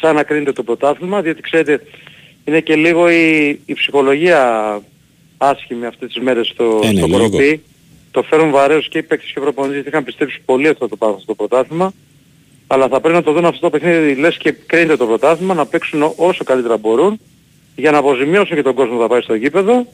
σαν 0.00 0.14
να 0.14 0.22
κρίνεται 0.22 0.52
το 0.52 0.62
πρωτάθλημα, 0.62 1.22
διότι 1.22 1.40
ξέρετε 1.40 1.80
είναι 2.44 2.60
και 2.60 2.76
λίγο 2.76 3.10
η, 3.10 3.48
η 3.66 3.74
ψυχολογία 3.74 4.80
άσχημη 5.38 5.86
αυτές 5.86 6.12
τις 6.12 6.22
μέρες 6.22 6.46
στο, 6.46 6.80
Ε, 6.84 6.86
ναι, 6.92 6.98
στο 6.98 7.06
λίγο. 7.06 7.18
κοροπή. 7.18 7.62
Το 8.10 8.22
φέρουν 8.22 8.50
βαρέως 8.50 8.88
και 8.88 8.98
οι 8.98 9.02
παίκτες 9.02 9.30
και 9.32 9.38
οι 9.38 9.42
προπονητές 9.42 9.74
γιατί 9.74 9.88
είχαν 9.88 10.04
πιστέψει 10.04 10.40
πολύ 10.44 10.68
ότι 10.68 10.78
θα 10.78 10.88
το 10.88 10.96
πάρουν 10.96 11.20
στο 11.20 11.34
πρωτάθλημα. 11.34 11.92
Αλλά 12.66 12.88
θα 12.88 13.00
πρέπει 13.00 13.14
να 13.14 13.22
το 13.22 13.32
δουν 13.32 13.44
αυτό 13.44 13.60
το 13.60 13.70
παιχνίδι 13.70 14.14
λες 14.14 14.36
και 14.36 14.52
κρίνεται 14.52 14.96
το 14.96 15.06
πρωτάθλημα, 15.06 15.54
να 15.54 15.66
παίξουν 15.66 16.02
ό- 16.02 16.14
όσο 16.16 16.44
καλύτερα 16.44 16.76
μπορούν 16.76 17.20
για 17.76 17.90
να 17.90 17.98
αποζημιώσουν 17.98 18.56
και 18.56 18.62
τον 18.62 18.74
κόσμο 18.74 18.94
που 18.94 19.00
θα 19.00 19.08
πάει 19.08 19.20
στο 19.20 19.34
γήπεδο 19.34 19.86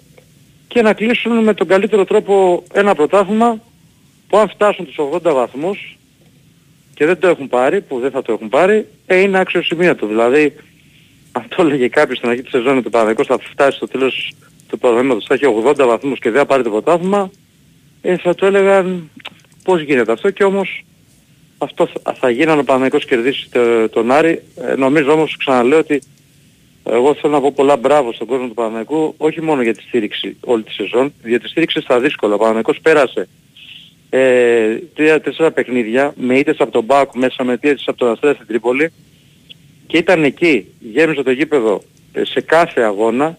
και 0.69 0.83
να 0.83 0.93
κλείσουν 0.93 1.33
με 1.43 1.55
τον 1.55 1.67
καλύτερο 1.67 2.05
τρόπο 2.05 2.63
ένα 2.73 2.95
πρωτάθλημα 2.95 3.61
που 4.29 4.39
αν 4.39 4.49
φτάσουν 4.49 4.85
τους 4.87 4.97
80 4.99 5.33
βαθμούς 5.33 5.99
και 6.95 7.07
δεν 7.07 7.19
το 7.19 7.29
έχουν 7.29 7.49
πάρει, 7.49 7.81
που 7.81 8.01
δεν 8.01 8.11
θα 8.11 8.23
το 8.23 8.33
έχουν 8.33 8.49
πάρει, 8.49 8.87
ε, 9.07 9.17
είναι 9.21 9.39
αξιοσημείωτο. 9.39 10.07
Δηλαδή, 10.07 10.55
αν 11.33 11.45
το 11.49 11.63
έλεγε 11.63 11.89
κάποιος 11.89 12.17
στην 12.19 12.29
αρχή 12.29 12.43
της 12.43 12.51
σεζόν 12.51 12.77
ότι 12.77 12.87
ο 12.87 12.91
Παναγικός 12.91 13.27
θα 13.27 13.39
φτάσει 13.51 13.77
στο 13.77 13.89
τέλος 13.89 14.33
του 14.69 14.79
πρωταθλήματος, 14.79 15.25
θα 15.29 15.35
έχει 15.35 15.45
80 15.45 15.87
βαθμούς 15.87 16.19
και 16.19 16.31
δεν 16.31 16.41
θα 16.41 16.47
πάρει 16.47 16.63
το 16.63 16.71
πρωτάθλημα, 16.71 17.31
ε, 18.03 18.17
θα 18.17 18.35
το 18.35 18.47
έλεγαν 18.47 19.11
πώς 19.65 19.81
γίνεται 19.81 20.13
αυτό 20.13 20.31
και 20.31 20.45
όμως 20.45 20.85
αυτό 21.65 21.87
θα, 21.87 22.15
θα 22.15 22.31
γίνει 22.31 22.51
αν 22.51 22.59
ο 22.59 22.63
Παναγικός 22.63 23.05
κερδίσει 23.05 23.49
το- 23.51 23.89
τον 23.89 24.11
Άρη. 24.11 24.43
Ε, 24.57 24.75
νομίζω 24.75 25.13
όμως, 25.13 25.37
ξαναλέω 25.37 25.79
ότι 25.79 26.03
εγώ 26.85 27.15
θέλω 27.15 27.33
να 27.33 27.41
πω 27.41 27.53
πολλά 27.53 27.77
μπράβο 27.77 28.13
στον 28.13 28.27
κόσμο 28.27 28.47
του 28.49 28.55
Παναγικού, 28.55 29.15
όχι 29.17 29.41
μόνο 29.43 29.63
για 29.63 29.75
τη 29.75 29.83
στήριξη 29.83 30.37
όλη 30.45 30.63
τη 30.63 30.73
σεζόν, 30.73 31.13
για 31.25 31.41
τη 31.41 31.49
στήριξη 31.49 31.81
στα 31.81 32.01
δύσκολα. 32.01 32.35
Ο 32.35 32.39
Παναγικός 32.39 32.79
πέρασε 32.83 33.29
ε, 34.11 34.77
τρία-τέσσερα 34.95 35.51
παιχνίδια 35.51 36.13
με 36.17 36.39
ήττες 36.39 36.57
από 36.59 36.71
τον 36.73 36.85
Μπάκου 36.85 37.19
μέσα 37.19 37.45
με 37.45 37.53
ήττες 37.53 37.85
από 37.87 37.99
τον 37.99 38.11
Αστέρα 38.11 38.35
στην 38.35 38.47
Τρίπολη 38.47 38.93
και 39.87 39.97
ήταν 39.97 40.25
εκεί, 40.25 40.67
γέμιζε 40.93 41.23
το 41.23 41.31
γήπεδο 41.31 41.83
ε, 42.13 42.25
σε 42.25 42.41
κάθε 42.41 42.81
αγώνα, 42.81 43.39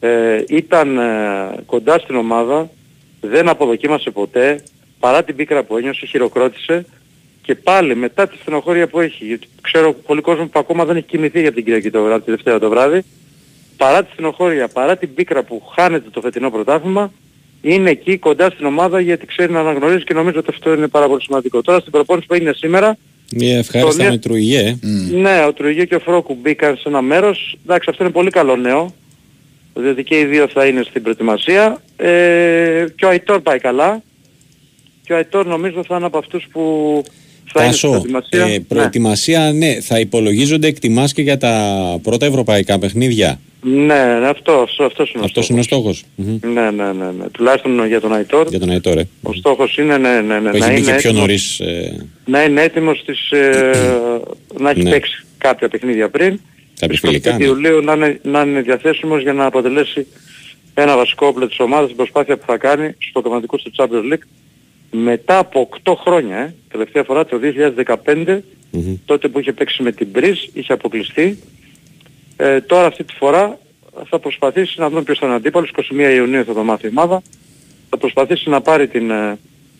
ε, 0.00 0.44
ήταν 0.48 0.98
ε, 0.98 1.62
κοντά 1.66 1.98
στην 1.98 2.16
ομάδα, 2.16 2.70
δεν 3.20 3.48
αποδοκίμασε 3.48 4.10
ποτέ, 4.10 4.64
παρά 5.00 5.24
την 5.24 5.36
πίκρα 5.36 5.62
που 5.62 5.76
ένιωσε, 5.76 6.06
χειροκρότησε 6.06 6.86
και 7.50 7.56
πάλι 7.56 7.96
μετά 7.96 8.28
τη 8.28 8.36
στενοχώρια 8.40 8.86
που 8.88 9.00
έχει, 9.00 9.24
γιατί 9.24 9.46
ξέρω 9.60 9.92
πολύ 9.92 10.20
κόσμο 10.20 10.46
που 10.46 10.58
ακόμα 10.58 10.84
δεν 10.84 10.96
έχει 10.96 11.06
κοιμηθεί 11.06 11.40
για 11.40 11.52
την 11.52 11.64
Κυριακή 11.64 11.90
το 11.90 12.02
βράδυ, 12.02 12.24
τη 12.24 12.30
Δευτέρα 12.30 12.58
το 12.58 12.68
βράδυ, 12.68 13.02
παρά 13.76 14.04
τη 14.04 14.10
στενοχώρια, 14.12 14.68
παρά 14.68 14.96
την 14.96 15.14
πίκρα 15.14 15.42
που 15.42 15.62
χάνεται 15.76 16.10
το 16.10 16.20
φετινό 16.20 16.50
πρωτάθλημα, 16.50 17.12
είναι 17.62 17.90
εκεί 17.90 18.18
κοντά 18.18 18.50
στην 18.50 18.66
ομάδα 18.66 19.00
γιατί 19.00 19.26
ξέρει 19.26 19.52
να 19.52 19.60
αναγνωρίζει 19.60 20.04
και 20.04 20.14
νομίζω 20.14 20.38
ότι 20.38 20.48
αυτό 20.50 20.72
είναι 20.74 20.88
πάρα 20.88 21.08
πολύ 21.08 21.22
σημαντικό. 21.22 21.62
Τώρα 21.62 21.80
στην 21.80 21.92
προπόνηση 21.92 22.26
που 22.26 22.34
έγινε 22.34 22.52
σήμερα, 22.52 22.96
Μια 23.36 23.58
ευχάριστα 23.58 24.04
Το 24.04 24.10
με 24.10 24.18
Τρουγέ. 24.18 24.78
ναι, 25.10 25.44
ο 25.48 25.52
Τρουγέ 25.52 25.84
και 25.84 25.94
ο 25.94 26.00
Φρόκου 26.00 26.38
μπήκαν 26.40 26.76
σε 26.76 26.88
ένα 26.88 27.02
μέρος. 27.02 27.58
Εντάξει, 27.64 27.90
αυτό 27.90 28.04
είναι 28.04 28.12
πολύ 28.12 28.30
καλό 28.30 28.56
νέο. 28.56 28.94
Διότι 29.74 30.02
και 30.02 30.18
οι 30.18 30.24
δύο 30.24 30.48
θα 30.48 30.66
είναι 30.66 30.82
στην 30.82 31.02
προετοιμασία. 31.02 31.82
Ε, 31.96 32.86
και 32.96 33.04
ο 33.04 33.08
Αϊτόρ 33.08 33.40
πάει 33.40 33.58
καλά. 33.58 34.02
Και 35.04 35.12
ο 35.12 35.16
Αϊτόρ 35.16 35.46
νομίζω 35.46 35.84
θα 35.84 35.96
είναι 35.96 36.06
από 36.06 36.18
αυτούς 36.18 36.46
που 36.52 36.62
θα 37.52 37.64
είναι 37.64 37.72
στην 37.72 37.90
Τάσο, 37.90 38.02
προετοιμασία. 38.02 38.54
ε, 38.54 38.58
προετοιμασία, 38.68 39.52
ναι. 39.52 39.80
θα 39.80 39.98
υπολογίζονται 40.00 40.66
εκτιμάς 40.66 41.12
και 41.12 41.22
για 41.22 41.38
τα 41.38 41.76
πρώτα 42.02 42.26
ευρωπαϊκά 42.26 42.78
παιχνίδια. 42.78 43.40
Ναι, 43.62 44.18
ναι, 44.20 44.28
αυτό, 44.28 44.52
αυτό, 44.52 44.84
αυτός 44.84 45.10
είναι 45.12 45.22
ο 45.22 45.24
Αυτός 45.24 45.48
είναι 45.48 45.60
ο 45.60 45.62
στόχος. 45.62 46.04
Μμμ. 46.14 46.38
Ναι, 46.52 46.70
ναι, 46.70 46.92
ναι, 46.92 47.10
ναι. 47.18 47.28
Τουλάχιστον 47.32 47.86
για 47.86 48.00
τον 48.00 48.12
Αϊτόρ. 48.14 48.46
Για 48.48 48.58
τον 48.58 48.70
Αϊτόρ, 48.70 48.98
ε. 48.98 49.08
Ο 49.22 49.32
στόχος 49.32 49.76
είναι 49.78 49.96
ναι, 49.98 50.20
ναι, 50.20 50.38
ναι, 50.40 50.50
Που 50.50 50.58
να, 50.58 50.66
έχει 50.66 50.74
μπει 50.74 50.80
είναι 50.80 50.90
και 50.90 50.96
πιο 50.96 51.08
έτοιμος, 51.08 51.18
νωρίς. 51.18 51.60
ε, 51.60 52.06
να 52.24 52.42
είναι 52.44 52.62
έτοιμος 52.62 52.98
στις, 52.98 53.30
ε, 53.30 53.70
να 54.58 54.70
έχει 54.70 54.82
Ναι. 54.82 54.90
παίξει 54.90 55.24
κάποια 55.38 55.68
παιχνίδια 55.68 56.08
πριν. 56.10 56.40
Κάποια 56.80 56.96
Στις 56.96 57.00
φιλικά, 57.08 57.34
25 57.34 57.38
ναι. 57.38 57.44
Ιουλίου 57.44 57.80
να 57.80 57.92
είναι, 57.92 58.20
να 58.22 58.40
είναι 58.40 58.60
διαθέσιμος 58.60 59.22
για 59.22 59.32
να 59.32 59.44
αποτελέσει 59.44 60.06
ένα 60.74 60.96
βασικό 60.96 61.26
όπλο 61.26 61.46
της 61.48 61.58
ομάδας 61.58 61.84
στην 61.84 61.96
προσπάθεια 61.96 62.36
που 62.36 62.44
θα 62.46 62.56
κάνει 62.56 62.94
στο 63.10 63.20
κομματικό 63.20 63.56
του 63.56 63.72
Champions 63.76 64.12
League 64.12 64.22
μετά 64.90 65.38
από 65.38 65.68
8 65.84 65.94
χρόνια, 65.96 66.36
ε, 66.36 66.54
τελευταία 66.70 67.02
φορά 67.04 67.24
το 67.24 67.38
2015, 67.38 68.42
τότε 69.04 69.28
που 69.28 69.38
είχε 69.38 69.52
παίξει 69.52 69.82
με 69.82 69.92
την 69.92 70.06
Μπριζ, 70.10 70.38
είχε 70.52 70.72
αποκλειστεί. 70.72 71.38
Ε, 72.36 72.60
τώρα 72.60 72.86
αυτή 72.86 73.04
τη 73.04 73.14
φορά 73.14 73.58
θα 74.08 74.18
προσπαθήσει 74.18 74.80
να 74.80 74.88
δούμε 74.88 75.02
ποιος 75.02 75.18
θα 75.18 75.26
είναι 75.26 75.34
αντίπαλος, 75.34 75.70
21 75.70 76.14
Ιουνίου 76.14 76.44
θα 76.44 76.52
το 76.52 76.62
μάθει 76.62 76.86
η 76.86 76.88
ομάδα, 76.88 77.22
θα 77.90 77.96
προσπαθήσει 77.96 78.48
να 78.48 78.60
πάρει 78.60 78.88
την, 78.88 79.10
ε, 79.10 79.38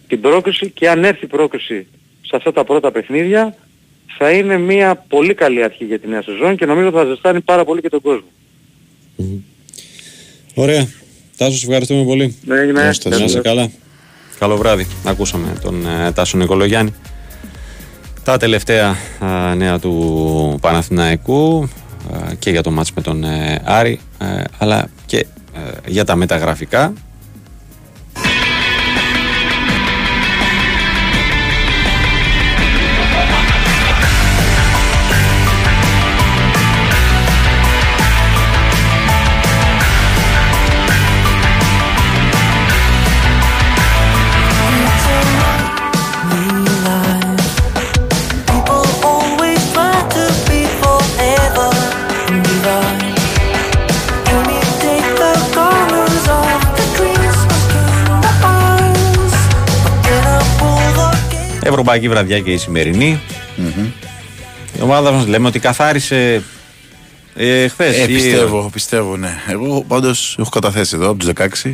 την 0.09 0.21
πρόκριση 0.21 0.71
και 0.71 0.89
αν 0.89 1.05
έρθει 1.05 1.25
η 1.25 1.29
πρόκριση 1.29 1.87
σε 2.21 2.37
αυτά 2.37 2.53
τα 2.53 2.65
πρώτα 2.65 2.91
παιχνίδια 2.93 3.57
θα 4.19 4.31
είναι 4.31 4.59
μια 4.59 5.05
πολύ 5.09 5.35
καλή 5.35 5.63
αρχή 5.63 5.85
για 5.85 5.99
τη 5.99 6.09
νέα 6.09 6.23
σεζόν 6.23 6.57
και 6.57 6.67
νομίζω 6.67 6.91
θα 6.91 7.05
ζεστάνει 7.05 7.41
πάρα 7.41 7.65
πολύ 7.65 7.81
και 7.81 7.89
τον 7.89 8.01
κόσμο. 8.01 8.29
Ωραία. 10.55 10.89
Τάσο, 11.37 11.57
σε 11.57 11.67
ευχαριστούμε 11.67 12.05
πολύ. 12.05 12.37
Ναι, 12.45 12.59
έγινε. 12.59 12.83
Να 12.83 12.89
είστε 12.89 13.09
Γεια 13.09 13.29
σας. 13.29 13.43
καλά. 13.43 13.71
Καλό 14.41 14.57
βράδυ. 14.57 14.87
Ακούσαμε 15.05 15.53
τον 15.63 15.87
ε, 15.87 16.13
Τάσο 16.13 16.37
Νικολογιάννη. 16.37 16.95
Τα 18.25 18.37
τελευταία 18.37 18.97
α, 19.19 19.55
νέα 19.55 19.79
του 19.79 20.59
Παναθηναϊκού 20.61 21.69
α, 22.13 22.35
και 22.39 22.51
για 22.51 22.63
το 22.63 22.71
μάτς 22.71 22.93
με 22.93 23.03
τον 23.03 23.25
ε, 23.25 23.63
Άρη 23.65 24.01
ε, 24.19 24.43
αλλά 24.59 24.89
και 25.07 25.19
ε, 25.19 25.27
για 25.87 26.05
τα 26.05 26.17
μεταγραφικά 26.17 26.93
pull 61.91 61.99
the 61.99 62.05
Ευρωπαϊκή 62.05 62.09
βραδιά 62.09 62.41
και 62.41 62.51
η 62.53 62.57
σημερινη 62.59 63.21
Η 64.79 64.81
ομάδα 64.83 65.11
μας 65.11 65.27
λέμε 65.27 65.47
ότι 65.49 65.59
καθάρισε 65.59 66.43
ε, 67.35 67.69
χθες 67.69 67.97
Ε, 67.99 68.03
ή- 68.03 68.07
πιστεύω, 68.15 68.71
πιστεύω, 68.73 69.17
ναι. 69.17 69.31
Εγώ 69.49 69.85
πάντως 69.89 70.37
έχω 70.39 70.49
καταθέσει 70.51 70.97
εδώ 70.97 71.09
από 71.11 71.19
τους 71.19 71.29
16 71.65 71.73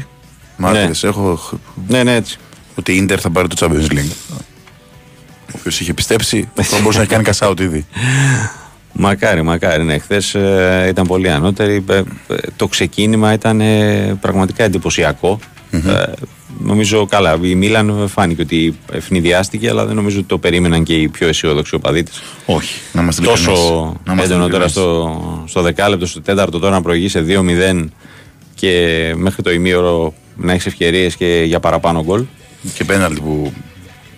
μάρτυρες. 0.56 1.04
Έχω 1.04 1.40
ναι, 1.88 2.02
ναι, 2.02 2.14
έτσι. 2.14 2.36
ότι 2.74 2.92
η 2.92 2.96
Ίντερ 2.96 3.18
θα 3.20 3.30
πάρει 3.30 3.48
το 3.48 3.56
Champions 3.60 3.92
League. 3.92 4.12
Ο 5.52 5.58
οποίος 5.58 5.80
είχε 5.80 5.94
πιστέψει, 5.94 6.48
θα 6.54 6.76
μπορούσε 6.80 6.98
να 6.98 7.04
έχει 7.04 7.12
κάνει 7.12 7.24
cash 7.32 7.48
out 7.48 7.60
ήδη. 7.60 7.86
Μακάρι, 8.92 9.42
μακάρι. 9.42 9.82
Ναι, 9.84 9.98
χθες 9.98 10.34
ήταν 10.88 11.06
πολύ 11.06 11.30
ανώτερη. 11.30 11.84
Ε, 11.90 11.96
ε, 11.96 12.02
το 12.56 12.66
ξεκίνημα 12.68 13.32
ήταν 13.32 13.60
ε, 13.60 14.16
πραγματικά 14.20 14.64
εντυπωσιακό. 14.64 15.38
Ε, 15.86 16.12
νομίζω 16.58 17.06
καλά. 17.06 17.38
Η 17.42 17.54
Μίλαν 17.54 18.08
φάνηκε 18.08 18.42
ότι 18.42 18.76
ευνηδιάστηκε, 18.92 19.68
αλλά 19.68 19.86
δεν 19.86 19.94
νομίζω 19.94 20.18
ότι 20.18 20.26
το 20.28 20.38
περίμεναν 20.38 20.82
και 20.82 20.94
οι 20.94 21.08
πιο 21.08 21.28
αισιόδοξοι 21.28 21.74
οπαδοί 21.74 22.02
της. 22.02 22.22
Όχι. 22.46 22.80
Να 22.92 23.02
είμαστε 23.02 23.22
Τόσο 23.22 23.50
ειλικρινείς. 23.50 23.96
Να 24.04 24.12
είμαστε 24.12 24.34
έντονο 24.34 24.48
τώρα 24.48 24.64
ειλικρινείς. 24.64 24.72
στο, 24.72 25.44
στο 25.46 25.62
δεκάλεπτο, 25.62 26.06
στο 26.06 26.20
τέταρτο 26.20 26.58
τώρα 26.58 26.74
να 26.74 26.82
προηγείς 26.82 27.10
σε 27.10 27.24
2-0 27.28 27.84
και 28.54 29.12
μέχρι 29.16 29.42
το 29.42 29.50
ημίωρο 29.50 30.14
να 30.36 30.52
έχεις 30.52 30.66
ευκαιρίες 30.66 31.16
και 31.16 31.42
για 31.46 31.60
παραπάνω 31.60 32.04
γκολ. 32.04 32.24
Και 32.74 32.84
πέναλτι 32.84 33.20
που 33.20 33.52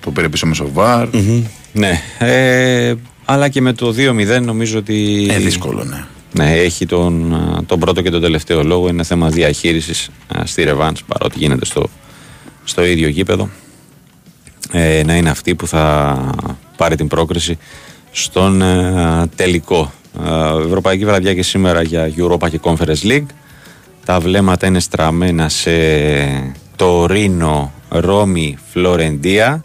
το 0.00 0.10
πήρε 0.10 0.28
πίσω 0.28 0.46
με 0.46 0.54
σοβάρ. 0.54 1.08
Ναι. 1.72 2.00
Ε, 2.18 2.94
Αλλά 3.24 3.48
και 3.48 3.60
με 3.60 3.72
το 3.72 3.94
2-0 3.96 4.42
νομίζω 4.42 4.78
ότι. 4.78 5.26
Ε, 5.30 5.38
δύσκολο, 5.38 5.84
ναι. 5.84 6.04
Ναι, 6.32 6.52
έχει 6.52 6.86
τον, 6.86 7.34
α, 7.34 7.64
τον 7.66 7.78
πρώτο 7.78 8.02
και 8.02 8.10
τον 8.10 8.20
τελευταίο 8.20 8.62
λόγο. 8.62 8.88
Είναι 8.88 9.02
θέμα 9.02 9.28
διαχείρισης 9.28 10.10
στη 10.44 10.62
Ρεβάνς 10.62 11.02
παρότι 11.04 11.38
γίνεται 11.38 11.64
στο, 11.64 11.88
στο 12.64 12.84
ίδιο 12.84 13.08
γήπεδο. 13.08 13.48
Ε, 14.72 15.02
να 15.04 15.16
είναι 15.16 15.30
αυτή 15.30 15.54
που 15.54 15.66
θα 15.66 16.16
πάρει 16.76 16.96
την 16.96 17.08
πρόκριση 17.08 17.58
στον 18.10 18.62
ε, 18.62 19.26
τελικό. 19.36 19.92
Ε, 20.24 20.64
Ευρωπαϊκή 20.64 21.04
βραδιά 21.04 21.34
και 21.34 21.42
σήμερα 21.42 21.82
για 21.82 22.12
Europa 22.16 22.50
και 22.50 22.60
Conference 22.62 23.02
League. 23.02 23.26
Τα 24.04 24.20
βλέμματα 24.20 24.66
είναι 24.66 24.80
στραμμένα 24.80 25.48
σε 25.48 25.72
το 26.76 27.06
Ρήνο, 27.06 27.72
Ρώμη, 27.88 28.58
Φλωρεντία. 28.70 29.64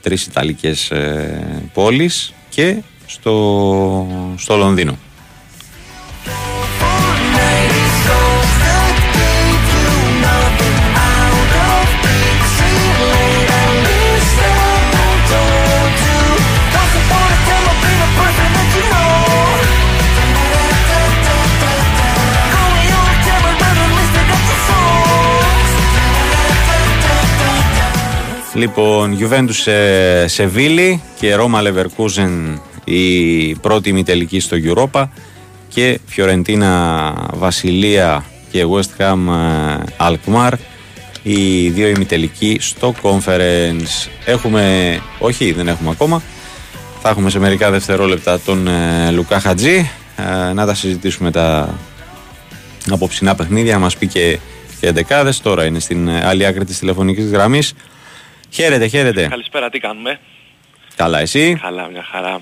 Τρεις 0.00 0.26
Ιταλικές 0.26 0.90
ε, 0.90 1.70
πόλεις 1.72 2.34
και 2.48 2.76
στο, 3.06 4.34
στο 4.36 4.56
Λονδίνο. 4.56 4.98
Λοιπόν, 28.56 29.18
Juventus 29.20 29.50
σε 29.50 30.26
Σεβίλη 30.26 31.02
και 31.18 31.34
Ρώμα 31.34 31.62
Leverkusen 31.62 32.58
η 32.84 33.54
πρώτη 33.54 33.88
ημιτελική 33.88 34.40
στο 34.40 34.56
Europa 34.64 35.04
και 35.68 36.00
Φιωρεντίνα 36.06 37.12
Βασιλεία 37.34 38.24
και 38.50 38.64
West 38.70 39.02
Ham 39.02 39.18
ε, 39.28 39.84
Alkmaar 39.98 40.52
οι 41.22 41.68
δύο 41.68 41.88
ημιτελικοί 41.88 42.56
στο 42.60 42.94
Conference. 43.02 44.08
Έχουμε, 44.24 44.98
όχι 45.18 45.52
δεν 45.52 45.68
έχουμε 45.68 45.90
ακόμα, 45.90 46.22
θα 47.00 47.08
έχουμε 47.08 47.30
σε 47.30 47.38
μερικά 47.38 47.70
δευτερόλεπτα 47.70 48.40
τον 48.40 48.68
ε, 48.68 49.10
Λουκά 49.10 49.40
Χατζή 49.40 49.90
ε, 50.16 50.52
να 50.52 50.66
τα 50.66 50.74
συζητήσουμε 50.74 51.30
τα 51.30 51.78
απόψινά 52.90 53.34
παιχνίδια, 53.34 53.72
να 53.72 53.78
μας 53.78 53.96
πει 53.96 54.06
και, 54.06 54.38
και 54.80 54.86
εντεκάδες. 54.86 55.40
Τώρα 55.40 55.64
είναι 55.64 55.78
στην 55.78 56.08
ε, 56.08 56.26
άλλη 56.26 56.46
άκρη 56.46 56.64
της 56.64 56.78
τηλεφωνικής 56.78 57.30
γραμμής. 57.30 57.74
Χαίρετε, 58.56 58.86
χαίρετε. 58.86 59.26
Καλησπέρα, 59.28 59.70
τι 59.70 59.78
κάνουμε; 59.78 60.20
Καλά, 60.96 61.18
εσύ; 61.18 61.58
Καλά, 61.62 61.88
μια 61.88 62.02
χαρά. 62.10 62.40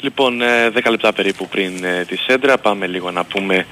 Λοιπόν, 0.00 0.42
ε, 0.42 0.70
10 0.74 0.90
λεπτά 0.90 1.12
περίπου 1.12 1.48
πριν 1.48 1.84
ε, 1.84 2.04
τη 2.04 2.16
Σέντρα, 2.16 2.58
πάμε 2.58 2.86
λίγο 2.86 3.10
να 3.10 3.24
πούμε 3.24 3.66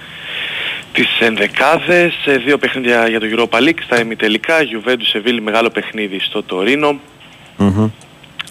τις 0.93 1.21
ενδεκάδες. 1.21 2.15
Ε, 2.25 2.37
δύο 2.37 2.59
παιχνίδια 2.59 3.09
για 3.09 3.21
το 3.21 3.27
Europa 3.31 3.59
League, 3.59 3.83
στα 3.85 4.01
ημιτελικά, 4.01 4.57
Juventus 4.59 5.17
Seville, 5.17 5.41
μεγάλο 5.43 5.71
παιχνίδι 5.71 6.19
στο 6.19 6.43
Τωρίνο. 6.43 7.01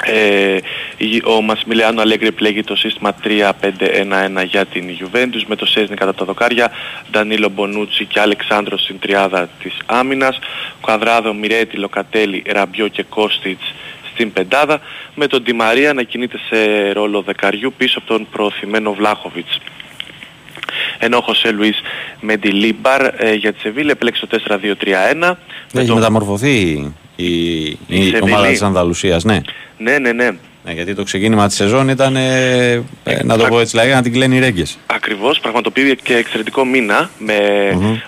Ε, 0.05 0.57
η- 0.97 1.21
ο 1.25 1.41
Μασιμιλιάνο 1.41 2.01
Αλέγκρι 2.01 2.27
επιλέγει 2.27 2.63
το 2.63 2.75
σύστημα 2.75 3.13
3-5-1-1 3.13 4.43
για 4.43 4.65
την 4.65 4.83
Juventus 4.99 5.41
με 5.47 5.55
το 5.55 5.65
Σέσνη 5.65 5.95
κατά 5.95 6.13
τα 6.13 6.25
δοκάρια, 6.25 6.71
Ντανίλο 7.11 7.49
Μπονούτσι 7.49 8.05
και 8.05 8.19
Αλεξάνδρος 8.19 8.81
στην 8.81 8.99
τριάδα 8.99 9.49
της 9.63 9.77
άμυνας, 9.85 10.39
Κουαδράδο, 10.81 11.33
Μιρέτη, 11.33 11.77
Λοκατέλη, 11.77 12.43
Ραμπιό 12.47 12.87
και 12.87 13.03
Κώστιτς 13.03 13.73
στην 14.13 14.33
πεντάδα, 14.33 14.79
με 15.15 15.27
τον 15.27 15.41
Ντι 15.43 15.53
Μαρία 15.53 15.93
να 15.93 16.03
κινείται 16.03 16.37
σε 16.49 16.91
ρόλο 16.91 17.21
δεκαριού 17.21 17.73
πίσω 17.77 17.97
από 17.99 18.07
τον 18.07 18.27
προωθημένο 18.31 18.93
Βλάχοβιτς. 18.93 19.59
Ενώ 20.99 21.17
ο 21.17 21.21
Χωσέ 21.21 21.51
Λουίς 21.51 21.79
Μεντιλίμπαρ 22.21 23.01
ε, 23.17 23.33
για 23.33 23.53
τη 23.53 23.59
Σεβίλη 23.59 23.91
επέλεξε 23.91 24.25
το 24.25 24.39
4-2-3-1. 24.47 25.31
Έχει 25.73 25.93
μεταμορφωθεί 25.93 26.93
η, 27.25 27.77
η, 27.87 28.03
Σεβίλη. 28.03 28.19
ομάδα 28.21 28.47
της 28.47 28.61
Ανδαλουσίας, 28.61 29.23
ναι. 29.23 29.41
Ναι, 29.77 29.97
ναι, 29.97 30.11
ναι. 30.11 30.29
Ναι, 30.65 30.71
γιατί 30.71 30.95
το 30.95 31.03
ξεκίνημα 31.03 31.47
της 31.47 31.55
σεζόν 31.55 31.89
ήταν, 31.89 32.15
ε, 32.15 32.71
ε, 33.03 33.23
να 33.23 33.37
το 33.37 33.45
πω 33.45 33.59
έτσι, 33.59 33.71
δηλαδή, 33.77 33.93
να 33.93 34.01
την 34.01 34.11
κλαίνει 34.13 34.35
οι 34.35 34.39
ρέγγες. 34.39 34.77
Ακριβώς, 34.85 35.39
πραγματοποιεί 35.39 35.95
και 36.03 36.15
εξαιρετικό 36.15 36.65
μήνα 36.65 37.09
με 37.17 37.35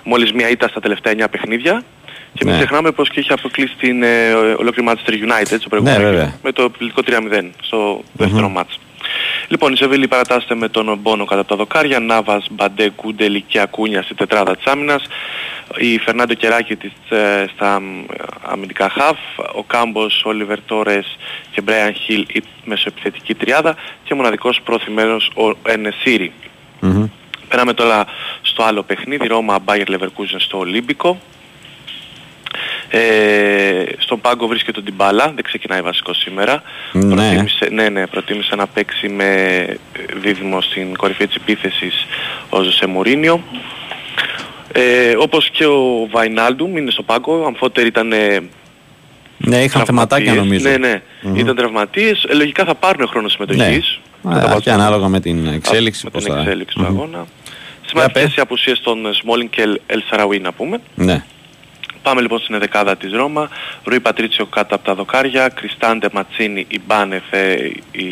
μόλις 0.04 0.32
μία 0.32 0.50
ήττα 0.50 0.68
στα 0.68 0.80
τελευταία 0.80 1.12
9 1.12 1.28
παιχνίδια. 1.30 1.82
Και 2.34 2.44
μην 2.44 2.52
Ναι. 2.54 2.58
ξεχνάμε 2.60 2.90
πως 2.90 3.08
και 3.10 3.20
είχε 3.20 3.32
αποκλείσει 3.32 3.74
την 3.78 4.02
ε, 4.02 4.32
ολόκληρη 4.58 4.88
Manchester 4.90 5.10
United 5.12 5.56
στο 5.58 5.68
προηγούμενο 5.68 5.98
Ναι, 5.98 6.04
γύρο, 6.04 6.16
βέβαια. 6.16 6.34
με 6.42 6.52
το 6.52 6.62
επιβλητικό 6.62 7.02
3-0 7.06 7.50
στο 7.60 8.02
δεύτερο 8.12 8.48
μάτς. 8.48 8.78
Λοιπόν, 9.48 9.72
η 9.72 9.76
Σεβίλη 9.76 10.08
παρατάσσεται 10.08 10.54
με 10.54 10.68
τον 10.68 10.98
Μπόνο 10.98 11.24
κατά 11.24 11.44
τα 11.44 11.56
δοκάρια, 11.56 12.00
Νάβας, 12.00 12.46
Μπαντέ, 12.50 12.88
Κούντελη 12.88 13.40
και 13.40 13.60
Ακούνια 13.60 14.02
στη 14.02 14.14
τετράδα 14.14 14.56
της 14.56 14.64
άμυνας, 14.66 15.02
η 15.76 15.98
Φερνάντο 15.98 16.34
Κεράκη 16.34 16.76
της, 16.76 16.92
ε, 17.08 17.44
στα 17.54 17.80
μ, 17.80 18.04
αμυντικά 18.42 18.88
χαφ, 18.88 19.18
ο 19.54 19.62
Κάμπος, 19.62 20.22
ο 20.24 20.28
Όλιβερ 20.28 20.60
Τόρες 20.62 21.16
και 21.50 21.60
Μπρέαν 21.60 21.94
Χιλ 21.94 22.26
η 22.32 22.42
μεσοεπιθετική 22.64 23.34
τριάδα 23.34 23.76
και 24.04 24.14
μοναδικός 24.14 24.60
προθυμένος 24.64 25.30
ο 25.34 25.70
Ενεσίρη. 25.70 26.32
Περάμε 27.48 27.72
τώρα 27.72 28.04
στο 28.42 28.62
άλλο 28.62 28.82
παιχνίδι, 28.82 29.26
Ρώμα 29.26 29.58
Bayer 29.64 29.86
Leverkusen 29.86 30.36
στο 30.38 30.58
Ολύμπικο. 30.58 31.20
Ε, 32.88 33.84
στον 33.98 34.20
πάγκο 34.20 34.46
βρίσκεται 34.46 34.78
ο 34.78 34.82
Ντιμπάλα, 34.82 35.32
δεν 35.34 35.44
ξεκινάει 35.44 35.80
βασικό 35.82 36.14
σήμερα. 36.14 36.62
Ναι. 36.92 37.14
Προτίμησε, 37.14 37.68
ναι, 37.70 37.88
ναι, 37.88 38.06
προτίμησε 38.06 38.54
να 38.54 38.66
παίξει 38.66 39.08
με 39.08 39.24
ε, 39.24 39.74
δίδυμο 40.20 40.60
στην 40.60 40.96
κορυφή 40.96 41.26
της 41.26 41.36
επίθεσης 41.36 42.06
ο 42.48 42.60
Ζωσέ 42.62 42.86
Μουρίνιο. 42.86 43.42
Ε, 44.72 45.14
όπως 45.18 45.50
και 45.50 45.66
ο 45.66 46.08
Βαϊνάλντουμ 46.10 46.76
είναι 46.76 46.90
στο 46.90 47.02
πάγκο, 47.02 47.44
αμφότεροι 47.46 47.86
ήταν 47.86 48.12
ε, 48.12 48.40
Ναι, 49.36 49.62
είχαν 49.62 49.84
θεματάκια 49.84 50.32
τραυματίες. 50.32 50.62
νομίζω. 50.62 50.78
Ναι, 50.78 50.88
ναι, 50.88 51.02
Μμμ. 51.22 51.36
ήταν 51.36 51.56
τραυματίες. 51.56 52.24
Ε, 52.28 52.34
λογικά 52.34 52.64
θα 52.64 52.74
πάρουν 52.74 53.08
χρόνο 53.08 53.28
συμμετοχής. 53.28 54.00
Ναι. 54.22 54.32
Θα 54.34 54.38
τα 54.38 54.44
Α, 54.44 54.46
βάζουν 54.46 54.60
και 54.62 54.70
ανάλογα 54.70 55.08
με 55.08 55.20
την 55.20 55.46
εξέλιξη. 55.46 56.00
με 56.04 56.10
πώς 56.10 56.24
την 56.24 56.32
θα- 56.32 56.40
εξέλιξη 56.40 56.74
του 56.76 56.82
Μμμ. 56.82 56.88
αγώνα. 56.88 57.26
Σημαντικές 57.86 58.36
οι 58.36 58.40
απουσίες 58.40 58.80
των 58.80 59.14
Σμόλιν 59.14 59.48
και 59.50 59.62
Ελ- 59.62 59.80
Ελ 59.86 60.02
Σαραουί 60.10 60.38
να 60.38 60.52
πούμε. 60.52 60.80
Ναι. 60.94 61.24
Πάμε 62.06 62.20
λοιπόν 62.20 62.38
στην 62.38 62.58
δεκάδα 62.58 62.96
της 62.96 63.12
Ρώμα. 63.12 63.48
Ρουί 63.84 64.00
Πατρίτσιο 64.00 64.46
κάτω 64.46 64.74
από 64.74 64.84
τα 64.84 64.94
δοκάρια. 64.94 65.48
Κριστάντε 65.48 66.08
Ματσίνη, 66.12 66.66
Ιμπάνεφ 66.68 67.32
ε, 67.32 67.54
η 67.92 68.04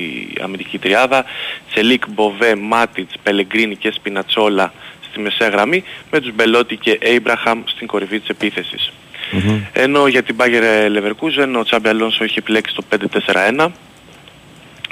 αμυντική 0.43 0.79
τριάδα. 0.79 1.25
Τσελίκ, 1.71 2.03
Μποβέ, 2.09 2.55
Μάτιτς, 2.55 3.15
Πελεγκρίνη 3.23 3.77
και 3.77 3.91
Σπινατσόλα 3.91 4.73
στη 5.11 5.21
μεσαία 5.21 5.49
γραμμή. 5.49 5.85
Με 6.11 6.21
τους 6.21 6.35
Μπελότη 6.35 6.77
και 6.77 6.99
Έιμπραχαμ 7.01 7.63
στην 7.67 7.87
κορυφή 7.87 8.21
της 8.21 8.29
επίθεσης. 8.29 8.93
Ενώ 9.73 10.07
για 10.07 10.23
την 10.23 10.37
Bayer 10.39 10.63
Leverkusen 10.97 11.59
ο 11.59 11.63
Τσάμπι 11.63 11.89
Αλόνσο 11.89 12.25
έχει 12.25 12.39
επιλέξει 12.39 12.75
το 12.75 12.85
5-4-1 13.27 13.69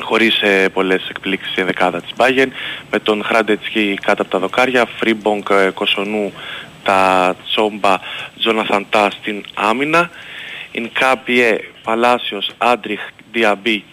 χωρίς 0.01 0.41
ε, 0.43 0.69
πολλές 0.69 1.09
εκπλήξεις 1.09 1.53
στην 1.53 1.67
ενδεκάδα 1.67 2.01
της 2.01 2.11
Bayern 2.17 2.49
με 2.91 2.99
τον 2.99 3.25
Χράντετσκι 3.25 3.99
κάτω 4.03 4.23
από 4.23 4.31
τα 4.31 4.39
δοκάρια, 4.39 4.87
Φρίμπονγκ, 4.99 5.49
ε, 5.51 5.71
Κοσονού, 5.75 6.33
Ταψόμπα, 6.83 7.99
Τζόναθαν 8.39 8.87
Τα 8.91 9.11
στην 9.21 9.45
άμυνα, 9.55 10.11
Ινκάπιε, 10.73 11.57
Παλάσιος, 11.83 12.51
Άντριχ, 12.59 13.01
Ντιαμπί 13.33 13.85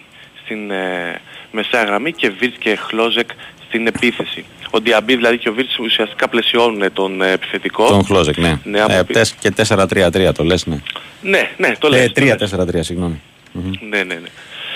στην 0.44 0.72
ε, 0.72 1.22
μεσαία 1.52 1.84
γραμμή 1.84 2.12
και 2.14 2.30
Βίρτς 2.30 2.58
και 2.58 2.76
Χλόζεκ 2.76 3.30
στην 3.68 3.88
επίθεση. 3.88 4.46
Ο 4.70 4.80
Ντιαμπί 4.80 5.16
δηλαδή 5.16 5.38
και 5.38 5.50
ο 5.50 5.54
Βίρτς 5.54 5.80
ουσιαστικά 5.80 6.28
πλαισιώνουν 6.28 6.94
τον 6.94 7.22
ε, 7.22 7.32
επιθετικό. 7.32 7.88
Τον 7.88 8.06
Χλόζεκ, 8.06 8.38
ναι. 8.38 8.60
Ναι, 8.64 8.78
ε, 8.78 8.82
άμα 8.82 9.06
τεσ- 9.06 9.36
και 9.40 9.52
4-3-3 9.68 10.32
το 10.34 10.44
λες, 10.44 10.66
ναι. 10.66 10.78
Ναι, 11.22 11.50
ναι, 11.58 11.76
το 11.80 11.90
λες. 11.90 12.00
Ε, 12.06 12.10
το 12.10 12.24
λες. 12.24 12.54
3-4-3, 12.54 12.84
συγγνώμη. 12.84 13.22
Μμμ. 13.52 13.72
Ναι, 13.90 14.04
ναι, 14.04 14.14
ναι. 14.14 14.28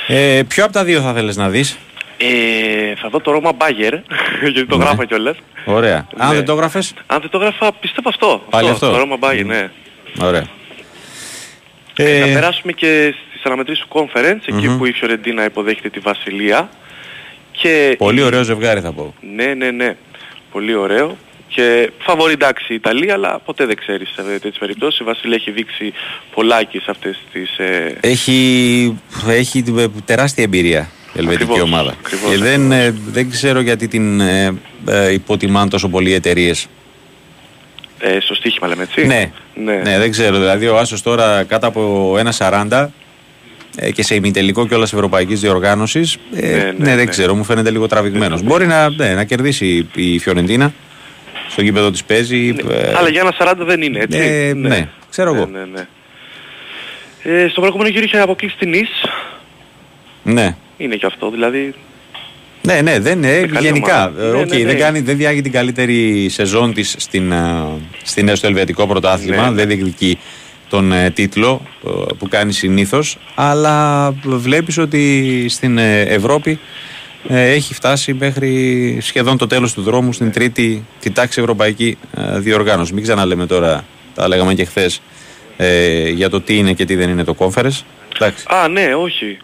Ε, 0.07 0.43
ποιο 0.43 0.63
από 0.63 0.73
τα 0.73 0.83
δύο 0.83 1.01
θα 1.01 1.13
θέλεις 1.13 1.35
να 1.35 1.49
δεις; 1.49 1.77
Ε, 2.25 2.95
θα 2.95 3.09
δω 3.09 3.19
το 3.19 3.31
Ρώμα 3.31 3.51
Μπάγερ, 3.53 3.93
γιατί 4.53 4.65
το 4.65 4.77
Ναι. 4.77 4.83
γράφω 4.83 5.03
κιόλας. 5.05 5.37
Ωραία. 5.65 6.07
Αν 6.17 6.29
Ναι. 6.29 6.35
δεν 6.35 6.45
το 6.45 6.51
έγραφες, 6.53 6.93
Αν 7.05 7.19
δεν 7.21 7.29
το 7.29 7.37
γράφα, 7.37 7.71
πιστεύω 7.71 8.09
αυτό. 8.09 8.43
Πάλι 8.49 8.69
αυτό. 8.69 8.91
Το 8.91 8.97
Ρώμα 8.97 9.17
Μπάγερ, 9.17 9.45
ναι. 9.45 9.69
ωραία. 10.21 10.45
Ε, 11.95 12.15
Ε, 12.17 12.19
να 12.19 12.33
περάσουμε 12.33 12.71
και 12.71 13.13
στις 13.29 13.43
αναμετρήσεις 13.45 13.83
του 13.83 13.89
Conference, 13.99 14.39
εκεί 14.45 14.67
Μμμ. 14.67 14.77
που 14.77 14.85
η 14.85 14.91
Φιωρεντίνα 14.91 15.45
υποδέχεται 15.45 15.89
τη 15.89 15.99
Βασιλεία. 15.99 16.69
Και 17.51 17.95
Πολύ 17.97 18.21
ωραίο 18.23 18.43
ζευγάρι 18.43 18.79
θα 18.81 18.91
πω. 18.91 19.13
Ναι, 19.35 19.45
ναι, 19.53 19.71
ναι. 19.71 19.95
Πολύ 20.51 20.75
ωραίο. 20.75 21.17
Και 21.47 21.91
φαβορεί 21.99 22.33
εντάξει 22.33 22.65
η 22.69 22.75
Ιταλία, 22.75 23.13
αλλά 23.13 23.39
ποτέ 23.45 23.65
δεν 23.65 23.75
ξέρεις 23.75 24.09
σε 24.15 24.21
τέτοιες 24.23 24.55
περιπτώσεις. 24.59 24.99
Η 24.99 25.03
Βασιλεία 25.03 25.35
έχει 25.35 25.51
δείξει 25.51 25.93
πολλάκι 26.35 26.77
σε 26.79 26.91
αυτές 26.91 27.19
τις... 27.33 27.57
Ε... 27.57 27.97
Έχει, 28.01 28.97
έχει 29.27 29.63
τεράστια 30.05 30.43
εμπειρία 30.43 30.89
η 31.13 31.19
ελβετική 31.19 31.43
Ακριβώς, 31.43 31.61
ομάδα. 31.61 31.93
ακριβώς, 31.99 32.31
και 32.31 32.37
δεν, 32.37 32.71
ε, 32.71 32.95
δεν 33.11 33.29
ξέρω 33.29 33.59
γιατί 33.59 33.87
την 33.87 34.19
ε, 34.19 34.53
ε, 34.87 35.11
υποτιμάνε 35.13 35.69
τόσο 35.69 35.89
πολλοί 35.89 36.09
οι 36.09 36.13
εταιρείες. 36.13 36.67
Ε, 37.99 38.19
στο 38.19 38.35
στοίχημα 38.35 38.67
λέμε 38.67 38.83
έτσι; 38.83 39.05
Ναι. 39.05 39.31
ναι. 39.55 39.75
ναι, 39.75 39.97
δεν 39.97 40.11
ξέρω. 40.11 40.37
Δηλαδή 40.37 40.67
ο 40.67 40.77
Άσος 40.77 41.01
τώρα 41.01 41.43
κάτω 41.43 41.67
από 41.67 42.13
1,40 42.37 42.87
ε, 43.75 43.91
και 43.91 44.03
σε 44.03 44.15
ημιτελικό 44.15 44.67
κιόλας 44.67 44.93
Ευρωπαϊκής 44.93 45.39
Διοργάνωσης. 45.39 46.17
Ε, 46.35 46.47
ναι, 46.47 46.55
Ναι, 46.57 46.63
ναι, 46.77 46.85
δεν 46.85 46.95
ναι. 46.95 47.05
ξέρω, 47.05 47.35
μου 47.35 47.43
φαίνεται 47.43 47.71
λίγο 47.71 47.87
τραβηγμένος. 47.87 48.41
Μπορεί 48.43 48.67
να, 48.67 48.89
ναι, 48.89 49.13
να 49.13 49.23
κερδίσει 49.23 49.87
η 49.95 50.19
Φιωρεντίνα 50.19 50.73
στο 51.49 51.61
γήπεδο 51.61 51.91
της 51.91 52.03
παίζει. 52.03 52.55
ε, 52.69 52.93
Αλλά 52.97 53.09
για 53.09 53.21
ένα 53.21 53.53
40 53.61 53.65
δεν 53.65 53.81
είναι, 53.81 53.99
έτσι; 53.99 54.17
ε, 54.19 54.53
ναι, 54.53 54.89
ξέρω 55.09 55.35
εγώ. 55.35 55.45
Ναι, 55.45 55.65
ναι. 55.73 55.87
Ε, 57.23 57.47
στο 57.47 57.59
προηγούμενο 57.61 57.89
γύρο 57.89 58.03
είχε 58.03 58.17
αποκλείσει 58.19 58.55
τη 58.57 58.73
Νις. 58.73 58.89
Ναι. 60.23 60.55
Είναι 60.77 60.95
και 60.95 61.05
αυτό, 61.05 61.29
δηλαδή. 61.29 61.73
Ναι, 62.61 62.81
ναι, 62.81 62.99
δεν 62.99 63.17
είναι. 63.17 63.39
καλή 63.53 63.65
Γενικά. 63.65 64.07
ομάδα. 64.07 64.23
ε, 64.23 64.31
Ναι, 64.31 64.39
οκ, 64.41 64.49
ναι, 64.49 64.57
ναι. 64.57 64.65
δεν, 64.65 64.77
κάνει, 64.77 64.99
δεν 64.99 65.17
διάγει 65.17 65.41
την 65.41 65.51
καλύτερη 65.51 66.29
σεζόν 66.29 66.73
της 66.73 66.95
στην, 66.97 67.31
ε, 67.31 67.63
στην, 68.03 68.35
στο 68.35 68.47
ελβετικό 68.47 68.87
πρωτάθλημα. 68.87 69.49
Ναι. 69.49 69.55
Δεν 69.55 69.67
διεκδικεί 69.67 70.17
τον 70.69 70.91
ε, 70.91 71.09
τίτλο 71.09 71.61
ε, 71.87 71.89
που 72.17 72.27
κάνει 72.27 72.53
συνήθως. 72.53 73.17
Αλλά 73.35 74.11
βλέπεις 74.23 74.77
ότι 74.77 75.45
στην 75.49 75.77
ε, 75.77 76.01
Ευρώπη 76.01 76.59
ε, 77.27 77.51
έχει 77.51 77.73
φτάσει 77.73 78.13
μέχρι 78.13 78.97
σχεδόν 79.01 79.37
το 79.37 79.47
τέλος 79.47 79.73
του 79.73 79.81
δρόμου 79.81 80.13
στην 80.13 80.31
τρίτη 80.31 80.85
τη 80.99 81.11
τάξη 81.11 81.39
ευρωπαϊκή 81.39 81.97
ε, 82.17 82.39
διοργάνωση. 82.39 82.93
Μην 82.93 83.03
ξαναλέμε 83.03 83.45
τώρα, 83.45 83.85
τα 84.15 84.27
λέγαμε 84.27 84.53
και 84.53 84.65
χθες, 84.65 85.01
ε, 85.57 86.09
για 86.09 86.29
το 86.29 86.41
τι 86.41 86.57
είναι 86.57 86.73
και 86.73 86.85
τι 86.85 86.95
δεν 86.95 87.09
είναι 87.09 87.23
το 87.23 87.35
conference. 87.37 87.81
Εντάξει. 88.15 88.45
Α, 88.47 88.67
ναι, 88.67 88.95
όχι. 88.95 89.37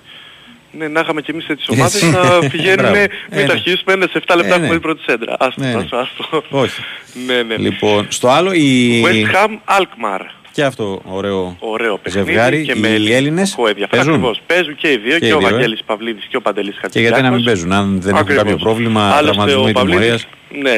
Ναι, 0.72 0.88
να 0.88 1.00
είχαμε 1.00 1.22
και 1.22 1.32
εμείς 1.32 1.46
τέτοιες 1.46 1.68
ομάδες 1.68 1.94
Έτσι. 2.04 2.10
να 2.10 2.50
πηγαίνουν, 2.50 2.76
Μπράβο. 2.92 2.96
μην 3.00 3.08
Ε, 3.30 3.36
τα 3.42 3.46
ναι. 3.46 3.52
αρχίσουμε, 3.52 3.94
ένα 3.94 4.08
σε 4.12 4.22
7 4.28 4.36
λεπτά 4.36 4.54
Ε, 4.54 4.56
έχουμε 4.56 4.68
ναι. 4.68 4.76
η 4.76 4.80
πρώτη 4.80 5.02
σέντρα. 5.04 5.36
Άστο, 5.40 5.62
Ναι, 5.62 5.68
ναι. 5.74 5.78
άστο, 5.80 5.98
άστο. 5.98 6.44
Όχι. 6.50 6.82
Ναι, 7.28 7.42
ναι. 7.44 7.56
Λοιπόν, 7.58 8.06
στο 8.10 8.28
άλλο 8.28 8.52
η... 8.54 9.02
West 9.06 9.36
Ham, 9.36 9.78
Alkmaar. 9.80 10.20
Και 10.52 10.64
αυτό 10.64 11.02
ωραίο, 11.06 11.56
Ωραίο 11.60 11.98
παιχνίδι 11.98 12.28
ζευγάρι. 12.28 12.64
και 12.66 12.76
με 12.76 12.88
οι 12.88 13.14
Έλληνες 13.14 13.14
ελληνικό 13.54 13.68
ενδιαφέρον. 13.68 13.90
παίζουν. 14.06 14.14
Ακριβώς. 14.14 14.42
Παίζουν 14.48 14.76
και 14.76 14.92
οι 14.92 14.98
δύο, 14.98 15.14
Και 15.14 15.20
και, 15.20 15.26
οι 15.26 15.32
ο 15.32 15.38
δύο, 15.38 15.48
ε. 15.48 15.52
Βαγγέλης 15.52 15.84
Παυλίδης 15.86 16.26
και 16.30 16.38
ο 16.38 16.42
Παντελής 16.42 16.76
Και 16.92 17.00
γιατί 17.00 17.22
να 17.22 17.30
μην 17.30 17.32
Χατζηδιάκος. 17.32 17.46
παίζουν, 17.46 17.72
αν 17.72 18.02
δεν 18.02 18.10
έχουν 18.10 18.22
Ακριβώς. 18.22 18.44
κάποιο 18.44 18.58
πρόβλημα 18.58 19.02
Άλλωστε, 19.06 19.24
τραυματισμού 19.26 19.64
ο 19.64 19.68
ή 19.68 19.72
Παυλίδης- 19.72 20.00
τιμωρίας. 20.02 20.28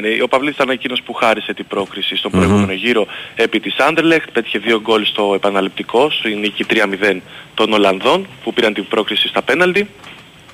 Ναι, 0.02 0.10
ναι, 0.10 0.24
ο 0.24 0.28
Παυλίδης 0.28 0.56
ήταν 0.56 0.70
εκείνος 0.70 1.02
που 1.02 1.14
χάρισε 1.14 1.54
την 1.54 1.66
πρόκριση 1.68 2.16
στον 2.16 2.32
Μμμ. 2.34 2.40
προηγούμενο 2.40 2.72
γύρο 2.74 3.08
επί 3.36 3.60
της 3.60 3.76
Άντερλεχτ. 3.78 4.30
Πέτυχε 4.32 4.60
δύο 4.60 4.82
γκολ 4.82 5.06
στο 5.06 5.32
επαναληπτικό, 5.36 6.10
στη 6.10 6.36
νίκη 6.36 6.64
3-0 6.64 7.22
των 7.54 7.74
Ολλανδών 7.74 8.28
που 8.44 8.54
πήραν 8.54 8.74
την 8.74 8.88
πρόκριση 8.88 9.28
στα 9.28 9.42
πέναλτι. 9.42 9.88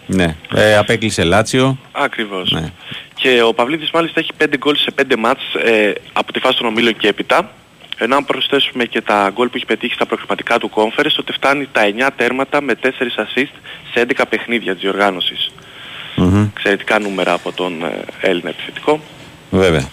Ναι. 0.05 0.35
Ε, 0.55 0.77
απέκλεισε 0.77 1.23
Λάτσιο. 1.23 1.77
Ακριβώς. 1.91 2.51
Ναι. 2.51 2.71
Και 3.13 3.41
ο 3.41 3.53
Παυλίδης 3.53 3.91
μάλιστα 3.91 4.19
έχει 4.19 4.31
5 4.37 4.57
γκολ 4.57 4.75
σε 4.75 4.91
5 4.95 5.15
μάτς 5.17 5.43
ε, 5.63 5.91
από 6.13 6.33
τη 6.33 6.39
φάση 6.39 6.57
των 6.57 6.67
ομίλων 6.67 6.97
και 6.97 7.07
έπειτα. 7.07 7.51
Ενώ 7.97 8.15
αν 8.15 8.25
προσθέσουμε 8.25 8.85
και 8.85 9.01
τα 9.01 9.29
γκολ 9.33 9.47
που 9.47 9.55
έχει 9.55 9.65
πετύχει 9.65 9.93
στα 9.93 10.05
προκριματικά 10.05 10.57
του 10.57 10.71
conference, 10.73 11.11
τότε 11.15 11.33
φτάνει 11.33 11.67
τα 11.71 11.81
9 12.07 12.09
τέρματα 12.15 12.61
με 12.61 12.73
4 12.81 12.87
assist 12.87 13.53
σε 13.93 14.05
11 14.17 14.21
παιχνίδια 14.29 14.73
της 14.73 14.81
διοργάνωσης. 14.81 15.51
Μμμ. 16.15 16.47
Εξαιρετικά 16.55 16.99
νούμερα 16.99 17.33
από 17.33 17.51
τον 17.51 17.83
ε, 17.83 18.05
Έλληνα 18.21 18.49
επιθετικό. 18.49 18.99
Βέβαια. 19.49 19.89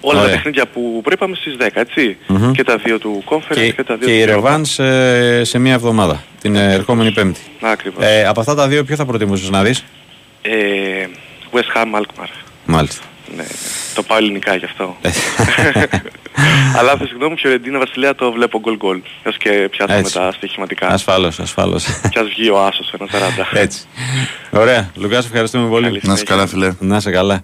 Όλα 0.00 0.18
Ωραία. 0.18 0.30
τα 0.30 0.36
παιχνίδια 0.36 0.66
που 0.66 1.00
προείπαμε 1.02 1.36
στις 1.36 1.56
10, 1.60 1.68
έτσι. 1.72 2.16
Μμμ. 2.26 2.52
Και 2.52 2.64
τα 2.64 2.76
δύο 2.76 2.98
του 2.98 3.24
conference 3.26 3.54
και, 3.54 3.72
Και, 3.72 3.82
τα 3.82 3.96
δύο 3.96 4.08
και 4.08 4.14
η 4.14 4.24
του 4.24 4.30
Europa. 4.30 4.34
Ρεβάνς 4.34 4.78
ε, 4.78 5.40
σε 5.44 5.58
μία 5.58 5.72
εβδομάδα, 5.72 6.24
την 6.40 6.56
ε, 6.56 6.72
ερχόμενη 6.72 7.12
Πέμπτη. 7.12 7.40
Ακριβώς. 7.60 8.04
Ε, 8.04 8.26
από 8.26 8.40
αυτά 8.40 8.54
τα 8.54 8.68
δύο, 8.68 8.84
ποιο 8.84 8.96
θα 8.96 9.04
προτιμούσες 9.06 9.50
να 9.50 9.62
δεις; 9.62 9.84
Ε, 10.42 11.06
West 11.52 11.76
Ham 11.76 11.98
Alkmaar. 12.00 12.28
Μάλιστα. 12.64 13.02
Ναι, 13.36 13.44
το 13.94 14.02
πάω 14.02 14.18
ελληνικά 14.18 14.54
γι' 14.54 14.64
αυτό. 14.64 14.96
Αλλά 16.78 16.96
θα 16.96 17.06
συγγνώμη, 17.06 17.36
Φιωρεντίνα 17.36 17.78
Βασιλεία 17.78 18.14
το 18.14 18.32
βλέπω 18.32 18.60
γκολ 18.60 18.76
γκολ. 18.76 19.00
Ας 19.22 19.36
και 19.36 19.68
πιάσουμε 19.70 19.98
Έτσι. 19.98 20.14
τα 20.14 20.32
στοιχηματικά. 20.32 20.86
Ασφάλως, 20.88 21.40
ασφάλως. 21.40 21.84
Κι 22.10 22.18
ας 22.18 22.28
βγει 22.28 22.50
ο 22.50 22.64
Άσος 22.64 22.92
ένα 22.92 23.06
40. 23.52 23.56
Έτσι. 23.64 23.80
Ωραία. 24.50 24.90
Λουκάς, 24.94 25.22
σε 25.22 25.28
ευχαριστούμε 25.28 25.68
πολύ. 25.68 26.00
Να 26.02 26.12
είσαι 26.12 26.24
καλά, 26.24 26.46
φιλέ. 26.46 26.72
Να 26.78 26.96
είσαι 26.96 27.10
καλά. 27.10 27.42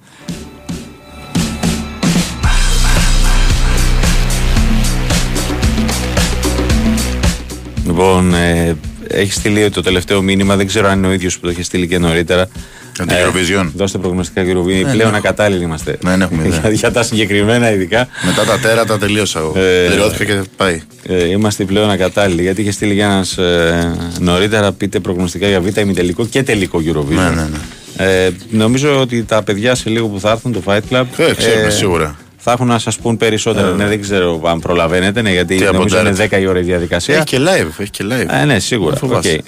Λοιπόν, 7.86 8.34
ε, 8.34 8.76
έχεις 9.08 9.34
στείλει 9.34 9.70
το 9.70 9.80
τελευταίο 9.80 10.22
μήνυμα. 10.22 10.56
Δεν 10.56 10.66
ξέρω 10.66 10.88
αν 10.88 10.98
είναι 10.98 11.06
ο 11.06 11.12
ίδιος 11.12 11.34
που 11.34 11.40
το 11.40 11.48
έχει 11.48 11.62
στείλει 11.62 11.88
και 11.88 11.98
νωρίτερα. 11.98 12.48
Για 12.96 13.06
την 13.06 13.16
Eurovision. 13.16 13.70
Δώστε 13.76 13.98
προγνωστικά 13.98 14.42
Eurovision. 14.42 14.86
Ε, 14.88 14.90
Πλέον 14.92 15.10
ναι. 15.10 15.16
ακατάλληλοι 15.16 15.64
είμαστε. 15.64 15.98
Ναι, 16.04 16.16
ναι, 16.16 16.24
έχουμε 16.24 16.46
ιδέα. 16.46 16.60
για, 16.60 16.70
για 16.82 16.90
τα 16.90 17.02
συγκεκριμένα 17.02 17.72
ειδικά. 17.72 18.08
Μετά 18.24 18.44
τα 18.44 18.58
τέρατα 18.58 18.98
τελείωσα 18.98 19.38
εγώ. 19.38 19.52
Ε, 19.56 19.86
Πληρώθηκα 19.88 20.34
και 20.34 20.48
πάει. 20.56 20.82
Ε, 21.08 21.28
είμαστε 21.28 21.64
πλέον 21.64 21.90
ακατάλληλοι. 21.90 22.42
Γιατί 22.42 22.60
είχε 22.60 22.70
στείλει 22.70 22.94
για 22.94 23.04
ένας 23.06 23.38
ε, 23.38 23.96
νωρίτερα 24.20 24.72
πείτε 24.72 25.00
προγνωστικά 25.00 25.48
για 25.48 25.60
β' 25.60 25.78
ημιτελικό 25.78 26.26
και 26.26 26.42
τελικό 26.42 26.82
Eurovision. 26.86 27.14
Ναι, 27.14 27.22
ναι, 27.30 27.42
ναι. 27.42 27.58
Ε, 27.96 28.30
νομίζω 28.50 29.00
ότι 29.00 29.22
τα 29.22 29.42
παιδιά 29.42 29.74
σε 29.74 29.90
λίγο 29.90 30.06
που 30.06 30.20
θα 30.20 30.30
έρθουν 30.30 30.52
το 30.52 30.62
Fight 30.66 30.80
Club 30.90 31.04
Ε, 31.16 31.34
ξέρουμε, 31.34 31.70
σίγουρα. 31.70 32.16
θα 32.36 32.52
έχουν 32.52 32.66
να 32.66 32.78
σας 32.78 32.98
πούν 32.98 33.16
περισσότερα. 33.16 33.68
Ε, 33.68 33.72
ναι, 33.72 33.86
δεν 33.86 34.00
ξέρω 34.00 34.40
αν 34.44 34.60
προλαβαίνετε, 34.60 35.22
ναι, 35.22 35.30
γιατί 35.32 35.56
Τι 35.56 35.64
νομίζω 35.64 35.98
είναι 35.98 36.08
αποντάρετε. 36.08 36.36
10 36.38 36.40
η 36.42 36.46
ώρα 36.46 36.58
η 36.58 36.62
διαδικασία. 36.62 37.14
Έχει 37.14 37.24
και 37.24 37.38
live, 37.40 37.80
έχει 37.80 37.90
και 37.90 38.04
live. 38.08 38.40
Ε, 38.40 38.44
ναι, 38.44 38.58
σίγουρα. 38.58 38.90
Δεν 38.90 38.98
φοβάσαι. 38.98 39.40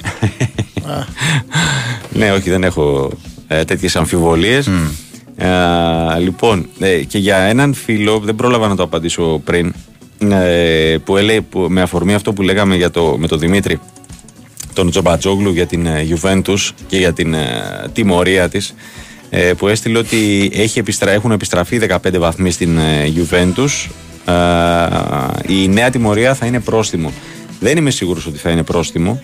Οκ. 0.83 0.91
ναι, 2.21 2.33
όχι, 2.33 2.51
δεν 2.51 2.65
έχω 2.65 3.11
ε, 3.49 3.65
τέτοιες 3.65 3.97
αμφιβολίες. 3.97 4.71
Ε, 5.37 6.19
λοιπόν, 6.19 6.69
ε, 6.79 7.03
και 7.03 7.19
για 7.19 7.37
έναν 7.37 7.75
φίλο, 7.75 8.19
δεν 8.19 8.35
πρόλαβα 8.35 8.69
να 8.69 8.77
το 8.77 8.83
απαντήσω 8.83 9.41
πριν, 9.45 9.75
ε, 10.19 10.97
που 11.05 11.17
έλεγε, 11.17 11.41
που, 11.41 11.67
με 11.69 11.83
αφορμή 11.83 12.15
αυτό 12.15 12.33
που 12.33 12.43
λέγαμε 12.43 12.77
για 12.77 12.91
το, 12.91 13.17
με 13.19 13.27
τον 13.27 13.39
Δημήτρη, 13.39 13.81
τον 14.73 14.91
Τζομπατζόγλου 14.91 15.53
για 15.53 15.67
την 15.67 15.87
ε, 15.87 16.07
Juventus 16.11 16.71
και 16.87 16.97
για 16.97 17.13
την 17.13 17.35
ε, 17.35 17.49
τιμωρία 17.93 18.49
της 18.49 18.75
ε, 19.31 19.53
που 19.53 19.69
έστειλε 19.69 19.99
ότι 19.99 20.51
έχει 20.55 20.79
επιστρα... 20.79 21.11
έχουν 21.11 21.31
επιστραφεί 21.31 21.81
15 21.89 21.97
βαθμοί 22.19 22.51
στην 22.51 22.79
ε, 22.79 23.13
Juventus 23.17 23.91
Ε, 24.29 25.55
η 25.55 25.69
νέα 25.69 25.91
τιμωρία 25.91 26.35
θα 26.35 26.47
είναι 26.47 26.61
πρόστιμο. 26.61 27.13
Δεν 27.61 27.77
είμαι 27.77 27.91
σίγουρος 27.91 28.27
ότι 28.27 28.39
θα 28.39 28.51
είναι 28.51 28.63
πρόστιμο 28.63 29.21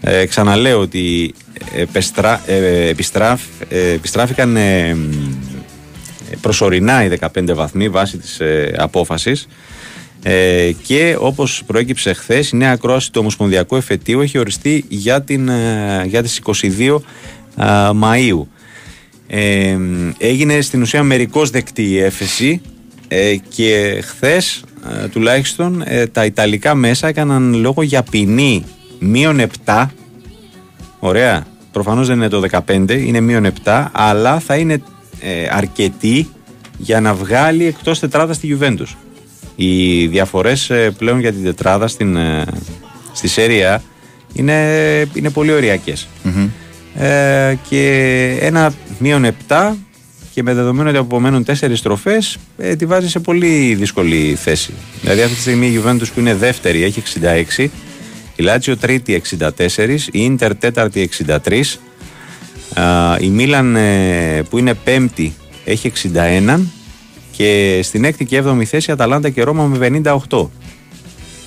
ε, 0.00 0.26
ξαναλέω 0.26 0.80
ότι 0.80 1.34
επιστρα... 1.76 2.42
ε, 2.46 2.88
επιστραφ... 2.88 3.42
ε, 3.68 3.90
επιστράφηκαν 3.90 4.56
ε, 4.56 4.94
μ, 4.94 5.10
προσωρινά 6.40 7.04
οι 7.04 7.10
15 7.20 7.28
βαθμοί 7.54 7.88
βάσει 7.88 8.18
της 8.18 8.40
ε, 8.40 8.74
απόφασης 8.78 9.48
ε, 10.22 10.70
και 10.82 11.16
όπως 11.18 11.62
προέκυψε 11.66 12.12
χθες, 12.12 12.50
η 12.50 12.56
νέα 12.56 12.72
ακρόαση 12.72 13.12
του 13.12 13.18
Ομοσπονδιακού 13.20 13.76
Εφετείου 13.76 14.20
έχει 14.20 14.38
οριστεί 14.38 14.84
για, 14.88 15.22
την, 15.22 15.48
ε, 15.48 16.04
για 16.06 16.22
τις 16.22 16.40
22 16.44 16.98
α, 17.56 17.90
Μαΐου. 18.02 18.46
Ε, 19.26 19.76
έγινε 20.18 20.60
στην 20.60 20.82
ουσία 20.82 21.02
μερικώς 21.02 21.50
δεκτή 21.50 21.82
η 21.82 21.98
έφεση 21.98 22.60
ε, 23.08 23.36
και 23.48 24.02
χθες 24.06 24.64
ε, 25.02 25.08
τουλάχιστον 25.08 25.82
ε, 25.86 26.06
τα 26.06 26.24
Ιταλικά 26.24 26.74
μέσα 26.74 27.08
έκαναν 27.08 27.54
λόγο 27.54 27.82
για 27.82 28.02
ποινή 28.02 28.64
μείον 29.00 29.40
7 29.64 29.86
Ωραία. 31.00 31.46
Προφανώς 31.72 32.06
δεν 32.06 32.16
είναι 32.16 32.28
το 32.28 32.42
15, 32.66 32.90
είναι 32.90 33.20
μείον 33.20 33.46
7, 33.64 33.86
αλλά 33.92 34.40
θα 34.40 34.56
είναι 34.56 34.82
ε, 35.20 35.48
αρκετή 35.50 36.28
για 36.76 37.00
να 37.00 37.14
βγάλει 37.14 37.66
εκτός 37.66 37.98
τετράδας 37.98 38.36
στη 38.36 38.58
Juventus. 38.60 38.96
Οι 39.56 40.06
διαφορές 40.06 40.70
ε, 40.70 40.90
πλέον 40.98 41.20
για 41.20 41.32
την 41.32 41.44
τετράδα 41.44 41.88
στην, 41.88 42.16
ε, 42.16 42.44
στη 43.12 43.28
Σέρια 43.28 43.82
είναι, 44.32 44.54
είναι 45.14 45.30
πολύ 45.30 45.52
ωριακές. 45.52 46.08
Ε, 46.94 47.54
και 47.68 48.36
ένα 48.40 48.72
μείον 48.98 49.26
7 49.48 49.74
και 50.34 50.42
με 50.42 50.54
δεδομένο 50.54 50.88
ότι 50.88 50.98
απομένουν 50.98 51.44
τέσσερις 51.44 51.78
στροφές, 51.78 52.36
ε, 52.58 52.76
τη 52.76 52.86
βάζει 52.86 53.08
σε 53.08 53.18
πολύ 53.18 53.74
δύσκολη 53.74 54.34
θέση. 54.34 54.72
Δηλαδή, 55.00 55.22
αυτή 55.22 55.34
τη 55.34 55.40
στιγμή 55.40 55.66
η 55.66 55.82
Juventus 55.84 56.06
που 56.14 56.20
είναι 56.20 56.34
δεύτερη 56.34 56.82
έχει 56.82 57.02
66, 57.58 57.66
η 58.40 58.42
Λάτσιο 58.42 58.76
τρίτη 58.76 59.22
64, 59.38 59.48
η 60.10 60.24
Ίντερ 60.24 60.56
τέταρτη 60.56 61.10
63, 61.26 61.62
α, 62.74 63.16
η 63.20 63.28
Μίλαν 63.28 63.76
ε, 63.76 64.42
που 64.50 64.58
είναι 64.58 64.74
πέμπτη 64.74 65.34
έχει 65.64 65.92
61 66.14 66.60
και 67.30 67.80
στην 67.82 68.04
έκτη 68.04 68.24
και 68.24 68.36
έβδομη 68.36 68.64
θέση 68.64 68.90
Αταλάντα 68.92 69.28
και 69.28 69.42
Ρώμα 69.42 69.64
με 69.64 70.02
58. 70.28 70.48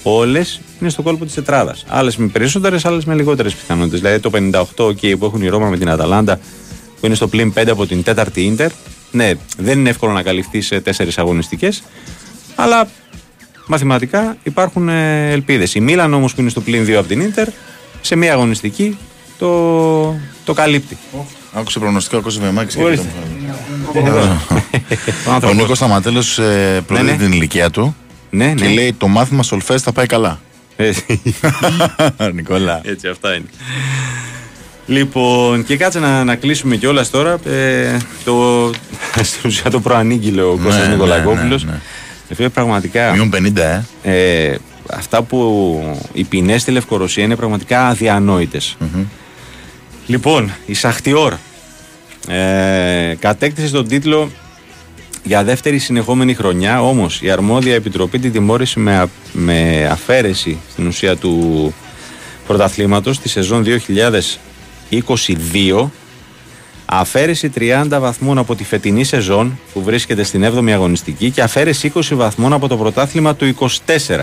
Όλες 0.04 0.62
είναι 0.82 0.90
στο 0.90 1.02
κόλπο 1.02 1.26
της 1.26 1.34
τετράδας. 1.34 1.86
Άλλες 1.88 2.18
με 2.18 2.28
περισσότερες, 2.28 2.86
άλλες 2.86 3.06
με 3.06 3.16
λιγότερες 3.16 3.54
πιθανότητες. 3.54 4.00
Δηλαδή 4.00 4.20
το 4.20 4.30
58 4.34 4.86
okay, 4.86 5.18
που 5.20 5.26
έχουν 5.26 5.42
η 5.42 5.48
Ρώμα 5.48 5.70
με 5.70 5.78
την 5.78 5.90
Αταλάντα, 5.90 6.40
που 7.00 7.06
είναι 7.06 7.16
στο 7.16 7.28
πλήν 7.28 7.54
5 7.58 7.68
από 7.70 7.86
την 7.86 8.04
τέταρτη 8.04 8.42
Ίντερ. 8.42 8.72
Ναι, 9.12 9.32
δεν 9.58 9.80
είναι 9.80 9.90
εύκολο 9.90 10.12
να 10.12 10.22
καλυφθείς 10.22 10.66
σε 10.66 10.80
τέσσερις 10.80 11.18
αγωνιστικές, 11.18 11.84
αλλά 12.56 12.88
μαθηματικά 13.68 14.38
υπάρχουν 14.44 14.90
ε, 14.90 15.32
ελπίδες. 15.32 15.76
Η 15.76 15.80
Μίλαν 15.80 16.14
όμως 16.14 16.34
που 16.36 16.42
είναι 16.42 16.50
στο 16.50 16.62
πλήν 16.62 16.86
2 16.88 16.92
από 16.92 17.08
την 17.08 17.22
Ίντερ, 17.22 17.48
σε 18.02 18.16
μία 18.16 18.34
αγωνιστική 18.34 18.98
το, 19.38 20.16
το 20.46 20.54
καλύπτει. 20.54 20.98
Άκουσε 21.54 21.80
προγνωστικά 21.80 22.18
ο 22.18 22.22
Κώστας 22.22 22.44
Βεμάκης. 22.46 22.76
και 22.76 22.84
Ορίστε. 22.84 23.06
ήταν- 25.26 25.50
Ο 25.50 25.54
Νίκος 25.54 25.78
Σταματέλος 25.78 26.40
ε, 26.40 26.82
προδίδει 26.88 27.12
ναι. 27.12 27.18
την 27.18 27.32
ηλικία 27.32 27.70
του 27.70 27.96
Ναι, 28.30 28.54
και 28.54 28.64
ναι. 28.66 28.74
λέει 28.74 28.94
το 28.94 29.08
μάθημα 29.08 29.44
Σολφές 29.44 29.82
θα 29.82 29.92
πάει 29.92 30.06
καλά. 30.06 30.40
Νικόλα. 32.34 32.82
Έτσι, 32.84 33.08
αυτά 33.08 33.34
είναι. 33.36 33.46
Λοιπόν, 34.88 35.64
και 35.66 35.78
κάτσε 35.78 36.00
να, 36.00 36.24
να 36.24 36.36
κλείσουμε 36.36 36.76
κιόλας 36.76 37.10
τώρα. 37.10 37.38
Ε, 37.46 37.98
το, 38.24 38.70
στην 39.30 39.42
ουσία 39.50 39.70
το 39.72 39.80
προανήγγειλε 39.80 40.42
ο 40.42 40.56
Ναι, 40.58 40.64
Κώστας 40.64 40.86
ναι, 40.88 40.94
Νικολακόπουλος. 40.94 41.64
ναι, 41.64 41.72
ναι. 41.72 41.78
Ε, 41.78 41.82
φίλε, 42.34 42.50
πραγματικά. 42.50 43.12
Μείον 43.12 43.32
50, 43.36 43.58
ε. 44.04 44.50
ε, 44.50 44.58
αυτά 44.90 45.22
που 45.22 45.80
οι 46.14 46.24
ποινές 46.24 46.62
στη 46.62 46.72
Λευκορωσία 46.72 47.24
είναι 47.24 47.36
πραγματικά 47.36 47.88
αδιανόητες. 47.88 48.78
Λοιπόν, 50.08 50.52
η 50.66 50.74
Σαχτιόρ 50.74 51.34
ε, 52.28 53.16
κατέκτησε 53.20 53.72
τον 53.72 53.88
τίτλο 53.88 54.32
για 55.24 55.44
δεύτερη 55.44 55.78
συνεχόμενη 55.78 56.34
χρονιά, 56.34 56.82
όμως 56.82 57.22
η 57.22 57.32
αρμόδια 57.32 57.76
επιτροπή 57.76 58.20
την 58.20 58.32
τιμώρησε 58.32 58.80
με, 58.80 58.98
α- 58.98 59.10
με 59.32 59.88
αφαίρεση 59.92 60.58
στην 60.72 60.88
ουσία 60.88 61.16
του 61.16 61.74
πρωταθλήματος 62.48 63.20
τη 63.20 63.30
σεζόν 63.30 63.66
2022 64.90 65.90
Αφαίρεση 67.00 67.52
30 67.56 67.86
βαθμών 67.90 68.38
από 68.38 68.56
τη 68.56 68.64
φετινή 68.64 69.04
σεζόν 69.04 69.60
που 69.74 69.84
βρίσκεται 69.84 70.24
στην 70.24 70.46
7η 70.46 70.70
αγωνιστική 70.72 71.32
και 71.32 71.42
αφαίρεση 71.42 71.92
20 71.96 72.02
βαθμών 72.12 72.54
από 72.54 72.68
το 72.68 72.78
πρωτάθλημα 72.78 73.36
του 73.36 73.56
24. 73.86 74.22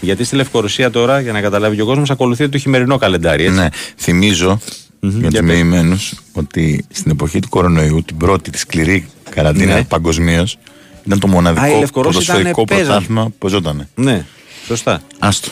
Γιατί 0.00 0.24
στη 0.24 0.36
Λευκορωσία 0.36 0.90
τώρα, 0.90 1.20
για 1.20 1.32
να 1.32 1.40
καταλάβει 1.40 1.76
και 1.76 1.82
ο 1.82 1.86
κόσμος, 1.86 2.10
ακολουθεί 2.10 2.48
το 2.48 2.58
χειμερινό 2.58 2.96
καλεντάρι. 2.98 3.44
Έτσι. 3.44 3.58
Ναι, 3.58 3.68
θυμίζω 3.96 4.58
για 5.00 5.18
για 5.18 5.28
τους 5.30 5.38
πες. 5.38 5.48
μεημένου 5.48 6.00
ότι 6.32 6.84
στην 6.92 7.10
εποχή 7.10 7.40
του 7.40 7.48
κορονοϊού, 7.48 8.02
την 8.06 8.16
πρώτη, 8.16 8.50
τη 8.50 8.58
σκληρή 8.58 9.08
καραντίνα 9.30 9.74
Ναι. 9.74 9.84
παγκοσμίως, 9.84 10.58
ήταν 11.06 11.18
το 11.18 11.26
Α, 11.26 11.30
οι 11.30 11.34
μοναδικό 11.34 11.78
Λευκορώσοι 11.78 12.18
ποδοσφαιρικό 12.18 12.60
ήτανε, 12.60 12.66
παίζαν. 12.66 12.86
πρωτάθλημα 12.86 13.24
που 13.24 13.34
παίζονταν. 13.38 13.88
Ναι, 13.94 14.24
σωστά. 14.66 15.00
Άστο. 15.18 15.48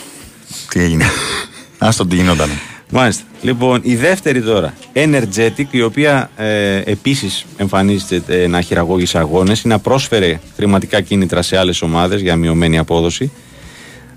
Τι 0.68 0.80
έγινε. 0.80 1.04
Άστο 1.78 2.06
τι 2.06 2.16
γινόταν. 2.16 2.48
Μάλιστα. 2.90 3.24
Λοιπόν, 3.42 3.80
η 3.82 3.96
δεύτερη 3.96 4.42
τώρα, 4.42 4.74
Energetic, 4.92 5.66
η 5.70 5.82
οποία 5.82 6.30
ε, 6.36 6.76
επίσης 6.76 7.44
εμφανίζεται 7.56 8.42
ε, 8.42 8.46
να 8.46 8.60
χειραγώγησε 8.60 9.18
αγώνες 9.18 9.62
ή 9.62 9.68
να 9.68 9.78
πρόσφερε 9.78 10.40
χρηματικά 10.56 11.00
κίνητρα 11.00 11.42
σε 11.42 11.56
άλλες 11.56 11.82
ομάδες 11.82 12.20
για 12.20 12.36
μειωμένη 12.36 12.78
απόδοση. 12.78 13.32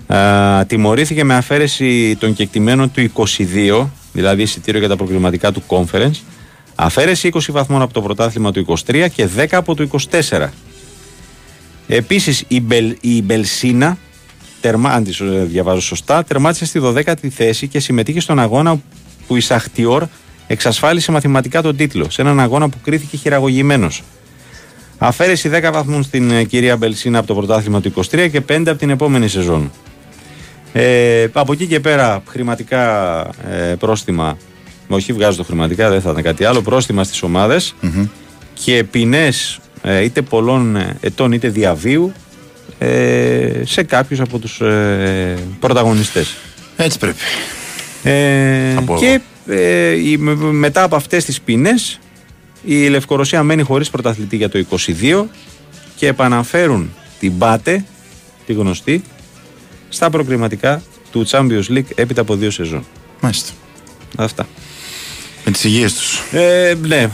Α, 0.06 0.64
τιμωρήθηκε 0.66 1.24
με 1.24 1.34
αφαίρεση 1.34 2.16
των 2.20 2.34
κεκτημένων 2.34 2.90
του 2.90 3.10
22, 3.14 3.86
δηλαδή 4.12 4.42
εισιτήριο 4.42 4.80
για 4.80 4.88
τα 4.88 4.96
προκριματικά 4.96 5.52
του 5.52 5.62
conference. 5.66 6.20
Αφαίρεση 6.74 7.30
20 7.32 7.38
βαθμών 7.48 7.82
από 7.82 7.92
το 7.92 8.02
πρωτάθλημα 8.02 8.52
του 8.52 8.78
23 8.86 9.06
και 9.14 9.28
10 9.36 9.46
από 9.50 9.74
το 9.74 9.88
24. 10.28 10.48
Επίσης 11.86 12.44
η, 12.48 12.60
Μπελ, 12.60 12.96
η 13.00 13.22
Μπελσίνα, 13.22 13.98
τερμα, 14.60 14.90
αν 14.90 15.04
τις 15.04 15.20
ε, 15.20 15.44
διαβάζω 15.44 15.80
σωστά, 15.80 16.24
τερμάτισε 16.24 16.64
στη 16.64 16.80
12η 16.84 17.28
θέση 17.28 17.68
και 17.68 17.80
συμμετείχε 17.80 18.20
στον 18.20 18.38
αγώνα 18.38 18.80
που 19.26 19.36
η 19.36 19.40
Σαχτιόρ 19.40 20.04
εξασφάλισε 20.46 21.12
μαθηματικά 21.12 21.62
τον 21.62 21.76
τίτλο, 21.76 22.10
σε 22.10 22.22
έναν 22.22 22.40
αγώνα 22.40 22.68
που 22.68 22.76
κρίθηκε 22.82 23.16
χειραγωγημένος. 23.16 24.02
Αφαίρεση 24.98 25.50
10 25.52 25.70
βαθμούς 25.72 26.04
στην 26.04 26.30
ε, 26.30 26.44
κυρία 26.44 26.76
Μπελσίνα 26.76 27.18
από 27.18 27.26
το 27.26 27.34
πρωτάθλημα 27.34 27.80
του 27.80 27.92
23 27.94 28.28
και 28.30 28.42
5 28.48 28.62
από 28.66 28.78
την 28.78 28.90
επόμενη 28.90 29.28
σεζόν. 29.28 29.70
Ε, 30.72 31.26
από 31.32 31.52
εκεί 31.52 31.66
και 31.66 31.80
πέρα 31.80 32.22
χρηματικά 32.28 33.20
ε, 33.50 33.74
πρόστιμα, 33.78 34.36
όχι 34.88 35.12
βγάζω 35.12 35.36
το 35.36 35.44
χρηματικά, 35.44 35.90
δεν 35.90 36.00
θα 36.00 36.10
ήταν 36.10 36.22
κάτι 36.22 36.44
άλλο, 36.44 36.62
πρόστιμα 36.62 37.04
στις 37.04 37.22
ομάδες 37.22 37.74
και 38.54 38.84
ποινές 38.84 39.60
ε, 39.82 40.04
είτε 40.04 40.22
πολλών 40.22 40.76
ε, 40.76 40.96
ετών 41.00 41.32
είτε 41.32 41.48
διαβίου 41.48 42.12
ε, 42.84 43.62
σε 43.64 43.82
κάποιους 43.82 44.20
από 44.20 44.38
τους 44.38 44.60
ε, 44.60 45.38
πρωταγωνιστές. 45.60 46.34
Έτσι 46.76 46.98
πρέπει. 46.98 47.18
Ε, 48.02 48.72
Θα 48.74 48.82
πω 48.82 48.96
και 48.96 49.20
ε, 49.46 49.90
η- 50.10 50.16
με- 50.16 50.34
μετά 50.34 50.82
από 50.82 50.96
αυτές 50.96 51.24
τις 51.24 51.40
ποινές 51.40 51.98
η 52.64 52.86
Λευκορωσία 52.88 53.42
μένει 53.42 53.62
χωρίς 53.62 53.90
πρωταθλητή 53.90 54.36
για 54.36 54.48
το 54.48 54.64
22 54.70 55.24
και 55.96 56.06
επαναφέρουν 56.06 56.90
την 57.18 57.32
Μπάτε, 57.32 57.84
τη 58.46 58.52
γνωστή, 58.52 59.02
στα 59.88 60.10
προκριματικά 60.10 60.82
του 61.10 61.26
Champions 61.30 61.64
League 61.68 61.90
έπειτα 61.94 62.20
από 62.20 62.34
δύο 62.34 62.50
σεζόν. 62.50 62.84
Μάλιστα. 63.20 63.52
Αυτά. 64.16 64.46
Με 65.44 65.52
τις 65.52 65.64
υγείες 65.64 65.94
τους. 65.94 66.20
Ε, 66.32 66.74
ναι, 66.82 67.08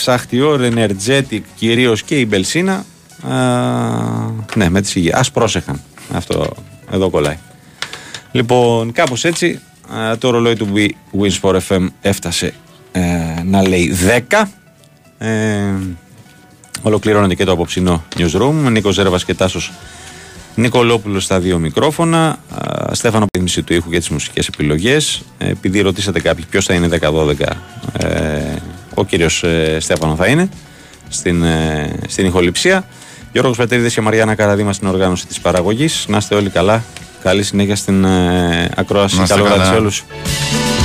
Σαχτιόρ, 0.00 0.60
Energetic 0.74 1.40
κυρίως 1.56 2.02
και 2.02 2.18
η 2.20 2.26
Μπελσίνα. 2.28 2.84
Α, 3.28 4.30
ναι, 4.54 4.68
με 4.68 4.80
τις 4.80 4.94
υγείες. 4.94 5.14
Ας 5.14 5.30
πρόσεχαν. 5.30 5.80
Αυτό 6.12 6.50
εδώ 6.90 7.10
κολλάει. 7.10 7.38
Λοιπόν, 8.32 8.92
κάπως 8.92 9.24
έτσι 9.24 9.60
α, 9.94 10.18
το 10.18 10.30
ρολόι 10.30 10.54
του 10.56 10.68
Win- 10.74 11.20
Wins 11.20 11.40
for 11.40 11.58
FM 11.68 11.86
έφτασε 12.00 12.54
ε, 12.92 13.02
να 13.44 13.68
λέει 13.68 13.96
10. 14.30 14.42
Ε, 15.18 15.72
ολοκληρώνεται 16.82 17.34
και 17.34 17.44
το 17.44 17.52
απόψινό 17.52 18.04
newsroom. 18.16 18.52
Νίκος 18.70 18.94
Ζέρβας 18.94 19.24
και 19.24 19.34
Τάσος 19.34 19.72
Νικολόπουλος 20.54 21.24
στα 21.24 21.40
δύο 21.40 21.58
μικρόφωνα. 21.58 22.28
Α, 22.28 22.94
Στέφανο 22.94 23.26
Πίδμηση 23.32 23.62
του 23.62 23.72
ήχου 23.74 23.90
για 23.90 23.98
τις 23.98 24.08
μουσικές 24.08 24.46
επιλογές. 24.48 25.22
Ε, 25.38 25.48
επειδή 25.50 25.80
ρωτήσατε 25.80 26.20
κάποιοι 26.20 26.44
ποιος 26.50 26.64
θα 26.64 26.74
είναι 26.74 26.86
10-12, 26.88 27.62
ε, 27.92 28.56
ο 28.94 29.04
κύριος 29.04 29.42
ε, 29.42 29.76
Στέφανο 29.80 30.14
θα 30.16 30.26
είναι 30.26 30.48
στην, 31.08 31.42
ε, 31.42 31.96
στην 32.08 32.26
ηχοληψία. 32.26 32.84
Γιώργος 33.34 33.56
Πετρίδης 33.56 33.94
και 33.94 34.00
Μαριάννα 34.00 34.34
Καραδίμα 34.34 34.72
στην 34.72 34.88
οργάνωση 34.88 35.26
της 35.26 35.40
παραγωγής. 35.40 36.04
Να 36.08 36.16
είστε 36.16 36.34
όλοι 36.34 36.50
καλά. 36.50 36.82
Καλή 37.22 37.42
συνέχεια 37.42 37.76
στην 37.76 38.04
ε, 38.04 38.68
ακρόαση. 38.76 39.16
Να 39.16 39.22
είστε 39.22 39.34
Καλό 39.34 39.46
βράδυ 39.46 39.60
καλά. 39.60 39.72
σε 39.72 39.78
όλους. 39.80 40.04